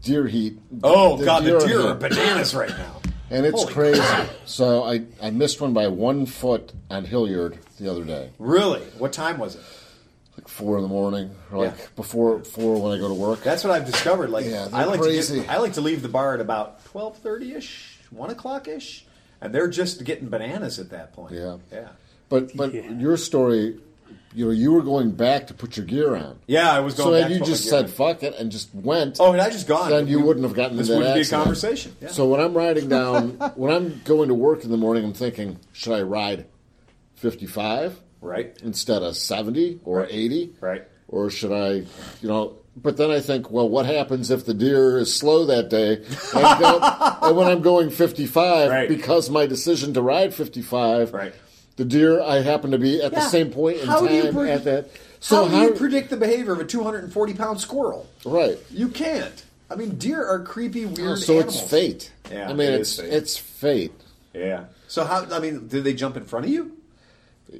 deer 0.02 0.26
heat. 0.26 0.58
Oh 0.82 1.16
god, 1.22 1.44
the 1.44 1.56
are 1.56 1.66
deer 1.66 1.78
are 1.80 1.82
here. 1.84 1.94
bananas 1.94 2.54
right 2.54 2.70
now. 2.70 3.00
and 3.30 3.44
it's 3.46 3.60
Holy 3.62 3.72
crazy. 3.72 4.00
crap. 4.00 4.28
So 4.44 4.82
I 4.84 5.02
I 5.20 5.30
missed 5.30 5.60
one 5.60 5.72
by 5.72 5.88
one 5.88 6.26
foot 6.26 6.72
on 6.90 7.04
Hilliard 7.04 7.58
the 7.78 7.90
other 7.90 8.04
day, 8.04 8.30
Really? 8.38 8.80
What 8.98 9.12
time 9.12 9.38
was 9.38 9.54
it? 9.56 9.62
like 10.38 10.46
four 10.48 10.76
in 10.76 10.82
the 10.82 10.88
morning, 10.88 11.34
or 11.52 11.66
like 11.66 11.76
Yeah. 11.76 11.86
before 11.96 12.42
four 12.44 12.80
when 12.80 12.92
I 12.92 12.98
go 12.98 13.08
to 13.08 13.14
work. 13.14 13.42
That's 13.42 13.62
what 13.64 13.72
I've 13.72 13.84
discovered. 13.86 14.30
Like 14.30 14.46
Yeah, 14.46 14.68
I 14.72 14.84
like 14.84 15.00
crazy. 15.00 15.34
to 15.36 15.40
get, 15.42 15.50
I 15.50 15.58
like 15.58 15.72
to 15.74 15.80
leave 15.80 16.02
the 16.02 16.08
bar 16.08 16.34
at 16.34 16.40
about 16.40 16.84
twelve 16.86 17.18
thirty 17.18 17.52
ish, 17.54 17.98
one 18.10 18.30
o'clock 18.30 18.66
ish, 18.68 19.04
and 19.40 19.52
they're 19.54 19.68
just 19.68 20.04
getting 20.04 20.28
bananas 20.28 20.78
at 20.78 20.90
that 20.90 21.12
point. 21.12 21.34
Yeah. 21.34 21.56
yeah, 21.72 21.88
But 22.28 22.56
but 22.56 22.72
Yeah. 22.72 22.90
your 22.92 23.16
story, 23.16 23.80
you 24.34 24.44
know, 24.46 24.50
you 24.52 24.70
were 24.72 24.82
going 24.82 25.10
back 25.10 25.48
to 25.48 25.54
put 25.54 25.76
your 25.76 25.84
gear 25.86 26.14
on. 26.14 26.38
yeah. 26.46 26.70
I 26.72 26.80
was 26.80 26.94
going. 26.94 27.08
So 27.08 27.20
back 27.20 27.30
had 27.30 27.40
you 27.40 27.44
just 27.44 27.68
said 27.68 27.84
on. 27.86 27.90
fuck 27.90 28.22
it 28.22 28.34
and 28.38 28.50
just 28.52 28.72
went. 28.74 29.16
"Oh, 29.20 29.32
had 29.32 29.40
I 29.40 29.50
just 29.50 29.66
gone?" 29.66 29.90
then 29.90 30.06
you 30.06 30.18
we- 30.20 30.24
wouldn't 30.26 30.44
have 30.44 30.54
gotten 30.54 30.76
This 30.76 30.88
wouldn't 30.88 31.14
be 31.14 31.22
a 31.22 31.24
conversation. 31.26 31.96
Yeah. 32.00 32.08
So 32.08 32.26
when 32.28 32.40
I'm 32.40 32.54
riding 32.54 32.88
down, 33.00 33.30
when 33.56 33.72
I'm 33.74 34.00
going 34.04 34.28
to 34.28 34.34
work 34.34 34.62
in 34.64 34.70
the 34.70 34.76
morning, 34.76 35.04
I'm 35.04 35.14
thinking, 35.14 35.58
should 35.72 35.94
I 35.94 36.02
ride 36.02 36.46
55 37.16 38.00
right, 38.20 38.56
instead 38.62 39.02
of 39.02 39.16
70 39.16 39.80
or 39.84 40.00
Right. 40.00 40.08
80? 40.10 40.50
right. 40.60 40.82
Or 41.08 41.28
should 41.28 41.50
I, 41.52 41.72
you 42.22 42.28
know, 42.28 42.56
but 42.76 42.96
then 42.96 43.10
I 43.10 43.18
think, 43.18 43.50
well, 43.50 43.68
what 43.68 43.84
happens 43.84 44.30
if 44.30 44.46
the 44.46 44.54
deer 44.54 44.96
is 44.98 45.12
slow 45.12 45.44
that 45.46 45.68
day? 45.68 45.94
And, 45.96 46.04
and 47.24 47.36
when 47.36 47.48
I'm 47.48 47.62
going 47.62 47.90
55, 47.90 48.70
Right. 48.70 48.88
because 48.88 49.28
my 49.28 49.46
decision 49.46 49.92
to 49.94 50.02
ride 50.02 50.32
55, 50.32 51.12
Right. 51.12 51.34
The 51.80 51.86
deer 51.86 52.20
I 52.20 52.42
happen 52.42 52.72
to 52.72 52.78
be 52.78 53.02
at 53.02 53.12
the 53.12 53.22
same 53.22 53.50
point 53.50 53.78
in 53.78 53.86
How 53.88 54.06
time 54.06 54.34
pre- 54.34 54.50
at 54.50 54.64
that. 54.64 54.84
how, 54.84 54.90
So 55.20 55.48
do 55.48 55.56
you 55.56 55.70
predict 55.72 56.10
the 56.10 56.18
behavior 56.18 56.52
of 56.52 56.60
a 56.60 56.64
240 56.66 57.34
pound 57.34 57.58
squirrel? 57.58 58.06
right? 58.26 58.58
You 58.70 58.88
can't. 58.88 59.44
I 59.70 59.76
mean, 59.76 59.96
deer 59.96 60.22
are 60.22 60.40
creepy, 60.40 60.84
weird 60.84 61.00
oh, 61.12 61.14
so 61.14 61.34
animals. 61.36 61.62
it's 61.62 61.70
fate. 61.70 62.12
Yeah, 62.30 62.50
I 62.50 62.52
mean, 62.52 62.68
it 62.72 62.80
it's 62.80 62.96
fate. 63.00 63.12
it's 63.12 63.36
fate. 63.38 63.92
Yeah. 64.34 64.64
So 64.88 65.04
how? 65.04 65.24
I 65.32 65.38
mean, 65.38 65.68
did 65.68 65.84
they 65.84 65.94
jump 65.94 66.16
in 66.18 66.24
front 66.24 66.44
of 66.44 66.50
you? 66.52 66.76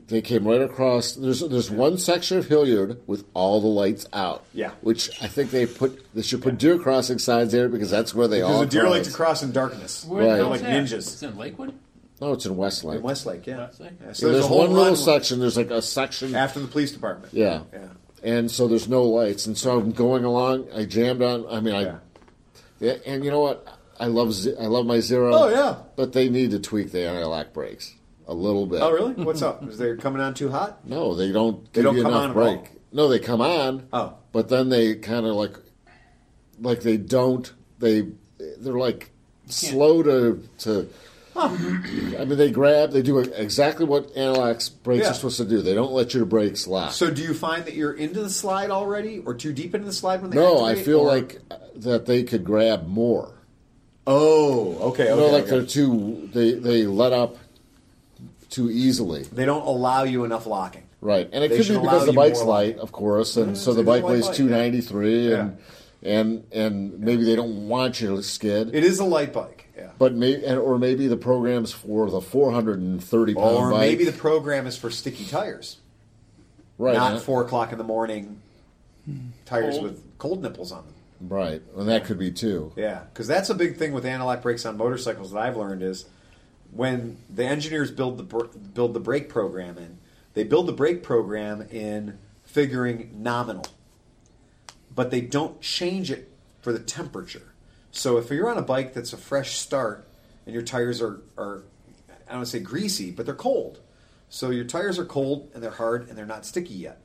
They 0.09 0.21
came 0.21 0.47
right 0.47 0.61
across. 0.61 1.13
There's 1.13 1.41
there's 1.41 1.71
one 1.71 1.97
section 1.99 2.37
of 2.39 2.47
Hilliard 2.47 3.01
with 3.07 3.25
all 3.33 3.61
the 3.61 3.69
lights 3.69 4.07
out. 4.13 4.45
Yeah. 4.53 4.71
which 4.83 5.11
I 5.23 5.29
think 5.29 5.51
they 5.51 5.65
put 5.67 6.05
they 6.15 6.23
should 6.23 6.43
put 6.43 6.59
deer 6.59 6.79
crossing 6.79 7.19
signs 7.19 7.53
there 7.53 7.69
because 7.69 7.91
that's 7.91 8.15
where 8.15 8.29
they 8.29 8.39
Because 8.41 8.55
all 8.55 8.61
the 8.61 8.67
deer 8.67 8.83
cross. 8.83 8.93
like 8.95 9.03
to 9.05 9.13
cross 9.13 9.43
in 9.43 9.53
darkness. 9.53 10.05
Where 10.05 10.27
Right. 10.27 10.37
the 10.37 10.45
Like 10.47 10.61
ninjas. 10.61 10.93
It's 10.93 11.23
in 11.23 11.37
Lakewood. 11.39 11.73
No, 12.21 12.33
it's 12.33 12.45
in 12.47 12.57
Westlake. 12.57 12.99
In 12.99 13.03
Westlake, 13.03 13.47
yeah. 13.47 13.59
Westlake? 13.59 13.93
yeah 14.01 14.07
Yeah, 14.09 14.13
so 14.13 14.33
there's 14.33 14.47
a 14.47 14.53
one 14.53 14.73
little 14.73 14.97
section. 14.97 15.41
There's 15.41 15.57
like 15.57 15.71
a 15.71 15.81
section. 15.81 16.35
after 16.35 16.61
the 16.61 16.69
police 16.69 16.93
department. 16.93 17.33
Yeah. 17.33 17.63
Yeah. 17.73 17.89
And 18.23 18.51
so 18.51 18.69
there's 18.69 18.89
no 18.89 19.05
lights, 19.05 19.47
and 19.47 19.57
so 19.57 19.79
I'm 19.79 19.93
going 19.93 20.25
along. 20.25 20.69
I 20.75 20.85
jammed 20.85 21.23
on. 21.23 21.47
I 21.49 21.61
mean, 21.61 21.75
I. 21.75 21.83
Yeah. 21.83 21.99
Yeah, 22.81 22.95
and 23.07 23.25
you 23.25 23.31
know 23.31 23.41
what? 23.41 23.67
I 23.99 24.07
love 24.07 24.35
I 24.59 24.67
love 24.67 24.87
my 24.87 25.01
zero. 25.01 25.33
Oh, 25.35 25.49
yeah. 25.49 25.77
But 25.97 26.13
they 26.15 26.29
need 26.31 26.51
to 26.53 26.59
tweak 26.59 26.93
the 26.93 27.07
anti-lock 27.07 27.53
brakes 27.53 27.95
a 28.27 28.33
little 28.35 28.67
bit. 28.67 28.81
Oh, 28.81 28.91
really? 28.91 29.13
What's 29.15 29.43
up? 29.43 29.63
Is 29.69 29.77
they 29.77 29.95
coming 29.97 30.23
on 30.23 30.33
too 30.35 30.51
hot? 30.51 30.87
No, 30.87 31.15
they 31.15 31.31
don't. 31.33 31.65
They 31.73 31.83
give 31.83 31.85
don't 31.85 31.97
you 31.97 32.03
come 32.03 32.13
enough 32.13 32.23
on 32.23 32.31
at 32.31 32.35
brake. 32.35 32.59
all? 32.59 32.69
No, 32.93 33.09
they 33.09 33.19
come 33.19 33.41
on. 33.43 33.87
Oh. 33.93 34.15
But 34.33 34.49
then 34.49 34.69
they 34.71 34.95
kind 34.97 35.27
of 35.27 35.35
like, 35.35 35.55
like 36.61 36.81
they 36.81 36.97
don't. 36.97 37.53
They 37.79 38.09
they're 38.59 38.73
like 38.79 39.11
slow 39.47 40.03
to 40.03 40.43
to. 40.61 40.89
I 41.37 42.25
mean, 42.25 42.37
they 42.37 42.51
grab. 42.51 42.91
They 42.93 43.03
do 43.03 43.19
exactly 43.19 43.85
what 43.87 44.15
anti-lock 44.17 44.61
brakes 44.83 45.05
Yeah. 45.05 45.11
are 45.11 45.15
supposed 45.15 45.37
to 45.39 45.45
do. 45.45 45.63
They 45.63 45.75
don't 45.75 45.93
let 45.93 46.13
your 46.13 46.25
brakes 46.25 46.67
lock. 46.67 46.93
So 46.93 47.11
do 47.11 47.23
you 47.23 47.35
find 47.35 47.65
that 47.65 47.75
you're 47.75 47.93
into 47.93 48.21
the 48.23 48.31
slide 48.31 48.71
already, 48.71 49.21
or 49.25 49.35
too 49.35 49.53
deep 49.53 49.75
into 49.75 49.87
the 49.87 49.93
slide 49.93 50.23
when 50.23 50.31
they 50.31 50.37
no, 50.37 50.59
I 50.65 50.71
activate, 50.71 50.85
feel 50.87 51.01
or- 51.01 51.07
like 51.07 51.41
uh, 51.51 51.57
that 51.77 52.07
they 52.07 52.23
could 52.25 52.45
grab 52.45 52.87
more. 52.89 53.33
Oh, 54.07 54.77
okay, 54.91 55.05
You 55.07 55.11
okay. 55.11 55.21
know, 55.21 55.27
like 55.29 55.43
okay. 55.45 55.51
they're 55.51 55.67
too. 55.67 56.29
They 56.33 56.53
they 56.55 56.87
let 56.87 57.13
up 57.13 57.37
too 58.49 58.71
easily. 58.71 59.23
They 59.25 59.45
don't 59.45 59.65
allow 59.67 60.03
you 60.05 60.25
enough 60.25 60.47
locking. 60.47 60.83
Right, 61.03 61.29
and 61.33 61.45
it 61.45 61.49
They 61.51 61.57
could 61.59 61.67
should 61.67 61.73
be 61.75 61.79
allow 61.79 61.93
because 61.93 62.07
the 62.07 62.13
you 62.13 62.17
bike's 62.17 62.39
more 62.41 62.49
light, 62.49 62.79
of 62.79 62.93
course, 62.93 63.37
and 63.37 63.53
mm, 63.53 63.57
so 63.57 63.71
it's 63.71 63.77
the 63.77 63.83
a 63.83 63.85
bike 63.85 64.03
light 64.03 64.13
weighs 64.13 64.27
bike, 64.27 64.37
two 64.37 64.49
ninety 64.49 64.81
three, 64.83 65.33
and 65.33 65.57
and 66.03 66.45
and 66.53 66.99
maybe 67.01 67.25
they 67.25 67.37
don't 67.37 67.69
want 67.69 68.01
you 68.01 68.17
to 68.17 68.23
skid, 68.23 68.75
It 68.75 68.85
is 68.85 68.99
a 68.99 69.05
light 69.05 69.33
bike, 69.33 69.69
yeah. 69.81 69.91
but 69.99 70.15
maybe 70.15 70.45
and, 70.45 70.59
or 70.59 70.79
maybe 70.79 71.07
the 71.09 71.17
program's 71.17 71.73
for 71.73 72.11
the 72.11 72.21
four 72.21 72.53
hundred 72.53 72.79
and 72.81 73.03
thirty 73.03 73.35
pound 73.35 73.57
Or 73.57 73.71
bike, 73.71 73.81
maybe 73.81 74.05
the 74.05 74.13
program 74.13 74.67
is 74.67 74.77
for 74.77 74.91
sticky 74.91 75.25
tires, 75.25 75.79
right, 76.79 76.95
not 76.95 77.13
and- 77.15 77.23
four 77.23 77.43
o'clock 77.43 77.73
in 77.73 77.79
the 77.79 77.85
morning 77.85 78.41
tires 79.47 79.75
Cold. 79.77 79.83
with 79.85 80.19
cold 80.19 80.43
nipples 80.43 80.71
on 80.71 80.85
them. 80.85 80.95
right, 81.29 81.63
and 81.77 81.89
that 81.89 82.05
could 82.05 82.19
be 82.19 82.31
too. 82.31 82.73
Yeah, 82.77 83.05
because 83.13 83.27
that's 83.27 83.51
a 83.51 83.55
big 83.55 83.77
thing 83.77 83.93
with 83.93 84.05
anti-lock 84.05 84.43
brakes 84.43 84.65
on 84.67 84.77
motorcycles 84.77 85.33
that 85.33 85.39
I've 85.41 85.57
learned 85.57 85.83
is 85.83 86.05
when 86.71 87.17
the 87.29 87.45
engineers 87.45 87.91
build 87.91 88.19
the 88.19 88.23
br- 88.23 88.47
build 88.75 88.95
the 88.95 89.01
brake 89.01 89.29
program 89.29 89.79
in, 89.79 89.99
they 90.35 90.45
build 90.45 90.67
the 90.67 90.73
brake 90.73 91.03
program 91.03 91.63
in 91.71 92.19
figuring 92.45 93.11
nominal, 93.17 93.65
but 94.95 95.11
they 95.11 95.21
don't 95.21 95.61
change 95.61 96.11
it 96.11 96.31
for 96.61 96.73
the 96.73 96.79
temperature. 96.79 97.50
So 97.93 98.19
if 98.19 98.31
you're 98.31 98.49
on 98.51 98.59
a 98.59 98.63
bike 98.63 98.95
that's 98.95 99.13
a 99.13 99.17
fresh 99.17 99.59
start 99.59 100.07
and 100.47 100.55
your 100.55 100.63
tires 100.63 101.03
are, 101.03 101.21
are 101.37 101.63
I 102.09 102.33
don't 102.33 102.37
want 102.37 102.47
to 102.47 102.51
say 102.53 102.61
greasy, 102.61 103.11
but 103.11 103.27
they're 103.27 103.35
cold. 103.35 103.81
So 104.29 104.51
your 104.51 104.65
tires 104.65 104.99
are 104.99 105.05
cold 105.05 105.51
and 105.55 105.63
they're 105.63 105.71
hard 105.73 106.09
and 106.09 106.17
they're 106.17 106.27
not 106.27 106.47
sticky 106.47 106.75
yet. 106.75 107.01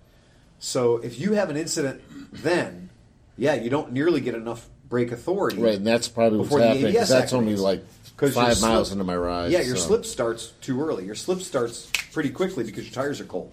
So 0.60 0.98
if 0.98 1.20
you 1.20 1.34
have 1.34 1.50
an 1.50 1.58
incident 1.58 2.02
then, 2.32 2.90
yeah, 3.38 3.56
you 3.56 3.70
don't 3.70 3.92
nearly 3.92 4.22
get 4.22 4.36
enough 4.36 4.68
brake 4.88 5.12
authority. 5.12 5.58
Right, 5.62 5.76
and 5.76 5.86
that's 5.88 6.08
probably 6.08 6.38
what's 6.40 6.50
Before 6.50 6.60
the 6.60 6.68
happening. 6.68 6.94
that's 6.94 7.34
only 7.34 7.54
activates. 7.56 7.60
like 7.60 7.84
'Cause 8.18 8.34
your 8.36 8.46
five 8.46 8.58
slip- 8.58 8.70
miles 8.72 8.92
into 8.94 9.04
my 9.04 9.16
ride. 9.18 9.52
Yeah, 9.52 9.62
your 9.62 9.76
so. 9.76 9.88
slip 9.88 10.06
starts 10.06 10.54
too 10.62 10.82
early. 10.82 11.06
Your 11.06 11.16
slip 11.16 11.42
starts 11.42 11.90
pretty 12.14 12.30
quickly 12.30 12.64
because 12.64 12.86
your 12.86 12.94
tires 12.94 13.20
are 13.20 13.26
cold, 13.26 13.52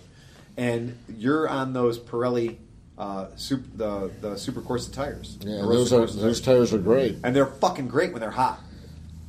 and 0.57 0.97
you're 1.19 1.49
on 1.49 1.73
those 1.73 1.99
Pirelli 1.99 2.59
uh, 3.03 3.27
super, 3.37 3.65
the 3.77 4.11
the 4.21 4.37
Super 4.37 4.61
Corsa 4.61 4.93
tires. 4.93 5.37
Yeah, 5.41 5.63
those 5.63 5.93
are 5.93 6.07
those 6.07 6.41
tires 6.41 6.73
are 6.73 6.79
great. 6.79 7.17
and 7.25 7.35
they're 7.35 7.47
fucking 7.65 7.89
great 7.89 8.13
when 8.13 8.21
they're 8.21 8.31
hot, 8.45 8.61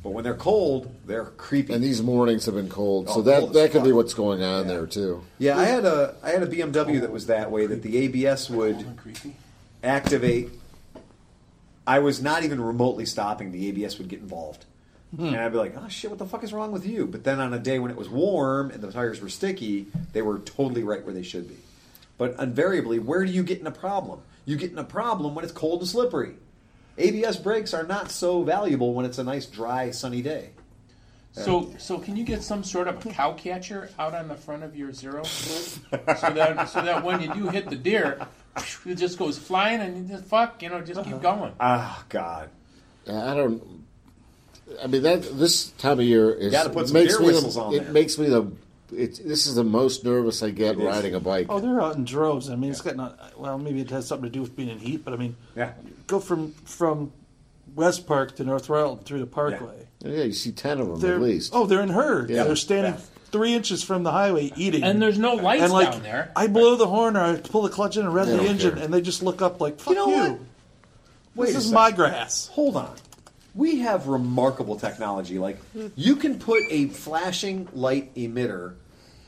but 0.02 0.10
when 0.10 0.22
they're 0.24 0.34
cold, 0.50 0.94
they're 1.06 1.24
creepy. 1.46 1.72
And 1.72 1.82
these 1.82 2.00
mornings 2.02 2.44
have 2.46 2.54
been 2.54 2.68
cold, 2.68 3.06
Oh, 3.08 3.14
so 3.16 3.22
that 3.22 3.40
cold 3.40 3.52
that 3.54 3.72
could 3.72 3.82
be 3.84 3.92
what's 3.92 4.14
going 4.14 4.42
on 4.42 4.62
Yeah. 4.66 4.72
there 4.74 4.86
too. 4.86 5.22
yeah, 5.38 5.58
I 5.58 5.64
had 5.64 5.84
a 5.84 6.14
I 6.22 6.30
had 6.30 6.42
a 6.42 6.46
BMW 6.46 7.00
that 7.00 7.10
was 7.10 7.26
that 7.26 7.50
way. 7.50 7.66
That 7.66 7.82
the 7.82 7.96
ABS 7.98 8.48
would 8.50 8.74
Cold 8.76 8.86
and 8.86 8.96
creepy. 8.96 9.34
activate. 9.82 10.50
I 11.86 11.98
was 11.98 12.22
not 12.22 12.44
even 12.44 12.60
remotely 12.60 13.04
stopping. 13.06 13.52
The 13.52 13.68
ABS 13.68 13.98
would 13.98 14.08
get 14.08 14.20
involved, 14.20 14.64
and 15.18 15.36
I'd 15.36 15.52
be 15.52 15.58
like, 15.58 15.74
"Oh 15.76 15.88
shit, 15.88 16.10
what 16.10 16.18
the 16.18 16.26
fuck 16.26 16.42
is 16.44 16.52
wrong 16.52 16.72
with 16.72 16.86
you?" 16.86 17.06
But 17.06 17.24
then 17.24 17.40
on 17.40 17.52
a 17.52 17.58
day 17.58 17.78
when 17.78 17.90
it 17.90 17.96
was 17.96 18.08
warm 18.08 18.70
and 18.70 18.80
the 18.80 18.90
tires 18.90 19.20
were 19.20 19.28
sticky, 19.28 19.86
they 20.12 20.22
were 20.22 20.38
totally 20.38 20.82
right 20.82 21.04
where 21.04 21.12
they 21.14 21.22
should 21.22 21.46
be. 21.48 21.56
But 22.18 22.36
invariably, 22.38 22.98
where 22.98 23.24
do 23.24 23.32
you 23.32 23.42
get 23.42 23.60
in 23.60 23.66
a 23.66 23.72
problem? 23.72 24.20
You 24.44 24.56
get 24.56 24.70
in 24.72 24.78
a 24.78 24.84
problem 24.84 25.34
when 25.34 25.44
it's 25.44 25.52
cold 25.52 25.80
and 25.80 25.88
slippery. 25.88 26.34
ABS 26.96 27.38
brakes 27.38 27.74
are 27.74 27.82
not 27.82 28.10
so 28.10 28.42
valuable 28.44 28.94
when 28.94 29.04
it's 29.04 29.18
a 29.18 29.24
nice, 29.24 29.46
dry, 29.46 29.90
sunny 29.90 30.22
day. 30.22 30.50
So, 31.32 31.74
so 31.78 31.98
can 31.98 32.14
you 32.14 32.22
get 32.22 32.44
some 32.44 32.62
sort 32.62 32.86
of 32.86 33.04
a 33.04 33.10
cow 33.10 33.32
catcher 33.32 33.90
out 33.98 34.14
on 34.14 34.28
the 34.28 34.36
front 34.36 34.62
of 34.62 34.76
your 34.76 34.92
zero, 34.92 35.24
so 35.24 35.80
that 35.90 36.68
so 36.68 36.80
that 36.80 37.02
when 37.02 37.20
you 37.20 37.34
do 37.34 37.48
hit 37.48 37.68
the 37.68 37.74
deer, 37.74 38.24
it 38.86 38.94
just 38.94 39.18
goes 39.18 39.36
flying 39.36 39.80
and 39.80 39.96
you 39.96 40.14
just 40.14 40.26
fuck, 40.26 40.62
you 40.62 40.68
know, 40.68 40.80
just 40.80 41.02
keep 41.02 41.20
going. 41.20 41.52
Ah, 41.58 42.04
God. 42.08 42.50
I 43.08 43.34
don't. 43.34 43.60
I 44.80 44.86
mean 44.86 45.02
that 45.02 45.22
this 45.36 45.70
time 45.72 45.98
of 45.98 46.04
year 46.04 46.32
is 46.32 46.52
Gotta 46.52 46.70
put 46.70 46.86
some 46.86 46.94
makes 46.94 47.14
deer 47.14 47.20
me 47.20 47.26
whistles 47.26 47.56
the, 47.56 47.60
on 47.62 47.74
It 47.74 47.82
there. 47.82 47.92
makes 47.92 48.16
me 48.16 48.28
the. 48.28 48.52
It's 48.96 49.18
this 49.18 49.46
is 49.46 49.54
the 49.54 49.64
most 49.64 50.04
nervous 50.04 50.42
I 50.42 50.50
get 50.50 50.76
It 50.76 50.80
is. 50.80 50.84
riding 50.84 51.14
a 51.14 51.20
bike. 51.20 51.46
Oh, 51.48 51.60
they're 51.60 51.80
out 51.80 51.96
in 51.96 52.04
droves. 52.04 52.50
I 52.50 52.56
mean, 52.56 52.70
it's 52.70 52.80
got 52.80 52.96
not. 52.96 53.38
Well, 53.38 53.58
maybe 53.58 53.80
it 53.80 53.90
has 53.90 54.06
something 54.06 54.24
to 54.24 54.32
do 54.32 54.40
with 54.40 54.56
being 54.56 54.68
in 54.68 54.78
heat, 54.78 55.04
but 55.04 55.14
I 55.14 55.16
mean, 55.16 55.36
Yeah. 55.56 55.72
go 56.06 56.20
from 56.20 56.52
from 56.64 57.12
West 57.74 58.06
Park 58.06 58.36
to 58.36 58.44
North 58.44 58.68
Royal 58.68 58.96
through 58.96 59.20
the 59.20 59.26
Parkway. 59.26 59.86
yeah, 60.00 60.22
you 60.24 60.32
see 60.32 60.52
ten 60.52 60.80
of 60.80 60.88
them 60.88 61.00
They're 61.00 61.16
at 61.16 61.20
least. 61.22 61.52
oh, 61.54 61.66
they're 61.66 61.82
in 61.82 61.88
herds. 61.88 62.30
Yeah. 62.30 62.44
They're 62.44 62.56
standing 62.56 62.94
Yeah. 62.94 63.00
three 63.32 63.54
inches 63.54 63.82
from 63.82 64.02
the 64.02 64.12
highway 64.12 64.52
eating. 64.56 64.82
And 64.84 65.02
there's 65.02 65.18
no 65.18 65.34
lights 65.34 65.62
and 65.64 65.72
like 65.72 65.90
down 65.90 66.02
there. 66.02 66.30
I 66.36 66.46
blow 66.46 66.76
the 66.76 66.86
horn 66.86 67.16
or 67.16 67.20
I 67.22 67.36
pull 67.36 67.62
the 67.62 67.68
clutch 67.70 67.96
in 67.96 68.04
and 68.04 68.14
rev 68.14 68.28
the 68.28 68.42
engine, 68.42 68.74
care. 68.74 68.84
and 68.84 68.94
they 68.94 69.00
just 69.00 69.22
look 69.22 69.42
up 69.42 69.60
like, 69.60 69.80
"Fuck 69.80 69.94
know 69.94 70.08
you." 70.08 70.30
what? 70.32 70.40
Wait 71.34 71.46
this 71.46 71.56
is 71.56 71.62
second. 71.64 71.74
my 71.74 71.90
grass. 71.90 72.46
Hold 72.48 72.76
on. 72.76 72.94
We 73.56 73.80
have 73.80 74.06
remarkable 74.08 74.76
technology. 74.76 75.38
Like 75.38 75.58
hmm. 75.72 75.88
you 75.96 76.16
can 76.16 76.38
put 76.38 76.62
a 76.70 76.86
flashing 76.86 77.68
light 77.72 78.14
emitter 78.14 78.74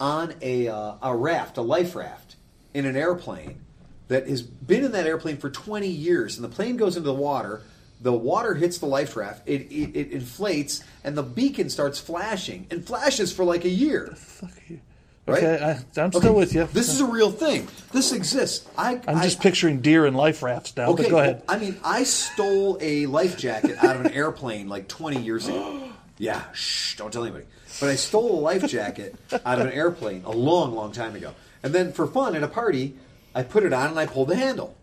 on 0.00 0.34
a 0.42 0.68
uh, 0.68 0.94
a 1.02 1.14
raft, 1.16 1.56
a 1.56 1.62
life 1.62 1.94
raft, 1.96 2.36
in 2.74 2.84
an 2.86 2.96
airplane 2.96 3.60
that 4.08 4.28
has 4.28 4.42
been 4.42 4.84
in 4.84 4.92
that 4.92 5.06
airplane 5.06 5.36
for 5.36 5.50
20 5.50 5.88
years, 5.88 6.36
and 6.36 6.44
the 6.44 6.48
plane 6.48 6.76
goes 6.76 6.96
into 6.96 7.06
the 7.08 7.14
water. 7.14 7.62
The 8.00 8.12
water 8.12 8.54
hits 8.54 8.78
the 8.78 8.86
life 8.86 9.16
raft. 9.16 9.42
It, 9.48 9.62
it, 9.72 9.96
it 9.98 10.12
inflates, 10.12 10.84
and 11.02 11.16
the 11.16 11.22
beacon 11.22 11.70
starts 11.70 11.98
flashing, 11.98 12.66
and 12.70 12.86
flashes 12.86 13.32
for 13.32 13.44
like 13.44 13.64
a 13.64 13.70
year. 13.70 14.12
Fuck 14.16 14.52
you. 14.68 14.80
Right? 15.26 15.42
Okay, 15.42 15.64
I, 15.64 15.70
I'm 16.00 16.06
Okay, 16.10 16.18
still 16.18 16.34
with 16.36 16.54
you. 16.54 16.66
This 16.72 16.88
is 16.88 17.00
a 17.00 17.04
real 17.06 17.32
thing. 17.32 17.66
This 17.92 18.12
exists. 18.12 18.68
I, 18.78 19.00
I'm 19.08 19.16
I- 19.18 19.24
just 19.24 19.40
picturing 19.40 19.80
deer 19.80 20.06
and 20.06 20.16
life 20.16 20.42
rafts 20.42 20.76
now. 20.76 20.90
Okay, 20.90 21.04
but 21.04 21.10
go 21.10 21.18
ahead. 21.18 21.42
I 21.48 21.58
mean, 21.58 21.76
I 21.82 22.04
stole 22.04 22.78
a 22.80 23.06
life 23.06 23.36
jacket 23.36 23.76
out 23.82 23.96
of 23.96 24.04
an 24.06 24.12
airplane 24.12 24.68
like 24.68 24.86
20 24.88 25.20
years 25.22 25.48
ago. 25.48 25.82
Yeah, 26.18 26.42
shh, 26.54 26.96
don't 26.96 27.12
tell 27.12 27.24
anybody. 27.24 27.44
But 27.80 27.90
I 27.90 27.96
stole 27.96 28.38
a 28.38 28.40
life 28.40 28.66
jacket 28.68 29.14
out 29.44 29.60
of 29.60 29.66
an 29.66 29.72
airplane 29.72 30.22
a 30.24 30.30
long, 30.32 30.74
long 30.74 30.92
time 30.92 31.14
ago. 31.14 31.34
And 31.62 31.74
then 31.74 31.92
for 31.92 32.06
fun 32.06 32.34
at 32.36 32.42
a 32.42 32.48
party, 32.48 32.94
I 33.34 33.42
put 33.42 33.64
it 33.64 33.72
on 33.72 33.90
and 33.90 33.98
I 33.98 34.06
pulled 34.06 34.28
the 34.28 34.36
handle. 34.36 34.76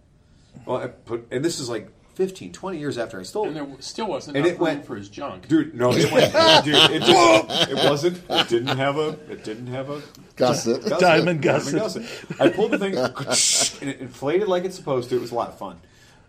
Well, 0.65 0.77
I 0.77 0.87
put, 0.87 1.27
and 1.31 1.43
this 1.43 1.59
is 1.59 1.69
like 1.69 1.89
15, 2.15 2.51
20 2.51 2.77
years 2.77 2.97
after 2.99 3.19
I 3.19 3.23
stole 3.23 3.45
it. 3.45 3.47
And 3.49 3.57
it. 3.57 3.67
there 3.67 3.81
still 3.81 4.05
wasn't 4.07 4.37
And 4.37 4.45
it 4.45 4.59
went- 4.59 4.85
for 4.85 4.95
his 4.95 5.09
junk. 5.09 5.47
Dude, 5.47 5.73
no, 5.73 5.91
it 5.91 6.11
went. 6.11 6.31
dude, 6.63 6.75
it, 6.75 7.01
just, 7.01 7.71
it 7.71 7.75
wasn't. 7.89 8.21
It 8.29 8.47
didn't 8.49 8.77
have 8.77 8.97
a. 8.97 9.09
It 9.31 9.43
didn't 9.43 9.67
have 9.67 9.89
a 9.89 10.01
Gusset. 10.35 10.81
gusset. 10.83 10.99
Diamond 10.99 11.41
gusset. 11.41 11.79
gusset. 11.79 12.05
I 12.39 12.49
pulled 12.49 12.71
the 12.71 12.77
thing, 12.77 12.95
and 12.97 13.89
it 13.89 13.99
inflated 14.01 14.47
like 14.47 14.65
it's 14.65 14.75
supposed 14.75 15.09
to. 15.09 15.15
It 15.15 15.21
was 15.21 15.31
a 15.31 15.35
lot 15.35 15.49
of 15.49 15.57
fun, 15.57 15.79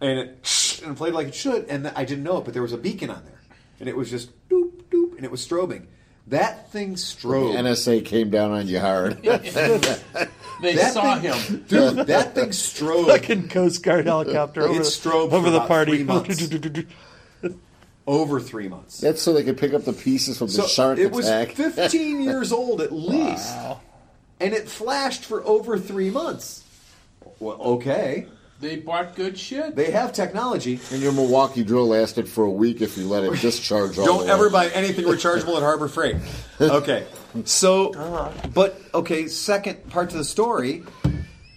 and 0.00 0.18
it 0.18 0.80
inflated 0.84 1.14
like 1.14 1.28
it 1.28 1.34
should. 1.34 1.66
And 1.66 1.88
I 1.88 2.04
didn't 2.06 2.24
know 2.24 2.38
it, 2.38 2.44
but 2.44 2.54
there 2.54 2.62
was 2.62 2.72
a 2.72 2.78
beacon 2.78 3.10
on 3.10 3.22
there, 3.24 3.40
and 3.80 3.88
it 3.88 3.96
was 3.96 4.10
just 4.10 4.30
doop 4.48 4.70
doop, 4.90 5.16
and 5.16 5.24
it 5.24 5.30
was 5.30 5.46
strobing. 5.46 5.86
That 6.28 6.70
thing 6.72 6.94
strobed. 6.94 7.54
NSA 7.56 8.04
came 8.04 8.30
down 8.30 8.50
on 8.52 8.66
you 8.66 8.80
hard. 8.80 9.18
They 10.62 10.76
That 10.76 10.92
saw 10.94 11.18
thing- 11.20 11.32
him. 11.32 11.64
dude. 11.68 12.06
That 12.06 12.34
thing 12.36 12.52
strode 12.52 13.08
Fucking 13.08 13.48
Coast 13.48 13.82
Guard 13.82 14.06
helicopter 14.06 14.62
over, 14.62 14.80
It 14.80 14.84
strobed 14.84 15.32
over 15.32 15.50
the 15.50 15.60
party. 15.66 16.04
three 16.04 16.86
over 18.06 18.40
three 18.40 18.68
months. 18.68 19.00
That's 19.00 19.20
so 19.20 19.32
they 19.32 19.42
could 19.42 19.58
pick 19.58 19.74
up 19.74 19.84
the 19.84 19.92
pieces 19.92 20.38
from 20.38 20.46
the 20.46 20.52
So 20.54 20.66
shark 20.66 20.98
it 20.98 21.10
was 21.10 21.26
attack. 21.26 21.50
15 21.56 22.22
years 22.22 22.52
old 22.52 22.80
at 22.80 22.92
least, 22.92 23.54
and 24.40 24.54
it 24.54 24.68
flashed 24.68 25.24
for 25.24 25.44
over 25.44 25.76
three 25.78 26.10
months. 26.10 26.62
Well, 27.40 27.56
okay, 27.60 28.26
They 28.64 28.76
bought 28.76 29.14
good 29.14 29.38
shit. 29.38 29.76
they 29.76 29.90
have 29.90 30.14
technology. 30.14 30.80
and 30.90 31.02
your 31.02 31.12
Milwaukee 31.12 31.62
drill 31.62 31.86
lasted 31.86 32.26
for 32.26 32.44
a 32.44 32.50
week 32.50 32.80
if 32.80 32.96
you 32.96 33.06
let 33.06 33.22
it 33.22 33.38
discharge 33.42 33.98
all 33.98 34.06
Don't 34.06 34.24
way. 34.24 34.32
ever 34.32 34.48
buy 34.48 34.68
anything 34.68 35.04
rechargeable 35.04 35.58
at 35.58 35.62
Harbor 35.62 35.86
Freight. 35.86 36.16
Okay, 36.60 37.04
so, 37.44 38.32
but 38.54 38.80
okay, 38.94 39.26
second 39.26 39.90
part 39.90 40.08
to 40.10 40.16
the 40.16 40.24
story. 40.24 40.82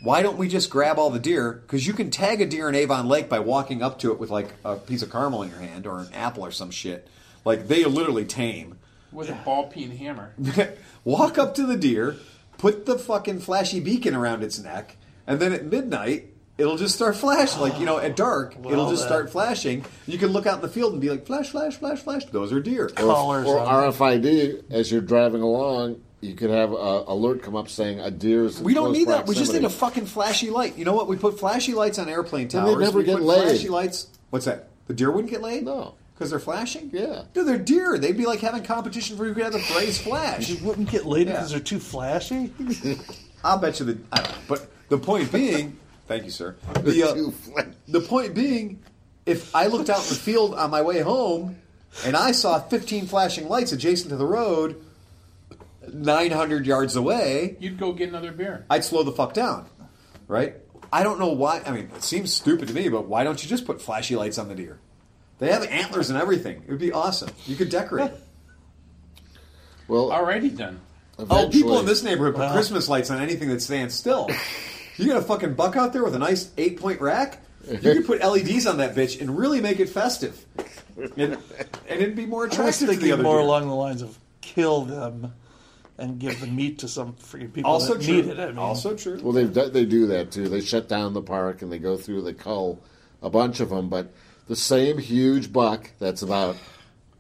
Why 0.02 0.22
don't 0.22 0.38
we 0.38 0.50
just 0.50 0.70
grab 0.70 1.00
all 1.00 1.10
the 1.10 1.20
deer? 1.20 1.54
Because 1.54 1.88
you 1.88 1.94
can 1.94 2.10
tag 2.10 2.42
a 2.42 2.46
deer 2.46 2.68
in 2.68 2.76
Avon 2.76 3.08
Lake 3.08 3.30
by 3.30 3.40
walking 3.40 3.82
up 3.82 4.00
to 4.00 4.12
it 4.12 4.20
with 4.20 4.30
like 4.30 4.50
a 4.66 4.76
piece 4.76 5.02
of 5.02 5.10
caramel 5.10 5.44
in 5.44 5.50
your 5.50 5.60
hand 5.60 5.88
or 5.88 6.00
an 6.00 6.10
apple 6.14 6.44
or 6.44 6.52
some 6.52 6.72
shit. 6.72 7.08
Like 7.46 7.70
they 7.70 7.86
are 7.86 7.90
literally 7.90 8.26
tame. 8.26 8.80
with 9.14 9.30
a 9.30 9.34
ball 9.46 9.68
peen 9.68 9.92
hammer. 9.92 10.34
Walk 11.06 11.38
up 11.38 11.56
to 11.56 11.66
the 11.66 11.78
deer, 11.78 12.18
put 12.58 12.86
the 12.86 13.00
fucking 13.00 13.40
flashy 13.40 13.80
beacon 13.80 14.14
around 14.14 14.44
its 14.44 14.60
neck, 14.60 14.98
and 15.26 15.40
then 15.40 15.54
at 15.54 15.64
midnight 15.64 16.34
it'll 16.58 16.78
just 16.78 16.96
start 16.96 17.16
flashing. 17.16 17.62
Like 17.62 17.80
you 17.80 17.86
know, 17.86 17.98
at 18.00 18.16
dark 18.16 18.56
it'll 18.58 18.90
just 18.90 19.04
then. 19.04 19.10
start 19.10 19.30
flashing. 19.32 19.86
You 20.06 20.18
can 20.18 20.30
look 20.30 20.46
out 20.46 20.56
in 20.56 20.62
the 20.62 20.68
field 20.70 20.94
and 20.94 21.02
be 21.02 21.10
like, 21.10 21.26
flash, 21.26 21.50
flash, 21.50 21.76
flash, 21.78 22.00
flash. 22.00 22.26
Those 22.26 22.52
are 22.54 22.60
deer. 22.60 22.90
or, 22.98 23.44
or 23.46 23.60
RFID 23.66 24.64
as 24.72 24.92
you're 24.92 25.02
driving 25.02 25.42
along. 25.42 26.02
You 26.20 26.34
could 26.34 26.50
have 26.50 26.72
a 26.72 27.04
alert 27.08 27.44
come 27.44 27.56
up 27.56 27.70
saying 27.70 28.00
a 28.00 28.10
deer's. 28.10 28.58
in 28.60 28.64
We 28.66 28.74
don't 28.74 28.86
close 28.88 28.98
need 28.98 29.08
that. 29.10 29.28
We 29.28 29.36
just 29.36 29.54
need 29.54 29.60
a 29.60 29.70
proximity. 29.70 29.80
fucking 30.02 30.06
flashy 30.08 30.50
light. 30.50 30.76
You 30.78 30.84
know 30.84 30.94
what? 30.94 31.08
We 31.08 31.16
put 31.16 31.40
flashy 31.40 31.74
lights 31.76 32.00
on 32.00 32.10
airplane 32.10 32.48
Then 32.48 32.64
towers. 32.64 32.76
they'd 32.78 32.84
never 32.86 32.98
we 33.00 33.04
get 33.04 33.14
put 33.18 33.24
laid. 33.24 33.44
Flashy 33.50 33.70
lights. 33.70 34.08
What's 34.32 34.46
that? 34.46 34.70
The 34.88 34.94
deer 34.96 35.12
wouldn't 35.12 35.30
get 35.32 35.42
laid? 35.44 35.64
No. 35.66 35.94
Because 36.16 36.32
they're 36.32 36.40
flashing? 36.40 36.90
Yeah. 36.92 37.26
Dude, 37.36 37.46
they're 37.48 37.60
deer. 37.60 38.00
They'd 38.00 38.18
be 38.18 38.26
like 38.26 38.40
having 38.40 38.64
competition 38.64 39.16
for 39.16 39.26
who 39.26 39.36
could 39.36 39.44
have 39.44 39.54
the 39.54 39.60
phrase 39.60 40.02
flash. 40.02 40.50
You 40.50 40.58
wouldn't 40.66 40.90
get 40.90 41.06
laid 41.06 41.28
Yeah. 41.28 41.34
because 41.34 41.52
they're 41.52 41.60
too 41.60 41.80
flashy. 41.80 42.52
I'll 43.44 43.60
bet 43.60 43.80
you 43.80 43.86
the. 43.86 43.98
I 44.12 44.22
don't. 44.24 44.34
But 44.48 44.68
the 44.90 44.98
point 44.98 45.32
being, 45.32 45.78
thank 46.08 46.24
you, 46.24 46.30
sir. 46.32 46.56
The, 46.82 47.04
uh, 47.04 47.64
the 47.88 48.02
point 48.02 48.34
being, 48.34 48.82
if 49.26 49.54
I 49.56 49.68
looked 49.68 49.90
out 49.90 50.04
in 50.04 50.10
the 50.10 50.16
field 50.16 50.54
on 50.56 50.72
my 50.72 50.82
way 50.82 51.00
home 51.02 51.58
and 52.06 52.16
I 52.16 52.32
saw 52.32 52.60
15 52.60 53.08
flashing 53.08 53.48
lights 53.48 53.72
adjacent 53.72 54.10
to 54.10 54.16
the 54.18 54.26
road, 54.26 54.82
900 55.92 56.66
yards 56.66 56.96
away, 56.96 57.58
You'd 57.60 57.78
go 57.78 57.94
get 57.94 58.10
another 58.10 58.32
beer. 58.32 58.66
I'd 58.70 58.84
slow 58.84 59.04
the 59.04 59.12
fuck 59.12 59.34
down, 59.34 59.68
right? 60.28 60.56
I 60.92 61.04
don't 61.04 61.20
know 61.20 61.32
why. 61.34 61.62
I 61.66 61.72
mean, 61.72 61.90
it 61.96 62.04
seems 62.04 62.34
stupid 62.34 62.68
to 62.70 62.74
me, 62.74 62.88
but 62.90 63.08
why 63.08 63.24
don't 63.24 63.42
you 63.44 63.50
just 63.50 63.66
put 63.66 63.82
flashy 63.82 64.16
lights 64.16 64.38
on 64.38 64.48
the 64.48 64.56
deer? 64.56 64.80
They 65.40 65.52
have 65.52 65.64
antlers 65.66 66.10
and 66.10 66.20
everything. 66.20 66.64
It 66.66 66.70
would 66.72 66.80
be 66.80 66.92
awesome. 66.92 67.30
You 67.46 67.56
could 67.56 67.70
decorate. 67.70 68.12
them. 68.12 68.22
Well, 69.88 70.10
Alrighty 70.10 70.54
then. 70.54 70.82
Oh, 71.18 71.48
people 71.48 71.80
in 71.80 71.86
this 71.86 72.04
neighborhood 72.04 72.36
put 72.36 72.52
Christmas 72.52 72.90
lights 72.90 73.10
on 73.10 73.22
anything 73.22 73.48
that 73.48 73.62
stands 73.62 73.96
still. 73.96 74.30
You 74.98 75.08
got 75.08 75.18
a 75.18 75.22
fucking 75.22 75.54
buck 75.54 75.76
out 75.76 75.94
there 75.94 76.04
with 76.04 76.16
a 76.16 76.20
nice 76.20 76.52
eight 76.58 76.80
point 76.80 77.02
rack. 77.02 77.40
You 77.70 77.78
could 77.80 78.06
put 78.06 78.22
LEDs 78.22 78.66
on 78.66 78.78
that 78.78 78.96
bitch 78.96 79.20
and 79.20 79.38
really 79.38 79.60
make 79.62 79.80
it 79.80 79.90
festive, 79.90 80.46
and, 80.98 81.20
and 81.20 81.38
it'd 81.90 82.16
be 82.16 82.26
more 82.26 82.44
I 82.44 82.48
was 82.48 82.54
attractive 82.54 82.80
to 82.80 82.86
the 82.86 82.92
thinking 82.94 83.12
other 83.14 83.24
more 83.24 83.38
deer. 83.38 83.46
along 83.46 83.68
the 83.68 83.76
lines 83.76 84.02
of 84.02 84.18
kill 84.42 84.86
them 84.86 85.34
and 85.98 86.20
give 86.20 86.40
the 86.40 86.48
meat 86.48 86.80
to 86.80 86.88
some 86.88 87.14
freaking 87.14 87.52
people 87.52 87.70
also 87.70 87.96
that 87.96 88.04
true. 88.04 88.16
need 88.16 88.28
it. 88.28 88.40
I 88.40 88.48
mean, 88.48 88.58
also 88.58 88.96
true. 88.96 89.20
Well, 89.22 89.34
they 89.34 89.44
they 89.44 89.86
do 89.86 90.08
that 90.08 90.32
too. 90.32 90.48
They 90.48 90.62
shut 90.62 90.88
down 90.88 91.14
the 91.14 91.22
park 91.22 91.62
and 91.62 91.72
they 91.72 91.80
go 91.80 91.98
through. 91.98 92.22
They 92.22 92.34
cull 92.34 92.80
a 93.22 93.30
bunch 93.30 93.60
of 93.60 93.70
them, 93.70 93.90
but 93.90 94.14
the 94.48 94.56
same 94.56 94.98
huge 94.98 95.52
buck 95.52 95.92
that's 96.00 96.22
about 96.22 96.56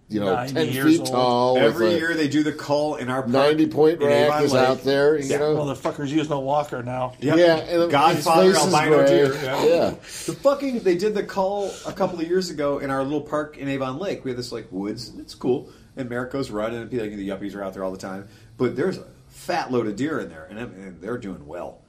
you 0.09 0.19
know 0.21 0.47
ten 0.47 0.69
years 0.69 0.85
feet 0.93 0.99
old. 1.01 1.09
tall. 1.09 1.57
Every 1.57 1.91
year 1.95 2.13
they 2.13 2.27
do 2.29 2.41
the 2.43 2.53
call 2.53 2.95
in 2.95 3.09
our 3.09 3.21
park 3.23 3.31
ninety 3.33 3.67
point 3.67 4.01
in 4.01 4.07
rack 4.07 4.41
is 4.43 4.53
Lake. 4.53 4.67
out 4.67 4.83
there. 4.83 5.17
You 5.17 5.25
Yeah. 5.29 5.37
know, 5.39 5.55
motherfuckers 5.57 6.07
use 6.09 6.29
no 6.29 6.39
walker 6.39 6.81
now. 6.81 7.13
Yep. 7.19 7.37
yeah, 7.37 7.55
and 7.57 7.91
Godfather 7.91 8.49
his 8.49 8.57
albino 8.57 9.05
deer. 9.05 9.33
Yeah. 9.35 9.65
yeah. 9.65 9.89
The 9.91 10.37
fucking 10.41 10.79
they 10.79 10.95
did 10.95 11.13
the 11.13 11.23
call 11.23 11.71
a 11.85 11.91
couple 11.91 12.19
of 12.21 12.27
years 12.27 12.49
ago 12.49 12.79
in 12.79 12.89
our 12.89 13.03
little 13.03 13.21
park 13.21 13.57
in 13.57 13.67
Avon 13.67 13.99
Lake. 13.99 14.23
We 14.23 14.31
had 14.31 14.37
this 14.37 14.51
like 14.51 14.67
woods. 14.71 15.11
It's 15.19 15.35
cool, 15.35 15.69
and 15.97 16.09
Merrick 16.09 16.31
goes 16.31 16.51
running, 16.51 16.81
and 16.81 16.91
like 16.93 17.11
the 17.15 17.27
yuppies 17.27 17.53
are 17.55 17.63
out 17.63 17.73
there 17.73 17.83
all 17.83 17.91
the 17.91 17.97
time. 17.97 18.27
But 18.57 18.75
there's 18.75 18.97
a 18.97 19.05
fat 19.27 19.71
load 19.71 19.87
of 19.87 19.95
deer 19.97 20.19
in 20.19 20.29
there, 20.29 20.47
and, 20.49 20.57
and 20.57 21.01
they're 21.01 21.17
doing 21.17 21.45
well. 21.45 21.81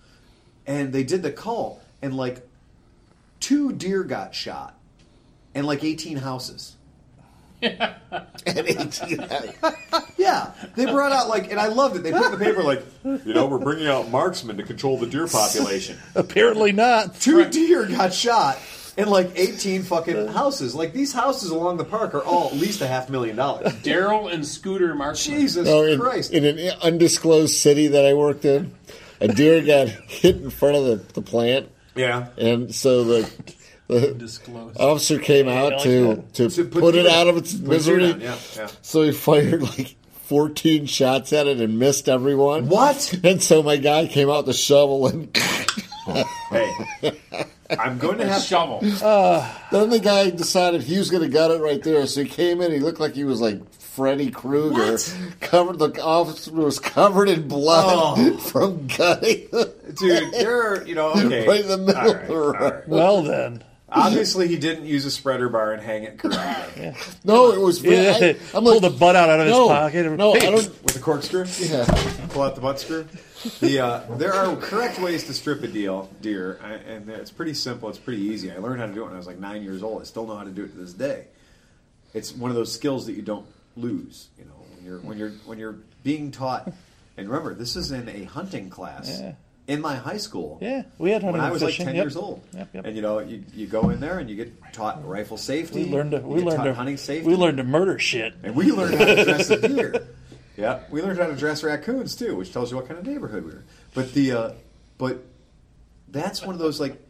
And 0.67 0.93
they 0.93 1.05
did 1.05 1.23
the 1.23 1.31
call, 1.33 1.81
and 2.03 2.17
like 2.17 2.47
two 3.39 3.73
deer 3.73 4.03
got 4.03 4.35
shot, 4.35 4.77
and 5.55 5.67
like 5.67 5.85
18 5.85 6.17
houses. 6.19 6.75
And 8.47 8.59
18 8.67 9.25
Yeah, 10.17 10.53
they 10.75 10.87
brought 10.87 11.13
out 11.13 11.29
like, 11.29 11.51
and 11.51 11.61
I 11.61 11.69
loved 11.69 11.97
it. 11.97 12.03
They 12.03 12.13
put 12.13 12.27
in 12.27 12.39
the 12.39 12.45
paper 12.45 12.63
like, 12.63 12.83
you 13.05 13.35
know, 13.35 13.47
we're 13.47 13.59
bringing 13.59 13.87
out 13.87 14.11
marksmen 14.11 14.57
to 14.57 14.63
control 14.63 14.97
the 14.99 15.07
deer 15.07 15.27
population. 15.27 15.99
Apparently 16.15 16.73
not. 16.73 17.21
Two 17.21 17.45
deer 17.51 17.87
got 17.87 18.13
shot 18.15 18.59
in 18.97 19.09
like 19.09 19.31
18 19.37 19.83
fucking 19.83 20.29
houses. 20.29 20.75
Like 20.75 20.93
these 20.93 21.13
houses 21.13 21.51
along 21.51 21.77
the 21.77 21.85
park 21.85 22.15
are 22.15 22.23
all 22.23 22.49
at 22.49 22.55
least 22.55 22.81
a 22.81 22.87
half 22.87 23.11
million 23.11 23.37
dollars. 23.37 23.73
Daryl 23.83 24.33
and 24.33 24.47
Scooter 24.47 24.95
Marksman. 24.95 25.39
Jesus 25.39 25.67
No, 25.67 25.83
in, 25.83 26.01
Christ. 26.01 26.33
in 26.33 26.45
an 26.45 26.59
undisclosed 26.83 27.55
city 27.55 27.89
that 27.89 28.05
I 28.05 28.15
worked 28.15 28.45
in, 28.45 28.73
a 29.21 29.29
deer 29.29 29.63
got 29.65 29.89
hit 29.89 30.37
in 30.37 30.51
front 30.51 30.77
of 30.77 30.85
the, 30.85 30.97
the 31.15 31.23
plant, 31.23 31.69
yeah. 31.95 32.29
and 32.37 32.75
so 32.75 33.05
the 33.05 33.31
the 33.89 34.73
officer 34.79 35.19
came 35.19 35.49
out 35.49 35.73
like 35.73 35.83
to, 35.83 36.07
that. 36.15 36.35
to, 36.35 36.49
To 36.51 36.65
put, 36.65 36.95
it 36.95 37.03
deer- 37.03 37.11
out 37.11 37.27
of 37.27 37.37
its 37.37 37.55
misery. 37.55 38.11
down, 38.13 38.21
Yeah, 38.21 38.37
yeah. 38.57 38.69
So 38.83 39.03
he 39.03 39.13
fired 39.13 39.63
like 39.63 39.97
14 40.25 40.87
shots 40.87 41.33
at 41.33 41.47
it 41.47 41.59
and 41.61 41.79
missed 41.79 42.09
everyone. 42.09 42.69
What? 42.69 43.19
And 43.25 43.43
so 43.43 43.63
my 43.63 43.77
guy 43.77 44.07
came 44.07 44.29
out 44.31 44.47
with 44.47 44.55
a 44.55 44.59
shovel 44.59 45.07
and 45.09 45.35
Hey, 46.51 46.73
I'm 47.79 47.99
going 47.99 48.17
to 48.19 48.27
have 48.27 48.41
Shovel. 48.43 48.81
then 49.71 49.91
the 49.91 50.01
guy 50.03 50.31
decided 50.31 50.83
he 50.83 50.97
was 50.99 51.11
going 51.11 51.23
to 51.23 51.29
gut 51.29 51.51
it 51.51 51.61
right 51.61 51.83
there. 51.83 52.07
So 52.07 52.23
he 52.23 52.29
came 52.29 52.63
in. 52.63 52.73
He 52.73 52.79
looked 52.79 52.99
like 53.01 53.15
he 53.15 53.25
was 53.25 53.43
like 53.43 53.61
Freddy 53.75 54.31
Krueger. 54.31 54.97
Covered 55.41 55.79
the 55.79 56.03
officer 56.03 56.53
was 56.53 56.79
covered 56.79 57.29
in 57.29 57.47
blood 57.49 58.19
Oh. 58.19 58.37
from 58.39 58.87
gutting. 58.87 59.49
dude. 59.99 60.33
There, 60.33 60.87
you 60.87 60.95
know, 60.95 61.11
okay, 61.13 61.47
Right 61.47 61.61
in 61.61 61.69
the 61.69 61.79
middle 61.79 62.01
All 62.01 62.15
right, 62.15 62.23
of 62.23 62.29
the 62.29 62.53
right. 62.77 62.89
Well 62.89 63.23
then, 63.23 63.63
Obviously, 63.91 64.49
he 64.49 64.57
didn't 64.59 64.85
use 64.85 65.05
a 65.07 65.11
spreader 65.11 65.49
bar 65.49 65.73
and 65.73 65.83
hang 65.83 66.03
it 66.03 66.19
correctly 66.19 66.93
no, 67.25 67.53
it 67.53 67.59
was. 67.61 67.83
yeah, 67.83 68.19
I, 68.21 68.37
I'm 68.55 68.63
pull 68.63 68.81
the 68.81 68.91
butt 68.91 69.17
out, 69.17 69.31
out 69.31 69.41
of 69.41 69.47
his 69.47 69.55
no, 69.55 69.69
pocket. 69.69 70.13
no, 70.13 70.35
I 70.35 70.39
don't. 70.41 70.83
with 70.83 70.97
a 70.97 71.01
corkscrew. 71.01 71.47
Yeah. 71.59 71.85
Pull 72.31 72.43
out 72.43 72.55
the 72.55 72.61
butt 72.61 72.81
screw. 72.81 73.07
The 73.61 73.81
uh, 73.81 74.17
there 74.17 74.35
are 74.35 74.55
correct 74.57 74.99
ways 75.01 75.25
to 75.25 75.33
strip 75.33 75.63
a 75.63 75.69
deal 75.69 76.11
deer, 76.21 76.61
I- 76.63 76.73
and 76.75 77.09
it's 77.09 77.31
pretty 77.31 77.55
simple. 77.55 77.89
It's 77.89 77.99
pretty 77.99 78.21
easy. 78.23 78.51
I 78.53 78.59
learned 78.59 78.81
how 78.81 78.87
to 78.87 78.93
do 78.93 79.03
it 79.03 79.05
when 79.07 79.15
I 79.15 79.17
was 79.17 79.27
like 79.27 79.39
nine 79.39 79.63
years 79.63 79.83
old. 79.83 80.03
I 80.03 80.05
still 80.05 80.27
know 80.27 80.37
how 80.37 80.45
to 80.45 80.51
do 80.51 80.65
it 80.65 80.73
to 80.73 80.77
this 80.77 80.93
day. 80.93 81.25
It's 82.13 82.35
one 82.35 82.51
of 82.51 82.57
those 82.57 82.73
skills 82.73 83.07
that 83.07 83.13
you 83.15 83.23
don't 83.23 83.47
lose. 83.77 84.29
You 84.39 84.45
know, 84.45 84.53
when 84.75 84.85
you're 84.85 84.99
when 85.01 85.19
you're 85.19 85.33
when 85.47 85.59
you're 85.59 85.77
being 86.05 86.31
taught. 86.31 86.71
And 87.17 87.29
remember, 87.29 87.55
this 87.55 87.75
is 87.75 87.91
in 87.91 88.09
a 88.09 88.25
hunting 88.25 88.71
class 88.71 89.19
Yeah. 89.21 89.33
In 89.69 89.81
my 89.81 89.95
high 89.95 90.17
school. 90.17 90.59
Yeah, 90.61 90.83
we 90.99 91.11
had 91.11 91.23
hunting 91.23 91.41
when 91.41 91.49
I 91.49 91.53
was 91.53 91.63
fishing. 91.63 91.85
like 91.87 91.93
ten 91.93 91.97
Yep. 91.97 92.05
years 92.05 92.17
old. 92.17 92.43
Yep, 92.55 92.69
yep. 92.75 92.85
And 92.87 92.97
you 92.97 93.03
know, 93.03 93.21
you, 93.21 93.45
you 93.55 93.67
go 93.67 93.91
in 93.91 94.01
there 94.01 94.19
and 94.19 94.29
you 94.29 94.35
get 94.35 94.73
taught 94.73 95.07
rifle 95.07 95.37
safety. 95.37 95.85
we 95.85 95.91
learned 95.91 96.11
to 96.13 96.19
we 96.21 96.41
learned 96.41 96.65
to 96.65 96.75
hunting 96.75 96.97
safety. 96.97 97.29
we 97.29 97.37
learned 97.37 97.59
to 97.59 97.65
murder 97.65 97.99
shit. 97.99 98.35
And 98.43 98.57
we 98.57 98.73
learned 98.73 98.95
how 98.97 99.05
to 99.05 99.25
dress 99.25 99.51
a 99.51 99.69
deer. 99.69 100.09
Yeah, 100.57 100.81
we 100.91 101.03
learned 101.03 101.19
how 101.21 101.27
to 101.27 101.37
dress 101.37 101.63
raccoons 101.63 102.17
too, 102.17 102.35
which 102.35 102.53
tells 102.53 102.71
you 102.73 102.77
what 102.79 102.89
kind 102.89 102.99
of 102.99 103.07
neighborhood 103.07 103.45
we 103.45 103.53
were. 103.53 103.65
But 103.95 104.13
the, 104.15 104.33
uh, 104.33 104.53
but 104.97 105.25
that's 106.09 106.43
one 106.43 106.55
of 106.55 106.59
those 106.61 106.81
like, 106.81 107.01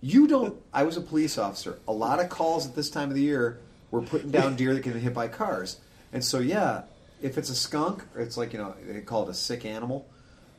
you 0.00 0.26
don't. 0.28 0.54
I 0.72 0.84
was 0.84 0.96
a 0.96 1.00
police 1.00 1.38
officer. 1.38 1.78
A 1.88 1.92
lot 1.92 2.20
of 2.20 2.28
calls 2.28 2.66
at 2.66 2.74
this 2.74 2.88
time 2.88 3.08
of 3.08 3.14
the 3.16 3.20
year 3.22 3.58
were 3.90 4.00
putting 4.02 4.30
down 4.30 4.56
deer 4.56 4.74
that 4.74 4.80
get 4.82 4.94
hit 4.96 5.12
by 5.12 5.28
cars, 5.28 5.78
and 6.12 6.24
so 6.24 6.38
yeah, 6.38 6.82
if 7.20 7.36
it's 7.36 7.50
a 7.50 7.54
skunk, 7.54 8.04
it's 8.16 8.36
like 8.36 8.52
you 8.52 8.58
know 8.58 8.74
they 8.86 9.00
call 9.00 9.24
it 9.24 9.30
a 9.30 9.34
sick 9.34 9.64
animal. 9.64 10.06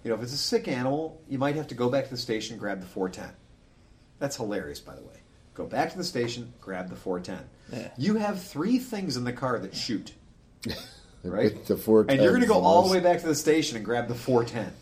You 0.04 0.10
know, 0.10 0.16
if 0.16 0.24
it's 0.24 0.34
a 0.34 0.38
sick 0.38 0.68
animal, 0.68 1.22
you 1.30 1.38
might 1.38 1.56
have 1.56 1.68
to 1.70 1.76
go 1.76 1.90
back 1.90 2.06
to 2.06 2.10
the 2.10 2.18
station, 2.18 2.58
grab 2.58 2.82
the 2.82 2.86
410. 2.88 3.34
That's 4.20 4.36
hilarious, 4.36 4.80
by 4.80 4.96
the 4.96 5.02
way. 5.02 5.16
Go 5.54 5.66
back 5.66 5.92
to 5.92 5.98
the 5.98 6.04
station, 6.04 6.52
grab 6.60 6.90
the 6.90 6.96
410. 6.96 7.50
Yeah. 7.72 7.90
You 7.98 8.16
have 8.16 8.42
three 8.44 8.80
things 8.80 9.16
in 9.18 9.24
the 9.24 9.34
car 9.34 9.60
that 9.60 9.76
shoot, 9.76 10.14
right? 11.24 11.66
The 11.66 11.78
410 11.78 12.14
and 12.16 12.24
you're 12.24 12.32
going 12.34 12.42
to 12.42 12.48
go 12.48 12.60
all 12.60 12.84
the 12.88 12.92
way 12.92 13.00
back 13.00 13.22
to 13.22 13.28
the 13.28 13.36
station 13.36 13.78
and 13.78 13.86
grab 13.86 14.08
the 14.08 14.16
410 14.16 14.74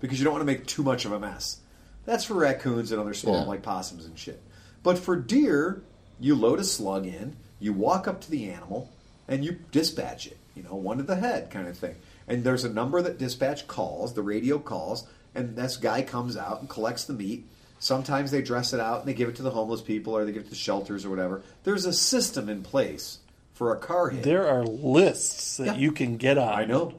because 0.00 0.18
you 0.18 0.24
don't 0.24 0.32
want 0.34 0.42
to 0.42 0.46
make 0.52 0.66
too 0.66 0.82
much 0.82 1.04
of 1.04 1.12
a 1.12 1.18
mess. 1.18 1.58
That's 2.04 2.24
for 2.24 2.34
raccoons 2.34 2.92
and 2.92 3.00
other 3.00 3.14
small 3.14 3.36
Yeah. 3.40 3.44
like 3.44 3.62
possums 3.62 4.04
and 4.04 4.18
shit. 4.18 4.40
But 4.82 4.98
for 4.98 5.16
deer, 5.16 5.82
you 6.20 6.34
load 6.34 6.58
a 6.60 6.64
slug 6.64 7.06
in, 7.06 7.36
you 7.60 7.72
walk 7.72 8.06
up 8.08 8.20
to 8.22 8.30
the 8.30 8.50
animal, 8.50 8.90
and 9.28 9.44
you 9.44 9.58
dispatch 9.70 10.26
it. 10.26 10.36
You 10.56 10.64
know, 10.64 10.74
one 10.74 10.98
to 10.98 11.04
the 11.04 11.16
head 11.16 11.50
kind 11.50 11.68
of 11.68 11.78
thing. 11.78 11.94
And 12.32 12.42
there's 12.44 12.64
a 12.64 12.68
number 12.72 13.02
that 13.02 13.18
dispatch 13.18 13.66
calls, 13.66 14.14
the 14.14 14.22
radio 14.22 14.58
calls, 14.58 15.06
and 15.34 15.54
this 15.54 15.76
guy 15.76 16.00
comes 16.02 16.36
out 16.36 16.60
and 16.60 16.68
collects 16.68 17.04
the 17.04 17.12
meat. 17.12 17.46
Sometimes 17.78 18.30
they 18.30 18.40
dress 18.42 18.72
it 18.72 18.80
out 18.80 19.00
and 19.00 19.08
they 19.08 19.12
give 19.14 19.28
it 19.28 19.36
to 19.36 19.42
the 19.42 19.50
homeless 19.50 19.82
people 19.82 20.16
or 20.16 20.24
they 20.24 20.32
give 20.32 20.44
it 20.44 20.48
to 20.48 20.54
shelters 20.54 21.04
or 21.04 21.10
whatever. 21.10 21.42
There's 21.64 21.84
a 21.84 21.92
system 21.92 22.48
in 22.48 22.62
place 22.62 23.18
for 23.52 23.72
a 23.74 23.76
car 23.76 24.08
hit. 24.10 24.22
There 24.22 24.48
are 24.48 24.64
lists 24.64 25.58
that 25.58 25.66
Yeah. 25.66 25.74
you 25.76 25.92
can 25.92 26.16
get 26.16 26.38
on. 26.38 26.48
I 26.54 26.64
know. 26.64 26.94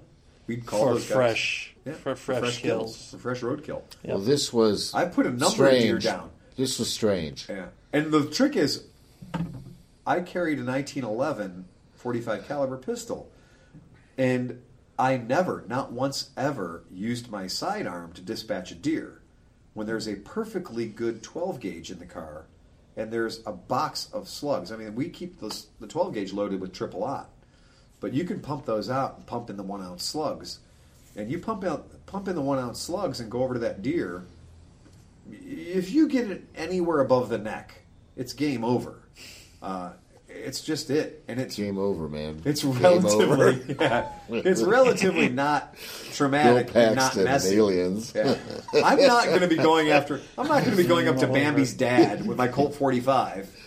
We'd 0.45 0.65
call 0.65 0.83
For 0.87 0.93
those 0.93 1.03
guys. 1.07 1.13
fresh- 1.15 1.75
Yeah, 1.85 1.93
for 1.93 2.15
fresh 2.15 2.61
kills. 2.61 3.11
for 3.11 3.17
fresh 3.17 3.41
roadkill. 3.41 3.81
Well, 4.03 4.19
this 4.19 4.51
was. 4.53 4.93
I 4.93 5.05
put 5.05 5.25
a 5.25 5.29
number 5.29 5.45
of 5.45 5.51
strange. 5.53 5.83
deer 5.83 5.99
down. 5.99 6.29
This 6.57 6.77
was 6.79 6.91
strange. 6.91 7.47
Yeah. 7.49 7.67
And 7.91 8.11
the 8.11 8.25
trick 8.29 8.55
is, 8.55 8.83
I 10.05 10.19
carried 10.21 10.59
a 10.59 10.63
1911 10.63 11.65
45 11.95 12.47
caliber 12.47 12.77
pistol, 12.77 13.31
and 14.17 14.61
I 15.03 15.17
never, 15.17 15.65
not 15.67 15.91
once 15.91 16.29
ever, 16.37 16.85
used 16.89 17.29
my 17.29 17.47
sidearm 17.47 18.13
to 18.13 18.21
dispatch 18.21 18.71
a 18.71 18.75
deer. 18.75 19.19
When 19.73 19.85
there's 19.85 20.07
a 20.07 20.15
perfectly 20.15 20.85
good 20.85 21.21
12 21.21 21.59
gauge 21.59 21.91
in 21.91 21.99
the 21.99 22.05
car, 22.05 22.45
and 22.95 23.11
there's 23.11 23.41
a 23.45 23.51
box 23.51 24.07
of 24.13 24.29
slugs. 24.29 24.71
I 24.71 24.77
mean, 24.77 24.95
we 24.95 25.09
keep 25.09 25.41
the 25.41 25.53
the 25.81 25.87
12 25.87 26.13
gauge 26.13 26.31
loaded 26.31 26.61
with 26.61 26.71
triple 26.71 27.03
aught, 27.03 27.29
but 27.99 28.13
you 28.13 28.23
can 28.23 28.39
pump 28.39 28.65
those 28.65 28.89
out 28.89 29.17
and 29.17 29.27
pump 29.27 29.49
in 29.49 29.57
the 29.57 29.63
one 29.63 29.81
ounce 29.81 30.05
slugs, 30.05 30.59
and 31.17 31.29
you 31.29 31.37
pump 31.37 31.65
out 31.65 32.05
pump 32.05 32.29
in 32.29 32.35
the 32.35 32.41
one 32.41 32.59
ounce 32.59 32.79
slugs 32.79 33.19
and 33.19 33.29
go 33.29 33.43
over 33.43 33.55
to 33.55 33.59
that 33.59 33.81
deer 33.81 34.23
if 35.29 35.91
you 35.91 36.07
get 36.07 36.29
it 36.29 36.45
anywhere 36.55 37.01
above 37.01 37.29
the 37.29 37.37
neck, 37.37 37.81
it's 38.15 38.33
game 38.33 38.63
over. 38.63 38.99
Uh, 39.61 39.91
it's 40.33 40.61
just 40.61 40.89
it, 40.89 41.23
and 41.27 41.39
it's 41.39 41.55
Game 41.55 41.77
over, 41.77 42.09
man. 42.09 42.41
it's 42.45 42.63
Game 42.63 42.79
relatively 42.79 43.23
over. 43.23 43.51
yeah, 43.79 44.11
it's 44.29 44.61
relatively 44.61 45.29
not 45.29 45.75
traumatic 46.11 46.75
and 46.75 46.95
not 46.95 47.15
messy. 47.15 47.55
aliens. 47.55 48.13
Yeah. 48.15 48.35
I'm 48.83 48.99
not 48.99 49.25
going 49.25 49.41
to 49.41 49.47
be 49.47 49.57
going 49.57 49.89
after. 49.89 50.21
I'm 50.37 50.47
not 50.47 50.63
going 50.63 50.75
to 50.75 50.81
be 50.81 50.87
going 50.87 51.07
up 51.07 51.17
to 51.17 51.27
Bambi's 51.27 51.73
dad 51.73 52.25
with 52.25 52.37
my 52.37 52.47
Colt 52.47 52.75
45. 52.75 53.59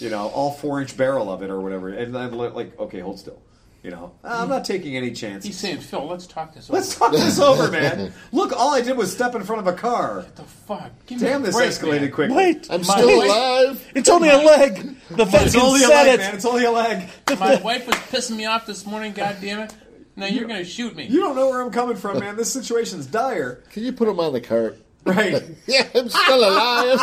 You 0.00 0.10
know, 0.10 0.28
all 0.28 0.50
four 0.50 0.80
inch 0.80 0.96
barrel 0.96 1.30
of 1.30 1.42
it 1.42 1.50
or 1.50 1.60
whatever, 1.60 1.88
and 1.88 2.14
then 2.14 2.32
like, 2.32 2.78
okay, 2.78 3.00
hold 3.00 3.18
still. 3.18 3.40
You 3.84 3.90
know, 3.90 4.12
uh, 4.24 4.38
I'm 4.40 4.48
not 4.48 4.64
taking 4.64 4.96
any 4.96 5.10
chances. 5.12 5.44
He's 5.44 5.58
saying, 5.58 5.80
Phil, 5.80 6.06
let's 6.06 6.26
talk 6.26 6.54
this 6.54 6.70
Let's 6.70 6.96
over. 6.98 7.12
talk 7.12 7.12
this 7.22 7.38
over, 7.38 7.70
man. 7.70 8.14
Look, 8.32 8.54
all 8.54 8.74
I 8.74 8.80
did 8.80 8.96
was 8.96 9.12
step 9.12 9.34
in 9.34 9.42
front 9.44 9.60
of 9.60 9.66
a 9.66 9.76
car. 9.76 10.16
What 10.20 10.36
the 10.36 10.42
fuck? 10.44 10.90
Give 11.04 11.20
me 11.20 11.26
Damn, 11.28 11.42
a 11.42 11.46
this 11.46 11.54
break, 11.54 11.68
escalated 11.68 12.00
man. 12.00 12.10
quickly. 12.12 12.34
Wait, 12.36 12.66
I'm 12.70 12.80
My 12.80 12.96
still 12.96 13.24
alive. 13.24 13.86
it's 13.94 14.08
only 14.08 14.30
a 14.30 14.38
leg. 14.38 14.96
The 15.10 15.26
vet 15.26 15.42
It's 15.44 15.54
can 15.54 15.60
only 15.66 15.80
a 15.84 15.86
set 15.88 16.06
leg, 16.06 16.14
it. 16.14 16.18
man. 16.22 16.34
It's 16.34 16.44
only 16.46 16.64
a 16.64 16.70
leg. 16.70 17.10
My 17.38 17.56
wife 17.56 17.86
was 17.86 17.96
pissing 17.96 18.36
me 18.36 18.46
off 18.46 18.64
this 18.64 18.86
morning. 18.86 19.12
God 19.12 19.36
damn 19.42 19.60
it! 19.60 19.74
Now 20.16 20.26
you're 20.26 20.48
gonna 20.48 20.64
shoot 20.64 20.96
me. 20.96 21.04
You 21.04 21.20
don't 21.20 21.36
know 21.36 21.50
where 21.50 21.60
I'm 21.60 21.70
coming 21.70 21.96
from, 21.96 22.20
man. 22.20 22.36
This 22.36 22.50
situation's 22.50 23.04
dire. 23.04 23.62
Can 23.70 23.82
you 23.82 23.92
put 23.92 24.08
him 24.08 24.18
on 24.18 24.32
the 24.32 24.40
cart? 24.40 24.78
Right. 25.04 25.42
Yeah, 25.66 25.86
I'm 25.94 26.08
still 26.08 26.38
alive. 26.48 27.00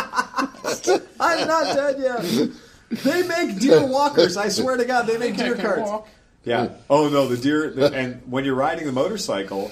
I'm 1.20 1.46
not 1.46 1.76
dead 1.76 1.96
yet. 2.00 2.50
They 3.04 3.22
make 3.28 3.60
deer 3.60 3.86
walkers. 3.86 4.36
I 4.36 4.48
swear 4.48 4.76
to 4.76 4.84
God, 4.84 5.06
they 5.06 5.16
make 5.16 5.34
I 5.34 5.44
deer 5.44 5.54
can 5.54 5.64
carts. 5.64 5.82
walk. 5.82 6.08
Yeah. 6.44 6.70
Oh 6.90 7.08
no, 7.08 7.28
the 7.28 7.36
deer. 7.36 7.70
The, 7.70 7.92
and 7.92 8.22
when 8.30 8.44
you're 8.44 8.54
riding 8.54 8.86
the 8.86 8.92
motorcycle, 8.92 9.70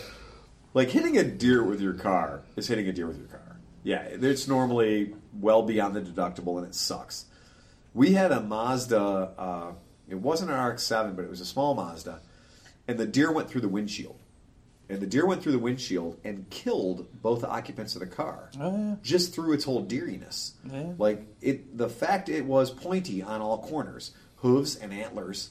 like 0.75 0.91
hitting 0.91 1.19
a 1.19 1.25
deer 1.25 1.63
with 1.63 1.81
your 1.81 1.95
car 1.95 2.43
is 2.57 2.69
hitting 2.69 2.89
a 2.89 2.93
deer 2.93 3.07
with 3.07 3.19
your 3.19 3.27
car. 3.27 3.59
Yeah, 3.83 4.03
it's 4.03 4.47
normally 4.47 5.15
well 5.33 5.63
beyond 5.63 5.97
the 5.97 6.01
deductible, 6.03 6.59
and 6.59 6.67
it 6.67 6.75
sucks. 6.75 7.27
We 7.95 8.13
had 8.13 8.31
a 8.31 8.41
Mazda. 8.41 9.01
Uh, 9.39 9.73
it 10.09 10.17
wasn't 10.17 10.51
an 10.51 10.61
RX-7, 10.61 11.17
but 11.17 11.25
it 11.25 11.31
was 11.31 11.41
a 11.41 11.47
small 11.47 11.75
Mazda, 11.75 12.21
and 12.87 12.99
the 12.99 13.07
deer 13.07 13.33
went 13.33 13.49
through 13.49 13.63
the 13.63 13.69
windshield. 13.69 14.19
And 14.89 15.01
the 15.01 15.07
deer 15.07 15.25
went 15.25 15.41
through 15.41 15.53
the 15.53 15.59
windshield 15.61 16.19
and 16.25 16.51
killed 16.51 17.07
both 17.23 17.43
the 17.43 17.49
occupants 17.49 17.95
of 17.95 18.01
the 18.01 18.09
car, 18.09 18.51
just 19.03 19.33
through 19.33 19.53
its 19.53 19.63
whole 19.65 19.85
deeriness. 19.87 20.53
Like 20.99 21.25
it, 21.41 21.79
the 21.79 21.89
fact 21.89 22.29
it 22.29 22.45
was 22.45 22.73
pointy 22.73 23.23
on 23.23 23.41
all 23.41 23.59
corners, 23.59 24.11
hooves 24.37 24.75
and 24.75 24.93
antlers 24.93 25.51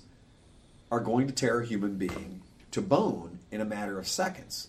are 0.92 1.00
going 1.00 1.28
to 1.28 1.34
tear 1.34 1.60
a 1.62 1.66
human 1.66 1.96
being 1.96 2.42
to 2.72 2.82
bone 2.82 3.40
in 3.52 3.62
a 3.62 3.66
matter 3.66 3.98
of 4.00 4.08
seconds 4.08 4.68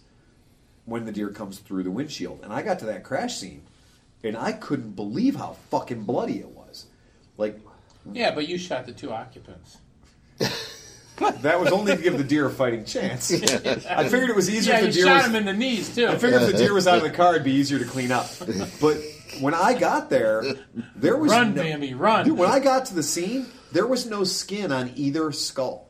when 0.84 1.04
the 1.04 1.12
deer 1.12 1.28
comes 1.30 1.58
through 1.58 1.82
the 1.82 1.90
windshield. 1.90 2.40
And 2.42 2.52
I 2.52 2.62
got 2.62 2.78
to 2.80 2.86
that 2.86 3.04
crash 3.04 3.36
scene, 3.36 3.62
and 4.24 4.36
I 4.36 4.52
couldn't 4.52 4.96
believe 4.96 5.36
how 5.36 5.56
fucking 5.70 6.04
bloody 6.04 6.38
it 6.40 6.48
was. 6.48 6.86
Like 7.36 7.58
Yeah, 8.12 8.34
but 8.34 8.48
you 8.48 8.58
shot 8.58 8.86
the 8.86 8.92
two 8.92 9.12
occupants. 9.12 9.78
that 10.40 11.60
was 11.60 11.70
only 11.70 11.96
to 11.96 12.02
give 12.02 12.16
the 12.16 12.24
deer 12.24 12.46
a 12.46 12.50
fighting 12.50 12.84
chance. 12.84 13.30
I 13.86 14.08
figured 14.08 14.30
it 14.30 14.36
was 14.36 14.48
easier 14.48 14.72
Yeah, 14.74 14.78
if 14.80 14.84
you 14.86 14.88
the 14.88 14.92
deer 14.94 15.04
shot 15.06 15.16
was. 15.16 15.26
him 15.26 15.34
in 15.36 15.44
the 15.44 15.52
knees 15.52 15.94
too. 15.94 16.06
I 16.08 16.16
figured 16.16 16.42
if 16.42 16.52
the 16.52 16.56
deer 16.58 16.72
was 16.72 16.86
out 16.88 16.96
of 16.96 17.02
the 17.02 17.10
car, 17.16 17.32
it'd 17.34 17.44
be 17.44 17.52
easier 17.52 17.78
to 17.78 17.84
clean 17.84 18.10
up. 18.10 18.26
But 18.80 18.96
when 19.40 19.52
I 19.54 19.74
got 19.78 20.08
there, 20.10 20.42
there 20.96 21.16
was 21.16 21.30
Run, 21.30 21.54
no, 21.54 21.62
Bambi, 21.62 21.94
run. 21.94 22.24
Dude, 22.24 22.38
when 22.38 22.50
I 22.50 22.58
got 22.58 22.86
to 22.86 22.94
the 22.94 23.02
scene, 23.02 23.46
there 23.72 23.86
was 23.86 24.06
no 24.06 24.24
skin 24.24 24.72
on 24.72 24.92
either 24.96 25.30
skull. 25.32 25.89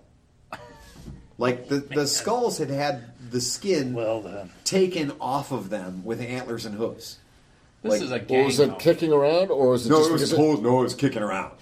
Like 1.40 1.68
the 1.68 1.76
the 1.78 2.06
skulls 2.06 2.58
had 2.58 2.70
had 2.70 3.04
the 3.30 3.40
skin 3.40 3.94
Well 3.94 4.20
then, 4.22 4.50
taken 4.64 5.12
off 5.20 5.52
of 5.52 5.70
them 5.70 6.04
with 6.04 6.20
antlers 6.20 6.66
and 6.66 6.74
hooves. 6.76 7.18
this 7.82 7.92
like- 7.92 8.02
is 8.02 8.10
a 8.12 8.16
Or 8.16 8.18
gang. 8.18 8.44
was 8.46 8.60
it 8.60 8.68
though. 8.70 8.74
kicking 8.76 9.12
around, 9.12 9.50
or 9.50 9.70
was 9.70 9.86
it 9.86 9.90
No, 9.90 9.98
just 9.98 10.10
it 10.10 10.12
was 10.12 10.22
because 10.30 10.36
pulled. 10.36 10.62
No, 10.62 10.80
it 10.80 10.84
was 10.84 10.94
kicking 10.94 11.22
around. 11.22 11.52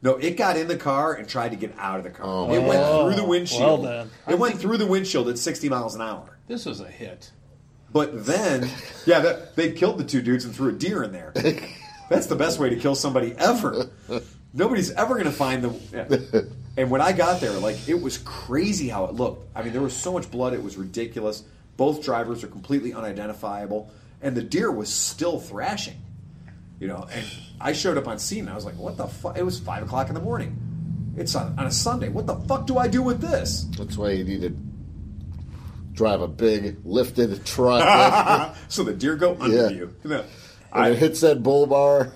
No, 0.00 0.14
it 0.16 0.36
got 0.36 0.56
in 0.56 0.68
the 0.68 0.76
car 0.76 1.14
and 1.14 1.28
tried 1.28 1.48
to 1.50 1.56
get 1.56 1.74
out 1.76 1.98
of 1.98 2.04
the 2.04 2.10
car. 2.10 2.24
Oh. 2.26 2.52
it 2.54 2.60
went 2.62 2.80
Oh, 2.80 3.06
through 3.08 3.16
the 3.16 3.22
oh, 3.26 3.28
windshield. 3.28 3.82
well 3.82 4.04
then. 4.04 4.10
It 4.28 4.38
went 4.38 4.58
through 4.60 4.76
the 4.76 4.86
windshield 4.86 5.28
at 5.28 5.38
60 5.38 5.68
miles 5.68 5.96
an 5.96 6.00
hour. 6.02 6.38
This 6.46 6.64
was 6.66 6.80
a 6.80 6.86
hit. 6.86 7.32
But 7.92 8.24
then, 8.26 8.70
yeah, 9.06 9.18
that, 9.20 9.56
they 9.56 9.72
killed 9.72 9.98
the 9.98 10.04
two 10.04 10.22
dudes 10.22 10.44
and 10.44 10.54
threw 10.54 10.68
a 10.68 10.72
deer 10.72 11.02
in 11.02 11.10
there. 11.10 11.32
That's 12.08 12.26
the 12.26 12.36
best 12.36 12.60
way 12.60 12.70
to 12.70 12.76
kill 12.76 12.94
somebody 12.94 13.34
ever. 13.36 13.90
Nobody's 14.54 14.92
ever 14.92 15.14
going 15.14 15.24
to 15.26 15.32
find 15.32 15.64
the. 15.64 15.70
yeah. 15.92 16.40
And 16.78 16.90
when 16.90 17.00
I 17.00 17.12
got 17.12 17.40
there, 17.40 17.50
like 17.52 17.88
it 17.88 18.00
was 18.00 18.18
crazy 18.18 18.88
how 18.88 19.04
it 19.06 19.14
looked. 19.14 19.48
I 19.56 19.62
mean, 19.62 19.72
there 19.72 19.82
was 19.82 19.96
so 19.96 20.12
much 20.12 20.30
blood; 20.30 20.54
it 20.54 20.62
was 20.62 20.76
ridiculous. 20.76 21.42
Both 21.76 22.04
drivers 22.04 22.44
are 22.44 22.48
completely 22.48 22.92
unidentifiable, 22.94 23.90
and 24.22 24.36
the 24.36 24.42
deer 24.42 24.70
was 24.70 24.88
still 24.88 25.40
thrashing. 25.40 25.96
You 26.80 26.86
know, 26.86 27.08
and 27.12 27.26
I 27.60 27.72
showed 27.72 27.98
up 27.98 28.06
on 28.06 28.20
scene, 28.20 28.40
and 28.40 28.50
I 28.50 28.54
was 28.54 28.64
like, 28.64 28.76
"What 28.76 28.96
the 28.96 29.08
fuck?" 29.08 29.36
It 29.36 29.42
was 29.44 29.58
five 29.58 29.82
o'clock 29.82 30.08
in 30.08 30.14
the 30.14 30.20
morning. 30.20 30.56
It's 31.16 31.34
on, 31.34 31.58
on 31.58 31.66
a 31.66 31.72
Sunday. 31.72 32.08
What 32.10 32.26
the 32.28 32.36
fuck 32.36 32.66
do 32.68 32.78
I 32.78 32.86
do 32.86 33.02
with 33.02 33.20
this? 33.20 33.66
that's 33.76 33.96
why 33.98 34.10
you 34.12 34.22
need 34.22 34.42
to 34.42 34.56
drive 35.94 36.20
a 36.20 36.28
big 36.28 36.76
lifted 36.84 37.44
truck 37.44 38.54
so 38.68 38.84
the 38.84 38.94
deer 38.94 39.16
go 39.16 39.36
under 39.40 39.56
Yeah. 39.56 39.68
you. 39.70 39.94
You 40.04 40.10
know, 40.10 40.24
and 40.72 40.92
it 40.94 40.98
hits 41.00 41.22
that 41.22 41.42
bull 41.42 41.66
bar, 41.66 42.12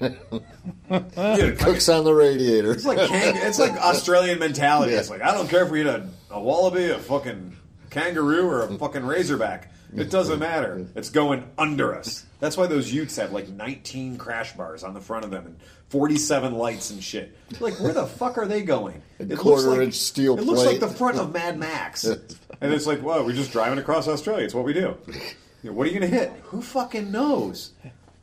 Yeah, 0.00 1.50
cooks 1.58 1.88
on 1.88 2.04
the 2.04 2.12
radiator. 2.14 2.72
It's 2.72 2.84
like 2.84 3.08
kang- 3.08 3.36
it's 3.36 3.58
like 3.58 3.72
Australian 3.72 4.38
mentality. 4.38 4.92
Yeah. 4.92 5.00
It's 5.00 5.10
like 5.10 5.22
I 5.22 5.32
don't 5.32 5.48
care 5.48 5.64
if 5.64 5.70
we 5.70 5.78
hit 5.78 5.86
a, 5.86 6.08
a 6.30 6.40
wallaby, 6.40 6.90
a 6.90 6.98
fucking 6.98 7.56
kangaroo, 7.90 8.46
or 8.46 8.62
a 8.62 8.78
fucking 8.78 9.04
razorback. 9.04 9.72
It 9.94 10.10
doesn't 10.10 10.38
matter. 10.40 10.86
It's 10.94 11.10
going 11.10 11.48
under 11.56 11.94
us. 11.94 12.24
That's 12.40 12.56
why 12.56 12.66
those 12.66 12.92
Utes 12.92 13.16
have 13.16 13.32
like 13.32 13.48
19 13.48 14.18
crash 14.18 14.52
bars 14.52 14.84
on 14.84 14.92
the 14.92 15.00
front 15.00 15.24
of 15.24 15.30
them 15.30 15.46
and 15.46 15.56
47 15.88 16.54
lights 16.54 16.90
and 16.90 17.02
shit. 17.02 17.36
Like 17.60 17.80
where 17.80 17.94
the 17.94 18.06
fuck 18.06 18.36
are 18.36 18.46
they 18.46 18.62
going? 18.62 19.00
It 19.18 19.28
looks 19.28 19.42
quarter 19.42 19.70
like, 19.70 19.80
inch 19.80 19.94
steel 19.94 20.38
It 20.38 20.44
looks 20.44 20.64
like 20.64 20.80
the 20.80 20.88
front 20.88 21.18
of 21.18 21.32
Mad 21.32 21.58
Max. 21.58 22.04
and 22.04 22.74
it's 22.74 22.86
like, 22.86 23.00
whoa, 23.00 23.24
we're 23.24 23.32
just 23.32 23.52
driving 23.52 23.78
across 23.78 24.08
Australia. 24.08 24.44
It's 24.44 24.54
what 24.54 24.64
we 24.64 24.72
do. 24.72 24.96
You 25.62 25.70
know, 25.70 25.72
what 25.72 25.86
are 25.86 25.90
you 25.90 25.98
going 25.98 26.10
to 26.10 26.16
hit? 26.16 26.30
Who 26.44 26.60
fucking 26.60 27.10
knows? 27.10 27.70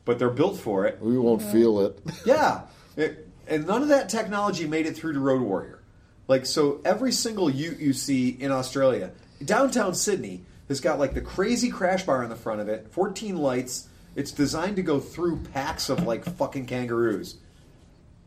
But 0.05 0.19
they're 0.19 0.29
built 0.29 0.57
for 0.57 0.85
it. 0.85 0.99
We 1.01 1.17
won't 1.17 1.41
feel 1.41 1.79
it. 1.81 1.99
Yeah, 2.25 2.61
It- 2.97 3.29
and 3.47 3.67
none 3.67 3.81
of 3.81 3.89
that 3.89 4.07
technology 4.09 4.65
made 4.67 4.85
it 4.85 4.95
through 4.95 5.13
to 5.13 5.19
Road 5.19 5.41
Warrior. 5.41 5.79
Like 6.29 6.45
so, 6.45 6.79
every 6.85 7.11
single 7.11 7.49
Ute 7.49 7.79
you 7.79 7.91
see 7.91 8.29
in 8.29 8.51
Australia, 8.51 9.11
downtown 9.43 9.93
Sydney 9.93 10.43
has 10.69 10.79
got 10.79 10.97
like 10.97 11.13
the 11.13 11.19
crazy 11.21 11.69
crash 11.69 12.05
bar 12.05 12.23
in 12.23 12.29
the 12.29 12.35
front 12.37 12.61
of 12.61 12.69
it, 12.69 12.87
14 12.91 13.35
lights. 13.37 13.89
It's 14.15 14.31
designed 14.31 14.77
to 14.77 14.81
go 14.81 14.99
through 15.01 15.39
packs 15.53 15.89
of 15.89 16.03
like 16.07 16.23
fucking 16.23 16.67
kangaroos. 16.67 17.35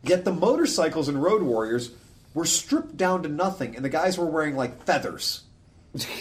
Yet 0.03 0.23
the 0.25 0.33
motorcycles 0.33 1.07
and 1.09 1.21
Road 1.21 1.41
Warriors 1.41 1.91
were 2.35 2.45
stripped 2.45 2.95
down 2.97 3.23
to 3.23 3.29
nothing, 3.29 3.75
and 3.75 3.83
the 3.83 3.89
guys 3.89 4.17
were 4.19 4.25
wearing 4.27 4.55
like 4.55 4.83
feathers 4.83 5.41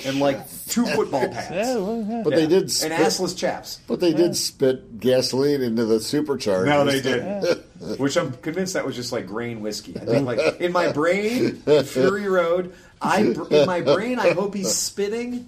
and 0.05 0.21
like 0.21 0.39
two 0.69 0.87
football 0.87 1.29
pads. 1.29 1.51
yeah, 1.51 1.75
well, 1.77 2.05
yeah. 2.09 2.23
But 2.25 2.31
they 2.35 2.43
Yeah. 2.43 2.49
did 2.49 2.63
and 2.63 2.93
assless 2.93 3.37
chaps. 3.37 3.81
But 3.87 4.01
they 4.01 4.13
did 4.13 4.37
spit 4.37 5.01
gasoline 5.01 5.63
into 5.63 5.85
the 5.85 5.97
supercharger. 5.97 6.67
No, 6.67 6.85
they 6.85 7.01
did. 7.01 7.99
Which 7.99 8.17
I'm 8.17 8.33
convinced 8.39 8.75
that 8.75 8.87
was 8.87 8.97
just 8.97 9.13
like 9.13 9.27
grain 9.27 9.61
whiskey. 9.61 9.97
I 10.01 10.05
think 10.05 10.27
like 10.27 10.61
in 10.61 10.73
my 10.73 10.93
brain, 10.93 11.57
Fury 11.85 12.29
Road. 12.29 12.75
I 13.03 13.21
in 13.51 13.67
my 13.67 13.83
brain, 13.83 14.19
I 14.19 14.31
hope 14.33 14.55
he's 14.55 14.75
spitting 14.75 15.47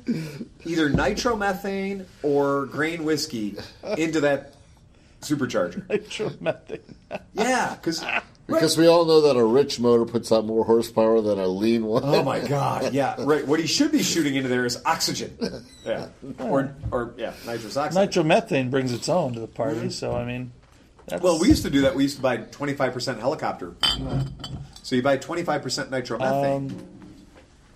either 0.67 0.91
nitromethane 0.91 2.05
or 2.23 2.67
grain 2.67 3.05
whiskey 3.05 3.57
into 3.97 4.21
that 4.21 4.53
supercharger. 5.23 5.87
Nitromethane. 5.87 6.81
Yeah, 7.33 7.75
because 7.75 8.05
Because 8.49 8.79
we 8.79 8.87
all 8.87 9.05
know 9.05 9.20
that 9.20 9.37
a 9.37 9.45
rich 9.45 9.79
motor 9.79 10.07
puts 10.07 10.33
out 10.33 10.47
more 10.47 10.65
horsepower 10.65 11.20
than 11.20 11.39
a 11.39 11.47
lean 11.47 11.85
one. 11.85 12.03
Oh 12.03 12.23
my 12.23 12.41
god! 12.41 12.95
Yeah, 12.95 13.15
right. 13.19 13.47
What 13.47 13.61
he 13.61 13.66
should 13.66 13.93
be 13.93 14.03
shooting 14.03 14.37
into 14.37 14.49
there 14.49 14.65
is 14.65 14.81
oxygen. 14.87 15.37
Yeah, 15.85 16.09
or 16.39 16.75
or 16.91 17.12
yeah, 17.19 17.35
nitrous 17.45 17.77
oxide. 17.77 18.11
Nitromethane 18.11 18.70
brings 18.70 18.91
its 18.93 19.09
own 19.11 19.35
to 19.35 19.41
the 19.41 19.47
party, 19.47 19.91
so 19.91 20.16
I 20.16 20.25
mean, 20.25 20.51
that's, 21.07 21.23
Well, 21.23 21.39
we 21.39 21.49
used 21.49 21.62
to 21.65 21.70
do 21.70 21.83
that. 21.83 21.95
We 21.95 22.05
used 22.05 22.16
to 22.16 22.23
buy 22.23 22.39
twenty 22.39 22.73
five 22.73 22.95
percent 22.95 23.20
helicopter. 23.20 23.75
So 24.83 24.97
you 24.97 25.03
buy 25.03 25.19
twenty 25.19 25.43
five 25.43 25.62
percent 25.62 25.91
nitromethane 25.91 26.70
Um, 26.70 26.87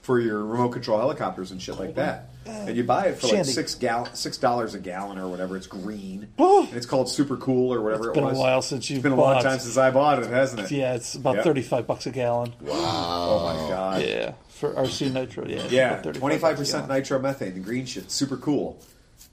for 0.01 0.19
your 0.21 0.43
remote 0.43 0.71
control 0.71 0.99
helicopters 0.99 1.51
and 1.51 1.61
shit 1.61 1.79
like 1.79 1.97
that. 1.97 2.31
And 2.47 2.77
you 2.77 2.85
buy 2.85 3.07
it 3.07 3.19
for 3.19 3.29
like 3.29 3.37
Shandy. 3.37 3.53
six 3.53 3.75
gal 3.75 4.07
six 4.15 4.37
dollars 4.37 4.75
a 4.75 4.79
gallon 4.79 5.19
or 5.19 5.29
whatever. 5.29 5.57
It's 5.57 5.67
green, 5.67 6.29
Oh. 6.39 6.65
and 6.67 6.77
it's 6.77 6.87
called 6.87 7.09
Super 7.09 7.37
Cool 7.37 7.73
or 7.73 7.81
whatever 7.81 8.09
It's 8.11 8.15
been 8.15 8.25
it 8.25 8.27
a 8.27 8.31
was. 8.31 8.39
while 8.39 8.63
since 8.63 8.85
It's 8.85 8.91
you've 8.91 9.03
been 9.03 9.13
a 9.13 9.17
long 9.17 9.35
bought. 9.35 9.43
time 9.43 9.59
since 9.59 9.77
I 9.77 9.91
bought 9.91 10.23
it, 10.23 10.29
hasn't 10.29 10.63
it? 10.63 10.71
yeah, 10.71 10.95
it's 10.95 11.15
about 11.15 11.37
Yep. 11.37 11.45
thirty-five 11.45 11.87
bucks 11.87 12.07
a 12.07 12.11
gallon. 12.11 12.53
Oh 12.69 13.45
my 13.45 13.69
god. 13.69 14.03
Yeah, 14.03 14.33
for 14.49 14.73
RC 14.75 15.13
Nitro. 15.13 15.47
Yeah, 15.47 15.57
it's 15.63 15.73
Yeah, 15.73 15.91
about 15.93 16.05
35 16.05 16.21
twenty 16.21 16.39
five 16.39 16.57
bucks 16.57 16.71
a 16.73 16.79
percent 16.83 16.89
gallon. 16.89 17.03
nitromethane, 17.35 17.55
the 17.55 17.61
green 17.61 17.87
shit, 17.87 18.11
super 18.11 18.37
cool. 18.37 18.81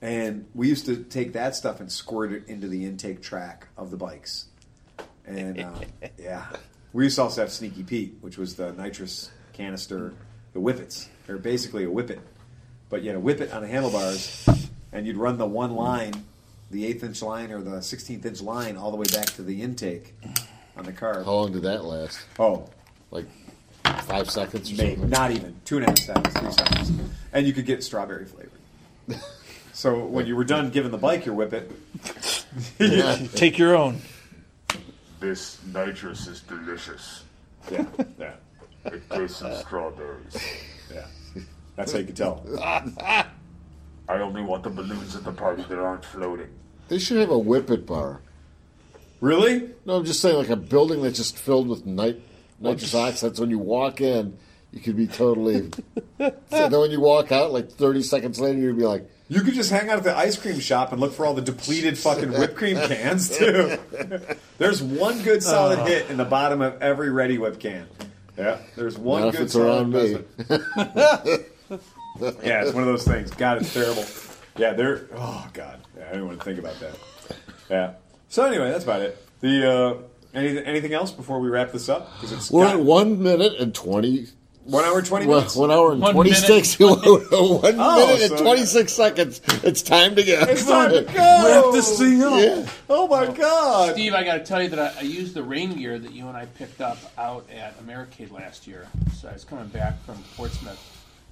And 0.02 0.46
we 0.54 0.68
used 0.68 0.86
to 0.86 0.96
take 1.04 1.32
that 1.34 1.54
stuff 1.56 1.80
and 1.80 1.90
squirt 1.92 2.32
it 2.32 2.44
into 2.48 2.68
the 2.68 2.84
intake 2.86 3.20
track 3.22 3.66
of 3.76 3.90
the 3.90 3.96
bikes. 3.98 4.46
And 5.26 5.60
uh, 5.60 5.72
yeah, 6.18 6.46
we 6.92 7.04
used 7.04 7.16
to 7.16 7.22
also 7.22 7.42
have 7.42 7.52
Sneaky 7.52 7.82
Pete, 7.82 8.14
which 8.20 8.38
was 8.38 8.54
the 8.54 8.72
nitrous 8.72 9.30
canister, 9.52 10.14
the 10.54 10.60
whippets. 10.60 11.08
They're 11.26 11.36
basically 11.38 11.84
a 11.84 11.88
whippet, 11.88 12.18
but 12.90 13.02
you 13.02 13.10
had 13.10 13.16
a 13.16 13.28
it 13.42 13.52
on 13.52 13.62
the 13.62 13.68
handlebars, 13.68 14.46
and 14.92 15.06
you'd 15.06 15.16
run 15.16 15.38
the 15.38 15.46
one 15.46 15.74
line, 15.74 16.12
the 16.70 16.84
eighth 16.84 17.02
inch 17.02 17.22
line 17.22 17.50
or 17.52 17.62
the 17.62 17.80
sixteenth 17.80 18.26
inch 18.26 18.42
line, 18.42 18.76
all 18.76 18.90
the 18.90 18.96
way 18.96 19.06
back 19.12 19.26
to 19.26 19.42
the 19.42 19.62
intake 19.62 20.14
on 20.76 20.84
the 20.84 20.92
car. 20.92 21.22
How 21.24 21.32
long 21.32 21.52
did 21.52 21.62
that 21.62 21.84
last? 21.84 22.20
Oh, 22.38 22.68
Like 23.10 23.26
five 24.02 24.28
seconds 24.30 24.70
or 24.72 24.76
Maybe 24.76 24.92
something? 24.94 25.10
not 25.10 25.30
even 25.30 25.54
two 25.64 25.78
and 25.78 25.86
a 25.86 25.90
half 25.90 25.98
seconds, 25.98 26.34
three 26.38 26.52
seconds, 26.52 26.92
and 27.32 27.46
you 27.46 27.52
could 27.52 27.66
get 27.66 27.82
strawberry 27.82 28.26
flavored. 28.26 28.50
So 29.72 30.04
when 30.04 30.26
you 30.26 30.36
were 30.36 30.44
done 30.44 30.68
giving 30.68 30.90
the 30.90 30.98
bike 30.98 31.24
your 31.24 31.34
whippet, 31.34 31.70
Take 33.34 33.56
your 33.56 33.74
own. 33.74 33.98
This 35.20 35.58
nitrous 35.72 36.26
is 36.26 36.40
delicious. 36.42 37.22
yeah, 37.70 37.86
yeah, 38.18 38.32
It 38.84 39.08
tastes 39.08 39.40
of 39.40 39.56
strawberries. 39.58 40.36
yeah, 40.92 41.06
that's 41.80 41.92
how 41.92 41.98
you 41.98 42.04
could 42.04 42.16
tell. 42.16 42.44
I 42.60 43.26
only 44.08 44.42
want 44.42 44.64
the 44.64 44.70
balloons 44.70 45.16
at 45.16 45.24
the 45.24 45.32
party 45.32 45.62
that 45.62 45.78
aren't 45.78 46.04
floating. 46.04 46.48
They 46.88 46.98
should 46.98 47.18
have 47.18 47.30
a 47.30 47.38
whippet 47.38 47.86
bar. 47.86 48.20
Really? 49.20 49.70
No, 49.86 49.96
I'm 49.96 50.04
just 50.04 50.20
saying, 50.20 50.36
like 50.36 50.50
a 50.50 50.56
building 50.56 51.02
that's 51.02 51.16
just 51.16 51.38
filled 51.38 51.68
with 51.68 51.86
nit- 51.86 52.20
nitrous 52.58 52.94
oxide. 52.94 53.36
So 53.36 53.42
when 53.42 53.50
you 53.50 53.58
walk 53.58 54.00
in, 54.00 54.36
you 54.72 54.80
could 54.80 54.96
be 54.96 55.06
totally. 55.06 55.70
so 56.18 56.32
then 56.50 56.72
when 56.72 56.90
you 56.90 57.00
walk 57.00 57.32
out, 57.32 57.52
like 57.52 57.70
30 57.70 58.02
seconds 58.02 58.40
later, 58.40 58.58
you'd 58.58 58.76
be 58.76 58.84
like, 58.84 59.10
You 59.28 59.40
could 59.40 59.54
just 59.54 59.70
hang 59.70 59.88
out 59.88 59.98
at 59.98 60.04
the 60.04 60.16
ice 60.16 60.36
cream 60.36 60.60
shop 60.60 60.92
and 60.92 61.00
look 61.00 61.14
for 61.14 61.24
all 61.24 61.34
the 61.34 61.42
depleted 61.42 61.96
fucking 61.96 62.32
whipped 62.32 62.56
cream 62.56 62.76
cans 62.76 63.38
too. 63.38 63.78
There's 64.58 64.82
one 64.82 65.22
good 65.22 65.42
solid 65.42 65.78
oh. 65.78 65.84
hit 65.84 66.10
in 66.10 66.18
the 66.18 66.26
bottom 66.26 66.60
of 66.60 66.82
every 66.82 67.08
Reddi-wip 67.08 67.58
can. 67.58 67.86
Yeah, 68.36 68.58
there's 68.76 68.98
one 68.98 69.22
Not 69.22 69.28
if 69.28 69.34
good 69.34 69.42
it's 69.44 69.52
solid 69.52 69.94
around 69.94 71.28
me. 71.30 71.44
Investment. 72.20 72.46
yeah, 72.46 72.62
it's 72.64 72.72
one 72.74 72.82
of 72.82 72.88
those 72.88 73.04
things. 73.04 73.30
God, 73.32 73.62
it's 73.62 73.72
terrible. 73.72 74.04
Yeah, 74.56 74.72
they're. 74.72 75.06
Oh 75.14 75.46
God, 75.52 75.80
yeah, 75.96 76.04
I 76.08 76.12
didn't 76.12 76.26
want 76.26 76.38
to 76.40 76.44
think 76.44 76.58
about 76.58 76.78
that. 76.80 76.96
Yeah. 77.70 77.92
So 78.28 78.44
anyway, 78.44 78.70
that's 78.70 78.84
about 78.84 79.02
it. 79.02 79.16
The 79.40 79.70
uh, 79.70 80.02
anything 80.38 80.64
anything 80.64 80.92
else 80.92 81.10
before 81.12 81.40
we 81.40 81.48
wrap 81.48 81.72
this 81.72 81.88
up? 81.88 82.12
Because 82.14 82.32
it's 82.32 82.50
we're 82.50 82.64
got- 82.64 82.76
at 82.76 82.84
one 82.84 83.22
minute 83.22 83.54
and 83.60 83.74
20. 83.74 84.26
one 84.64 84.84
hour 84.84 85.00
twenty 85.02 85.26
minutes. 85.26 85.56
one 85.56 85.70
hour 85.70 85.92
and 85.92 86.00
One 86.02 86.12
26. 86.14 86.78
one 86.78 86.98
Oh, 87.04 87.60
minute 87.62 88.20
and 88.30 88.30
so- 88.38 88.42
26 88.44 88.92
seconds. 88.92 89.40
It's 89.64 89.82
time 89.82 90.14
to 90.16 90.22
go. 90.22 90.40
It's 90.48 90.66
time 90.66 90.90
to 90.90 91.02
go. 91.02 91.12
Wrap 91.64 91.72
this 91.72 91.98
thing 91.98 92.22
up. 92.22 92.38
Yeah. 92.38 92.66
Oh 92.88 93.08
my 93.08 93.26
God. 93.32 93.92
Steve, 93.94 94.12
I 94.14 94.22
got 94.24 94.34
to 94.34 94.44
tell 94.44 94.62
you 94.62 94.68
that 94.70 94.96
I, 94.96 94.98
I 94.98 95.02
used 95.02 95.34
the 95.34 95.42
rain 95.42 95.72
gear 95.74 95.98
that 95.98 96.12
you 96.12 96.28
and 96.28 96.36
I 96.36 96.44
picked 96.46 96.80
up 96.80 96.98
out 97.16 97.48
at 97.50 97.78
Americade 97.80 98.30
last 98.30 98.66
year. 98.66 98.86
So 99.14 99.28
I 99.28 99.32
was 99.32 99.44
coming 99.44 99.68
back 99.68 100.04
from 100.04 100.22
Portsmouth 100.36 100.89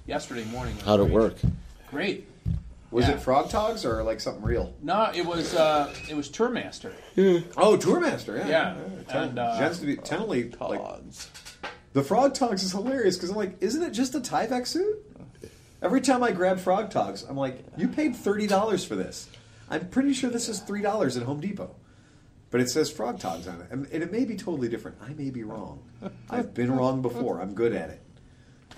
yesterday 0.09 0.43
morning. 0.45 0.73
It 0.73 0.77
was 0.79 0.85
How'd 0.85 0.99
it 0.99 1.03
great. 1.03 1.13
work? 1.13 1.35
Great. 1.89 2.27
Was 2.91 3.07
Yeah. 3.07 3.13
it 3.13 3.19
Frog 3.21 3.49
Togs 3.49 3.85
or 3.85 4.01
like 4.03 4.19
something 4.19 4.43
real? 4.43 4.73
No, 4.81 5.11
it 5.13 5.25
was 5.25 5.53
uh, 5.53 5.93
it 6.09 6.15
was 6.15 6.27
Tourmaster. 6.29 6.91
Oh, 7.55 7.77
Tourmaster. 7.77 8.37
Yeah. 8.37 8.47
Yeah, 8.47 8.75
Ten- 9.07 9.23
and, 9.29 9.39
uh, 9.39 9.57
Gents 9.59 9.77
to 9.79 9.85
be 9.85 9.95
tenderly 9.95 10.49
like 10.59 10.79
Odds. 10.79 11.29
the 11.93 12.03
Frog 12.03 12.33
Togs 12.33 12.63
is 12.63 12.71
hilarious 12.71 13.15
because 13.15 13.29
I'm 13.29 13.35
like, 13.35 13.57
isn't 13.61 13.81
it 13.83 13.91
just 13.91 14.15
a 14.15 14.19
Tyvek 14.19 14.65
suit? 14.67 15.05
Every 15.81 16.01
time 16.01 16.23
I 16.23 16.31
grab 16.31 16.59
Frog 16.59 16.89
Togs, 16.89 17.23
I'm 17.23 17.37
like, 17.37 17.63
you 17.77 17.87
paid 17.87 18.15
thirty 18.15 18.47
dollars 18.47 18.83
for 18.83 18.95
this. 18.95 19.29
I'm 19.69 19.87
pretty 19.89 20.13
sure 20.13 20.29
this 20.31 20.49
is 20.49 20.59
three 20.59 20.81
dollars 20.81 21.15
at 21.15 21.23
Home 21.23 21.39
Depot, 21.39 21.75
but 22.49 22.59
it 22.59 22.69
says 22.71 22.89
Frog 22.91 23.19
Togs 23.19 23.47
on 23.47 23.61
it, 23.61 23.67
and 23.69 23.85
and 23.93 24.01
it 24.03 24.11
may 24.11 24.25
be 24.25 24.35
totally 24.35 24.67
different. 24.67 24.97
I 25.01 25.13
may 25.13 25.29
be 25.29 25.43
wrong. 25.43 25.83
I've 26.29 26.55
been 26.55 26.71
wrong 26.75 27.01
before. 27.03 27.39
I'm 27.39 27.53
good 27.53 27.73
at 27.73 27.91
it, 27.91 28.01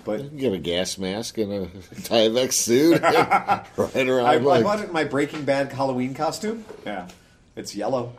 but 0.04 0.22
You 0.22 0.28
can 0.28 0.38
get 0.38 0.52
a 0.52 0.58
gas 0.58 0.98
mask 0.98 1.38
and 1.38 1.52
a 1.52 1.66
Tyvek 1.94 2.52
suit. 2.52 3.00
right 3.02 4.08
around. 4.08 4.26
I, 4.26 4.34
I 4.34 4.62
bought 4.62 4.80
it 4.80 4.86
in 4.88 4.92
my 4.92 5.04
Breaking 5.04 5.44
Bad 5.44 5.72
Halloween 5.72 6.14
costume. 6.14 6.64
Yeah, 6.84 7.08
it's 7.56 7.74
yellow. 7.74 8.12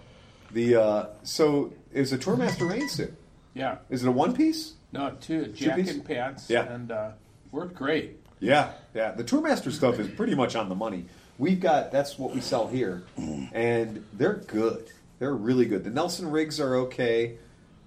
The 0.51 0.75
uh, 0.75 1.05
so 1.23 1.73
it 1.91 1.99
was 1.99 2.13
a 2.13 2.17
Tourmaster 2.17 2.69
rain 2.69 2.87
suit. 2.89 3.13
Yeah. 3.53 3.77
Is 3.89 4.03
it 4.03 4.07
a 4.07 4.11
one 4.11 4.33
piece? 4.33 4.73
No, 4.91 5.15
two 5.21 5.47
jacket 5.47 5.85
piece? 5.85 5.93
and 5.93 6.05
pants. 6.05 6.49
Yeah. 6.49 6.63
And 6.71 6.91
uh, 6.91 7.11
worked 7.51 7.75
great. 7.75 8.19
Yeah, 8.39 8.73
yeah. 8.93 9.11
The 9.11 9.23
Tourmaster 9.23 9.71
stuff 9.71 9.99
is 9.99 10.07
pretty 10.09 10.35
much 10.35 10.55
on 10.55 10.69
the 10.69 10.75
money. 10.75 11.05
We've 11.37 11.59
got 11.59 11.91
that's 11.91 12.19
what 12.19 12.33
we 12.35 12.41
sell 12.41 12.67
here, 12.67 13.03
and 13.17 14.05
they're 14.13 14.35
good. 14.35 14.87
They're 15.19 15.33
really 15.33 15.65
good. 15.65 15.83
The 15.83 15.89
Nelson 15.89 16.29
rigs 16.29 16.59
are 16.59 16.75
okay. 16.75 17.37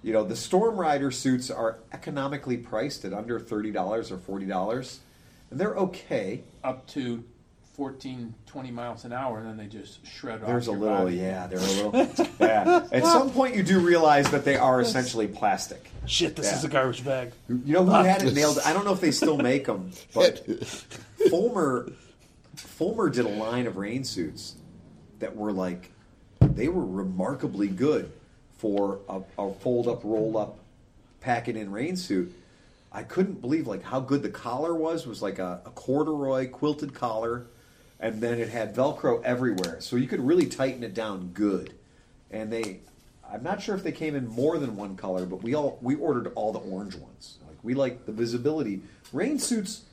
You 0.07 0.13
know, 0.13 0.23
the 0.23 0.37
Storm 0.37 0.77
Rider 0.77 1.11
suits 1.11 1.51
are 1.51 1.79
economically 1.91 2.55
priced 2.55 3.03
at 3.03 3.11
under 3.11 3.41
thirty 3.41 3.71
dollars 3.71 4.09
or 4.09 4.17
forty 4.17 4.45
dollars, 4.45 5.01
and 5.51 5.59
they're 5.59 5.75
okay. 5.75 6.43
Up 6.63 6.87
to 6.91 7.25
14, 7.75 8.33
20 8.45 8.71
miles 8.71 9.03
an 9.03 9.11
hour, 9.11 9.39
and 9.39 9.47
then 9.49 9.57
they 9.57 9.65
just 9.65 10.07
shred 10.07 10.41
off. 10.41 10.47
There's 10.47 10.67
a 10.67 10.71
little, 10.71 10.97
body. 10.99 11.17
yeah, 11.17 11.47
they're 11.47 11.59
a 11.59 11.89
little, 11.89 12.27
yeah. 12.39 12.87
At 12.89 13.03
some 13.03 13.31
point, 13.31 13.55
you 13.55 13.63
do 13.63 13.81
realize 13.81 14.31
that 14.31 14.45
they 14.45 14.55
are 14.55 14.79
essentially 14.79 15.27
plastic. 15.27 15.91
Shit, 16.05 16.37
this 16.37 16.45
Yeah. 16.51 16.57
is 16.57 16.63
a 16.63 16.69
garbage 16.69 17.03
bag. 17.03 17.33
You 17.49 17.73
know 17.73 17.83
who 17.83 17.91
had 17.91 18.23
it 18.23 18.33
nailed? 18.33 18.59
I 18.65 18.71
don't 18.71 18.85
know 18.85 18.93
if 18.93 19.01
they 19.01 19.11
still 19.11 19.37
make 19.37 19.65
them, 19.65 19.91
but 20.13 20.45
Fulmer 21.29 21.91
Fulmer 22.55 23.09
did 23.09 23.25
a 23.25 23.29
line 23.43 23.67
of 23.67 23.75
rain 23.75 24.05
suits 24.05 24.55
that 25.19 25.35
were 25.35 25.51
like 25.51 25.91
they 26.39 26.69
were 26.69 26.85
remarkably 26.85 27.67
good 27.67 28.09
for 28.57 28.99
a, 29.07 29.21
a 29.37 29.53
fold 29.55 29.87
up, 29.87 30.03
roll 30.03 30.37
up, 30.37 30.59
pack 31.21 31.47
it 31.47 31.55
in 31.55 31.71
rain 31.71 31.95
suit. 31.95 32.33
I 32.91 33.03
couldn't 33.03 33.41
believe 33.41 33.67
like 33.67 33.83
how 33.83 33.99
good 33.99 34.23
the 34.23 34.29
collar 34.29 34.73
was. 34.73 35.05
It 35.05 35.09
was 35.09 35.21
like 35.21 35.39
a, 35.39 35.61
a 35.65 35.69
corduroy 35.71 36.49
quilted 36.49 36.93
collar, 36.93 37.47
and 37.99 38.21
then 38.21 38.39
it 38.39 38.49
had 38.49 38.75
Velcro 38.75 39.23
everywhere, 39.23 39.81
so 39.81 39.95
you 39.95 40.07
could 40.07 40.21
really 40.21 40.45
tighten 40.45 40.83
it 40.83 40.93
down 40.93 41.31
good. 41.33 41.73
And 42.31 42.51
they, 42.51 42.79
I'm 43.31 43.43
not 43.43 43.61
sure 43.61 43.75
if 43.75 43.83
they 43.83 43.91
came 43.91 44.15
in 44.15 44.27
more 44.27 44.57
than 44.57 44.75
one 44.75 44.95
color, 44.95 45.25
but 45.25 45.43
we 45.43 45.53
all 45.53 45.77
we 45.81 45.95
ordered 45.95 46.31
all 46.35 46.51
the 46.51 46.59
orange 46.59 46.95
ones. 46.95 47.37
Like 47.47 47.57
we 47.63 47.73
like 47.73 48.05
the 48.05 48.11
visibility. 48.11 48.81
Rain 49.13 49.39
suits 49.39 49.83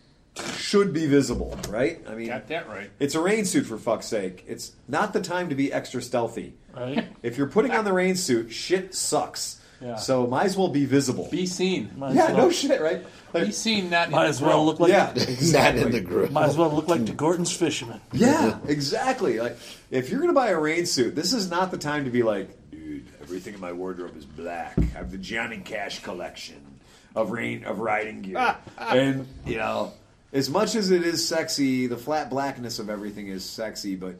should 0.56 0.92
be 0.92 1.06
visible, 1.06 1.56
right? 1.68 2.00
I 2.08 2.14
mean, 2.14 2.28
Got 2.28 2.48
that 2.48 2.68
right. 2.68 2.90
it's 2.98 3.14
a 3.14 3.20
rain 3.20 3.44
suit 3.44 3.66
for 3.66 3.78
fuck's 3.78 4.06
sake. 4.06 4.44
It's 4.48 4.72
not 4.88 5.12
the 5.12 5.20
time 5.20 5.48
to 5.50 5.54
be 5.54 5.72
extra 5.72 6.02
stealthy. 6.02 6.54
Right? 6.74 7.06
If 7.22 7.38
you're 7.38 7.48
putting 7.48 7.72
on 7.72 7.84
the 7.84 7.92
rain 7.92 8.16
suit, 8.16 8.50
shit 8.52 8.94
sucks. 8.94 9.60
Yeah. 9.80 9.96
So 9.96 10.26
might 10.26 10.46
as 10.46 10.56
well 10.56 10.68
be 10.68 10.86
visible. 10.86 11.28
Be 11.30 11.46
seen. 11.46 11.90
Might 11.96 12.14
yeah, 12.14 12.28
well, 12.28 12.46
no 12.46 12.50
shit, 12.50 12.80
right? 12.80 13.04
Like, 13.32 13.46
Be 13.46 13.52
seen, 13.52 13.90
not 13.90 14.10
Might 14.10 14.24
in 14.24 14.30
as 14.30 14.38
the 14.38 14.46
well 14.46 14.64
look 14.64 14.80
like 14.80 14.90
yeah, 14.90 15.12
Not 15.52 15.76
in 15.76 15.90
the 15.90 16.00
group. 16.00 16.30
might 16.30 16.46
as 16.46 16.56
well 16.56 16.70
look 16.70 16.88
like 16.88 17.04
the 17.04 17.12
Gorton's 17.12 17.54
fisherman. 17.54 18.00
Yeah, 18.12 18.58
exactly. 18.66 19.40
Like 19.40 19.58
if 19.90 20.08
you're 20.08 20.20
gonna 20.20 20.32
buy 20.32 20.48
a 20.50 20.58
rain 20.58 20.86
suit, 20.86 21.14
this 21.14 21.32
is 21.32 21.50
not 21.50 21.70
the 21.70 21.78
time 21.78 22.04
to 22.04 22.10
be 22.10 22.22
like, 22.22 22.48
dude, 22.70 23.06
everything 23.20 23.54
in 23.54 23.60
my 23.60 23.72
wardrobe 23.72 24.16
is 24.16 24.24
black. 24.24 24.78
I 24.78 24.84
have 24.98 25.10
the 25.10 25.18
Johnny 25.18 25.58
Cash 25.58 26.02
collection 26.02 26.78
of 27.14 27.30
rain 27.32 27.64
of 27.64 27.80
riding 27.80 28.22
gear, 28.22 28.36
ah, 28.38 28.58
ah. 28.78 28.94
and 28.94 29.26
you 29.44 29.56
know, 29.58 29.92
as 30.34 30.50
much 30.50 30.74
as 30.74 30.90
it 30.90 31.02
is 31.02 31.26
sexy, 31.26 31.86
the 31.86 31.96
flat 31.96 32.28
blackness 32.28 32.78
of 32.78 32.90
everything 32.90 33.28
is 33.28 33.44
sexy, 33.48 33.96
but. 33.96 34.16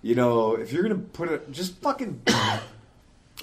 You 0.00 0.14
know, 0.14 0.54
if 0.54 0.72
you're 0.72 0.84
gonna 0.84 0.94
put 0.94 1.28
it, 1.28 1.50
just 1.50 1.74
fucking 1.82 2.22
I 2.28 2.60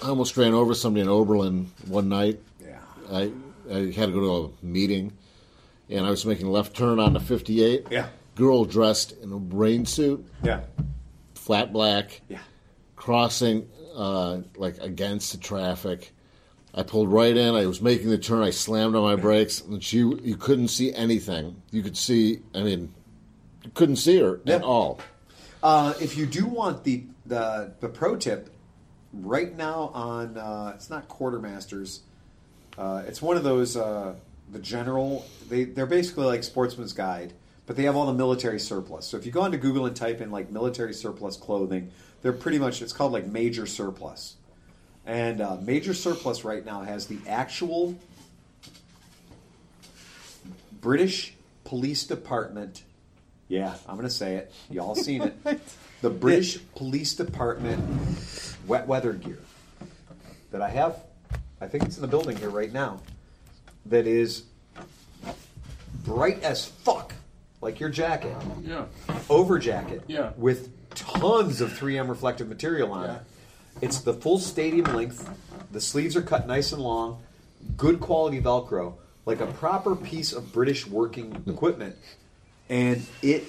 almost 0.04 0.38
ran 0.38 0.54
over 0.54 0.74
somebody 0.74 1.02
in 1.02 1.10
Oberlin 1.10 1.70
one 1.86 2.08
night. 2.08 2.40
yeah. 2.62 2.80
I, 3.12 3.30
I 3.70 3.92
had 3.92 4.06
to 4.08 4.12
go 4.14 4.22
to 4.22 4.54
a 4.62 4.66
meeting, 4.66 5.12
and 5.90 6.06
I 6.06 6.10
was 6.10 6.26
making 6.26 6.48
a 6.48 6.52
left 6.52 6.74
turn 6.74 6.98
on 6.98 7.12
the 7.12 7.20
58. 7.20 7.88
Yeah. 7.92 8.08
Girl 8.36 8.64
dressed 8.64 9.12
in 9.22 9.34
a 9.34 9.36
rain 9.36 9.86
suit, 9.86 10.26
Yeah. 10.44 10.62
flat 11.36 11.74
black, 11.74 12.22
Yeah. 12.30 12.40
crossing 12.96 13.68
uh, 13.94 14.40
like 14.56 14.78
against 14.78 15.34
the 15.34 15.38
traffic. 15.40 16.14
I 16.78 16.84
pulled 16.84 17.10
right 17.10 17.36
in. 17.36 17.56
I 17.56 17.66
was 17.66 17.82
making 17.82 18.10
the 18.10 18.18
turn. 18.18 18.44
I 18.44 18.50
slammed 18.50 18.96
on 18.96 19.04
my 19.04 19.16
brakes, 19.16 19.62
and 19.62 19.82
she 19.82 20.00
you 20.00 20.36
couldn't 20.36 20.68
see 20.68 20.94
anything. 20.94 21.62
You 21.72 21.82
could 21.82 21.96
see. 21.96 22.42
I 22.54 22.64
mean, 22.64 22.94
you 23.64 23.72
couldn't 23.74 23.96
see 23.96 24.20
her 24.20 24.42
at 24.46 24.62
all. 24.62 25.00
Uh, 25.64 25.94
if 26.02 26.18
you 26.18 26.26
do 26.26 26.46
want 26.46 26.84
the, 26.84 27.06
the 27.26 27.74
the 27.80 27.88
pro 27.88 28.18
tip, 28.18 28.50
right 29.14 29.56
now 29.56 29.90
on 29.94 30.38
uh, 30.38 30.74
it's 30.76 30.90
not 30.90 31.08
Quartermasters, 31.08 32.02
uh, 32.78 33.04
it's 33.08 33.22
one 33.22 33.38
of 33.38 33.44
those 33.44 33.78
uh, 33.78 34.16
the 34.52 34.60
general. 34.60 35.26
They 35.48 35.64
they're 35.64 35.86
basically 35.86 36.26
like 36.26 36.44
Sportsman's 36.44 36.94
Guide, 36.94 37.34
but 37.66 37.78
they 37.78 37.84
have 37.84 37.96
all 37.96 38.06
the 38.06 38.14
military 38.14 38.60
surplus. 38.60 39.08
So 39.08 39.16
if 39.18 39.26
you 39.26 39.32
go 39.32 39.42
onto 39.42 39.58
Google 39.58 39.86
and 39.86 39.96
type 39.96 40.20
in 40.20 40.30
like 40.30 40.52
military 40.52 40.94
surplus 40.94 41.38
clothing, 41.38 41.92
they're 42.22 42.34
pretty 42.34 42.60
much 42.60 42.82
it's 42.82 42.94
called 42.94 43.14
like 43.14 43.28
major 43.28 43.66
surplus, 43.66 44.36
and 45.06 45.42
uh, 45.42 45.58
major 45.62 45.94
surplus 45.94 46.44
right 46.44 46.66
now 46.66 46.82
has 46.82 47.08
the 47.08 47.18
actual 47.28 47.96
British 50.82 51.34
Police 51.64 52.06
Department. 52.06 52.84
Yeah, 53.48 53.76
I'm 53.88 53.96
going 53.96 54.08
to 54.08 54.14
say 54.14 54.36
it. 54.36 54.54
Y'all 54.70 54.96
seen 54.96 55.22
it. 55.24 55.62
The 56.02 56.10
British 56.10 56.60
Police 56.76 57.14
Department 57.16 57.84
wet 58.68 58.88
weather 58.88 59.14
gear 59.14 59.40
that 60.52 60.62
I 60.62 60.70
have. 60.70 60.98
I 61.62 61.68
think 61.68 61.84
it's 61.86 61.96
in 61.98 62.02
the 62.02 62.08
building 62.08 62.38
here 62.38 62.50
right 62.50 62.72
now. 62.72 63.00
That 63.88 64.08
is 64.08 64.44
bright 66.04 66.44
as 66.44 66.66
fuck, 66.66 67.14
like 67.62 67.80
your 67.80 67.90
jacket, 67.90 68.36
Yeah. 68.64 68.86
over 69.30 69.58
jacket, 69.60 70.04
Yeah. 70.08 70.32
with 70.38 70.70
tons 70.96 71.62
of 71.62 71.72
3M 71.72 72.10
reflective 72.10 72.48
material 72.48 72.92
on 72.92 73.04
Yeah. 73.04 73.16
it. 73.16 73.22
It's 73.82 74.00
the 74.00 74.14
full 74.14 74.40
stadium 74.40 74.96
length. 74.96 75.30
The 75.72 75.82
sleeves 75.82 76.16
are 76.16 76.22
cut 76.22 76.48
nice 76.48 76.72
and 76.72 76.82
long, 76.82 77.22
good 77.76 78.00
quality 78.00 78.40
Velcro, 78.40 78.94
like 79.26 79.42
a 79.42 79.48
proper 79.48 79.96
piece 79.96 80.32
of 80.32 80.54
British 80.54 80.88
working 80.88 81.44
equipment, 81.48 81.96
and 82.70 83.06
it 83.22 83.44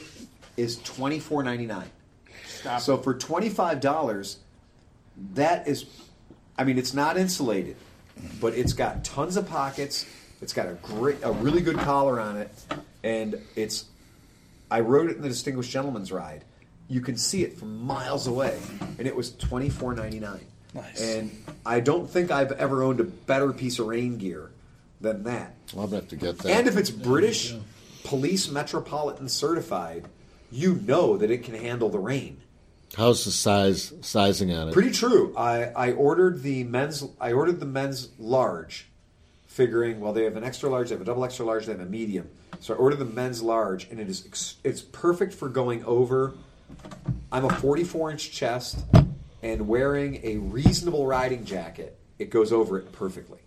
is 0.57 0.79
twenty 0.83 1.21
four 1.21 1.43
ninety 1.43 1.67
nine. 1.67 1.91
Stop. 2.47 2.81
So 2.81 2.97
for 2.97 3.15
twenty 3.15 3.49
five 3.49 3.81
dollars, 3.81 4.39
that 5.35 5.69
is, 5.69 5.87
I 6.59 6.65
mean, 6.65 6.79
it's 6.79 6.95
not 6.95 7.17
insulated, 7.17 7.77
but 8.41 8.55
it's 8.55 8.73
got 8.73 9.05
tons 9.05 9.37
of 9.37 9.49
pockets. 9.49 10.07
It's 10.43 10.53
got 10.53 10.67
a 10.67 10.75
great, 10.83 11.19
a 11.23 11.33
really 11.33 11.63
good 11.63 11.79
collar 11.79 12.21
on 12.21 12.37
it, 12.37 12.51
and 13.05 13.41
it's. 13.55 13.85
I 14.69 14.81
rode 14.81 15.11
it 15.11 15.17
in 15.17 15.23
the 15.23 15.29
Distinguished 15.29 15.71
Gentleman's 15.71 16.11
Ride. 16.11 16.43
You 16.89 17.01
can 17.01 17.17
see 17.17 17.43
it 17.43 17.59
from 17.59 17.85
miles 17.85 18.27
away, 18.27 18.59
and 18.99 19.07
it 19.07 19.15
was 19.17 19.33
twenty 19.33 19.69
four 19.71 19.95
ninety 19.95 20.21
nine. 20.21 20.47
Nice. 20.75 21.01
And 21.01 21.31
I 21.65 21.81
don't 21.81 22.09
think 22.09 22.31
I've 22.31 22.53
ever 22.53 22.83
owned 22.83 23.01
a 23.01 23.05
better 23.05 23.53
piece 23.53 23.79
of 23.79 23.87
rain 23.87 24.19
gear 24.19 24.51
than 25.01 25.25
that. 25.25 25.55
I'll 25.77 25.87
have 25.89 26.09
to 26.09 26.17
get 26.17 26.39
that. 26.39 26.51
And 26.51 26.69
if 26.69 26.77
it's 26.77 26.91
British 26.91 27.55
Police 28.05 28.51
Metropolitan 28.51 29.29
certified, 29.29 30.05
you 30.53 30.75
know 30.87 31.17
that 31.17 31.31
it 31.31 31.43
can 31.45 31.55
handle 31.55 31.89
the 31.89 31.99
rain. 31.99 32.37
How's 32.97 33.25
the 33.25 33.33
size 33.33 33.93
sizing 34.01 34.53
on 34.53 34.69
it? 34.69 34.73
Pretty 34.73 34.93
true. 34.93 35.35
I, 35.37 35.65
I 35.65 35.93
ordered 35.93 36.43
the 36.43 36.65
men's. 36.65 37.05
I 37.21 37.33
ordered 37.33 37.59
the 37.59 37.67
men's 37.67 38.11
large, 38.19 38.87
figuring 39.47 39.99
well 39.99 40.13
they 40.13 40.25
have 40.25 40.37
an 40.37 40.45
extra 40.45 40.71
large, 40.71 40.91
they 40.91 40.95
have 40.95 41.03
a 41.03 41.05
double 41.05 41.25
extra 41.25 41.45
large, 41.45 41.67
they 41.67 41.73
have 41.73 41.81
a 41.81 41.87
medium. 41.87 42.29
So 42.61 42.75
I 42.75 42.77
ordered 42.77 43.01
the 43.01 43.07
men's 43.07 43.43
large, 43.43 43.91
and 43.91 43.99
it 43.99 44.09
is 44.09 44.25
ex- 44.25 44.57
it's 44.63 44.83
perfect 44.83 45.35
for 45.35 45.49
going 45.49 45.85
over. 45.85 46.35
I'm 47.33 47.45
a 47.45 47.51
44 47.51 48.13
inch 48.13 48.31
chest, 48.33 48.85
and 49.43 49.69
wearing 49.69 50.21
a 50.25 50.39
reasonable 50.39 51.07
riding 51.07 51.45
jacket, 51.45 51.99
it 52.19 52.31
goes 52.31 52.53
over 52.53 52.79
it 52.79 52.93
perfectly. 52.93 53.41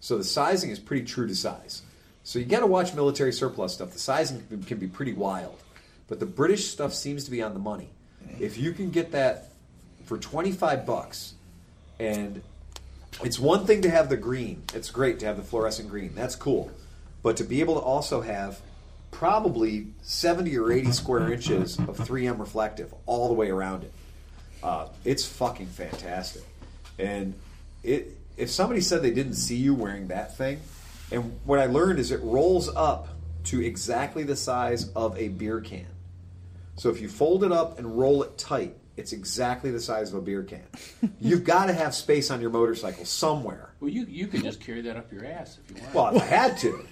So 0.00 0.16
the 0.18 0.24
sizing 0.24 0.70
is 0.70 0.78
pretty 0.78 1.04
true 1.04 1.26
to 1.26 1.34
size. 1.34 1.82
So 2.22 2.38
you 2.38 2.44
got 2.44 2.60
to 2.60 2.66
watch 2.66 2.94
military 2.94 3.32
surplus 3.32 3.74
stuff. 3.74 3.92
The 3.92 3.98
sizing 3.98 4.44
can- 4.66 4.78
be 4.78 4.86
pretty 4.86 5.12
wild, 5.12 5.58
but 6.08 6.20
the 6.20 6.26
British 6.26 6.68
stuff 6.68 6.92
seems 6.94 7.24
to 7.24 7.30
be 7.30 7.42
on 7.42 7.54
the 7.54 7.60
money. 7.60 7.90
If 8.38 8.58
you 8.58 8.72
can 8.72 8.90
get 8.90 9.12
that 9.12 9.52
for 10.04 10.18
25 10.18 10.86
bucks 10.86 11.34
and 11.98 12.42
it's 13.22 13.38
one 13.38 13.66
thing 13.66 13.82
to 13.82 13.90
have 13.90 14.08
the 14.08 14.16
green. 14.16 14.62
It's 14.74 14.90
great 14.90 15.18
to 15.20 15.26
have 15.26 15.36
the 15.36 15.42
fluorescent 15.42 15.88
green. 15.88 16.14
That's 16.14 16.36
cool. 16.36 16.70
But 17.22 17.36
to 17.38 17.44
be 17.44 17.60
able 17.60 17.74
to 17.74 17.80
also 17.80 18.22
have 18.22 18.60
probably 19.10 19.88
70 20.02 20.56
or 20.58 20.72
80 20.72 20.92
square 20.92 21.32
inches 21.32 21.78
of 21.78 21.98
3M 21.98 22.38
reflective 22.38 22.94
all 23.06 23.28
the 23.28 23.34
way 23.34 23.50
around 23.50 23.84
it. 23.84 23.92
Uh, 24.62 24.88
it's 25.04 25.26
fucking 25.26 25.66
fantastic. 25.66 26.42
And 26.98 27.34
it 27.82 28.16
if 28.36 28.50
somebody 28.50 28.80
said 28.80 29.02
they 29.02 29.10
didn't 29.10 29.34
see 29.34 29.56
you 29.56 29.74
wearing 29.74 30.08
that 30.08 30.36
thing, 30.36 30.60
and 31.12 31.38
what 31.44 31.58
I 31.58 31.66
learned 31.66 31.98
is 31.98 32.10
it 32.10 32.20
rolls 32.22 32.68
up 32.74 33.08
to 33.44 33.60
exactly 33.60 34.22
the 34.22 34.36
size 34.36 34.90
of 34.90 35.18
a 35.18 35.28
beer 35.28 35.60
can. 35.60 35.86
So 36.76 36.88
if 36.88 37.00
you 37.00 37.08
fold 37.08 37.44
it 37.44 37.52
up 37.52 37.78
and 37.78 37.98
roll 37.98 38.22
it 38.22 38.38
tight, 38.38 38.76
it's 38.96 39.12
exactly 39.12 39.70
the 39.70 39.80
size 39.80 40.10
of 40.10 40.16
a 40.16 40.20
beer 40.22 40.42
can. 40.42 40.64
You've 41.20 41.44
got 41.44 41.66
to 41.66 41.72
have 41.72 41.94
space 41.94 42.30
on 42.30 42.40
your 42.40 42.50
motorcycle 42.50 43.04
somewhere. 43.04 43.70
well, 43.80 43.90
you 43.90 44.04
you 44.06 44.26
could 44.26 44.42
just 44.42 44.60
carry 44.60 44.82
that 44.82 44.96
up 44.96 45.12
your 45.12 45.26
ass 45.26 45.58
if 45.64 45.76
you 45.76 45.82
want. 45.82 45.94
Well, 45.94 46.16
if 46.16 46.22
I 46.22 46.26
had 46.26 46.58
to. 46.58 46.84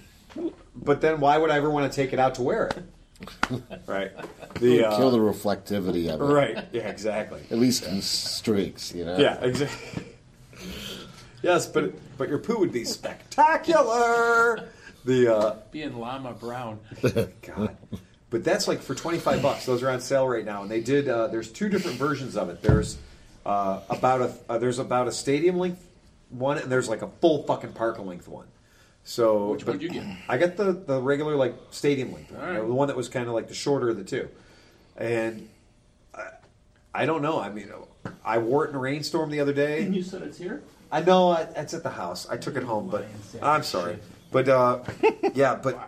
But 0.75 1.01
then 1.01 1.21
why 1.21 1.39
would 1.39 1.51
I 1.51 1.57
ever 1.57 1.71
want 1.71 1.91
to 1.91 1.95
take 1.95 2.13
it 2.13 2.19
out 2.19 2.35
to 2.37 2.43
wear 2.43 2.67
it? 2.69 2.83
Right. 3.87 4.13
The 4.61 4.85
uh, 4.85 4.97
Kill 4.97 5.11
the 5.11 5.19
reflectivity 5.19 6.09
of 6.13 6.21
it. 6.21 6.25
Right. 6.25 6.65
Yeah, 6.73 6.89
exactly. 6.89 7.43
At 7.51 7.59
least 7.59 7.85
in 7.85 8.01
streaks, 8.01 8.95
you 8.95 9.05
know. 9.05 9.19
Yeah, 9.19 9.43
exactly. 9.43 10.05
yes, 11.43 11.67
but 11.67 11.95
but 12.17 12.29
your 12.29 12.39
poo 12.39 12.59
would 12.59 12.71
be 12.73 12.85
spectacular. 12.85 14.69
The 15.05 15.35
uh, 15.35 15.57
Being 15.73 15.99
Llama 15.99 16.33
Brown. 16.35 16.79
God. 17.03 17.77
But 18.31 18.45
that's 18.45 18.69
like 18.69 18.83
for 18.83 18.95
twenty 18.95 19.19
five 19.19 19.43
bucks. 19.43 19.65
Those 19.67 19.83
are 19.83 19.91
on 19.91 20.01
sale 20.01 20.29
right 20.29 20.45
now, 20.45 20.63
and 20.63 20.71
they 20.71 20.81
did. 20.81 21.09
Uh, 21.09 21.29
there's 21.29 21.51
two 21.51 21.69
different 21.69 21.97
versions 21.97 22.37
of 22.37 22.51
it. 22.51 22.63
There's 22.63 22.99
uh, 23.47 23.81
about 23.89 24.21
a 24.21 24.35
uh, 24.49 24.59
there's 24.59 24.79
about 24.79 25.09
a 25.09 25.13
stadium 25.13 25.57
length 25.59 25.85
one, 26.31 26.59
and 26.59 26.71
there's 26.71 26.89
like 26.89 27.03
a 27.03 27.09
full 27.09 27.43
fucking 27.45 27.73
park 27.73 27.99
length 27.99 28.29
one. 28.29 28.47
So 29.09 29.53
Which 29.53 29.65
one 29.65 29.79
did 29.79 29.95
you 29.95 30.01
get? 30.01 30.07
I 30.29 30.37
got 30.37 30.59
the 30.59 30.73
the 30.73 31.01
regular 31.01 31.35
like 31.35 31.55
stadium 31.71 32.13
length 32.13 32.31
one, 32.31 32.43
All 32.43 32.49
you 32.49 32.55
know, 32.59 32.69
the 32.69 32.75
one 32.75 32.89
that 32.89 32.97
was 32.97 33.09
kind 33.09 33.27
of 33.27 33.33
like 33.33 33.49
the 33.49 33.55
shorter 33.55 33.89
of 33.89 33.97
the 33.97 34.05
two, 34.05 34.29
and. 34.97 35.49
I, 36.15 36.29
I 36.95 37.07
don't 37.07 37.23
know. 37.23 37.41
I 37.41 37.49
mean, 37.51 37.71
I 38.25 38.39
wore 38.39 38.65
it 38.65 38.71
in 38.71 38.75
a 38.75 38.79
rainstorm 38.79 39.31
the 39.31 39.41
other 39.41 39.53
day. 39.53 39.85
And 39.85 39.95
you 39.95 40.03
said 40.03 40.23
it's 40.23 40.39
here? 40.39 40.63
I 40.91 41.01
know 41.03 41.31
I, 41.31 41.43
it's 41.55 41.75
at 41.75 41.83
the 41.83 41.91
house. 41.91 42.29
I 42.29 42.37
took 42.37 42.57
it 42.57 42.63
home, 42.63 42.89
but 42.89 43.07
I'm 43.41 43.63
sorry. 43.63 43.99
But 44.33 44.49
uh, 44.49 44.83
yeah, 45.35 45.55
but 45.55 45.79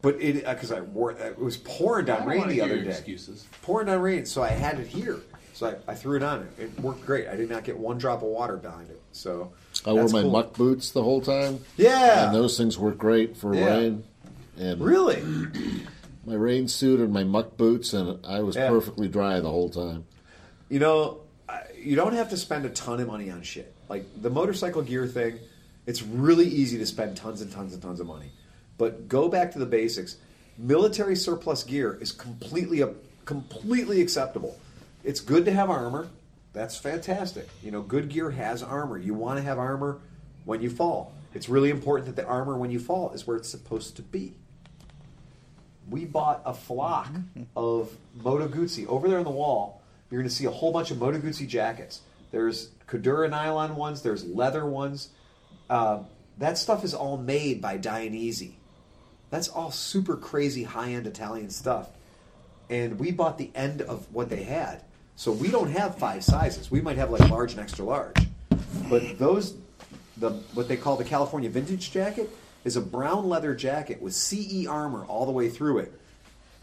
but 0.00 0.20
it 0.20 0.44
because 0.44 0.72
I 0.72 0.80
wore 0.80 1.12
it. 1.12 1.20
It 1.20 1.38
was 1.38 1.56
pouring 1.58 2.06
down 2.06 2.26
rain 2.26 2.48
the 2.48 2.60
other 2.60 2.80
day. 2.82 2.90
excuses. 2.90 3.46
Pouring 3.62 3.86
down 3.86 4.00
rain, 4.00 4.26
so 4.26 4.42
I 4.42 4.48
had 4.48 4.80
it 4.80 4.86
here. 4.86 5.20
So 5.54 5.68
I, 5.68 5.92
I 5.92 5.94
threw 5.94 6.16
it 6.16 6.22
on. 6.22 6.48
It, 6.58 6.64
It 6.64 6.80
worked 6.80 7.04
great. 7.04 7.28
I 7.28 7.36
did 7.36 7.50
not 7.50 7.62
get 7.62 7.76
one 7.76 7.98
drop 7.98 8.22
of 8.22 8.28
water 8.28 8.56
behind 8.56 8.90
it. 8.90 9.00
So 9.12 9.52
I 9.84 9.92
wore 9.92 10.02
that's 10.02 10.12
my 10.12 10.22
cool. 10.22 10.30
muck 10.30 10.52
boots 10.54 10.90
the 10.92 11.02
whole 11.02 11.20
time. 11.20 11.60
Yeah. 11.76 12.26
And 12.26 12.34
those 12.34 12.56
things 12.56 12.78
work 12.78 12.98
great 12.98 13.36
for 13.36 13.54
Yeah. 13.54 13.66
rain. 13.66 14.04
And 14.58 14.80
Really? 14.80 15.22
my 16.26 16.34
rain 16.34 16.68
suit 16.68 17.00
and 17.00 17.12
my 17.12 17.24
muck 17.24 17.56
boots, 17.56 17.92
and 17.92 18.24
I 18.24 18.40
was 18.42 18.54
Yeah. 18.56 18.68
perfectly 18.68 19.08
dry 19.08 19.40
the 19.40 19.50
whole 19.50 19.68
time. 19.70 20.04
You 20.68 20.78
know, 20.78 21.18
I- 21.48 21.62
you 21.82 21.96
don't 21.96 22.12
have 22.12 22.30
to 22.30 22.36
spend 22.36 22.64
a 22.64 22.70
ton 22.70 23.00
of 23.00 23.08
money 23.08 23.28
on 23.30 23.42
shit. 23.42 23.74
Like 23.88 24.04
the 24.22 24.30
motorcycle 24.30 24.82
gear 24.82 25.06
thing, 25.06 25.38
it's 25.86 26.02
really 26.02 26.46
easy 26.46 26.78
to 26.78 26.86
spend 26.86 27.16
tons 27.16 27.40
and 27.40 27.50
tons 27.50 27.72
and 27.72 27.82
tons 27.82 27.98
of 27.98 28.06
money. 28.06 28.30
But 28.78 29.08
go 29.08 29.28
back 29.28 29.50
to 29.52 29.58
the 29.58 29.66
basics. 29.66 30.16
Military 30.58 31.16
surplus 31.16 31.64
gear 31.64 31.98
is 32.00 32.12
completely 32.12 32.82
a, 32.82 32.90
completely 33.24 34.00
acceptable. 34.00 34.58
It's 35.02 35.20
good 35.20 35.44
to 35.46 35.52
have 35.52 35.70
armor. 35.70 36.08
That's 36.52 36.76
fantastic. 36.76 37.48
You 37.62 37.70
know, 37.70 37.82
good 37.82 38.08
gear 38.08 38.30
has 38.30 38.62
armor. 38.62 38.98
You 38.98 39.14
want 39.14 39.38
to 39.38 39.42
have 39.42 39.58
armor 39.58 40.00
when 40.44 40.60
you 40.60 40.70
fall. 40.70 41.14
It's 41.34 41.48
really 41.48 41.70
important 41.70 42.14
that 42.14 42.20
the 42.20 42.28
armor 42.28 42.56
when 42.56 42.70
you 42.70 42.78
fall 42.78 43.12
is 43.12 43.26
where 43.26 43.36
it's 43.36 43.48
supposed 43.48 43.96
to 43.96 44.02
be 44.02 44.34
we 45.88 46.04
bought 46.04 46.42
a 46.44 46.54
flock 46.54 47.08
of 47.56 47.96
Moto 48.14 48.48
Guzzi 48.48 48.86
over 48.86 49.08
there 49.08 49.18
on 49.18 49.24
the 49.24 49.30
wall. 49.30 49.82
You're 50.10 50.20
going 50.20 50.28
to 50.28 50.34
see 50.34 50.44
a 50.44 50.50
whole 50.50 50.72
bunch 50.72 50.90
of 50.90 50.98
Moto 50.98 51.18
Guzzi 51.18 51.46
jackets. 51.46 52.00
There's 52.30 52.70
Cordura 52.86 53.28
nylon 53.28 53.76
ones. 53.76 54.02
There's 54.02 54.24
leather 54.24 54.64
ones. 54.64 55.10
Uh, 55.68 56.00
that 56.38 56.58
stuff 56.58 56.84
is 56.84 56.94
all 56.94 57.16
made 57.16 57.60
by 57.60 57.78
Dainese. 57.78 58.52
That's 59.30 59.48
all 59.48 59.70
super 59.70 60.16
crazy 60.16 60.64
high 60.64 60.92
end 60.92 61.06
Italian 61.06 61.50
stuff. 61.50 61.88
And 62.68 62.98
we 62.98 63.10
bought 63.10 63.38
the 63.38 63.50
end 63.54 63.82
of 63.82 64.12
what 64.12 64.30
they 64.30 64.44
had. 64.44 64.82
So 65.16 65.32
we 65.32 65.50
don't 65.50 65.70
have 65.70 65.98
five 65.98 66.24
sizes. 66.24 66.70
We 66.70 66.80
might 66.80 66.96
have 66.96 67.10
like 67.10 67.28
large 67.30 67.52
and 67.52 67.60
extra 67.60 67.84
large. 67.84 68.16
But 68.88 69.18
those, 69.18 69.54
the 70.16 70.30
what 70.54 70.68
they 70.68 70.76
call 70.76 70.96
the 70.96 71.04
California 71.04 71.48
vintage 71.50 71.90
jacket, 71.92 72.30
is 72.64 72.76
a 72.76 72.80
brown 72.80 73.28
leather 73.28 73.54
jacket 73.54 74.00
with 74.00 74.14
CE 74.14 74.66
armor 74.66 75.04
all 75.04 75.26
the 75.26 75.32
way 75.32 75.48
through 75.48 75.78
it, 75.78 75.92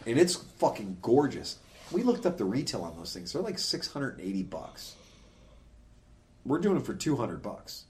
and 0.05 0.17
it's 0.19 0.35
fucking 0.35 0.97
gorgeous. 1.01 1.57
We 1.91 2.03
looked 2.03 2.26
up 2.26 2.38
the 2.38 2.45
retail 2.45 2.81
on 2.81 2.97
those 2.97 3.13
things; 3.13 3.34
they're 3.34 3.41
like 3.41 3.59
six 3.59 3.91
hundred 3.91 4.17
and 4.17 4.27
eighty 4.27 4.43
bucks. 4.43 4.95
We're 6.45 6.59
doing 6.59 6.77
it 6.77 6.85
for 6.85 6.93
two 6.93 7.15
hundred 7.15 7.41
bucks. 7.41 7.84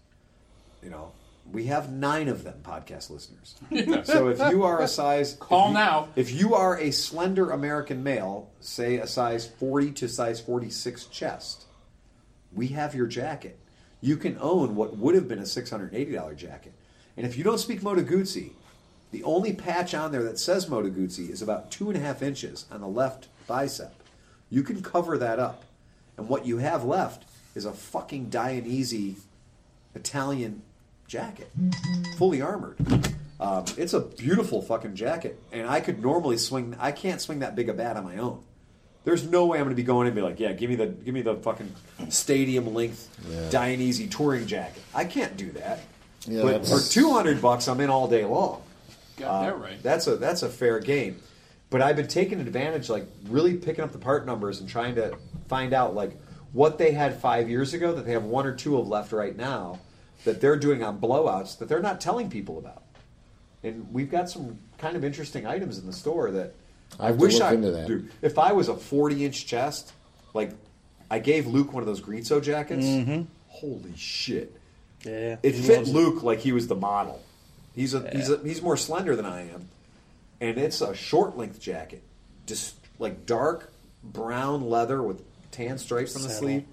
you 0.83 0.89
know, 0.89 1.11
we 1.51 1.65
have 1.65 1.91
nine 1.91 2.27
of 2.27 2.43
them 2.43 2.59
podcast 2.63 3.09
listeners. 3.09 3.55
So 4.05 4.27
if 4.29 4.39
you 4.51 4.63
are 4.63 4.81
a 4.81 4.87
size 4.87 5.35
Call 5.39 5.65
if 5.65 5.67
you- 5.69 5.73
now. 5.73 6.07
If 6.15 6.31
you 6.31 6.55
are 6.55 6.77
a 6.79 6.91
slender 6.91 7.49
American 7.51 8.03
male, 8.03 8.49
say 8.59 8.97
a 8.97 9.07
size 9.07 9.47
40 9.47 9.91
to 9.93 10.07
size 10.09 10.39
46 10.39 11.05
chest, 11.05 11.65
we 12.53 12.67
have 12.67 12.93
your 12.95 13.07
jacket. 13.07 13.59
You 14.01 14.15
can 14.17 14.37
own 14.39 14.75
what 14.75 14.95
would 14.97 15.15
have 15.15 15.27
been 15.27 15.39
a 15.39 15.43
$680 15.43 16.35
jacket. 16.37 16.73
And 17.17 17.25
if 17.25 17.37
you 17.37 17.43
don't 17.43 17.57
speak 17.59 17.83
Moto 17.83 18.01
Guzzi, 18.01 18.51
the 19.11 19.23
only 19.23 19.53
patch 19.53 19.93
on 19.93 20.11
there 20.11 20.23
that 20.23 20.39
says 20.39 20.69
Moto 20.69 20.89
Guzzi 20.89 21.29
is 21.29 21.41
about 21.41 21.71
two 21.71 21.89
and 21.89 21.97
a 21.97 21.99
half 21.99 22.21
inches 22.21 22.65
on 22.71 22.79
the 22.81 22.87
left 22.87 23.27
bicep. 23.47 23.93
You 24.49 24.63
can 24.63 24.81
cover 24.81 25.17
that 25.17 25.39
up. 25.39 25.63
And 26.15 26.29
what 26.29 26.45
you 26.45 26.57
have 26.59 26.83
left 26.83 27.25
is 27.55 27.65
a 27.65 27.73
fucking 27.73 28.29
Dainese 28.29 29.15
Italian 29.95 30.61
jacket, 31.09 31.51
fully 32.17 32.41
armored. 32.41 32.77
Um, 33.39 33.65
it's 33.77 33.93
a 33.93 33.99
beautiful 33.99 34.61
fucking 34.61 34.95
jacket, 34.95 35.41
and 35.51 35.67
I 35.67 35.81
could 35.81 36.01
normally 36.01 36.37
swing. 36.37 36.75
I 36.79 36.91
can't 36.91 37.19
swing 37.19 37.39
that 37.39 37.55
big 37.55 37.67
a 37.67 37.73
bat 37.73 37.97
on 37.97 38.05
my 38.05 38.17
own. 38.17 38.43
There's 39.05 39.27
no 39.27 39.47
way 39.47 39.57
I'm 39.57 39.63
going 39.65 39.75
to 39.75 39.81
be 39.81 39.83
going 39.85 40.07
and 40.07 40.15
be 40.15 40.21
like, 40.21 40.39
yeah, 40.39 40.53
give 40.53 40.69
me 40.69 40.75
the 40.75 40.87
give 40.87 41.13
me 41.13 41.21
the 41.21 41.35
fucking 41.35 41.73
stadium 42.09 42.73
length 42.73 43.09
Dainese 43.49 44.09
touring 44.11 44.45
jacket. 44.45 44.83
I 44.93 45.05
can't 45.05 45.35
do 45.35 45.51
that. 45.53 45.79
Yeah, 46.27 46.43
but 46.43 46.67
for 46.67 46.79
200 46.79 47.41
bucks, 47.41 47.67
I'm 47.67 47.79
in 47.79 47.89
all 47.89 48.07
day 48.07 48.25
long. 48.25 48.61
Got 49.17 49.41
that 49.43 49.59
right. 49.59 49.81
That's 49.81 50.05
a 50.07 50.17
that's 50.17 50.43
a 50.43 50.49
fair 50.49 50.79
game. 50.79 51.19
But 51.69 51.81
I've 51.81 51.95
been 51.95 52.07
taking 52.07 52.39
advantage, 52.39 52.89
like 52.89 53.07
really 53.27 53.55
picking 53.55 53.83
up 53.83 53.91
the 53.93 53.99
part 53.99 54.25
numbers 54.25 54.59
and 54.59 54.69
trying 54.69 54.95
to 54.95 55.17
find 55.47 55.73
out 55.73 55.95
like 55.95 56.19
what 56.51 56.77
they 56.77 56.91
had 56.91 57.19
five 57.19 57.49
years 57.49 57.73
ago 57.73 57.93
that 57.93 58.05
they 58.05 58.11
have 58.11 58.25
one 58.25 58.45
or 58.45 58.53
two 58.53 58.77
of 58.77 58.87
left 58.87 59.11
right 59.11 59.35
now 59.35 59.79
that 60.25 60.41
they're 60.41 60.57
doing 60.57 60.83
on 60.83 60.99
blowouts 60.99 61.57
that 61.59 61.69
they're 61.69 61.81
not 61.81 62.01
telling 62.01 62.29
people 62.29 62.57
about. 62.57 62.83
And 63.63 63.91
we've 63.93 64.09
got 64.09 64.29
some 64.29 64.59
kind 64.77 64.95
of 64.95 65.03
interesting 65.03 65.45
items 65.45 65.77
in 65.77 65.85
the 65.85 65.93
store 65.93 66.31
that 66.31 66.53
I 66.99 67.09
I, 67.09 67.11
wish 67.11 67.35
look 67.35 67.43
I 67.43 67.53
into 67.53 67.71
that. 67.71 67.87
Dude, 67.87 68.11
if 68.21 68.39
I 68.39 68.53
was 68.53 68.67
a 68.69 68.75
40 68.75 69.25
inch 69.25 69.45
chest, 69.45 69.91
like 70.33 70.51
I 71.11 71.19
gave 71.19 71.47
Luke 71.47 71.73
one 71.73 71.83
of 71.83 71.87
those 71.87 72.01
Greenso 72.01 72.41
jackets. 72.41 72.85
Holy 73.47 73.95
shit! 73.97 74.55
Yeah, 75.03 75.37
It 75.43 75.53
fit 75.53 75.77
loves 75.79 75.93
Luke 75.93 76.23
like 76.23 76.39
he 76.39 76.51
was 76.51 76.67
the 76.67 76.75
model. 76.75 77.21
He's 77.75 77.93
a 77.93 78.09
he's 78.11 78.29
a, 78.29 78.37
he's 78.43 78.61
more 78.61 78.77
slender 78.77 79.15
than 79.15 79.25
I 79.25 79.49
am, 79.49 79.67
and 80.39 80.57
it's 80.57 80.81
a 80.81 80.93
short 80.95 81.35
length 81.37 81.59
jacket, 81.59 82.03
just 82.45 82.75
like 82.99 83.25
dark 83.25 83.71
brown 84.03 84.69
leather 84.69 85.01
with 85.03 85.21
tan 85.51 85.77
stripes 85.77 86.15
on 86.15 86.21
the 86.21 86.29
Saddle. 86.29 86.41
sleeve, 86.47 86.61
F- 86.61 86.67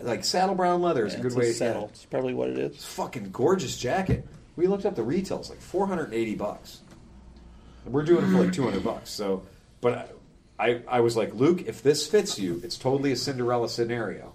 like 0.00 0.24
saddle 0.24 0.54
brown 0.54 0.82
leather 0.82 1.06
is 1.06 1.12
Yeah, 1.14 1.20
a 1.20 1.22
good 1.22 1.32
it's 1.32 1.36
way. 1.36 1.48
a 1.50 1.52
saddle. 1.52 1.88
It's 1.92 2.04
probably 2.04 2.34
what 2.34 2.50
it 2.50 2.58
It's 2.58 2.78
is. 2.78 2.84
fucking 2.84 3.30
gorgeous 3.30 3.76
jacket. 3.78 4.26
We 4.56 4.66
looked 4.66 4.86
up 4.86 4.96
the 4.96 5.02
retails 5.02 5.50
like 5.50 5.60
four 5.60 5.86
hundred 5.86 6.04
and 6.06 6.14
eighty 6.14 6.34
bucks. 6.34 6.80
We're 7.84 8.02
doing 8.04 8.24
it 8.24 8.28
for 8.28 8.44
like 8.44 8.52
two 8.52 8.64
hundred 8.64 8.84
bucks. 8.84 9.10
So, 9.10 9.42
but 9.80 10.16
I, 10.58 10.68
I 10.70 10.82
I 10.88 11.00
was 11.00 11.16
like 11.16 11.34
Luke, 11.34 11.62
if 11.66 11.82
this 11.82 12.06
fits 12.06 12.38
you, 12.38 12.60
it's 12.64 12.76
totally 12.76 13.12
a 13.12 13.16
Cinderella 13.16 13.68
scenario. 13.68 14.32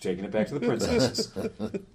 Taking 0.00 0.24
it 0.24 0.30
back 0.30 0.48
to 0.48 0.58
the 0.58 0.66
princess. 0.66 1.30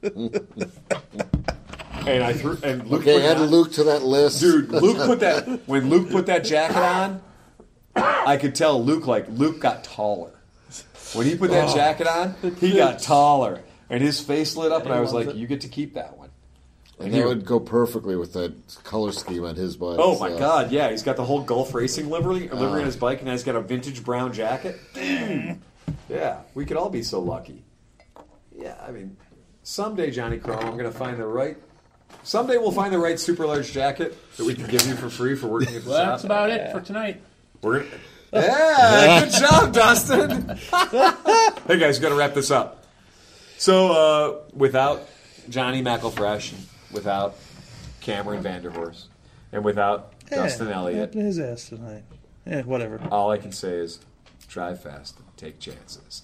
and 2.08 2.24
I 2.24 2.34
threw 2.34 2.58
and 2.64 2.88
Luke 2.88 3.02
Okay, 3.02 3.20
put 3.20 3.26
add 3.26 3.38
it 3.38 3.44
on. 3.44 3.50
Luke 3.50 3.72
to 3.74 3.84
that 3.86 4.04
list. 4.04 4.40
Dude, 4.42 4.70
Luke 4.70 4.98
put 4.98 5.20
that 5.20 5.48
when 5.68 5.90
Luke 5.90 6.10
put 6.10 6.26
that 6.28 6.44
jacket 6.44 6.78
on. 6.78 7.22
I 7.96 8.38
could 8.38 8.56
tell 8.56 8.84
Luke 8.84 9.08
like 9.08 9.28
Luke 9.30 9.60
got 9.60 9.84
taller 9.84 10.32
when 11.14 11.26
he 11.26 11.36
put 11.36 11.52
that 11.52 11.74
jacket 11.76 12.08
on. 12.08 12.36
He 12.60 12.76
got 12.76 13.00
taller, 13.00 13.62
and 13.90 14.02
his 14.02 14.20
face 14.22 14.56
lit 14.56 14.72
up, 14.72 14.84
and 14.86 14.94
I 14.94 15.00
was 15.00 15.14
like, 15.14 15.28
it. 15.28 15.36
"You 15.36 15.48
get 15.48 15.62
to 15.62 15.68
keep 15.68 15.94
that 15.96 16.18
one." 16.18 16.30
and 17.00 17.14
that 17.14 17.26
would 17.26 17.46
go 17.46 17.60
perfectly 17.62 18.18
with 18.18 18.34
that 18.34 18.54
color 18.84 19.14
scheme 19.14 19.46
on 19.46 19.56
his 19.56 19.78
bike. 19.78 19.96
Oh 20.00 20.20
my 20.20 20.30
so- 20.30 20.38
god, 20.40 20.72
yeah, 20.72 20.90
he's 20.92 21.04
got 21.04 21.16
the 21.16 21.24
whole 21.24 21.42
Gulf 21.42 21.74
Racing 21.74 22.10
livery, 22.10 22.50
ah. 22.52 22.56
livery 22.56 22.82
on 22.82 22.86
his 22.86 22.98
bike, 22.98 23.20
and 23.20 23.28
now 23.28 23.32
he's 23.32 23.44
got 23.44 23.56
a 23.56 23.62
vintage 23.62 24.04
brown 24.04 24.34
jacket. 24.34 24.78
yeah, 26.10 26.42
we 26.54 26.66
could 26.66 26.78
all 26.78 26.90
be 26.90 27.04
so 27.04 27.20
lucky. 27.22 27.64
Yeah, 28.56 28.76
I 28.86 28.92
mean, 28.92 29.16
someday, 29.64 30.12
Johnny 30.12 30.38
Chrome, 30.38 30.60
I'm 30.60 30.78
going 30.78 30.92
to 30.92 30.98
find 30.98 31.18
the 31.18 31.26
right. 31.26 31.58
Someday 32.24 32.58
we'll 32.58 32.72
find 32.74 32.94
the 32.94 33.00
right 33.00 33.18
super 33.18 33.46
large 33.48 33.72
jacket 33.72 34.18
that 34.36 34.46
we 34.46 34.54
can 34.54 34.68
give 34.68 34.86
you 34.86 34.96
for 34.96 35.10
free 35.10 35.36
for 35.36 35.48
working 35.48 35.76
at 35.76 35.84
the 35.86 35.90
Well, 35.90 36.00
shop. 36.00 36.08
that's 36.10 36.24
about 36.26 36.50
it 36.50 36.72
for 36.72 36.82
tonight. 36.82 37.22
We're 37.62 37.80
gonna, 37.84 37.92
yeah, 38.34 39.22
good 39.26 39.32
job, 39.34 39.74
Dustin. 39.74 40.48
hey 41.68 41.80
guys, 41.80 42.00
got 42.00 42.10
to 42.10 42.16
wrap 42.16 42.34
this 42.34 42.52
up. 42.52 42.84
So, 43.58 43.92
uh, 43.92 44.38
without 44.54 45.08
Johnny 45.50 45.82
McElfresh, 45.82 46.54
without 46.92 47.36
Cameron 48.02 48.44
Vanderhorst, 48.44 49.06
and 49.52 49.64
without 49.64 50.14
Dustin 50.30 50.68
Yeah, 50.68 50.76
Elliott, 50.76 51.14
his 51.14 51.40
ass 51.40 51.70
tonight. 51.70 52.04
Yeah, 52.46 52.62
whatever. 52.64 53.02
all 53.12 53.32
I 53.32 53.38
can 53.38 53.52
say 53.52 53.74
is 53.74 54.00
drive 54.48 54.82
fast 54.82 55.18
and 55.20 55.28
take 55.38 55.60
chances. 55.60 56.24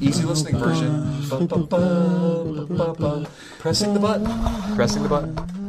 Easy 0.00 0.24
listening 0.24 0.56
version. 0.58 1.22
Pressing 3.58 3.94
the 3.94 4.00
button. 4.00 4.76
Pressing 4.76 5.02
the 5.02 5.08
button. 5.08 5.65